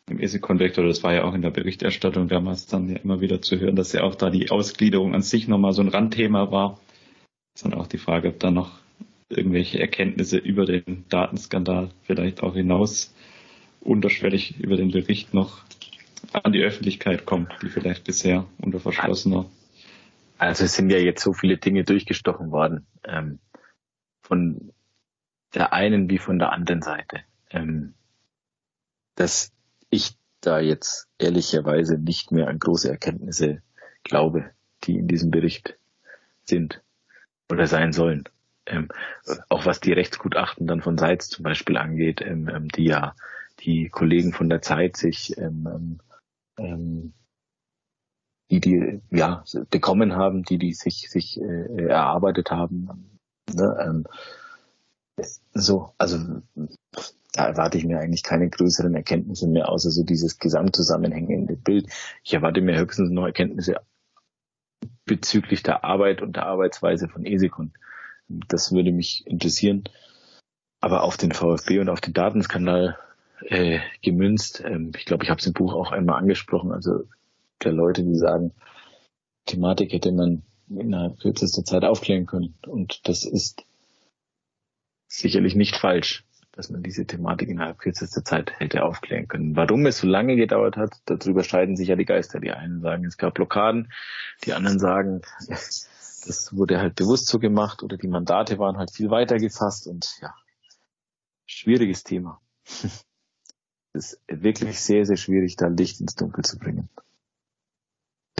im 0.07 0.19
ESE-Konvektor, 0.19 0.85
das 0.85 1.01
war 1.01 1.11
ja 1.11 1.23
auch 1.23 1.33
in 1.33 1.41
der 1.41 1.49
Berichterstattung 1.49 2.27
damals 2.27 2.67
dann 2.67 2.87
ja 2.87 2.97
immer 2.97 3.19
wieder 3.19 3.41
zu 3.41 3.59
hören, 3.59 3.75
dass 3.75 3.93
ja 3.93 4.03
auch 4.03 4.13
da 4.13 4.29
die 4.29 4.51
Ausgliederung 4.51 5.15
an 5.15 5.23
sich 5.23 5.47
nochmal 5.47 5.73
so 5.73 5.81
ein 5.81 5.87
Randthema 5.87 6.51
war. 6.51 6.79
Ist 7.55 7.65
dann 7.65 7.73
auch 7.73 7.87
die 7.87 7.97
Frage, 7.97 8.27
ob 8.27 8.39
da 8.39 8.51
noch 8.51 8.77
irgendwelche 9.27 9.79
Erkenntnisse 9.79 10.37
über 10.37 10.67
den 10.67 11.05
Datenskandal 11.09 11.89
vielleicht 12.03 12.43
auch 12.43 12.53
hinaus 12.53 13.15
unterschwellig 13.81 14.59
über 14.59 14.77
den 14.77 14.91
Bericht 14.91 15.33
noch 15.33 15.63
an 16.31 16.53
die 16.53 16.61
Öffentlichkeit 16.61 17.25
kommt, 17.25 17.51
die 17.63 17.69
vielleicht 17.69 18.03
bisher 18.03 18.45
unter 18.61 18.79
verschlossener. 18.79 19.49
Also 20.37 20.65
es 20.65 20.75
sind 20.75 20.91
ja 20.91 20.99
jetzt 20.99 21.23
so 21.23 21.33
viele 21.33 21.57
Dinge 21.57 21.83
durchgestochen 21.85 22.51
worden. 22.51 22.85
Ähm, 23.03 23.39
von 24.21 24.71
der 25.55 25.73
einen 25.73 26.09
wie 26.09 26.17
von 26.17 26.37
der 26.37 26.51
anderen 26.51 26.81
Seite. 26.81 27.21
Ähm, 27.49 27.93
dass 29.15 29.51
ich 29.89 30.17
da 30.41 30.59
jetzt 30.59 31.07
ehrlicherweise 31.17 31.97
nicht 31.97 32.31
mehr 32.31 32.47
an 32.47 32.59
große 32.59 32.89
Erkenntnisse 32.89 33.61
glaube, 34.03 34.51
die 34.83 34.97
in 34.97 35.07
diesem 35.07 35.31
Bericht 35.31 35.77
sind 36.43 36.83
oder 37.49 37.67
sein 37.67 37.93
sollen. 37.93 38.25
Ähm, 38.67 38.89
auch 39.49 39.65
was 39.65 39.79
die 39.79 39.93
Rechtsgutachten 39.93 40.67
dann 40.67 40.81
von 40.81 40.97
Seitz 40.97 41.29
zum 41.29 41.43
Beispiel 41.43 41.77
angeht, 41.77 42.21
ähm, 42.21 42.49
ähm 42.49 42.67
die 42.69 42.85
ja 42.85 43.15
die 43.59 43.89
Kollegen 43.89 44.33
von 44.33 44.49
der 44.49 44.61
Zeit 44.61 44.97
sich 44.97 45.37
ähm, 45.37 45.67
ähm, 45.67 45.99
ähm 46.57 47.13
die 48.51 48.59
die 48.59 49.01
ja 49.11 49.43
bekommen 49.71 50.15
haben, 50.15 50.43
die 50.43 50.57
die 50.57 50.73
sich 50.73 51.09
sich 51.09 51.39
äh, 51.39 51.85
erarbeitet 51.87 52.51
haben. 52.51 53.19
Ne? 53.51 53.77
Ähm, 53.79 54.05
so, 55.53 55.93
also 55.97 56.17
da 57.33 57.47
erwarte 57.47 57.77
ich 57.77 57.85
mir 57.85 57.99
eigentlich 57.99 58.23
keine 58.23 58.49
größeren 58.49 58.95
Erkenntnisse 58.95 59.47
mehr, 59.47 59.69
außer 59.69 59.91
so 59.91 60.03
dieses 60.03 60.39
gesamtzusammenhängende 60.39 61.55
Bild. 61.55 61.87
Ich 62.23 62.33
erwarte 62.33 62.61
mir 62.61 62.77
höchstens 62.77 63.09
noch 63.09 63.25
Erkenntnisse 63.25 63.75
bezüglich 65.05 65.63
der 65.63 65.83
Arbeit 65.83 66.21
und 66.21 66.35
der 66.35 66.45
Arbeitsweise 66.45 67.07
von 67.07 67.25
Esikon. 67.25 67.73
Das 68.27 68.71
würde 68.71 68.91
mich 68.91 69.25
interessieren. 69.27 69.83
Aber 70.81 71.03
auf 71.03 71.17
den 71.17 71.31
VfB 71.31 71.79
und 71.79 71.89
auf 71.89 72.01
den 72.01 72.13
Datenskandal 72.13 72.97
äh, 73.41 73.79
gemünzt, 74.01 74.63
ähm, 74.65 74.91
ich 74.95 75.05
glaube, 75.05 75.23
ich 75.23 75.29
habe 75.29 75.39
es 75.39 75.47
im 75.47 75.53
Buch 75.53 75.73
auch 75.73 75.91
einmal 75.91 76.19
angesprochen, 76.19 76.71
also 76.71 77.03
der 77.63 77.73
Leute, 77.73 78.03
die 78.03 78.15
sagen, 78.15 78.53
Thematik 79.45 79.91
hätte 79.93 80.11
man 80.11 80.43
innerhalb 80.69 81.19
kürzester 81.19 81.63
Zeit 81.63 81.83
aufklären 81.83 82.25
können. 82.25 82.55
Und 82.67 83.07
das 83.07 83.25
ist 83.25 83.64
sicherlich 85.17 85.55
nicht 85.55 85.75
falsch, 85.75 86.23
dass 86.51 86.69
man 86.69 86.83
diese 86.83 87.05
Thematik 87.05 87.49
innerhalb 87.49 87.79
kürzester 87.79 88.23
Zeit 88.23 88.59
hätte 88.59 88.83
aufklären 88.83 89.27
können. 89.27 89.55
Warum 89.55 89.85
es 89.85 89.99
so 89.99 90.07
lange 90.07 90.35
gedauert 90.35 90.77
hat, 90.77 90.93
darüber 91.05 91.43
scheiden 91.43 91.75
sich 91.75 91.89
ja 91.89 91.95
die 91.95 92.05
Geister. 92.05 92.39
Die 92.39 92.51
einen 92.51 92.81
sagen, 92.81 93.05
es 93.05 93.17
gab 93.17 93.33
Blockaden, 93.33 93.91
die 94.45 94.53
anderen 94.53 94.79
sagen, 94.79 95.21
das 95.47 96.49
wurde 96.55 96.79
halt 96.79 96.95
bewusst 96.95 97.27
so 97.27 97.39
gemacht 97.39 97.83
oder 97.83 97.97
die 97.97 98.07
Mandate 98.07 98.57
waren 98.57 98.77
halt 98.77 98.91
viel 98.91 99.09
weiter 99.09 99.37
gefasst 99.37 99.87
und 99.87 100.07
ja, 100.21 100.33
schwieriges 101.45 102.03
Thema. 102.03 102.41
Es 103.97 104.11
ist 104.11 104.21
wirklich 104.27 104.81
sehr, 104.81 105.05
sehr 105.05 105.15
schwierig, 105.15 105.55
da 105.55 105.67
Licht 105.67 106.01
ins 106.01 106.15
Dunkel 106.15 106.43
zu 106.43 106.59
bringen. 106.59 106.89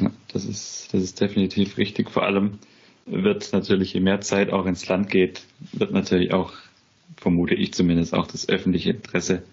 Ja, 0.02 0.12
das 0.34 0.44
ist, 0.44 0.94
das 0.94 1.02
ist 1.02 1.22
definitiv 1.22 1.78
richtig. 1.78 2.12
Vor 2.12 2.24
allem 2.24 2.60
wird 3.06 3.54
natürlich, 3.54 3.94
je 3.94 4.02
mehr 4.02 4.20
Zeit 4.20 4.52
auch 4.52 4.66
ins 4.66 4.86
Land 4.90 5.10
geht, 5.10 5.44
wird 5.72 5.92
natürlich 5.92 6.34
auch 6.34 6.52
vermute 7.18 7.56
ich 7.56 7.74
zumindest, 7.74 8.14
auch 8.14 8.28
das 8.28 8.50
öffentliche 8.50 8.92
Interesse 8.92 9.44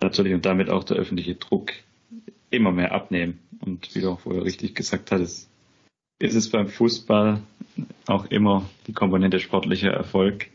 natürlich 0.00 0.34
und 0.34 0.46
damit 0.46 0.70
auch 0.70 0.84
der 0.84 0.96
öffentliche 0.96 1.34
Druck 1.34 1.72
immer 2.50 2.72
mehr 2.72 2.92
abnehmen. 2.92 3.38
Und 3.60 3.94
wie 3.94 4.00
du 4.00 4.10
auch 4.10 4.20
vorher 4.20 4.44
richtig 4.44 4.74
gesagt 4.74 5.10
hattest, 5.10 5.48
ist 6.18 6.34
es 6.34 6.50
beim 6.50 6.68
Fußball 6.68 7.42
auch 8.06 8.26
immer 8.26 8.68
die 8.86 8.92
Komponente 8.92 9.40
sportlicher 9.40 9.90
Erfolg, 9.90 10.48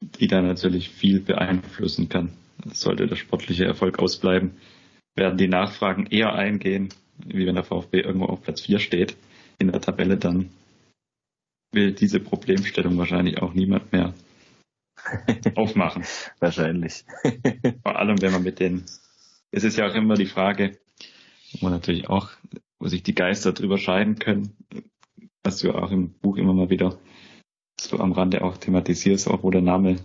die 0.00 0.26
da 0.26 0.42
natürlich 0.42 0.90
viel 0.90 1.20
beeinflussen 1.20 2.08
kann. 2.08 2.30
Sollte 2.72 3.06
der 3.06 3.16
sportliche 3.16 3.64
Erfolg 3.64 3.98
ausbleiben, 3.98 4.52
werden 5.14 5.38
die 5.38 5.48
Nachfragen 5.48 6.06
eher 6.06 6.34
eingehen, 6.34 6.90
wie 7.24 7.46
wenn 7.46 7.54
der 7.54 7.64
VfB 7.64 8.00
irgendwo 8.00 8.26
auf 8.26 8.42
Platz 8.42 8.60
4 8.62 8.78
steht 8.78 9.16
in 9.58 9.72
der 9.72 9.80
Tabelle, 9.80 10.16
dann 10.16 10.50
will 11.72 11.92
diese 11.92 12.20
Problemstellung 12.20 12.98
wahrscheinlich 12.98 13.40
auch 13.40 13.54
niemand 13.54 13.92
mehr 13.92 14.14
aufmachen. 15.54 16.04
Wahrscheinlich. 16.40 17.04
Vor 17.82 17.96
allem, 17.96 18.20
wenn 18.20 18.32
man 18.32 18.42
mit 18.42 18.60
den, 18.60 18.84
es 19.50 19.64
ist 19.64 19.76
ja 19.76 19.88
auch 19.88 19.94
immer 19.94 20.14
die 20.14 20.26
Frage, 20.26 20.78
wo 21.60 21.68
natürlich 21.68 22.08
auch, 22.08 22.30
wo 22.78 22.88
sich 22.88 23.02
die 23.02 23.14
Geister 23.14 23.52
drüber 23.52 23.78
scheiden 23.78 24.18
können, 24.18 24.56
was 25.42 25.58
du 25.58 25.72
auch 25.72 25.90
im 25.90 26.10
Buch 26.10 26.36
immer 26.36 26.52
mal 26.52 26.70
wieder 26.70 26.98
so 27.80 27.98
am 27.98 28.12
Rande 28.12 28.42
auch 28.42 28.56
thematisierst, 28.56 29.28
auch 29.28 29.42
wo 29.42 29.50
der 29.50 29.62
Name 29.62 29.96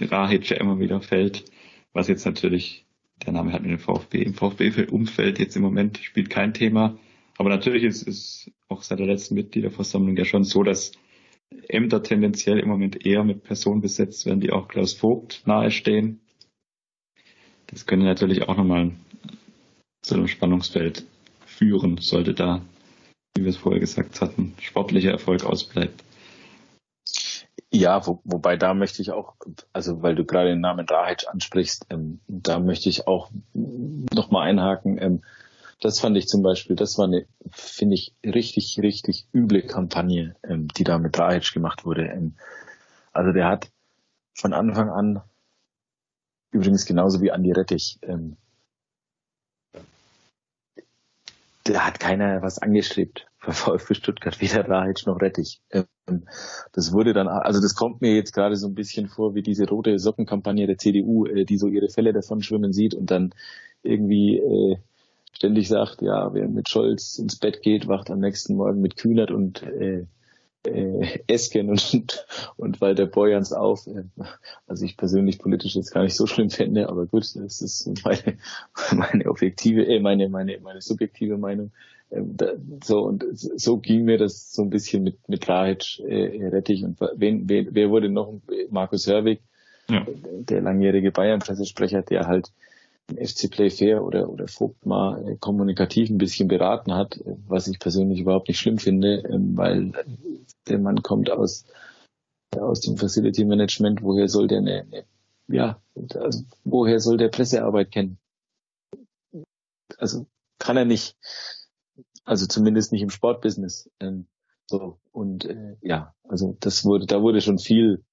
Rahic 0.00 0.50
ja 0.50 0.56
immer 0.58 0.78
wieder 0.78 1.00
fällt, 1.00 1.44
was 1.92 2.08
jetzt 2.08 2.26
natürlich, 2.26 2.84
der 3.24 3.32
Name 3.32 3.52
hat 3.52 3.62
mit 3.62 3.70
dem 3.70 3.78
VfB, 3.78 4.22
im 4.22 4.34
VfB-Umfeld 4.34 5.38
jetzt 5.38 5.56
im 5.56 5.62
Moment 5.62 5.98
spielt 5.98 6.28
kein 6.28 6.54
Thema, 6.54 6.98
aber 7.38 7.48
natürlich 7.48 7.84
ist 7.84 8.06
es 8.06 8.50
auch 8.68 8.82
seit 8.82 8.98
der 8.98 9.06
letzten 9.06 9.34
Mitgliederversammlung 9.34 10.16
ja 10.16 10.24
schon 10.24 10.44
so, 10.44 10.62
dass 10.62 10.92
Ämter 11.68 12.02
tendenziell 12.02 12.58
im 12.58 12.68
Moment 12.68 13.04
eher 13.04 13.24
mit 13.24 13.42
Personen 13.42 13.80
besetzt 13.80 14.26
werden, 14.26 14.40
die 14.40 14.52
auch 14.52 14.68
Klaus 14.68 14.94
Vogt 14.94 15.42
nahestehen. 15.46 16.20
Das 17.66 17.86
könnte 17.86 18.06
natürlich 18.06 18.42
auch 18.48 18.56
nochmal 18.56 18.92
zu 20.02 20.14
einem 20.14 20.28
Spannungsfeld 20.28 21.04
führen, 21.46 21.98
sollte 21.98 22.34
da, 22.34 22.62
wie 23.34 23.42
wir 23.42 23.50
es 23.50 23.56
vorher 23.56 23.80
gesagt 23.80 24.20
hatten, 24.20 24.54
sportlicher 24.60 25.10
Erfolg 25.10 25.44
ausbleibt. 25.44 26.02
Ja, 27.72 28.04
wo, 28.06 28.20
wobei 28.24 28.56
da 28.56 28.74
möchte 28.74 29.00
ich 29.00 29.12
auch, 29.12 29.36
also 29.72 30.02
weil 30.02 30.16
du 30.16 30.24
gerade 30.24 30.48
den 30.48 30.60
Namen 30.60 30.86
Rahic 30.88 31.28
ansprichst, 31.28 31.86
ähm, 31.90 32.20
da 32.26 32.58
möchte 32.58 32.88
ich 32.88 33.06
auch 33.06 33.30
nochmal 33.54 34.48
einhaken. 34.48 34.98
Ähm, 35.00 35.22
das 35.80 35.98
fand 35.98 36.16
ich 36.16 36.28
zum 36.28 36.42
Beispiel, 36.42 36.76
das 36.76 36.98
war 36.98 37.06
eine, 37.06 37.26
finde 37.50 37.94
ich, 37.94 38.14
richtig, 38.24 38.78
richtig 38.82 39.26
üble 39.34 39.62
Kampagne, 39.62 40.36
ähm, 40.42 40.68
die 40.68 40.84
da 40.84 40.98
mit 40.98 41.16
Drajic 41.16 41.52
gemacht 41.52 41.84
wurde. 41.84 42.06
Ähm, 42.06 42.34
also 43.12 43.32
der 43.32 43.48
hat 43.48 43.70
von 44.34 44.52
Anfang 44.52 44.90
an, 44.90 45.22
übrigens 46.52 46.84
genauso 46.84 47.20
wie 47.22 47.32
Andi 47.32 47.52
Rettich, 47.52 47.98
ähm, 48.02 48.36
da 51.64 51.86
hat 51.86 52.00
keiner 52.00 52.42
was 52.42 52.58
angestrebt 52.58 53.26
für 53.38 53.52
VfB 53.52 53.94
Stuttgart, 53.94 54.40
weder 54.40 54.68
Rahic 54.68 55.06
noch 55.06 55.20
Rettich. 55.20 55.62
Ähm, 55.70 56.26
das 56.72 56.92
wurde 56.92 57.14
dann, 57.14 57.26
also 57.26 57.60
das 57.60 57.74
kommt 57.74 58.02
mir 58.02 58.14
jetzt 58.14 58.34
gerade 58.34 58.56
so 58.56 58.66
ein 58.66 58.74
bisschen 58.74 59.08
vor 59.08 59.34
wie 59.34 59.42
diese 59.42 59.66
rote 59.66 59.98
Sockenkampagne 59.98 60.66
der 60.66 60.76
CDU, 60.76 61.24
äh, 61.26 61.44
die 61.46 61.56
so 61.56 61.68
ihre 61.68 61.88
Fälle 61.88 62.12
davon 62.12 62.42
schwimmen 62.42 62.74
sieht 62.74 62.94
und 62.94 63.10
dann 63.10 63.34
irgendwie 63.82 64.38
äh, 64.38 64.76
ständig 65.32 65.68
sagt, 65.68 66.02
ja, 66.02 66.32
wer 66.34 66.48
mit 66.48 66.68
Scholz 66.68 67.18
ins 67.18 67.36
Bett 67.36 67.62
geht, 67.62 67.88
wacht 67.88 68.10
am 68.10 68.20
nächsten 68.20 68.56
Morgen 68.56 68.80
mit 68.80 68.96
Kühnert 68.96 69.30
und 69.30 69.62
äh, 69.62 70.06
äh, 70.66 71.20
Esken 71.26 71.70
und, 71.70 72.26
und 72.56 72.80
Walter 72.80 73.06
Borjans 73.06 73.52
auf. 73.52 73.88
Also 74.66 74.84
ich 74.84 74.96
persönlich 74.96 75.38
politisch 75.38 75.74
jetzt 75.74 75.92
gar 75.92 76.02
nicht 76.02 76.16
so 76.16 76.26
schlimm 76.26 76.50
fände, 76.50 76.88
aber 76.88 77.06
gut, 77.06 77.34
das 77.36 77.62
ist 77.62 78.04
meine, 78.04 78.38
meine 78.92 79.26
objektive, 79.26 79.86
äh, 79.86 80.00
meine, 80.00 80.28
meine, 80.28 80.58
meine 80.60 80.80
subjektive 80.80 81.38
Meinung. 81.38 81.72
Ähm, 82.10 82.36
da, 82.36 82.52
so 82.84 83.02
und 83.02 83.24
so 83.30 83.78
ging 83.78 84.04
mir 84.04 84.18
das 84.18 84.52
so 84.52 84.62
ein 84.62 84.70
bisschen 84.70 85.04
mit 85.04 85.28
mit 85.28 85.48
Rahic 85.48 86.00
äh, 86.00 86.48
Rettich 86.48 86.84
und 86.84 87.00
wen, 87.14 87.48
wen, 87.48 87.68
wer 87.70 87.90
wurde 87.90 88.08
noch 88.08 88.34
Markus 88.70 89.06
Hörwig, 89.06 89.40
ja. 89.88 90.04
der 90.24 90.60
langjährige 90.60 91.12
Bayern-Pressesprecher, 91.12 92.02
der 92.02 92.26
halt 92.26 92.52
FC 93.16 93.50
Playfair 93.50 94.04
oder, 94.04 94.28
oder 94.28 94.48
Vogt 94.48 94.86
mal 94.86 95.28
äh, 95.28 95.36
kommunikativ 95.36 96.10
ein 96.10 96.18
bisschen 96.18 96.48
beraten 96.48 96.94
hat, 96.94 97.16
äh, 97.18 97.36
was 97.46 97.68
ich 97.68 97.78
persönlich 97.78 98.20
überhaupt 98.20 98.48
nicht 98.48 98.58
schlimm 98.58 98.78
finde, 98.78 99.22
ähm, 99.28 99.56
weil 99.56 99.92
der 100.68 100.78
Mann 100.78 101.02
kommt 101.02 101.30
aus, 101.30 101.64
aus 102.56 102.80
dem 102.80 102.96
Facility 102.96 103.44
Management, 103.44 104.02
woher 104.02 104.28
soll 104.28 104.48
der 104.48 104.58
eine, 104.58 104.82
eine 104.82 105.04
ja, 105.48 105.82
also 106.14 106.44
woher 106.64 107.00
soll 107.00 107.16
der 107.16 107.28
Pressearbeit 107.28 107.90
kennen? 107.90 108.18
Also 109.98 110.26
kann 110.58 110.76
er 110.76 110.84
nicht. 110.84 111.16
Also 112.24 112.46
zumindest 112.46 112.92
nicht 112.92 113.02
im 113.02 113.10
Sportbusiness. 113.10 113.90
Ähm, 113.98 114.26
so 114.66 115.00
und 115.10 115.46
äh, 115.46 115.76
ja, 115.80 116.14
also 116.22 116.56
das 116.60 116.84
wurde, 116.84 117.06
da 117.06 117.20
wurde 117.22 117.40
schon 117.40 117.58
viel 117.58 118.04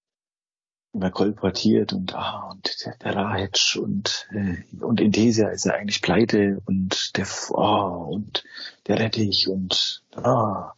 immer 0.94 1.12
kolportiert 1.12 1.94
und 1.94 2.16
ah 2.16 2.50
und 2.50 2.86
der, 2.86 2.98
der 2.98 3.16
Rajic 3.16 3.78
und 3.82 4.28
äh, 4.32 4.64
und 4.82 5.00
Indesia 5.00 5.50
ist 5.50 5.66
ja 5.66 5.74
eigentlich 5.74 6.02
pleite 6.02 6.62
und 6.66 7.16
der 7.18 7.28
oh, 7.52 8.10
und 8.12 8.44
der 8.88 9.00
Rettich 9.00 9.48
und 9.48 10.04
ah 10.16 10.74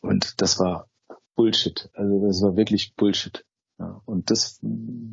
und 0.00 0.40
das 0.40 0.58
war 0.58 0.88
Bullshit. 1.34 1.88
Also 1.94 2.26
das 2.26 2.42
war 2.42 2.56
wirklich 2.56 2.94
Bullshit. 2.94 3.44
Ja, 3.78 4.02
und 4.06 4.30
das, 4.30 4.58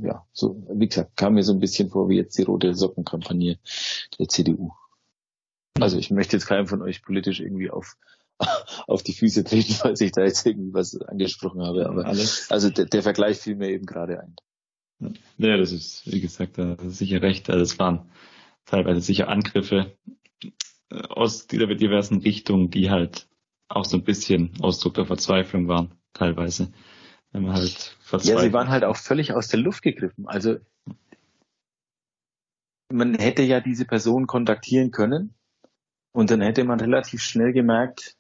ja, 0.02 0.26
so, 0.34 0.66
wie 0.74 0.88
gesagt, 0.88 1.16
kam 1.16 1.36
mir 1.36 1.44
so 1.44 1.54
ein 1.54 1.60
bisschen 1.60 1.92
vor 1.92 2.10
wie 2.10 2.18
jetzt 2.18 2.36
die 2.40 2.44
rote 2.44 2.74
Sockenkampagne 2.74 3.60
der 4.18 4.28
CDU. 4.28 4.72
Also 5.80 6.00
ich 6.00 6.10
möchte 6.10 6.36
jetzt 6.36 6.48
keinem 6.48 6.66
von 6.66 6.82
euch 6.82 7.04
politisch 7.04 7.42
irgendwie 7.42 7.70
auf 7.70 7.96
auf 8.88 9.04
die 9.04 9.14
Füße 9.14 9.44
treten, 9.44 9.74
falls 9.74 10.02
ich 10.02 10.12
da 10.12 10.24
jetzt 10.24 10.46
irgendwie 10.46 10.74
was 10.74 11.00
angesprochen 11.02 11.62
habe. 11.62 11.88
Aber 11.88 12.06
Alles. 12.06 12.50
also 12.52 12.70
der, 12.70 12.86
der 12.86 13.04
Vergleich 13.04 13.40
fiel 13.40 13.56
mir 13.56 13.70
eben 13.70 13.86
gerade 13.86 14.20
ein. 14.22 14.36
Ja, 15.38 15.58
das 15.58 15.72
ist, 15.72 16.10
wie 16.12 16.22
gesagt, 16.22 16.58
sicher 16.88 17.22
recht. 17.22 17.50
Also 17.50 17.64
es 17.64 17.80
waren 17.80 18.10
teilweise 18.66 19.02
sicher 19.02 19.28
Angriffe 19.28 19.98
äh, 20.90 21.02
aus 21.10 21.48
diversen 21.48 22.22
Richtungen, 22.22 22.72
die 22.72 22.90
halt 22.90 23.28
auch 23.68 23.86
so 23.86 23.98
ein 23.98 24.04
bisschen 24.04 24.54
Ausdruck 24.62 24.94
der 24.94 25.06
Verzweiflung 25.06 25.68
waren, 25.68 25.92
teilweise. 26.14 26.72
Wenn 27.32 27.44
man 27.44 27.54
halt 27.54 27.98
verzweifelt. 28.00 28.38
Ja, 28.38 28.42
sie 28.42 28.54
waren 28.54 28.70
halt 28.70 28.86
auch 28.86 28.96
völlig 28.96 29.34
aus 29.34 29.50
der 29.50 29.60
Luft 29.60 29.82
gegriffen. 29.82 30.28
Also 30.28 30.58
man 32.92 33.16
hätte 33.16 33.44
ja 33.44 33.60
diese 33.60 33.86
Person 33.86 34.28
kontaktieren 34.28 34.92
können 34.92 35.34
und 36.14 36.32
dann 36.32 36.42
hätte 36.42 36.64
man 36.64 36.80
relativ 36.80 37.22
schnell 37.22 37.52
gemerkt, 37.52 38.16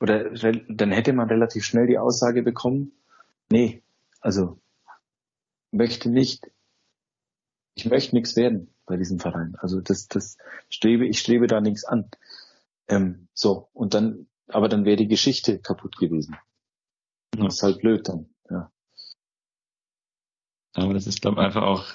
oder 0.00 0.30
dann 0.30 0.92
hätte 0.92 1.12
man 1.12 1.28
relativ 1.28 1.64
schnell 1.64 1.86
die 1.86 1.98
Aussage 1.98 2.42
bekommen, 2.42 2.92
nee, 3.50 3.82
also 4.20 4.60
möchte 5.70 6.10
nicht, 6.10 6.50
ich 7.74 7.86
möchte 7.86 8.14
nichts 8.14 8.36
werden 8.36 8.72
bei 8.86 8.96
diesem 8.96 9.18
Verein. 9.18 9.56
Also 9.58 9.80
das, 9.80 10.08
das 10.08 10.38
strebe, 10.68 11.06
ich 11.06 11.18
strebe 11.18 11.46
da 11.46 11.60
nichts 11.60 11.84
an. 11.84 12.10
Ähm, 12.88 13.28
so, 13.34 13.68
und 13.72 13.94
dann, 13.94 14.26
aber 14.48 14.68
dann 14.68 14.84
wäre 14.84 14.96
die 14.96 15.08
Geschichte 15.08 15.58
kaputt 15.58 15.96
gewesen. 15.98 16.36
Ja. 17.36 17.44
Das 17.44 17.56
ist 17.56 17.62
halt 17.62 17.80
blöd 17.80 18.08
dann, 18.08 18.28
ja. 18.50 18.70
Aber 20.74 20.94
das 20.94 21.06
ist, 21.06 21.20
glaube 21.20 21.40
ich, 21.40 21.46
einfach 21.46 21.62
auch, 21.62 21.86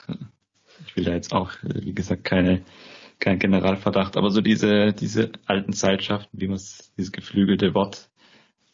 ich 0.85 0.95
will 0.95 1.05
da 1.05 1.13
jetzt 1.13 1.31
auch, 1.31 1.53
wie 1.63 1.93
gesagt, 1.93 2.25
keine 2.25 2.63
kein 3.23 3.39
Generalverdacht, 3.39 4.17
aber 4.17 4.29
so 4.31 4.41
diese, 4.41 4.91
diese 4.91 5.31
alten 5.45 5.71
Zeitschaften, 5.71 6.41
wie 6.41 6.47
man 6.47 6.57
es, 6.57 6.93
dieses 6.97 7.13
geflügelte 7.13 7.73
Wort, 7.73 8.09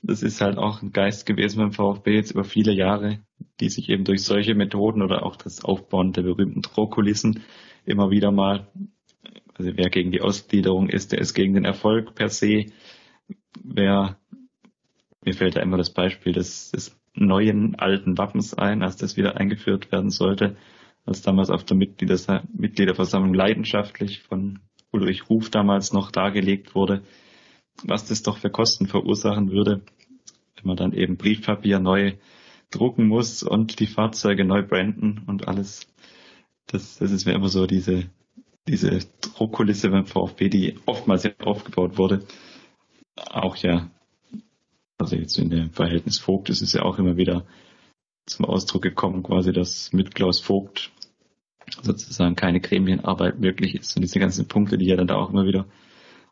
das 0.01 0.23
ist 0.23 0.41
halt 0.41 0.57
auch 0.57 0.81
ein 0.81 0.91
Geist 0.91 1.27
gewesen 1.27 1.59
beim 1.59 1.71
VfB 1.71 2.15
jetzt 2.15 2.31
über 2.31 2.43
viele 2.43 2.73
Jahre, 2.73 3.19
die 3.59 3.69
sich 3.69 3.89
eben 3.89 4.05
durch 4.05 4.23
solche 4.23 4.55
Methoden 4.55 5.03
oder 5.03 5.23
auch 5.23 5.35
das 5.35 5.63
Aufbauen 5.63 6.13
der 6.13 6.23
berühmten 6.23 6.63
Drohkulissen 6.63 7.43
immer 7.85 8.09
wieder 8.09 8.31
mal, 8.31 8.67
also 9.53 9.71
wer 9.76 9.91
gegen 9.91 10.11
die 10.11 10.21
Ausgliederung 10.21 10.89
ist, 10.89 11.11
der 11.11 11.19
ist 11.19 11.35
gegen 11.35 11.53
den 11.53 11.65
Erfolg 11.65 12.15
per 12.15 12.30
se. 12.30 12.65
Wer, 13.63 14.17
mir 15.23 15.34
fällt 15.35 15.57
da 15.57 15.61
immer 15.61 15.77
das 15.77 15.93
Beispiel 15.93 16.34
des, 16.34 16.71
des 16.71 16.99
neuen 17.13 17.76
alten 17.76 18.17
Wappens 18.17 18.55
ein, 18.55 18.81
als 18.81 18.95
das 18.97 19.15
wieder 19.15 19.38
eingeführt 19.38 19.91
werden 19.91 20.09
sollte 20.09 20.57
als 21.05 21.21
damals 21.21 21.49
auf 21.49 21.63
der 21.63 21.77
Mitgliederversammlung 21.77 23.34
leidenschaftlich 23.34 24.21
von 24.21 24.59
Ulrich 24.91 25.30
Ruf 25.30 25.49
damals 25.49 25.93
noch 25.93 26.11
dargelegt 26.11 26.76
wurde, 26.76 27.03
was 27.84 28.05
das 28.05 28.23
doch 28.23 28.38
für 28.38 28.49
Kosten 28.49 28.88
verursachen 28.88 29.51
würde, 29.51 29.81
wenn 30.55 30.65
man 30.65 30.77
dann 30.77 30.93
eben 30.93 31.17
Briefpapier 31.17 31.80
neu 31.80 32.13
drucken 32.71 33.07
muss 33.07 33.43
und 33.43 33.80
die 33.80 33.88
Fahrzeuge 33.88 34.45
neu 34.45 34.63
branden 34.63 35.23
und 35.27 35.47
alles. 35.47 35.88
Das, 36.67 36.97
das 36.97 37.11
ist 37.11 37.26
mir 37.26 37.34
immer 37.34 37.49
so 37.49 37.65
diese, 37.65 38.09
diese 38.67 38.99
Druckkulisse 39.21 39.89
beim 39.89 40.05
VfB, 40.05 40.49
die 40.49 40.76
oftmals 40.85 41.27
aufgebaut 41.39 41.97
wurde. 41.97 42.26
Auch 43.15 43.55
ja, 43.57 43.89
also 44.97 45.15
jetzt 45.15 45.38
in 45.39 45.49
dem 45.49 45.71
Verhältnis 45.71 46.19
Vogt 46.19 46.49
ist 46.49 46.61
es 46.61 46.73
ja 46.73 46.84
auch 46.84 46.99
immer 46.99 47.17
wieder 47.17 47.45
zum 48.25 48.45
Ausdruck 48.45 48.81
gekommen, 48.81 49.23
quasi, 49.23 49.51
dass 49.51 49.91
mit 49.93 50.13
Klaus 50.13 50.39
Vogt 50.39 50.91
sozusagen 51.81 52.35
keine 52.35 52.59
Gremienarbeit 52.59 53.39
möglich 53.39 53.75
ist 53.75 53.95
und 53.95 54.01
diese 54.01 54.19
ganzen 54.19 54.47
Punkte, 54.47 54.77
die 54.77 54.85
ja 54.85 54.95
dann 54.95 55.07
da 55.07 55.15
auch 55.15 55.29
immer 55.29 55.45
wieder 55.45 55.65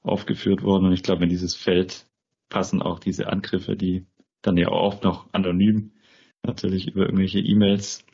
aufgeführt 0.03 0.64
wurden. 0.64 0.85
Und 0.85 0.93
ich 0.93 1.03
glaube, 1.03 1.23
in 1.23 1.30
dieses 1.30 1.55
Feld 1.55 2.07
passen 2.49 2.81
auch 2.81 2.99
diese 2.99 3.27
Angriffe, 3.27 3.76
die 3.76 4.05
dann 4.41 4.57
ja 4.57 4.69
auch 4.69 4.93
oft 4.93 5.03
noch 5.03 5.27
anonym 5.34 5.91
natürlich 6.43 6.88
über 6.88 7.05
irgendwelche 7.05 7.39
E-Mails. 7.39 8.05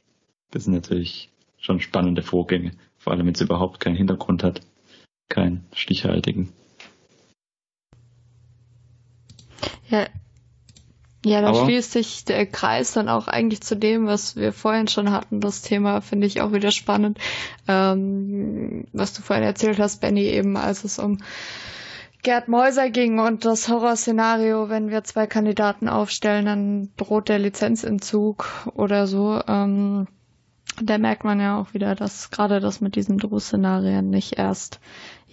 Das 0.52 0.66
sind 0.66 0.74
natürlich 0.74 1.32
schon 1.58 1.80
spannende 1.80 2.24
Vorgänge, 2.24 2.72
vor 2.98 3.14
allem 3.14 3.26
wenn 3.26 3.34
es 3.34 3.42
überhaupt 3.42 3.80
keinen 3.80 3.96
Hintergrund 3.96 4.44
hat, 4.44 4.62
keinen 5.30 5.66
stichhaltigen. 5.74 6.52
Ja, 9.90 10.08
ja, 11.26 11.42
da 11.42 11.50
Aber 11.50 11.64
schließt 11.64 11.92
sich 11.92 12.26
der 12.26 12.46
Kreis 12.46 12.92
dann 12.92 13.08
auch 13.08 13.28
eigentlich 13.28 13.62
zu 13.62 13.76
dem, 13.76 14.08
was 14.08 14.36
wir 14.36 14.52
vorhin 14.52 14.88
schon 14.88 15.12
hatten. 15.12 15.40
Das 15.40 15.62
Thema 15.62 16.02
finde 16.02 16.28
ich 16.28 16.42
auch 16.42 16.52
wieder 16.52 16.72
spannend. 16.72 17.18
Ähm, 17.68 18.86
was 18.92 19.14
du 19.14 19.22
vorhin 19.22 19.46
erzählt 19.46 19.80
hast, 19.80 20.02
Benny, 20.02 20.26
eben 20.26 20.58
als 20.58 20.84
es 20.84 21.00
um 21.00 21.20
Gerd 22.24 22.48
Mäuser 22.48 22.90
ging 22.90 23.20
und 23.20 23.46
das 23.46 23.68
Horrorszenario, 23.70 24.70
wenn 24.70 24.90
wir 24.90 25.04
zwei 25.04 25.28
Kandidaten 25.28 25.90
aufstellen, 25.90 26.46
dann 26.46 26.90
droht 26.98 27.30
der 27.30 27.40
Lizenzentzug 27.40 28.48
oder 28.76 29.08
so. 29.08 29.42
Ähm, 29.48 30.08
da 30.82 30.98
merkt 30.98 31.24
man 31.24 31.40
ja 31.40 31.60
auch 31.60 31.74
wieder, 31.74 31.96
dass 31.96 32.32
gerade 32.32 32.60
das 32.60 32.82
mit 32.82 32.96
diesen 32.96 33.18
Drohszenarien 33.18 34.10
nicht 34.10 34.38
erst 34.38 34.80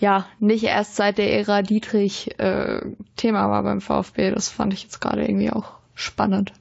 ja, 0.00 0.26
nicht 0.38 0.64
erst 0.64 0.96
seit 0.96 1.18
der 1.18 1.30
Ära 1.38 1.60
Dietrich 1.60 2.38
äh, 2.38 2.80
Thema 3.16 3.50
war 3.50 3.62
beim 3.62 3.82
VfB. 3.82 4.30
Das 4.30 4.48
fand 4.48 4.72
ich 4.72 4.82
jetzt 4.82 5.00
gerade 5.00 5.22
irgendwie 5.22 5.50
auch 5.50 5.80
spannend. 6.01 6.52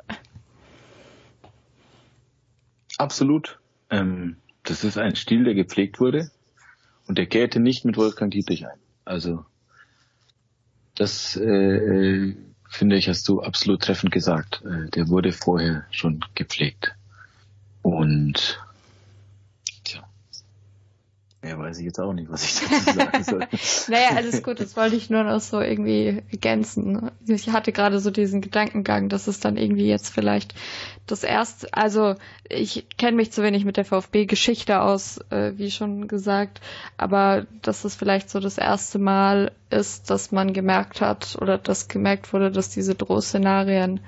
Absolut. 2.98 3.60
Ähm, 3.90 4.38
das 4.64 4.84
ist 4.84 4.98
ein 4.98 5.16
Stil, 5.16 5.46
der 5.46 5.56
gepflegt 5.56 6.00
wurde 6.00 6.32
und 7.08 7.18
der 7.18 7.26
kehrte 7.26 7.60
nicht 7.60 7.86
mit 7.86 7.98
Wolfgang 7.98 8.32
Dietrich 8.32 8.68
ein. 8.68 8.80
Also 9.06 9.46
das 10.96 11.36
äh, 11.38 11.46
äh, 11.46 12.36
finde 12.68 12.98
ich, 12.98 13.08
hast 13.08 13.28
du 13.28 13.42
absolut 13.42 13.82
treffend 13.82 14.12
gesagt. 14.12 14.62
Äh, 14.66 14.90
der 14.90 15.08
wurde 15.08 15.32
vorher 15.32 15.86
schon 15.92 16.24
gepflegt. 16.36 16.94
Und 17.82 18.60
ja, 21.42 21.58
weiß 21.58 21.80
ich 21.80 21.86
jetzt 21.86 22.00
auch 22.00 22.12
nicht, 22.12 22.30
was 22.30 22.44
ich 22.44 22.68
dazu 22.70 22.98
sagen 22.98 23.24
soll. 23.24 23.48
naja, 23.88 24.10
alles 24.16 24.44
gut, 24.44 24.60
das 24.60 24.76
wollte 24.76 24.98
ich 24.98 25.10
nur 25.10 25.24
noch 25.24 25.40
so 25.40 25.62
irgendwie 25.62 26.22
ergänzen. 26.32 27.12
Ich 27.28 27.50
hatte 27.50 27.72
gerade 27.72 28.00
so 28.00 28.12
diesen 28.12 28.42
Gedankengang, 28.42 29.08
dass 29.08 29.28
es 29.28 29.40
dann 29.40 29.56
irgendwie 29.56 29.88
jetzt 29.88 30.10
vielleicht 30.10 30.54
das 31.08 31.24
erste, 31.24 31.74
also 31.74 32.16
ich 32.50 32.88
kenne 32.98 33.16
mich 33.16 33.32
zu 33.32 33.42
wenig 33.42 33.64
mit 33.64 33.78
der 33.78 33.86
VfB-Geschichte 33.86 34.82
aus, 34.82 35.20
äh, 35.30 35.54
wie 35.56 35.72
schon 35.72 36.10
gesagt, 36.10 36.60
aber 36.98 37.48
dass 37.62 37.86
es 37.86 37.96
vielleicht 37.96 38.30
so 38.30 38.42
das 38.42 38.58
erste 38.58 39.00
Mal 39.00 39.54
ist, 39.70 40.10
dass 40.10 40.34
man 40.34 40.52
gemerkt 40.52 41.00
hat 41.00 41.38
oder 41.42 41.58
dass 41.58 41.88
gemerkt 41.88 42.34
wurde, 42.34 42.52
dass 42.52 42.70
diese 42.70 42.96
Drohszenarien 42.96 44.02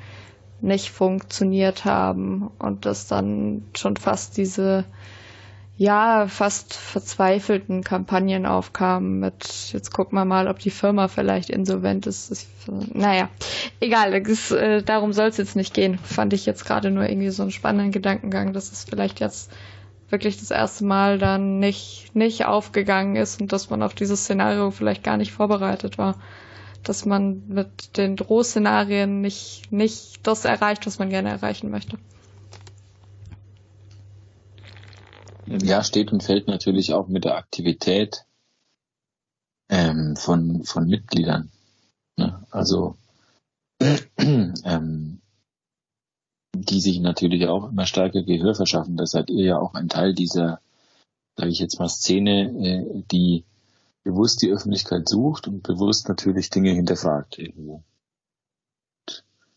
nicht 0.60 0.92
funktioniert 0.92 1.86
haben 1.86 2.52
und 2.60 2.86
dass 2.86 3.08
dann 3.08 3.64
schon 3.76 3.96
fast 3.96 4.38
diese 4.38 4.86
ja, 5.78 6.28
fast 6.28 6.76
verzweifelten 6.76 7.84
Kampagnen 7.84 8.46
aufkamen 8.46 9.20
mit, 9.20 9.72
jetzt 9.74 9.92
gucken 9.92 10.18
wir 10.18 10.26
mal, 10.26 10.48
ob 10.48 10.60
die 10.60 10.70
Firma 10.70 11.08
vielleicht 11.08 11.50
insolvent 11.50 12.06
ist. 12.06 12.32
Ich, 12.32 12.48
naja, 12.94 13.30
egal, 13.80 14.22
das, 14.22 14.52
äh, 14.52 14.84
darum 14.84 15.14
soll 15.14 15.30
es 15.30 15.38
jetzt 15.38 15.56
nicht 15.56 15.74
gehen. 15.74 15.98
Fand 15.98 16.34
ich 16.34 16.46
jetzt 16.46 16.66
gerade 16.66 16.92
nur 16.92 17.10
irgendwie 17.10 17.30
so 17.30 17.42
einen 17.42 17.52
spannenden 17.52 17.92
Gedankengang, 17.92 18.54
dass 18.54 18.72
es 18.72 18.84
vielleicht 18.84 19.20
jetzt 19.20 19.52
wirklich 20.12 20.38
das 20.38 20.52
erste 20.52 20.86
Mal 20.86 21.18
dann 21.18 21.60
nicht, 21.60 22.12
nicht 22.14 22.46
aufgegangen 22.46 23.16
ist 23.16 23.42
und 23.42 23.52
dass 23.52 23.70
man 23.70 23.82
auf 23.82 23.94
dieses 23.94 24.24
Szenario 24.24 24.72
vielleicht 24.72 25.04
gar 25.04 25.18
nicht 25.18 25.32
vorbereitet 25.32 25.98
war. 25.98 26.16
Dass 26.84 27.06
man 27.06 27.44
mit 27.48 27.98
den 27.98 28.18
Drohszenarien 28.18 29.22
nicht, 29.22 29.72
nicht 29.72 30.20
das 30.28 30.46
erreicht, 30.46 30.86
was 30.86 31.00
man 31.00 31.10
gerne 31.10 31.30
erreichen 31.30 31.72
möchte. 31.72 31.98
Ja, 35.48 35.84
steht 35.84 36.12
und 36.12 36.24
fällt 36.24 36.48
natürlich 36.48 36.94
auch 36.94 37.08
mit 37.08 37.26
der 37.26 37.36
Aktivität 37.36 38.26
ähm, 39.70 40.16
von, 40.16 40.64
von 40.64 40.88
Mitgliedern. 40.88 41.52
Ne? 42.18 42.46
Also 42.52 42.98
ähm, 44.18 45.22
die 46.56 46.82
sich 46.82 47.00
natürlich 47.00 47.48
auch 47.48 47.70
immer 47.70 47.86
stärker 47.86 48.24
Gehör 48.24 48.54
verschaffen. 48.56 48.98
Da 48.98 49.06
seid 49.06 49.30
ihr 49.30 49.46
ja 49.46 49.58
auch 49.58 49.74
ein 49.74 49.90
Teil 49.90 50.14
dieser, 50.14 50.62
sage 51.38 51.50
ich 51.50 51.60
jetzt 51.60 51.80
mal, 51.80 51.90
Szene, 51.90 52.52
äh, 52.62 53.04
die 53.12 53.46
bewusst 54.04 54.42
die 54.42 54.52
Öffentlichkeit 54.52 55.08
sucht 55.08 55.48
und 55.48 55.64
bewusst 55.64 56.10
natürlich 56.10 56.50
Dinge 56.50 56.72
hinterfragt 56.72 57.38
irgendwo. 57.40 57.84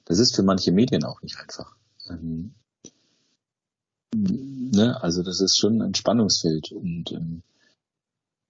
Das 0.05 0.19
ist 0.19 0.37
für 0.37 0.43
manche 0.43 0.71
Medien 0.71 1.05
auch 1.05 1.23
nicht 1.23 1.39
einfach. 1.39 1.77
Ähm, 2.09 2.55
ne, 4.71 5.03
also 5.03 5.23
das 5.23 5.41
ist 5.41 5.59
schon 5.59 5.83
ein 5.83 5.95
Spannungsfeld 5.95 6.73
und 6.73 7.13
ähm, 7.13 7.43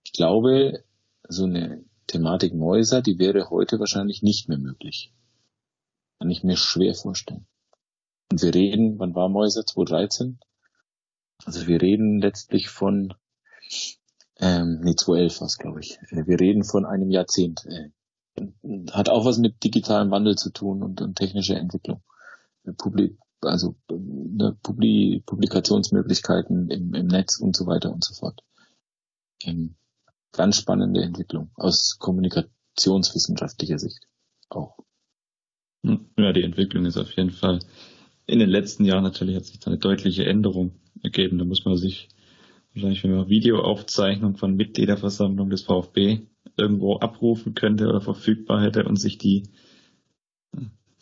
ich 0.05 0.13
glaube, 0.13 0.85
so 1.29 1.45
eine 1.45 1.85
Thematik 2.07 2.55
Mäuser, 2.55 3.03
die 3.03 3.19
wäre 3.19 3.51
heute 3.51 3.79
wahrscheinlich 3.79 4.23
nicht 4.23 4.49
mehr 4.49 4.59
möglich. 4.59 5.13
Kann 6.19 6.31
ich 6.31 6.45
mir 6.45 6.57
schwer 6.57 6.95
vorstellen. 6.95 7.47
Und 8.31 8.43
wir 8.43 8.55
reden, 8.55 8.99
wann 8.99 9.15
war 9.15 9.29
Mäuser? 9.29 9.65
2013? 9.67 10.39
Also 11.45 11.67
wir 11.67 11.81
reden 11.81 12.21
letztlich 12.21 12.69
von, 12.69 13.15
ähm, 14.39 14.81
nee, 14.83 14.95
2011 14.95 15.41
war 15.41 15.47
es, 15.47 15.59
glaube 15.59 15.81
ich. 15.81 15.99
Äh, 16.11 16.27
wir 16.27 16.41
reden 16.41 16.65
von 16.65 16.87
einem 16.87 17.11
Jahrzehnt. 17.11 17.65
Äh, 17.67 17.91
hat 18.93 19.09
auch 19.09 19.25
was 19.25 19.39
mit 19.39 19.63
digitalem 19.63 20.11
Wandel 20.11 20.37
zu 20.37 20.51
tun 20.51 20.83
und, 20.83 21.01
und 21.01 21.17
technischer 21.17 21.57
Entwicklung. 21.57 22.03
Publik, 22.79 23.19
also 23.45 23.77
ne, 23.91 24.57
Publi 24.63 25.23
Publikationsmöglichkeiten 25.25 26.71
im, 26.71 26.95
im 26.95 27.07
Netz 27.07 27.39
und 27.41 27.57
so 27.57 27.67
weiter 27.67 27.93
und 27.93 28.05
so 28.05 28.15
fort. 28.15 28.41
Ähm, 29.43 29.77
ganz 30.33 30.57
spannende 30.59 31.03
Entwicklung 31.03 31.51
aus 31.55 31.97
kommunikationswissenschaftlicher 31.99 33.79
Sicht 33.79 34.07
auch. 34.49 34.79
Hm, 35.85 36.11
ja, 36.19 36.33
die 36.33 36.43
Entwicklung 36.43 36.87
ist 36.87 36.97
auf 36.97 37.13
jeden 37.13 37.31
Fall 37.31 37.61
in 38.27 38.39
den 38.39 38.49
letzten 38.49 38.85
Jahren 38.85 39.05
natürlich 39.05 39.37
hat 39.37 39.45
sich 39.45 39.59
da 39.59 39.71
eine 39.71 39.79
deutliche 39.79 40.25
Änderung 40.25 40.73
ergeben. 41.03 41.39
Da 41.39 41.45
muss 41.45 41.65
man 41.65 41.77
sich 41.77 42.09
wahrscheinlich, 42.73 43.05
wenn 43.05 43.15
man 43.15 43.29
Videoaufzeichnung 43.29 44.37
von 44.37 44.57
Mitgliederversammlung 44.57 45.51
des 45.51 45.63
VfB 45.63 46.21
irgendwo 46.57 46.97
abrufen 46.97 47.55
könnte 47.55 47.89
oder 47.89 48.01
verfügbar 48.01 48.63
hätte 48.63 48.85
und 48.85 48.97
sich 48.97 49.19
die 49.19 49.45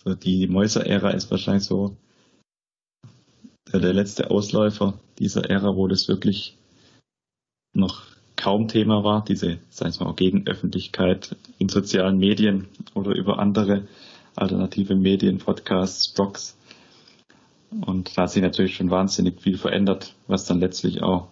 so 0.05 0.15
die 0.15 0.49
Mäuser-Ära 0.49 1.11
ist 1.11 1.31
wahrscheinlich 1.31 1.65
so 1.65 1.97
der, 3.73 3.93
letzte 3.93 4.31
Ausläufer 4.31 4.95
dieser 5.19 5.49
Ära, 5.49 5.75
wo 5.77 5.87
das 5.89 6.09
wirklich 6.09 6.57
noch 7.75 8.03
kaum 8.37 8.69
Thema 8.69 9.05
war, 9.05 9.25
diese, 9.25 9.59
sag 9.71 9.91
ich 9.91 10.01
mal, 10.01 10.15
Gegenöffentlichkeit 10.15 11.37
in 11.59 11.69
sozialen 11.69 12.19
Medien 12.19 12.69
oder 12.95 13.13
über 13.13 13.39
andere 13.39 13.87
alternative 14.35 14.95
Medien, 14.95 15.39
Podcasts, 15.39 16.13
Blogs. 16.13 16.57
Und 17.71 18.17
da 18.17 18.23
hat 18.23 18.31
sich 18.31 18.43
natürlich 18.43 18.77
schon 18.77 18.91
wahnsinnig 18.91 19.41
viel 19.41 19.57
verändert, 19.57 20.15
was 20.27 20.45
dann 20.45 20.61
letztlich 20.61 21.03
auch, 21.03 21.29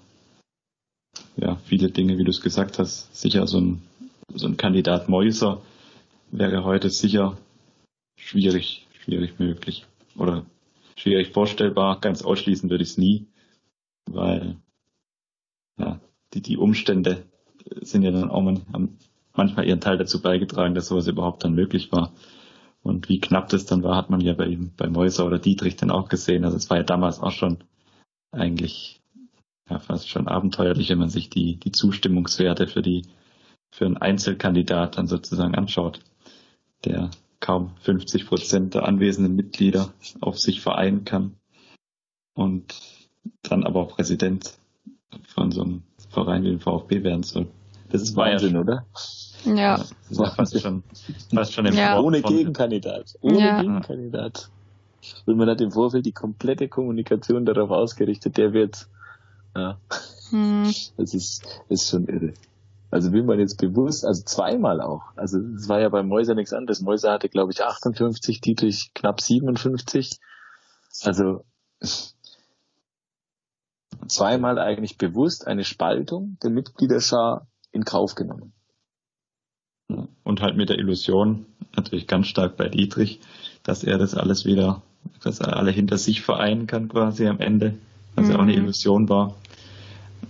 ja, 1.36 1.56
viele 1.64 1.90
Dinge, 1.90 2.18
wie 2.18 2.24
du 2.24 2.30
es 2.30 2.40
gesagt 2.40 2.78
hast, 2.78 3.14
sicher 3.14 3.46
so 3.46 3.58
ein, 3.58 3.82
so 4.34 4.46
ein 4.46 4.56
Kandidat 4.56 5.08
Mäuser 5.08 5.60
wäre 6.30 6.64
heute 6.64 6.90
sicher 6.90 7.36
schwierig, 8.16 8.86
schwierig 9.04 9.38
möglich 9.38 9.84
oder 10.16 10.44
schwierig 11.00 11.32
vorstellbar. 11.32 12.00
Ganz 12.00 12.22
ausschließen 12.22 12.70
würde 12.70 12.84
ich 12.84 12.90
es 12.90 12.98
nie, 12.98 13.26
weil 14.06 14.56
ja, 15.78 16.00
die, 16.34 16.42
die 16.42 16.56
Umstände 16.56 17.24
sind 17.80 18.02
ja 18.02 18.10
dann 18.10 18.30
auch 18.30 18.42
man, 18.42 18.62
haben 18.72 18.98
manchmal 19.34 19.66
ihren 19.66 19.80
Teil 19.80 19.98
dazu 19.98 20.20
beigetragen, 20.20 20.74
dass 20.74 20.88
sowas 20.88 21.06
überhaupt 21.06 21.44
dann 21.44 21.54
möglich 21.54 21.92
war. 21.92 22.12
Und 22.82 23.08
wie 23.08 23.20
knapp 23.20 23.48
das 23.48 23.66
dann 23.66 23.82
war, 23.82 23.96
hat 23.96 24.10
man 24.10 24.20
ja 24.20 24.32
bei 24.32 24.46
ihm, 24.46 24.72
bei 24.76 24.88
Mäuser 24.88 25.26
oder 25.26 25.38
Dietrich 25.38 25.76
dann 25.76 25.90
auch 25.90 26.08
gesehen. 26.08 26.44
Also 26.44 26.56
es 26.56 26.70
war 26.70 26.78
ja 26.78 26.82
damals 26.82 27.20
auch 27.20 27.32
schon 27.32 27.58
eigentlich 28.32 29.00
ja, 29.68 29.78
fast 29.78 30.08
schon 30.08 30.28
abenteuerlich, 30.28 30.90
wenn 30.90 30.98
man 30.98 31.10
sich 31.10 31.30
die, 31.30 31.56
die 31.56 31.72
Zustimmungswerte 31.72 32.66
für 32.66 32.82
die, 32.82 33.06
für 33.70 33.86
einen 33.86 33.98
Einzelkandidat 33.98 34.98
dann 34.98 35.06
sozusagen 35.06 35.54
anschaut, 35.54 36.00
der 36.84 37.10
kaum 37.40 37.72
50 37.82 38.26
Prozent 38.26 38.74
der 38.74 38.86
anwesenden 38.86 39.34
Mitglieder 39.34 39.92
auf 40.20 40.38
sich 40.38 40.60
vereinen 40.60 41.04
kann 41.04 41.36
und 42.34 42.74
dann 43.42 43.64
aber 43.64 43.80
auch 43.80 43.96
Präsident 43.96 44.54
von 45.34 45.50
so 45.50 45.62
einem 45.62 45.82
Verein 46.10 46.44
wie 46.44 46.50
dem 46.50 46.60
VfB 46.60 47.02
werden 47.02 47.22
soll. 47.22 47.46
Das 47.90 48.02
ist 48.02 48.14
Wahnsinn, 48.14 48.54
ja 48.54 48.60
oder? 48.60 48.86
Ja. 49.44 49.76
Das 49.78 49.90
ist 50.10 50.20
ja 50.20 50.30
fast 50.30 50.60
schon, 50.60 50.82
fast 51.34 51.52
schon 51.54 51.66
im 51.66 51.74
ja. 51.74 51.98
Ohne 51.98 52.22
Gegenkandidat. 52.22 53.16
Ohne 53.20 53.40
ja. 53.40 53.60
Gegenkandidat. 53.60 54.50
Und 55.24 55.38
man 55.38 55.48
hat 55.48 55.60
im 55.60 55.72
Vorfeld 55.72 56.04
die 56.04 56.12
komplette 56.12 56.68
Kommunikation 56.68 57.46
darauf 57.46 57.70
ausgerichtet, 57.70 58.36
der 58.36 58.52
wird, 58.52 58.88
ja. 59.56 59.78
Hm. 60.30 60.72
Das 60.96 61.14
ist, 61.14 61.44
das 61.68 61.82
ist 61.82 61.90
schon 61.90 62.06
irre. 62.06 62.34
Also 62.90 63.12
will 63.12 63.22
man 63.22 63.38
jetzt 63.38 63.56
bewusst, 63.58 64.04
also 64.04 64.24
zweimal 64.24 64.80
auch. 64.80 65.02
Also 65.16 65.38
es 65.38 65.68
war 65.68 65.80
ja 65.80 65.88
bei 65.88 66.02
Mäuser 66.02 66.34
nichts 66.34 66.52
anderes. 66.52 66.80
Mäuser 66.80 67.12
hatte, 67.12 67.28
glaube 67.28 67.52
ich, 67.52 67.62
58, 67.62 68.40
Dietrich 68.40 68.92
knapp 68.94 69.20
57. 69.20 70.18
Also 71.02 71.44
zweimal 74.08 74.58
eigentlich 74.58 74.98
bewusst 74.98 75.46
eine 75.46 75.64
Spaltung 75.64 76.36
der 76.42 76.50
Mitgliederschar 76.50 77.46
in 77.70 77.84
Kauf 77.84 78.16
genommen. 78.16 78.52
Und 80.24 80.40
halt 80.40 80.56
mit 80.56 80.68
der 80.68 80.78
Illusion, 80.78 81.46
natürlich 81.74 82.06
ganz 82.06 82.26
stark 82.26 82.56
bei 82.56 82.68
Dietrich, 82.68 83.20
dass 83.62 83.84
er 83.84 83.98
das 83.98 84.14
alles 84.14 84.44
wieder, 84.44 84.82
dass 85.22 85.40
er 85.40 85.56
alle 85.56 85.70
hinter 85.70 85.98
sich 85.98 86.22
vereinen 86.22 86.66
kann 86.66 86.88
quasi 86.88 87.26
am 87.26 87.40
Ende, 87.40 87.76
was 88.14 88.26
mhm. 88.26 88.30
ja 88.30 88.36
auch 88.36 88.42
eine 88.42 88.52
mhm. 88.52 88.64
Illusion 88.64 89.08
war. 89.08 89.36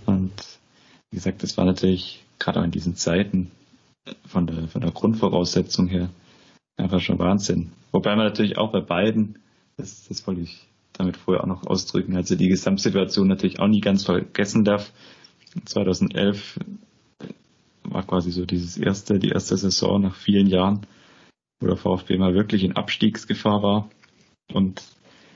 Und 0.05 0.31
wie 1.09 1.17
gesagt, 1.17 1.43
das 1.43 1.57
war 1.57 1.65
natürlich 1.65 2.23
gerade 2.41 2.59
auch 2.59 2.65
in 2.65 2.71
diesen 2.71 2.95
Zeiten 2.95 3.51
von 4.25 4.47
der, 4.47 4.67
von 4.67 4.81
der 4.81 4.91
Grundvoraussetzung 4.91 5.87
her 5.87 6.09
einfach 6.75 6.99
schon 6.99 7.19
Wahnsinn. 7.19 7.71
Wobei 7.91 8.15
man 8.15 8.25
natürlich 8.25 8.57
auch 8.57 8.71
bei 8.71 8.81
beiden, 8.81 9.39
das, 9.77 10.07
das 10.07 10.25
wollte 10.25 10.41
ich 10.41 10.67
damit 10.93 11.17
vorher 11.17 11.43
auch 11.43 11.47
noch 11.47 11.65
ausdrücken, 11.65 12.15
also 12.15 12.35
die 12.35 12.49
Gesamtsituation 12.49 13.27
natürlich 13.27 13.59
auch 13.59 13.67
nie 13.67 13.81
ganz 13.81 14.03
vergessen 14.03 14.65
darf. 14.65 14.91
2011 15.65 16.59
war 17.83 18.05
quasi 18.05 18.31
so 18.31 18.45
dieses 18.45 18.77
erste, 18.77 19.19
die 19.19 19.29
erste 19.29 19.57
Saison 19.57 20.01
nach 20.01 20.15
vielen 20.15 20.47
Jahren, 20.47 20.81
wo 21.59 21.67
der 21.67 21.77
VfB 21.77 22.17
mal 22.17 22.33
wirklich 22.33 22.63
in 22.63 22.75
Abstiegsgefahr 22.75 23.61
war. 23.61 23.89
Und 24.51 24.81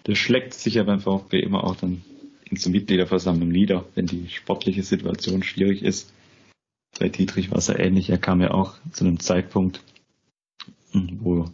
das 0.04 0.18
schlägt 0.18 0.54
sich 0.54 0.76
ja 0.76 0.84
beim 0.84 1.00
VfB 1.00 1.40
immer 1.40 1.64
auch 1.64 1.76
dann 1.76 2.02
in 2.50 2.58
so 2.58 2.70
Mitgliederversammlung 2.70 3.50
nieder, 3.50 3.86
wenn 3.96 4.08
die 4.08 4.30
sportliche 4.30 4.84
Situation 4.84 5.44
schwierig 5.44 5.84
ist. 5.84 6.12
Bei 7.00 7.10
Dietrich 7.10 7.52
war 7.52 7.58
es 7.58 7.68
ja 7.68 7.78
ähnlich. 7.78 8.10
Er 8.10 8.18
kam 8.18 8.42
ja 8.42 8.52
auch 8.52 8.76
zu 8.92 9.04
einem 9.04 9.20
Zeitpunkt, 9.20 9.82
wo, 10.94 11.46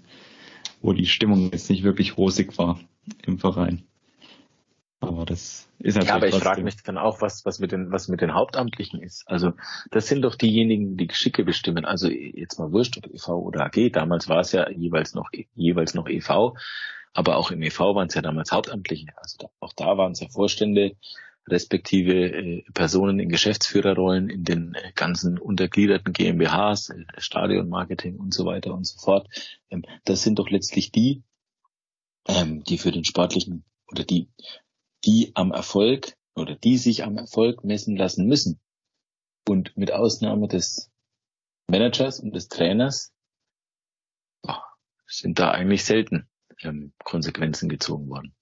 wo 0.81 0.93
die 0.93 1.07
Stimmung 1.07 1.51
jetzt 1.51 1.69
nicht 1.69 1.84
wirklich 1.84 2.18
rosig 2.18 2.57
war 2.57 2.80
im 3.26 3.39
Verein. 3.39 3.84
Aber 4.99 5.26
das 5.26 5.68
ist 5.80 5.95
natürlich. 5.95 6.09
Ja, 6.09 6.15
aber 6.15 6.27
ich 6.27 6.35
frage 6.35 6.63
mich 6.63 6.76
dann 6.84 6.99
auch, 6.99 7.22
was, 7.22 7.43
was 7.43 7.57
mit 7.57 7.72
den, 7.72 7.91
was 7.91 8.07
mit 8.07 8.22
den 8.22 8.35
Hauptamtlichen 8.35 9.01
ist. 9.01 9.27
Also, 9.27 9.53
das 9.89 10.07
sind 10.07 10.22
doch 10.22 10.35
diejenigen, 10.35 10.95
die 10.95 11.07
Geschicke 11.07 11.43
bestimmen. 11.43 11.85
Also, 11.85 12.07
jetzt 12.07 12.59
mal 12.59 12.72
wurscht, 12.72 12.97
ob 12.97 13.11
EV 13.11 13.30
oder 13.30 13.65
AG. 13.65 13.91
Damals 13.91 14.30
war 14.30 14.41
es 14.41 14.51
ja 14.51 14.69
jeweils 14.69 15.15
noch, 15.15 15.31
jeweils 15.55 15.95
noch 15.95 16.07
EV. 16.07 16.53
Aber 17.13 17.38
auch 17.38 17.49
im 17.49 17.63
EV 17.63 17.80
waren 17.95 18.07
es 18.07 18.13
ja 18.13 18.22
damals 18.22 18.51
Hauptamtliche. 18.51 19.07
Also, 19.15 19.49
auch 19.59 19.73
da 19.73 19.97
waren 19.97 20.11
es 20.11 20.19
ja 20.19 20.30
Vorstände, 20.30 20.95
respektive 21.47 22.13
äh, 22.13 22.63
Personen 22.73 23.19
in 23.19 23.30
Geschäftsführerrollen 23.30 24.30
in 24.30 24.43
den 24.43 24.76
äh, 24.76 24.91
ganzen 24.93 25.38
untergliederten 25.38 26.13
GmbHs, 26.13 26.89
äh, 26.89 27.05
Stadionmarketing 27.18 28.18
und 28.18 28.34
so 28.34 28.45
weiter 28.45 28.73
und 28.73 28.85
so 28.85 28.99
fort. 28.99 29.27
Ähm, 29.69 29.84
das 30.05 30.22
sind 30.22 30.39
doch 30.39 30.49
letztlich 30.49 30.91
die, 30.91 31.23
ähm, 32.27 32.63
die 32.63 32.77
für 32.77 32.91
den 32.91 33.03
sportlichen 33.03 33.65
oder 33.88 34.03
die 34.03 34.30
die 35.05 35.31
am 35.35 35.51
Erfolg 35.51 36.15
oder 36.35 36.55
die 36.55 36.77
sich 36.77 37.03
am 37.03 37.18
Erfolg 37.18 37.63
messen 37.63 37.95
lassen 37.95 38.27
müssen. 38.27 38.59
Und 39.47 39.76
mit 39.76 39.91
Ausnahme 39.91 40.47
des 40.47 40.91
Managers 41.68 42.19
und 42.19 42.35
des 42.35 42.47
Trainers 42.47 43.11
oh, 44.43 44.53
sind 45.07 45.39
da 45.39 45.51
eigentlich 45.51 45.84
selten 45.84 46.30
ähm, 46.61 46.93
Konsequenzen 47.03 47.69
gezogen 47.69 48.07
worden. 48.09 48.35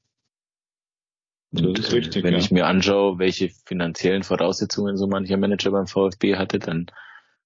Und 1.51 1.79
äh, 1.79 1.91
richtig, 1.91 2.23
wenn 2.23 2.33
ja. 2.33 2.39
ich 2.39 2.51
mir 2.51 2.67
anschaue, 2.67 3.19
welche 3.19 3.49
finanziellen 3.65 4.23
Voraussetzungen 4.23 4.97
so 4.97 5.07
mancher 5.07 5.37
Manager 5.37 5.71
beim 5.71 5.87
VfB 5.87 6.35
hatte, 6.35 6.59
dann 6.59 6.87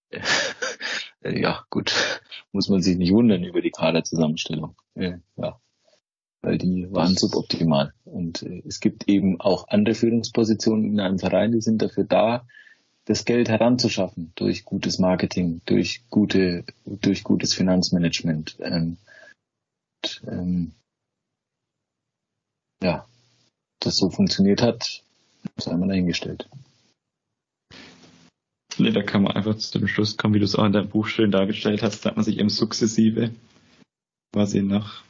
äh, 0.10 0.22
ja 1.42 1.64
gut, 1.70 1.94
muss 2.52 2.70
man 2.70 2.82
sich 2.82 2.98
nicht 2.98 3.14
wundern 3.14 3.44
über 3.44 3.62
die 3.62 3.72
Kaderzusammenstellung. 3.72 4.76
Äh, 4.96 5.18
ja 5.38 5.60
weil 6.44 6.58
die 6.58 6.92
waren 6.92 7.16
suboptimal. 7.16 7.94
Und 8.04 8.44
äh, 8.44 8.62
es 8.68 8.80
gibt 8.80 9.08
eben 9.08 9.40
auch 9.40 9.70
andere 9.70 9.96
Führungspositionen 9.96 10.86
in 10.86 11.00
einem 11.00 11.18
Verein, 11.18 11.54
die 11.54 11.62
sind 11.62 11.82
dafür 11.82 12.04
da, 12.04 12.46
das 13.06 13.26
Geld 13.26 13.50
heranzuschaffen 13.50 14.32
durch 14.36 14.66
gutes 14.66 15.00
Marketing, 15.00 15.62
durch 15.66 16.04
gute, 16.10 16.66
durch 16.86 17.24
gutes 17.24 17.54
Finanzmanagement. 17.54 18.58
Ähm, 18.60 18.98
und, 20.04 20.22
ähm, 20.28 20.72
ja, 22.82 23.08
das 23.86 23.98
so 23.98 24.10
funktioniert 24.10 24.62
hat, 24.62 25.04
sei 25.58 25.76
mal 25.76 25.88
dahingestellt. 25.88 26.50
Da 28.78 29.04
kann 29.04 29.24
man 29.24 29.34
einfach 29.34 29.56
zu 29.56 29.78
dem 29.78 29.88
Schluss 29.88 30.18
kommen, 30.18 30.34
wie 30.34 30.40
du 30.40 30.46
es 30.46 30.56
auch 30.56 30.66
in 30.66 30.74
deinem 30.74 30.90
Buch 30.90 31.08
schön 31.08 31.32
dargestellt 31.32 31.84
hast, 31.84 32.04
da 32.04 32.10
hat 32.10 32.16
man 32.16 32.26
sich 32.26 32.40
eben 32.40 32.50
sukzessive 32.50 33.32
quasi 34.34 34.64
nach 34.64 35.04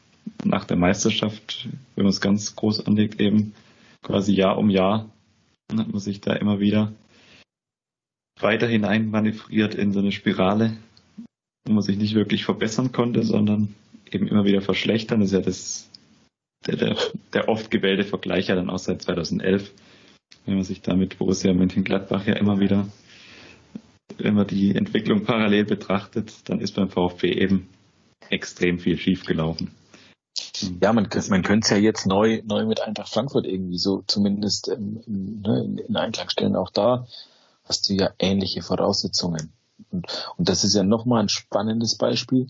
nach 0.44 0.66
der 0.66 0.78
Meisterschaft, 0.78 1.68
wenn 1.96 2.04
man 2.04 2.12
es 2.12 2.22
ganz 2.22 2.56
groß 2.56 2.86
anlegt, 2.86 3.20
eben 3.20 3.54
quasi 4.02 4.34
Jahr 4.34 4.58
um 4.58 4.70
Jahr, 4.70 5.10
dann 5.68 5.80
hat 5.80 5.92
man 5.92 6.00
sich 6.00 6.22
da 6.22 6.34
immer 6.34 6.60
wieder 6.60 6.94
weiter 8.40 8.68
hinein 8.68 9.10
manövriert 9.10 9.76
in 9.76 9.94
so 9.94 10.00
eine 10.00 10.12
Spirale, 10.12 10.76
wo 11.66 11.74
man 11.74 11.84
sich 11.84 11.98
nicht 11.98 12.16
wirklich 12.16 12.44
verbessern 12.46 12.92
konnte, 12.92 13.24
sondern 13.24 13.74
eben 14.12 14.28
immer 14.28 14.44
wieder 14.44 14.62
verschlechtern. 14.62 15.22
Das 15.22 15.30
ist 15.30 15.34
ja 15.34 15.42
das, 15.42 15.90
der, 16.68 16.76
der, 16.78 16.98
der 17.34 17.50
oft 17.50 17.72
gewählte 17.72 18.04
Vergleich 18.04 18.48
ja 18.48 18.56
dann 18.56 18.70
auch 18.70 18.80
seit 18.80 19.02
2011, 19.02 19.72
wenn 20.46 20.56
man 20.56 20.64
sich 20.64 20.82
da 20.82 20.96
mit 20.96 21.18
Borussia 21.18 21.54
Mönchengladbach 21.54 22.26
ja 22.26 22.36
immer 22.36 22.60
wieder, 22.60 22.88
wenn 24.18 24.36
man 24.36 24.48
die 24.48 24.76
Entwicklung 24.76 25.24
parallel 25.24 25.66
betrachtet, 25.66 26.34
dann 26.46 26.60
ist 26.60 26.76
beim 26.76 26.90
VfB 26.90 27.32
eben 27.32 27.70
extrem 28.30 28.80
viel 28.80 28.98
schiefgelaufen. 28.98 29.72
Ja, 30.82 30.94
man, 30.94 31.08
man 31.30 31.44
könnte 31.44 31.66
es 31.66 31.70
ja 31.72 31.78
jetzt 31.78 32.06
neu, 32.06 32.42
neu 32.46 32.66
mit 32.66 32.82
Eintracht 32.82 33.10
Frankfurt 33.10 33.46
irgendwie 33.46 33.78
so 33.78 34.04
zumindest 34.08 34.70
ähm, 34.70 35.02
ne, 35.06 35.64
in, 35.64 35.78
in 35.78 35.96
Einklang 35.96 36.30
stellen. 36.30 36.56
Auch 36.56 36.70
da 36.70 37.08
hast 37.66 37.90
du 37.90 37.94
ja 37.94 38.12
ähnliche 38.20 38.62
Voraussetzungen. 38.62 39.52
Und, 39.92 40.08
und 40.38 40.50
das 40.50 40.64
ist 40.64 40.76
ja 40.76 40.84
nochmal 40.84 41.22
ein 41.22 41.30
spannendes 41.30 41.98
Beispiel, 41.98 42.48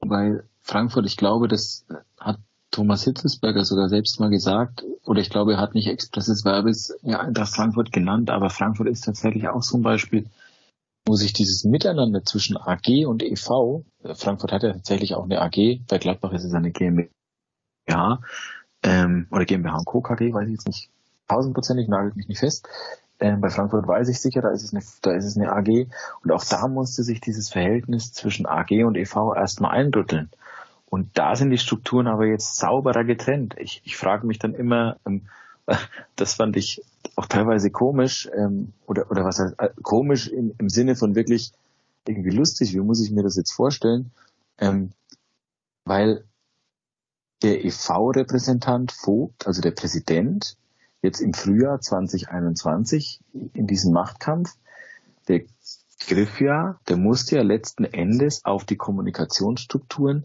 weil 0.00 0.44
Frankfurt, 0.60 1.06
ich 1.06 1.16
glaube, 1.16 1.48
das 1.48 1.86
hat 2.18 2.38
Thomas 2.74 3.04
Hitzesberger 3.04 3.64
sogar 3.64 3.88
selbst 3.88 4.18
mal 4.18 4.30
gesagt, 4.30 4.82
oder 5.04 5.20
ich 5.20 5.30
glaube, 5.30 5.52
er 5.52 5.60
hat 5.60 5.74
nicht 5.74 5.86
expresses 5.86 6.44
Verbes 6.44 6.92
ja, 7.02 7.20
Eintracht 7.20 7.54
Frankfurt 7.54 7.92
genannt, 7.92 8.30
aber 8.30 8.50
Frankfurt 8.50 8.88
ist 8.88 9.04
tatsächlich 9.04 9.46
auch 9.48 9.62
so 9.62 9.78
ein 9.78 9.82
Beispiel, 9.82 10.26
wo 11.06 11.14
sich 11.14 11.32
dieses 11.32 11.62
Miteinander 11.62 12.24
zwischen 12.24 12.56
AG 12.56 13.06
und 13.06 13.22
EV, 13.22 13.84
äh, 14.02 14.14
Frankfurt 14.16 14.50
hat 14.50 14.64
ja 14.64 14.72
tatsächlich 14.72 15.14
auch 15.14 15.22
eine 15.22 15.40
AG, 15.40 15.82
bei 15.88 15.98
Gladbach 15.98 16.32
ist 16.32 16.42
es 16.42 16.52
eine 16.52 16.72
GmbH, 16.72 17.08
ähm, 18.82 19.28
oder 19.30 19.44
GmbH 19.44 19.76
und 19.78 19.84
Co. 19.84 20.00
KG, 20.00 20.34
weiß 20.34 20.48
ich 20.48 20.54
jetzt 20.54 20.66
nicht 20.66 20.90
tausendprozentig, 21.28 21.86
nagelt 21.86 22.16
mich 22.16 22.26
nicht 22.26 22.40
fest. 22.40 22.68
Ähm, 23.20 23.40
bei 23.40 23.50
Frankfurt 23.50 23.86
weiß 23.86 24.08
ich 24.08 24.20
sicher, 24.20 24.42
da 24.42 24.50
ist, 24.50 24.64
es 24.64 24.74
eine, 24.74 24.82
da 25.02 25.12
ist 25.12 25.26
es 25.26 25.36
eine 25.36 25.52
AG. 25.52 25.86
Und 26.24 26.32
auch 26.32 26.44
da 26.44 26.66
musste 26.66 27.04
sich 27.04 27.20
dieses 27.20 27.50
Verhältnis 27.50 28.12
zwischen 28.12 28.46
AG 28.46 28.84
und 28.84 28.96
EV 28.96 29.34
erstmal 29.36 29.70
eindrütteln. 29.70 30.30
Und 30.94 31.18
da 31.18 31.34
sind 31.34 31.50
die 31.50 31.58
Strukturen 31.58 32.06
aber 32.06 32.24
jetzt 32.24 32.54
sauberer 32.54 33.02
getrennt. 33.02 33.56
Ich, 33.58 33.82
ich 33.84 33.96
frage 33.96 34.28
mich 34.28 34.38
dann 34.38 34.54
immer, 34.54 34.96
ähm, 35.04 35.22
das 36.14 36.34
fand 36.34 36.56
ich 36.56 36.84
auch 37.16 37.26
teilweise 37.26 37.72
komisch, 37.72 38.30
ähm, 38.32 38.74
oder, 38.86 39.10
oder 39.10 39.24
was 39.24 39.40
heißt, 39.40 39.54
äh, 39.58 39.70
komisch 39.82 40.28
im, 40.28 40.54
im 40.56 40.68
Sinne 40.68 40.94
von 40.94 41.16
wirklich 41.16 41.50
irgendwie 42.06 42.30
lustig, 42.30 42.74
wie 42.74 42.78
muss 42.78 43.04
ich 43.04 43.10
mir 43.10 43.24
das 43.24 43.34
jetzt 43.34 43.50
vorstellen? 43.50 44.12
Ähm, 44.56 44.92
weil 45.84 46.22
der 47.42 47.64
EV-Repräsentant 47.64 48.92
Vogt, 48.92 49.48
also 49.48 49.60
der 49.60 49.72
Präsident, 49.72 50.56
jetzt 51.02 51.18
im 51.18 51.34
Frühjahr 51.34 51.80
2021 51.80 53.18
in 53.52 53.66
diesem 53.66 53.92
Machtkampf, 53.92 54.52
der 55.26 55.42
griff 56.06 56.40
ja, 56.40 56.78
der 56.88 56.98
musste 56.98 57.34
ja 57.34 57.42
letzten 57.42 57.82
Endes 57.82 58.44
auf 58.44 58.62
die 58.62 58.76
Kommunikationsstrukturen 58.76 60.24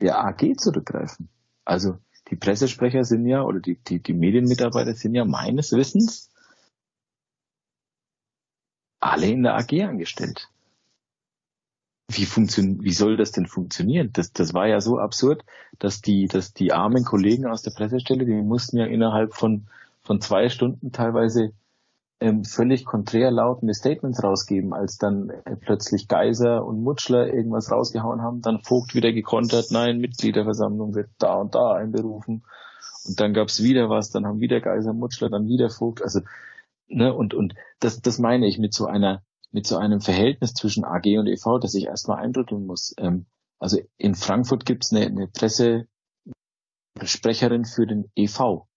der 0.00 0.24
AG 0.24 0.56
zurückgreifen. 0.56 1.28
Also 1.64 1.98
die 2.28 2.36
Pressesprecher 2.36 3.04
sind 3.04 3.26
ja, 3.26 3.42
oder 3.42 3.60
die, 3.60 3.76
die, 3.76 4.02
die 4.02 4.14
Medienmitarbeiter 4.14 4.94
sind 4.94 5.14
ja 5.14 5.24
meines 5.24 5.72
Wissens 5.72 6.30
alle 9.00 9.28
in 9.28 9.42
der 9.42 9.56
AG 9.56 9.72
angestellt 9.82 10.50
wie 12.16 12.26
funktioniert, 12.26 12.82
wie 12.82 12.92
soll 12.92 13.16
das 13.16 13.32
denn 13.32 13.46
funktionieren? 13.46 14.10
Das, 14.12 14.32
das 14.32 14.54
war 14.54 14.66
ja 14.66 14.80
so 14.80 14.98
absurd, 14.98 15.44
dass 15.78 16.00
die, 16.00 16.26
dass 16.26 16.52
die 16.52 16.72
armen 16.72 17.04
Kollegen 17.04 17.46
aus 17.46 17.62
der 17.62 17.70
Pressestelle, 17.70 18.24
die 18.24 18.32
mussten 18.32 18.78
ja 18.78 18.86
innerhalb 18.86 19.34
von, 19.34 19.66
von 20.02 20.20
zwei 20.20 20.48
Stunden 20.48 20.92
teilweise 20.92 21.52
ähm, 22.20 22.44
völlig 22.44 22.84
konträr 22.84 23.30
lautende 23.30 23.74
Statements 23.74 24.22
rausgeben, 24.22 24.74
als 24.74 24.98
dann 24.98 25.30
äh, 25.30 25.56
plötzlich 25.56 26.06
Geiser 26.06 26.64
und 26.64 26.82
Mutschler 26.82 27.32
irgendwas 27.32 27.70
rausgehauen 27.70 28.22
haben, 28.22 28.42
dann 28.42 28.60
Vogt 28.60 28.94
wieder 28.94 29.12
gekontert, 29.12 29.70
nein, 29.70 29.98
Mitgliederversammlung 29.98 30.94
wird 30.94 31.10
da 31.18 31.34
und 31.34 31.54
da 31.54 31.72
einberufen. 31.72 32.44
Und 33.06 33.20
dann 33.20 33.32
gab's 33.32 33.62
wieder 33.62 33.88
was, 33.88 34.10
dann 34.10 34.26
haben 34.26 34.40
wieder 34.40 34.60
Geiser, 34.60 34.92
Mutschler, 34.92 35.30
dann 35.30 35.48
wieder 35.48 35.70
Vogt. 35.70 36.02
Also, 36.02 36.20
ne, 36.88 37.14
und, 37.14 37.32
und 37.32 37.54
das, 37.80 38.02
das 38.02 38.18
meine 38.18 38.46
ich 38.46 38.58
mit 38.58 38.74
so 38.74 38.86
einer 38.86 39.22
mit 39.52 39.66
so 39.66 39.76
einem 39.76 40.00
Verhältnis 40.00 40.54
zwischen 40.54 40.84
AG 40.84 41.18
und 41.18 41.26
EV, 41.26 41.58
das 41.60 41.74
ich 41.74 41.86
erstmal 41.86 42.22
eindrücken 42.22 42.66
muss. 42.66 42.94
Ähm, 42.98 43.26
also 43.58 43.80
in 43.96 44.14
Frankfurt 44.14 44.64
gibt 44.64 44.84
es 44.84 44.92
eine, 44.92 45.06
eine 45.06 45.26
Pressesprecherin 45.26 47.64
für 47.64 47.84
den 47.86 48.12
EV. 48.14 48.68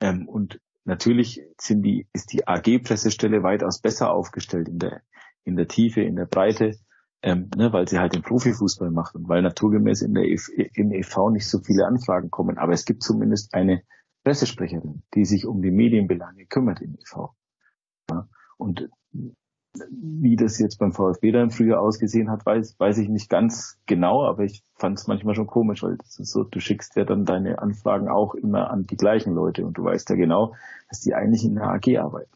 Ähm, 0.00 0.28
und 0.28 0.60
natürlich 0.86 1.42
sind 1.60 1.82
die, 1.82 2.06
ist 2.12 2.32
die 2.32 2.46
AG-Pressestelle 2.46 3.42
weitaus 3.42 3.80
besser 3.80 4.12
aufgestellt 4.12 4.68
in 4.68 4.78
der, 4.78 5.02
in 5.44 5.56
der 5.56 5.68
Tiefe, 5.68 6.00
in 6.02 6.16
der 6.16 6.26
Breite, 6.26 6.76
ähm, 7.22 7.50
ne, 7.56 7.72
weil 7.72 7.88
sie 7.88 7.98
halt 7.98 8.14
den 8.14 8.22
Profifußball 8.22 8.90
macht 8.90 9.14
und 9.14 9.28
weil 9.28 9.42
naturgemäß 9.42 10.02
in 10.02 10.14
der 10.14 10.24
im 10.24 10.92
EV 10.92 11.30
nicht 11.30 11.48
so 11.48 11.58
viele 11.60 11.86
Anfragen 11.86 12.30
kommen. 12.30 12.58
Aber 12.58 12.72
es 12.72 12.84
gibt 12.84 13.02
zumindest 13.02 13.54
eine 13.54 13.82
Pressesprecherin, 14.24 15.02
die 15.14 15.24
sich 15.24 15.46
um 15.46 15.62
die 15.62 15.70
Medienbelange 15.70 16.46
kümmert 16.46 16.80
im 16.80 16.94
EV. 16.94 17.30
Ja, 18.10 18.28
und 18.56 18.88
wie 19.90 20.36
das 20.36 20.58
jetzt 20.58 20.78
beim 20.78 20.92
VfB 20.92 21.32
dann 21.32 21.50
früher 21.50 21.80
ausgesehen 21.80 22.30
hat, 22.30 22.44
weiß, 22.44 22.78
weiß 22.78 22.98
ich 22.98 23.08
nicht 23.08 23.28
ganz 23.28 23.78
genau, 23.86 24.24
aber 24.24 24.44
ich 24.44 24.62
fand 24.74 24.98
es 24.98 25.06
manchmal 25.06 25.34
schon 25.34 25.46
komisch, 25.46 25.82
weil 25.82 25.96
das 25.96 26.18
ist 26.18 26.32
so, 26.32 26.44
du 26.44 26.60
schickst 26.60 26.96
ja 26.96 27.04
dann 27.04 27.24
deine 27.24 27.60
Anfragen 27.60 28.08
auch 28.08 28.34
immer 28.34 28.70
an 28.70 28.86
die 28.86 28.96
gleichen 28.96 29.34
Leute 29.34 29.64
und 29.64 29.78
du 29.78 29.84
weißt 29.84 30.10
ja 30.10 30.16
genau, 30.16 30.54
dass 30.88 31.00
die 31.00 31.14
eigentlich 31.14 31.44
in 31.44 31.54
der 31.54 31.64
AG 31.64 31.98
arbeiten. 31.98 32.30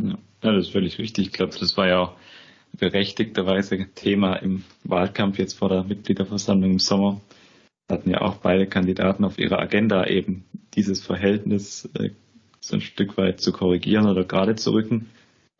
Ja, 0.00 0.16
das 0.40 0.66
ist 0.66 0.72
völlig 0.72 0.98
richtig. 0.98 1.28
Ich 1.28 1.32
glaube, 1.32 1.54
das 1.58 1.76
war 1.76 1.86
ja 1.86 2.00
auch 2.00 2.12
berechtigterweise 2.72 3.86
Thema 3.94 4.36
im 4.36 4.64
Wahlkampf 4.84 5.38
jetzt 5.38 5.58
vor 5.58 5.68
der 5.68 5.84
Mitgliederversammlung 5.84 6.72
im 6.72 6.78
Sommer. 6.78 7.20
Hatten 7.90 8.10
ja 8.10 8.22
auch 8.22 8.36
beide 8.36 8.66
Kandidaten 8.66 9.24
auf 9.24 9.38
ihrer 9.38 9.58
Agenda 9.58 10.06
eben 10.06 10.44
dieses 10.74 11.04
Verhältnis 11.04 11.88
äh, 11.94 12.10
so 12.60 12.76
ein 12.76 12.80
Stück 12.80 13.16
weit 13.18 13.40
zu 13.40 13.52
korrigieren 13.52 14.06
oder 14.06 14.24
gerade 14.24 14.54
zu 14.54 14.70
rücken 14.70 15.10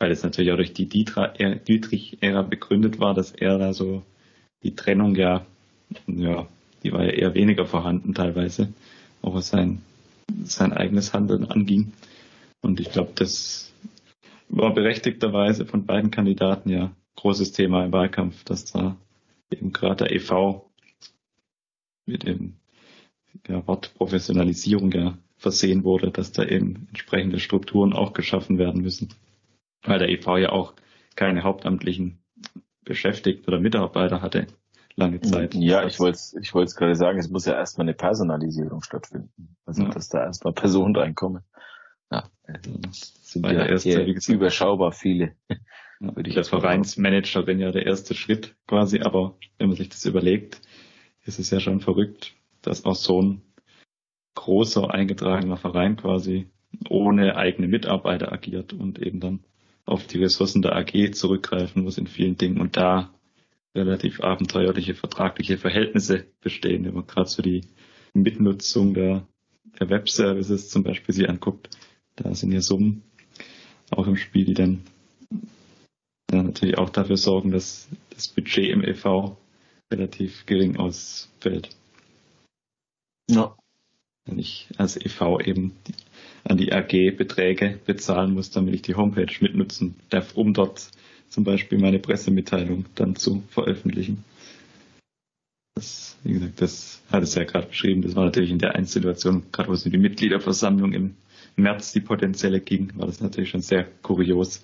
weil 0.03 0.11
es 0.11 0.25
natürlich 0.25 0.51
auch 0.51 0.57
durch 0.57 0.73
die 0.73 0.89
Dietrich-Ära 0.89 2.43
begründet 2.43 2.99
war, 2.99 3.15
dass 3.15 3.31
er 3.31 3.57
da 3.59 3.73
so 3.73 4.03
die 4.65 4.75
Trennung 4.75 5.15
ja, 5.15 5.47
ja, 6.09 6.49
die 6.83 6.93
war 6.93 7.05
ja 7.05 7.11
eher 7.11 7.35
weniger 7.35 7.67
vorhanden 7.67 8.13
teilweise, 8.13 8.73
auch 9.23 9.35
was 9.35 9.51
sein, 9.51 9.81
sein 10.43 10.73
eigenes 10.73 11.15
Handeln 11.15 11.45
anging. 11.45 11.93
Und 12.63 12.81
ich 12.81 12.91
glaube, 12.91 13.13
das 13.15 13.73
war 14.49 14.75
berechtigterweise 14.75 15.67
von 15.67 15.87
beiden 15.87 16.11
Kandidaten 16.11 16.69
ja 16.69 16.91
großes 17.15 17.53
Thema 17.53 17.85
im 17.85 17.93
Wahlkampf, 17.93 18.43
dass 18.43 18.65
da 18.65 18.97
eben 19.53 19.73
gerade 19.73 20.07
der 20.07 20.17
EV 20.17 20.63
mit 22.07 22.25
dem 22.25 22.55
ja, 23.47 23.65
Wort 23.69 23.95
Professionalisierung 23.95 24.91
ja 24.91 25.17
versehen 25.37 25.85
wurde, 25.85 26.11
dass 26.11 26.33
da 26.33 26.45
eben 26.45 26.89
entsprechende 26.89 27.39
Strukturen 27.39 27.93
auch 27.93 28.15
geschaffen 28.15 28.59
werden 28.59 28.83
müssen 28.83 29.11
weil 29.85 29.99
der 29.99 30.09
EV 30.09 30.39
ja 30.39 30.51
auch 30.51 30.75
keine 31.17 31.43
hauptamtlichen 31.43 32.23
Beschäftigten 32.85 33.49
oder 33.49 33.61
Mitarbeiter 33.61 34.23
hatte 34.23 34.47
lange 34.97 35.21
Zeit. 35.21 35.55
Ja, 35.55 35.87
ich 35.87 35.99
wollte 35.99 36.17
es 36.17 36.37
ich 36.41 36.55
wollte 36.55 36.75
gerade 36.75 36.95
sagen, 36.95 37.19
es 37.19 37.31
muss 37.31 37.47
ja 37.47 37.55
erstmal 37.55 37.87
eine 37.87 37.95
Personalisierung 37.95 38.83
stattfinden. 38.83 39.57
Also 39.65 39.85
ja. 39.85 39.91
dass 39.91 40.09
da 40.09 40.25
erstmal 40.25 40.53
Personen 40.53 40.95
reinkommen. 40.95 41.43
Ja, 42.11 42.25
das 42.47 43.15
sind 43.23 43.47
ja 43.47 43.65
erste, 43.65 44.05
gesagt, 44.05 44.29
überschaubar 44.29 44.93
viele. 44.93 45.35
Ja, 46.01 46.15
würde 46.17 46.29
ich 46.29 46.37
als 46.37 46.49
Vereinsmanager 46.49 47.43
bin 47.43 47.59
ja 47.59 47.71
der 47.71 47.87
erste 47.87 48.15
Schritt 48.15 48.57
quasi, 48.67 49.01
aber 49.01 49.39
wenn 49.59 49.69
man 49.69 49.77
sich 49.77 49.89
das 49.89 50.05
überlegt, 50.05 50.61
ist 51.25 51.39
es 51.39 51.51
ja 51.51 51.61
schon 51.61 51.81
verrückt, 51.81 52.35
dass 52.61 52.85
auch 52.85 52.97
so 52.97 53.23
ein 53.23 53.43
großer 54.35 54.93
eingetragener 54.93 55.57
Verein 55.57 55.97
quasi 55.97 56.51
ohne 56.89 57.37
eigene 57.37 57.69
Mitarbeiter 57.69 58.33
agiert 58.33 58.73
und 58.73 58.99
eben 58.99 59.21
dann 59.21 59.45
auf 59.85 60.07
die 60.07 60.19
Ressourcen 60.19 60.63
der 60.63 60.77
AG 60.77 61.13
zurückgreifen 61.13 61.83
muss 61.83 61.99
in 61.99 62.07
vielen 62.07 62.37
Dingen 62.37 62.61
und 62.61 62.77
da 62.77 63.13
relativ 63.75 64.21
abenteuerliche 64.21 64.95
vertragliche 64.95 65.59
Verhältnisse 65.59 66.27
bestehen, 66.41 66.85
wenn 66.85 66.95
man 66.95 67.07
gerade 67.07 67.29
so 67.29 67.43
die 67.43 67.63
Mitnutzung 68.15 68.95
der, 68.95 69.27
der 69.81 69.89
Webservices 69.89 70.69
zum 70.69 70.83
Beispiel 70.83 71.15
sich 71.15 71.29
anguckt. 71.29 71.71
Da 72.17 72.35
sind 72.35 72.53
ja 72.53 72.61
Summen 72.61 73.03
auch 73.91 74.07
im 74.07 74.17
Spiel, 74.17 74.45
die 74.45 74.55
dann 74.55 74.83
ja, 76.31 76.43
natürlich 76.43 76.79
auch 76.79 76.91
dafür 76.91 77.17
sorgen, 77.17 77.51
dass 77.51 77.89
das 78.11 78.29
Budget 78.29 78.71
im 78.71 78.85
EV 78.85 79.37
relativ 79.91 80.47
gering 80.47 80.77
ausfällt. 80.77 81.71
Ja. 83.31 83.57
Wenn 84.25 84.39
ich 84.39 84.69
als 84.77 84.97
EV 84.97 85.41
eben 85.45 85.73
an 86.45 86.57
die 86.57 86.73
AG 86.73 87.17
Beträge 87.17 87.79
bezahlen 87.87 88.35
muss, 88.35 88.51
damit 88.51 88.75
ich 88.75 88.83
die 88.83 88.95
Homepage 88.95 89.33
mitnutzen 89.41 89.97
darf, 90.11 90.35
um 90.37 90.55
dort 90.55 90.91
zum 91.29 91.45
Beispiel 91.45 91.79
meine 91.79 91.99
Pressemitteilung 91.99 92.87
dann 92.95 93.17
zu 93.17 93.43
veröffentlichen. 93.49 94.25
Das, 95.75 96.17
wie 96.25 96.35
gesagt, 96.35 96.61
das 96.61 97.01
hat 97.11 97.23
es 97.23 97.35
ja 97.35 97.45
gerade 97.45 97.69
beschrieben. 97.69 98.03
Das 98.03 98.15
war 98.15 98.25
natürlich 98.25 98.51
in 98.51 98.59
der 98.59 98.75
einen 98.75 98.87
Situation, 98.87 99.45
gerade 99.53 99.71
wo 99.71 99.73
es 99.73 99.87
um 99.87 99.93
die 99.93 99.99
Mitgliederversammlung 99.99 100.93
im 100.93 101.17
März 101.57 101.93
die 101.93 102.01
potenzielle 102.01 102.61
ging, 102.61 102.93
war 102.97 103.07
das 103.07 103.21
natürlich 103.21 103.51
schon 103.51 103.63
sehr 103.63 103.85
kurios, 104.03 104.63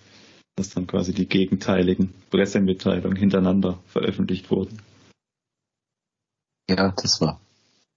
dass 0.56 0.70
dann 0.70 0.86
quasi 0.86 1.12
die 1.12 1.26
gegenteiligen 1.26 2.12
Pressemitteilungen 2.30 3.16
hintereinander 3.16 3.78
veröffentlicht 3.86 4.50
wurden. 4.50 4.78
Ja, 6.68 6.92
das 7.00 7.20
war, 7.20 7.40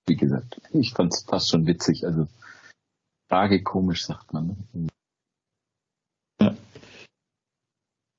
wie 0.07 0.15
gesagt, 0.15 0.61
ich 0.71 0.91
fand 0.93 1.13
es 1.13 1.23
fast 1.23 1.49
schon 1.49 1.67
witzig. 1.67 2.05
Also 2.05 2.27
tragikomisch, 3.31 4.05
sagt 4.05 4.33
man. 4.33 4.57
Ne? 4.73 4.87
Ja. 6.41 6.55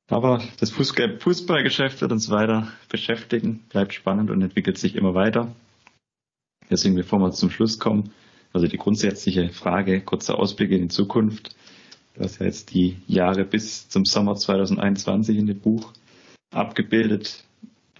Aber 0.09 0.43
das 0.59 0.70
Fußballgeschäft 0.70 2.01
wird 2.01 2.12
uns 2.12 2.30
weiter 2.30 2.68
beschäftigen, 2.89 3.64
bleibt 3.68 3.93
spannend 3.93 4.30
und 4.30 4.43
entwickelt 4.43 4.78
sich 4.78 4.97
immer 4.97 5.14
weiter. 5.14 5.55
Deswegen, 6.70 6.94
bevor 6.94 7.18
wir 7.18 7.30
zum 7.32 7.51
Schluss 7.51 7.78
kommen, 7.78 8.12
also 8.52 8.66
die 8.66 8.78
grundsätzliche 8.78 9.51
Frage, 9.51 10.01
kurzer 10.01 10.39
Ausblick 10.39 10.70
in 10.70 10.82
die 10.82 10.89
Zukunft. 10.89 11.55
Du 12.14 12.22
hast 12.22 12.40
ja 12.40 12.47
jetzt 12.47 12.74
die 12.74 12.98
Jahre 13.06 13.44
bis 13.44 13.89
zum 13.89 14.05
Sommer 14.05 14.34
2021 14.34 15.39
in 15.39 15.47
dem 15.47 15.60
Buch 15.60 15.93
abgebildet. 16.51 17.44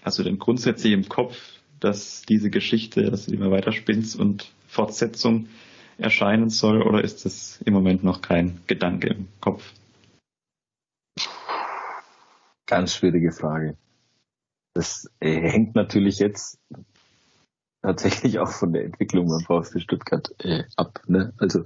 Hast 0.03 0.19
du 0.19 0.23
denn 0.23 0.37
grundsätzlich 0.37 0.93
im 0.93 1.09
Kopf, 1.09 1.37
dass 1.79 2.21
diese 2.23 2.51
Geschichte, 2.51 3.09
dass 3.09 3.25
du 3.25 3.31
die 3.31 3.37
mal 3.37 3.49
weiterspinnst 3.49 4.15
und 4.15 4.51
Fortsetzung 4.67 5.47
erscheinen 5.97 6.49
soll 6.49 6.81
oder 6.81 7.03
ist 7.03 7.25
das 7.25 7.61
im 7.61 7.73
Moment 7.73 8.03
noch 8.03 8.21
kein 8.21 8.61
Gedanke 8.67 9.09
im 9.09 9.27
Kopf? 9.39 9.73
Ganz 12.65 12.95
schwierige 12.95 13.31
Frage. 13.31 13.77
Das 14.73 15.09
äh, 15.19 15.39
hängt 15.39 15.75
natürlich 15.75 16.19
jetzt 16.19 16.59
tatsächlich 17.81 18.39
auch 18.39 18.49
von 18.49 18.73
der 18.73 18.85
Entwicklung 18.85 19.27
beim 19.27 19.41
VfB 19.41 19.79
Stuttgart 19.79 20.33
äh, 20.39 20.63
ab. 20.75 21.01
Ne? 21.07 21.33
Also 21.37 21.65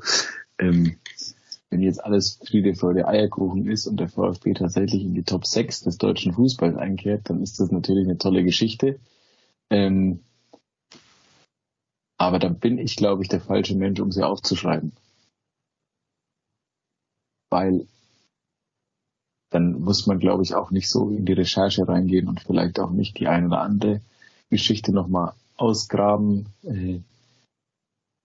ähm, 0.58 0.98
wenn 1.70 1.82
jetzt 1.82 2.04
alles 2.04 2.40
Friede, 2.46 2.76
Freude, 2.76 3.08
Eierkuchen 3.08 3.68
ist 3.68 3.88
und 3.88 4.00
der 4.00 4.08
VfB 4.08 4.54
tatsächlich 4.54 5.04
in 5.04 5.14
die 5.14 5.24
Top 5.24 5.46
6 5.46 5.82
des 5.82 5.98
deutschen 5.98 6.34
Fußballs 6.34 6.78
einkehrt, 6.78 7.30
dann 7.30 7.42
ist 7.42 7.60
das 7.60 7.72
natürlich 7.72 8.06
eine 8.06 8.18
tolle 8.18 8.44
Geschichte. 8.44 9.00
Ähm, 9.70 10.22
aber 12.18 12.40
dann 12.40 12.60
bin 12.60 12.78
ich, 12.78 12.96
glaube 12.96 13.24
ich, 13.24 13.30
der 13.30 13.42
falsche 13.42 13.76
Mensch, 13.76 14.00
um 14.00 14.12
sie 14.12 14.24
aufzuschreiben. 14.24 14.92
Weil 17.50 17.88
dann 19.50 19.80
muss 19.80 20.08
man, 20.08 20.20
glaube 20.20 20.44
ich, 20.44 20.56
auch 20.56 20.72
nicht 20.72 20.90
so 20.90 21.10
in 21.10 21.26
die 21.26 21.34
Recherche 21.34 21.88
reingehen 21.88 22.28
und 22.28 22.42
vielleicht 22.42 22.80
auch 22.80 22.92
nicht 22.92 23.18
die 23.20 23.28
eine 23.28 23.48
oder 23.48 23.62
andere 23.62 24.02
Geschichte 24.50 24.92
nochmal 24.92 25.34
ausgraben. 25.56 26.48
Äh, 26.64 27.00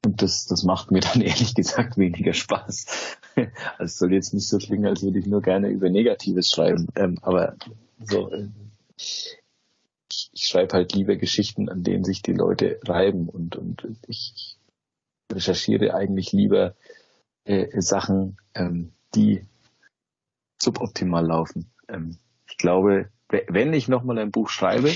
und 0.05 0.21
das, 0.21 0.47
das 0.47 0.65
macht 0.65 0.91
mir 0.91 1.01
dann 1.01 1.21
ehrlich 1.21 1.55
gesagt 1.55 1.97
weniger 1.97 2.33
Spaß. 2.33 3.19
Also 3.79 3.85
es 3.85 3.99
soll 3.99 4.13
jetzt 4.13 4.35
nicht 4.35 4.47
so 4.47 4.59
klingen, 4.59 4.85
als 4.85 5.03
würde 5.03 5.19
ich 5.19 5.25
nur 5.25 5.41
gerne 5.41 5.69
über 5.69 5.89
Negatives 5.89 6.51
schreiben. 6.51 6.89
Ähm, 6.97 7.19
aber 7.23 7.57
so, 8.05 8.31
äh, 8.31 8.47
schreibe 10.53 10.75
halt 10.75 10.93
lieber 10.93 11.17
Geschichten, 11.17 11.69
an 11.69 11.83
denen 11.83 12.05
sich 12.05 12.21
die 12.21 12.35
Leute 12.35 12.79
reiben 12.85 13.29
und, 13.29 13.57
und 13.57 13.89
ich 14.07 14.57
recherchiere 15.33 15.95
eigentlich 15.95 16.33
lieber 16.33 16.75
äh, 17.45 17.81
Sachen, 17.81 18.37
ähm, 18.55 18.93
die 19.15 19.45
suboptimal 20.61 21.27
laufen. 21.27 21.71
Ähm, 21.89 22.19
ich 22.49 22.59
glaube, 22.59 23.09
wenn 23.29 23.73
ich 23.73 23.89
nochmal 23.89 24.19
ein 24.19 24.31
Buch 24.31 24.51
schreibe, 24.51 24.93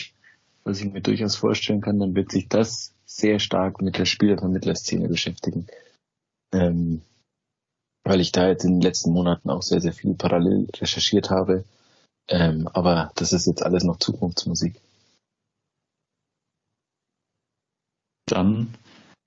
was 0.65 0.81
ich 0.81 0.93
mir 0.93 1.01
durchaus 1.01 1.37
vorstellen 1.37 1.81
kann, 1.81 1.99
dann 1.99 2.15
wird 2.15 2.31
sich 2.31 2.49
das 2.49 2.93
sehr 3.07 3.39
stark 3.39 3.81
mit 3.81 3.97
der 3.97 4.05
Spielervermittlerszene 4.05 5.09
beschäftigen. 5.09 5.67
Ähm, 6.53 7.01
weil 8.05 8.21
ich 8.21 8.31
da 8.31 8.49
jetzt 8.49 8.65
in 8.65 8.73
den 8.73 8.83
letzten 8.83 9.13
Monaten 9.13 9.49
auch 9.49 9.63
sehr, 9.63 9.81
sehr 9.81 9.95
viel 9.95 10.15
parallel 10.15 10.69
recherchiert 10.77 11.31
habe. 11.31 11.65
Ähm, 12.29 12.69
aber 12.75 13.11
das 13.15 13.33
ist 13.33 13.47
jetzt 13.47 13.65
alles 13.65 13.85
noch 13.85 13.99
Zukunftsmusik. 13.99 14.81
Dann 18.27 18.75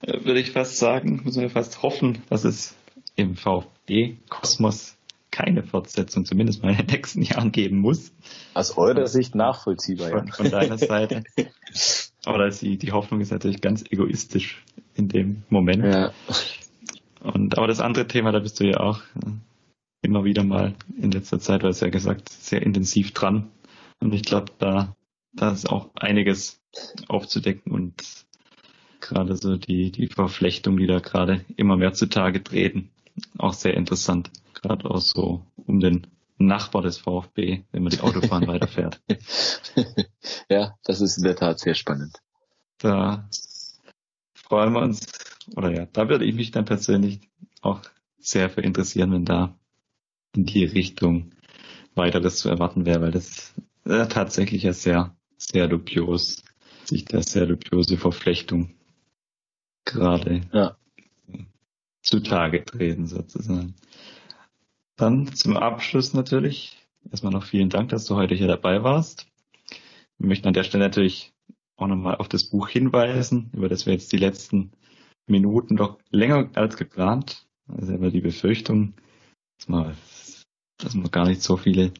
äh, 0.01 0.25
würde 0.25 0.39
ich 0.39 0.51
fast 0.51 0.77
sagen, 0.77 1.21
müssen 1.23 1.41
wir 1.41 1.49
fast 1.49 1.81
hoffen, 1.81 2.21
dass 2.29 2.43
es 2.43 2.75
im 3.15 3.35
VfB-Kosmos 3.35 4.97
keine 5.31 5.63
Fortsetzung, 5.63 6.25
zumindest 6.25 6.63
mal 6.63 6.71
in 6.71 6.77
den 6.77 6.87
nächsten 6.87 7.21
Jahren 7.21 7.51
geben 7.51 7.77
muss. 7.77 8.11
Aus 8.53 8.77
eurer 8.77 9.07
Sicht 9.07 9.35
nachvollziehbar. 9.35 10.09
Von, 10.09 10.27
von 10.27 10.49
deiner 10.49 10.77
Seite. 10.77 11.23
Aber 12.25 12.49
die, 12.49 12.77
die 12.77 12.91
Hoffnung 12.91 13.21
ist 13.21 13.31
natürlich 13.31 13.61
ganz 13.61 13.83
egoistisch 13.89 14.63
in 14.95 15.07
dem 15.07 15.43
Moment. 15.49 15.85
Ja. 15.85 16.11
Und, 17.21 17.57
aber 17.57 17.67
das 17.67 17.79
andere 17.79 18.07
Thema, 18.07 18.31
da 18.31 18.39
bist 18.39 18.59
du 18.59 18.65
ja 18.65 18.79
auch 18.79 19.01
äh, 19.15 19.31
immer 20.01 20.23
wieder 20.23 20.43
mal 20.43 20.75
in 20.97 21.11
letzter 21.11 21.39
Zeit, 21.39 21.63
weil 21.63 21.71
es 21.71 21.79
ja 21.79 21.89
gesagt, 21.89 22.29
sehr 22.29 22.61
intensiv 22.61 23.11
dran. 23.13 23.49
Und 23.99 24.13
ich 24.13 24.23
glaube, 24.23 24.51
da, 24.57 24.95
da 25.33 25.51
ist 25.51 25.69
auch 25.69 25.89
einiges 25.95 26.61
aufzudecken 27.07 27.71
und 27.71 27.93
gerade 28.99 29.35
so 29.35 29.57
die, 29.57 29.91
die 29.91 30.07
Verflechtung, 30.07 30.77
die 30.77 30.87
da 30.87 30.99
gerade 30.99 31.45
immer 31.55 31.77
mehr 31.77 31.93
zutage 31.93 32.43
treten, 32.43 32.89
auch 33.37 33.53
sehr 33.53 33.75
interessant. 33.75 34.31
Gerade 34.53 34.89
auch 34.89 35.01
so 35.01 35.45
um 35.65 35.79
den 35.79 36.07
Nachbar 36.37 36.81
des 36.81 36.97
VfB, 36.97 37.63
wenn 37.71 37.83
man 37.83 37.91
die 37.91 37.99
Autobahn 37.99 38.47
weiterfährt. 38.47 39.01
Ja, 40.49 40.75
das 40.83 40.99
ist 41.01 41.17
in 41.17 41.23
der 41.23 41.35
Tat 41.35 41.59
sehr 41.59 41.75
spannend. 41.75 42.17
Da 42.79 43.29
freuen 44.33 44.73
wir 44.73 44.81
uns, 44.81 45.05
oder 45.55 45.71
ja, 45.71 45.85
da 45.85 46.09
würde 46.09 46.25
ich 46.25 46.33
mich 46.33 46.49
dann 46.49 46.65
persönlich 46.65 47.19
auch 47.61 47.81
sehr 48.17 48.49
für 48.49 48.61
interessieren, 48.61 49.11
wenn 49.11 49.25
da 49.25 49.55
in 50.35 50.45
die 50.45 50.65
Richtung 50.65 51.31
weiteres 51.93 52.37
zu 52.37 52.49
erwarten 52.49 52.85
wäre, 52.85 53.01
weil 53.01 53.11
das 53.11 53.53
äh, 53.85 54.07
tatsächlich 54.07 54.63
ja 54.63 54.73
sehr, 54.73 55.15
sehr 55.37 55.67
dubios, 55.67 56.43
sich 56.83 57.05
da 57.05 57.21
sehr 57.21 57.45
dubiose 57.45 57.97
Verflechtung 57.97 58.73
gerade 59.91 60.41
ja. 60.53 60.77
zutage 62.01 62.63
treten 62.63 63.07
sozusagen. 63.07 63.75
Dann 64.95 65.33
zum 65.33 65.57
Abschluss 65.57 66.13
natürlich 66.13 66.77
erstmal 67.09 67.31
noch 67.31 67.43
vielen 67.43 67.69
Dank, 67.69 67.89
dass 67.89 68.05
du 68.05 68.15
heute 68.15 68.35
hier 68.35 68.47
dabei 68.47 68.83
warst. 68.83 69.27
Wir 70.17 70.27
möchten 70.27 70.47
an 70.47 70.53
der 70.53 70.63
Stelle 70.63 70.83
natürlich 70.83 71.33
auch 71.77 71.87
nochmal 71.87 72.15
auf 72.15 72.27
das 72.27 72.49
Buch 72.49 72.67
hinweisen, 72.67 73.49
über 73.53 73.69
das 73.69 73.85
wir 73.85 73.93
jetzt 73.93 74.11
die 74.11 74.17
letzten 74.17 74.71
Minuten 75.27 75.77
doch 75.77 75.99
länger 76.11 76.49
als 76.55 76.77
geplant. 76.77 77.47
Also 77.67 77.93
immer 77.93 78.09
die 78.09 78.21
Befürchtung, 78.21 78.93
dass 79.57 79.69
man, 79.69 79.95
dass 80.77 80.95
man 80.95 81.11
gar 81.11 81.27
nicht 81.27 81.41
so 81.41 81.55
viele 81.55 81.93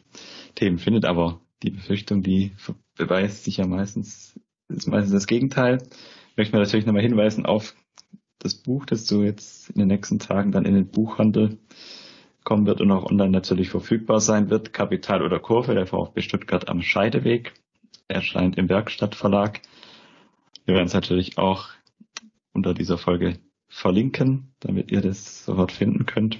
Themen 0.56 0.80
findet, 0.80 1.06
aber 1.06 1.40
die 1.64 1.70
Befürchtung, 1.70 2.24
die 2.24 2.52
beweist 2.98 3.44
sich 3.44 3.58
ja 3.58 3.68
meistens, 3.68 4.40
ist 4.68 4.88
meistens 4.88 5.14
das 5.14 5.28
Gegenteil. 5.28 5.78
Möchten 6.36 6.54
wir 6.54 6.60
natürlich 6.60 6.86
nochmal 6.86 7.04
hinweisen 7.04 7.46
auf 7.46 7.76
das 8.40 8.56
Buch, 8.56 8.86
das 8.86 9.06
du 9.06 9.22
jetzt 9.24 9.70
in 9.70 9.80
den 9.80 9.88
nächsten 9.90 10.20
Tagen 10.20 10.52
dann 10.52 10.66
in 10.66 10.74
den 10.74 10.88
Buchhandel 10.88 11.58
kommen 12.44 12.66
wird 12.66 12.82
und 12.82 12.92
auch 12.92 13.06
online 13.06 13.32
natürlich 13.32 13.70
verfügbar 13.70 14.22
sein 14.22 14.50
wird. 14.50 14.74
Kapital 14.74 15.22
oder 15.22 15.40
Kurve, 15.40 15.76
der 15.76 15.86
VfB 15.86 16.22
Stuttgart 16.22 16.70
am 16.70 16.82
Scheideweg, 16.82 17.54
erscheint 18.08 18.58
im 18.58 18.70
Werkstattverlag. 18.70 19.62
Wir 20.66 20.76
werden 20.76 20.88
es 20.88 20.94
natürlich 20.94 21.38
auch 21.38 21.68
unter 22.54 22.74
dieser 22.74 22.98
Folge 22.98 23.40
verlinken, 23.68 24.54
damit 24.60 24.92
ihr 24.92 25.02
das 25.02 25.46
sofort 25.46 25.72
finden 25.72 26.06
könnt. 26.06 26.40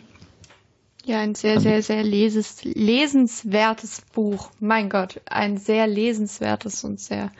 Ja, 1.06 1.20
ein 1.22 1.34
sehr, 1.34 1.60
sehr, 1.60 1.82
sehr 1.82 2.04
leses, 2.04 2.64
lesenswertes 2.64 4.02
Buch. 4.14 4.52
Mein 4.60 4.90
Gott, 4.90 5.22
ein 5.26 5.58
sehr 5.58 5.88
lesenswertes 5.88 6.84
und 6.84 7.00
sehr 7.00 7.32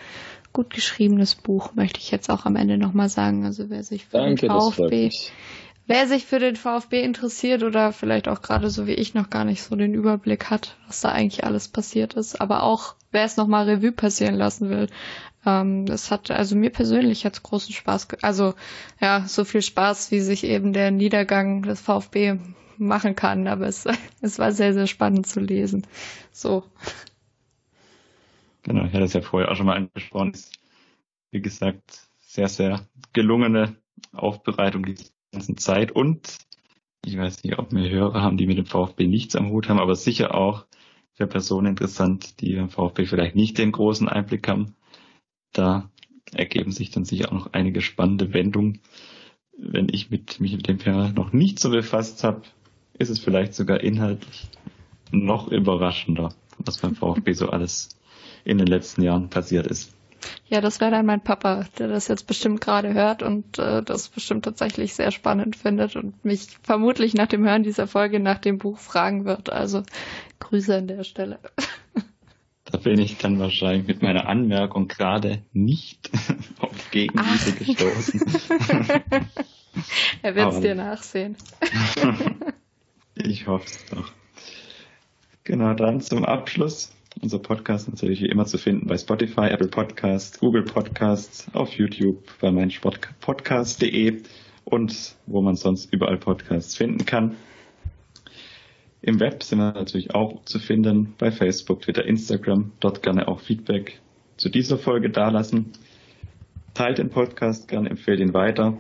gut 0.54 0.72
geschriebenes 0.72 1.36
Buch, 1.36 1.74
möchte 1.76 2.00
ich 2.00 2.12
jetzt 2.12 2.30
auch 2.30 2.46
am 2.46 2.56
Ende 2.56 2.78
nochmal 2.78 3.10
sagen. 3.10 3.46
Also 3.46 3.70
wer 3.70 3.84
sich 3.84 4.06
für 4.06 4.18
Danke, 4.18 4.48
den 4.48 4.52
VfB, 4.52 5.12
wer 5.88 6.08
sich 6.08 6.26
für 6.26 6.40
den 6.40 6.56
VfB 6.56 7.04
interessiert 7.04 7.64
oder 7.64 7.92
vielleicht 7.92 8.28
auch 8.28 8.42
gerade 8.42 8.70
so 8.70 8.88
wie 8.88 8.94
ich 8.94 9.14
noch 9.14 9.30
gar 9.30 9.46
nicht 9.46 9.64
so 9.64 9.76
den 9.76 9.94
Überblick 9.94 10.50
hat, 10.50 10.78
was 10.88 11.02
da 11.02 11.10
eigentlich 11.10 11.44
alles 11.44 11.68
passiert 11.68 12.14
ist, 12.14 12.40
aber 12.40 12.64
auch 12.64 12.96
wer 13.12 13.24
es 13.24 13.38
nochmal 13.38 13.70
Revue 13.70 13.92
passieren 13.92 14.36
lassen 14.36 14.70
will. 14.70 14.88
Ähm, 15.46 15.86
das 15.86 16.12
hat, 16.12 16.32
also 16.32 16.56
mir 16.56 16.70
persönlich 16.70 17.26
hat 17.26 17.34
es 17.34 17.44
großen 17.44 17.74
Spaß, 17.74 18.08
also 18.22 18.54
ja, 19.00 19.26
so 19.28 19.46
viel 19.46 19.62
Spaß, 19.62 20.12
wie 20.12 20.20
sich 20.20 20.44
eben 20.44 20.74
der 20.74 20.92
Niedergang 20.92 21.64
des 21.64 21.82
VfB 21.82 22.38
machen 22.78 23.16
kann, 23.16 23.48
aber 23.48 23.68
es, 23.68 23.86
es 24.22 24.40
war 24.40 24.52
sehr, 24.52 24.74
sehr 24.74 24.88
spannend 24.88 25.28
zu 25.28 25.40
lesen. 25.40 25.86
So. 26.32 26.64
Genau, 28.64 28.86
ich 28.86 28.94
hatte 28.94 29.06
es 29.06 29.14
ja 29.14 29.22
vorher 29.22 29.52
auch 29.52 29.56
schon 29.56 29.66
mal 29.66 29.78
angesprochen. 29.78 30.34
Wie 31.32 31.42
gesagt, 31.42 32.10
sehr, 32.20 32.50
sehr 32.50 32.88
gelungene 33.14 33.76
Aufbereitung 34.14 34.86
die 34.86 34.96
ganzen 35.32 35.58
Zeit 35.58 35.92
und 35.92 36.38
ich 37.06 37.18
weiß 37.18 37.44
nicht, 37.44 37.58
ob 37.58 37.72
wir 37.72 37.90
Hörer 37.90 38.22
haben, 38.22 38.38
die 38.38 38.48
mit 38.48 38.58
dem 38.58 38.66
VfB 38.66 39.08
nichts 39.08 39.36
am 39.36 39.50
Hut 39.50 39.70
haben, 39.70 39.80
aber 39.80 39.96
sicher 39.96 40.36
auch 40.36 40.66
für 41.14 41.28
Personen 41.28 41.68
interessant, 41.68 42.42
die 42.42 42.56
beim 42.56 42.70
VfB 42.70 43.06
vielleicht 43.06 43.36
nicht 43.36 43.58
den 43.58 43.72
großen 43.72 44.08
Einblick 44.08 44.48
haben. 44.48 44.76
Da 45.54 45.90
ergeben 46.34 46.72
sich 46.72 46.92
dann 46.92 47.06
sicher 47.06 47.30
auch 47.30 47.34
noch 47.34 47.54
einige 47.54 47.82
spannende 47.82 48.34
Wendungen. 48.34 48.82
Wenn 49.58 49.90
ich 49.90 50.10
mit, 50.10 50.40
mich 50.40 50.56
mit 50.56 50.68
dem 50.68 50.80
Thema 50.80 51.12
noch 51.12 51.34
nicht 51.34 51.60
so 51.60 51.70
befasst 51.72 52.24
habe, 52.24 52.44
ist 52.98 53.10
es 53.10 53.20
vielleicht 53.20 53.54
sogar 53.54 53.82
inhaltlich 53.82 54.48
noch 55.12 55.48
überraschender, 55.48 56.34
was 56.58 56.78
beim 56.78 56.96
VfB 56.96 57.34
so 57.34 57.50
alles 57.50 57.99
in 58.44 58.58
den 58.58 58.68
letzten 58.68 59.02
Jahren 59.02 59.30
passiert 59.30 59.68
ist. 59.68 59.94
Ja, 60.48 60.62
das 60.62 60.82
wäre 60.82 60.92
dann 60.92 61.06
mein 61.06 61.22
Papa, 61.22 61.66
der 61.78 61.88
das 61.88 62.08
jetzt 62.08 62.28
bestimmt 62.28 62.60
gerade 62.60 62.94
hört 62.94 63.24
und 63.24 63.58
äh, 63.58 63.82
das 63.84 64.10
bestimmt 64.10 64.46
tatsächlich 64.46 64.94
sehr 64.94 65.12
spannend 65.12 65.56
findet 65.56 65.96
und 65.96 66.26
mich 66.26 66.48
vermutlich 66.62 67.14
nach 67.14 67.28
dem 67.28 67.46
Hören 67.46 67.64
dieser 67.64 67.88
Folge 67.88 68.20
nach 68.20 68.40
dem 68.40 68.58
Buch 68.58 68.78
fragen 68.78 69.26
wird. 69.26 69.50
Also 69.50 69.84
Grüße 70.40 70.76
an 70.76 70.88
der 70.88 71.04
Stelle. 71.04 71.40
Da 72.66 72.78
bin 72.78 73.00
ich 73.00 73.18
dann 73.18 73.40
wahrscheinlich 73.40 73.88
mit 73.88 74.04
meiner 74.04 74.28
Anmerkung 74.28 74.88
gerade 74.88 75.42
nicht 75.54 76.12
auf 76.60 76.92
Gegenliebe 76.92 77.52
gestoßen. 77.54 78.22
er 80.22 80.36
wird 80.36 80.54
es 80.54 80.60
dir 80.60 80.76
nachsehen. 80.76 81.38
Ich 83.22 83.48
hoffe 83.48 83.66
es 83.66 83.86
doch. 83.88 84.14
Genau, 85.44 85.74
dann 85.74 86.00
zum 86.00 86.24
Abschluss. 86.24 86.94
Unser 87.22 87.40
Podcast 87.40 87.88
ist 87.88 87.94
natürlich 87.94 88.22
wie 88.22 88.30
immer 88.30 88.46
zu 88.46 88.58
finden 88.58 88.88
bei 88.88 88.98
Spotify, 88.98 89.48
Apple 89.50 89.68
Podcast, 89.68 90.40
Google 90.40 90.64
Podcast, 90.64 91.50
auf 91.54 91.74
YouTube, 91.74 92.24
bei 92.40 92.50
meinsportpodcast.de 92.50 94.22
und 94.64 95.16
wo 95.26 95.42
man 95.42 95.56
sonst 95.56 95.92
überall 95.92 96.18
Podcasts 96.18 96.78
finden 96.78 97.06
kann. 97.06 97.36
Im 99.02 99.20
Web 99.20 99.44
sind 99.44 99.60
wir 99.60 99.74
natürlich 99.74 100.16
auch 100.16 100.46
zu 100.46 100.60
finden 100.60 101.16
bei 101.18 101.32
Facebook, 101.32 101.82
Twitter, 101.82 102.06
Instagram. 102.06 102.72
Dort 102.80 103.04
gerne 103.04 103.28
auch 103.28 103.42
Feedback 103.42 104.00
zu 104.38 104.48
dieser 104.48 104.78
Folge 104.78 105.10
dalassen. 105.10 105.74
Teilt 106.74 107.00
den 107.00 107.10
Podcast 107.10 107.68
gerne, 107.68 107.90
empfehlt 107.90 108.22
ihn 108.22 108.34
weiter, 108.34 108.78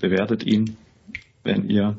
bewertet 0.00 0.46
ihn, 0.46 0.78
wenn 1.44 1.68
ihr 1.68 1.98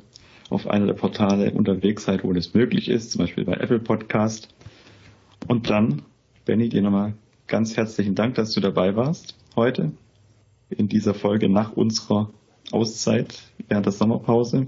auf 0.49 0.65
einer 0.67 0.87
der 0.87 0.93
Portale 0.93 1.51
unterwegs 1.51 2.05
seid, 2.05 2.23
wo 2.23 2.33
das 2.33 2.55
möglich 2.55 2.89
ist, 2.89 3.11
zum 3.11 3.19
Beispiel 3.19 3.45
bei 3.45 3.53
Apple 3.53 3.79
Podcast. 3.79 4.49
Und 5.47 5.69
dann, 5.69 6.03
Benny, 6.45 6.69
dir 6.69 6.81
nochmal 6.81 7.13
ganz 7.47 7.77
herzlichen 7.77 8.15
Dank, 8.15 8.35
dass 8.35 8.51
du 8.51 8.59
dabei 8.59 8.95
warst 8.95 9.35
heute 9.55 9.91
in 10.69 10.89
dieser 10.89 11.13
Folge 11.13 11.49
nach 11.49 11.73
unserer 11.73 12.31
Auszeit 12.71 13.41
während 13.67 13.85
der 13.85 13.93
Sommerpause. 13.93 14.67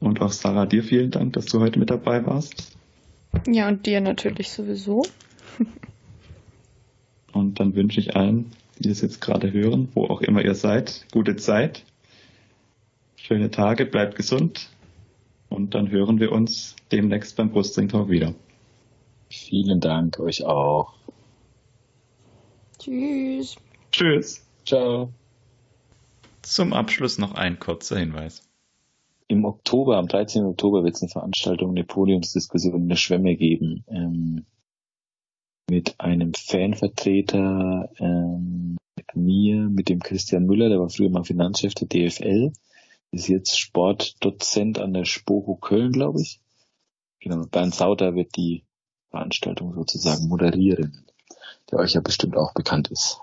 Und 0.00 0.20
auch 0.20 0.32
Sarah, 0.32 0.66
dir 0.66 0.82
vielen 0.82 1.10
Dank, 1.10 1.32
dass 1.34 1.46
du 1.46 1.60
heute 1.60 1.78
mit 1.78 1.90
dabei 1.90 2.26
warst. 2.26 2.76
Ja, 3.46 3.68
und 3.68 3.86
dir 3.86 4.00
natürlich 4.00 4.50
sowieso. 4.50 5.04
und 7.32 7.60
dann 7.60 7.74
wünsche 7.74 8.00
ich 8.00 8.16
allen, 8.16 8.50
die 8.78 8.88
das 8.88 9.00
jetzt 9.00 9.20
gerade 9.20 9.52
hören, 9.52 9.88
wo 9.94 10.04
auch 10.04 10.20
immer 10.20 10.44
ihr 10.44 10.54
seid, 10.54 11.06
gute 11.12 11.36
Zeit 11.36 11.84
schöne 13.16 13.50
Tage, 13.50 13.86
bleibt 13.86 14.16
gesund 14.16 14.68
und 15.48 15.74
dann 15.74 15.90
hören 15.90 16.20
wir 16.20 16.30
uns 16.30 16.76
demnächst 16.92 17.36
beim 17.36 17.50
Brustring 17.50 17.88
Talk 17.88 18.10
wieder. 18.10 18.34
Vielen 19.34 19.80
Dank 19.80 20.18
euch 20.20 20.44
auch. 20.44 20.94
Tschüss. 22.78 23.56
Tschüss. 23.92 24.46
Ciao. 24.64 25.12
Zum 26.42 26.72
Abschluss 26.72 27.18
noch 27.18 27.34
ein 27.34 27.58
kurzer 27.58 27.98
Hinweis. 27.98 28.48
Im 29.28 29.44
Oktober, 29.44 29.96
am 29.96 30.08
13. 30.08 30.44
Oktober 30.44 30.84
wird 30.84 30.94
es 30.94 31.02
eine 31.02 31.10
Veranstaltung, 31.10 31.70
eine 31.70 31.84
Podiumsdiskussion 31.84 32.82
in 32.82 32.88
der 32.88 32.96
Schwemme 32.96 33.36
geben. 33.36 33.84
Ähm, 33.88 34.44
mit 35.70 35.98
einem 35.98 36.34
Fanvertreter, 36.34 37.88
ähm, 37.98 38.76
mit 38.96 39.16
mir, 39.16 39.68
mit 39.68 39.88
dem 39.88 40.00
Christian 40.00 40.44
Müller, 40.44 40.68
der 40.68 40.80
war 40.80 40.90
früher 40.90 41.10
mal 41.10 41.24
Finanzchef 41.24 41.74
der 41.74 41.88
DFL 41.88 42.52
ist 43.14 43.28
jetzt 43.28 43.58
Sportdozent 43.58 44.78
an 44.78 44.92
der 44.92 45.04
Spoho 45.04 45.54
Köln, 45.56 45.92
glaube 45.92 46.20
ich. 46.20 46.40
Genau, 47.20 47.46
Bernd 47.46 47.74
Sauter 47.74 48.14
wird 48.14 48.36
die 48.36 48.64
Veranstaltung 49.14 49.74
sozusagen 49.74 50.26
moderieren, 50.26 51.04
der 51.70 51.78
euch 51.78 51.92
ja 51.92 52.00
bestimmt 52.00 52.36
auch 52.36 52.52
bekannt 52.52 52.88
ist. 52.88 53.20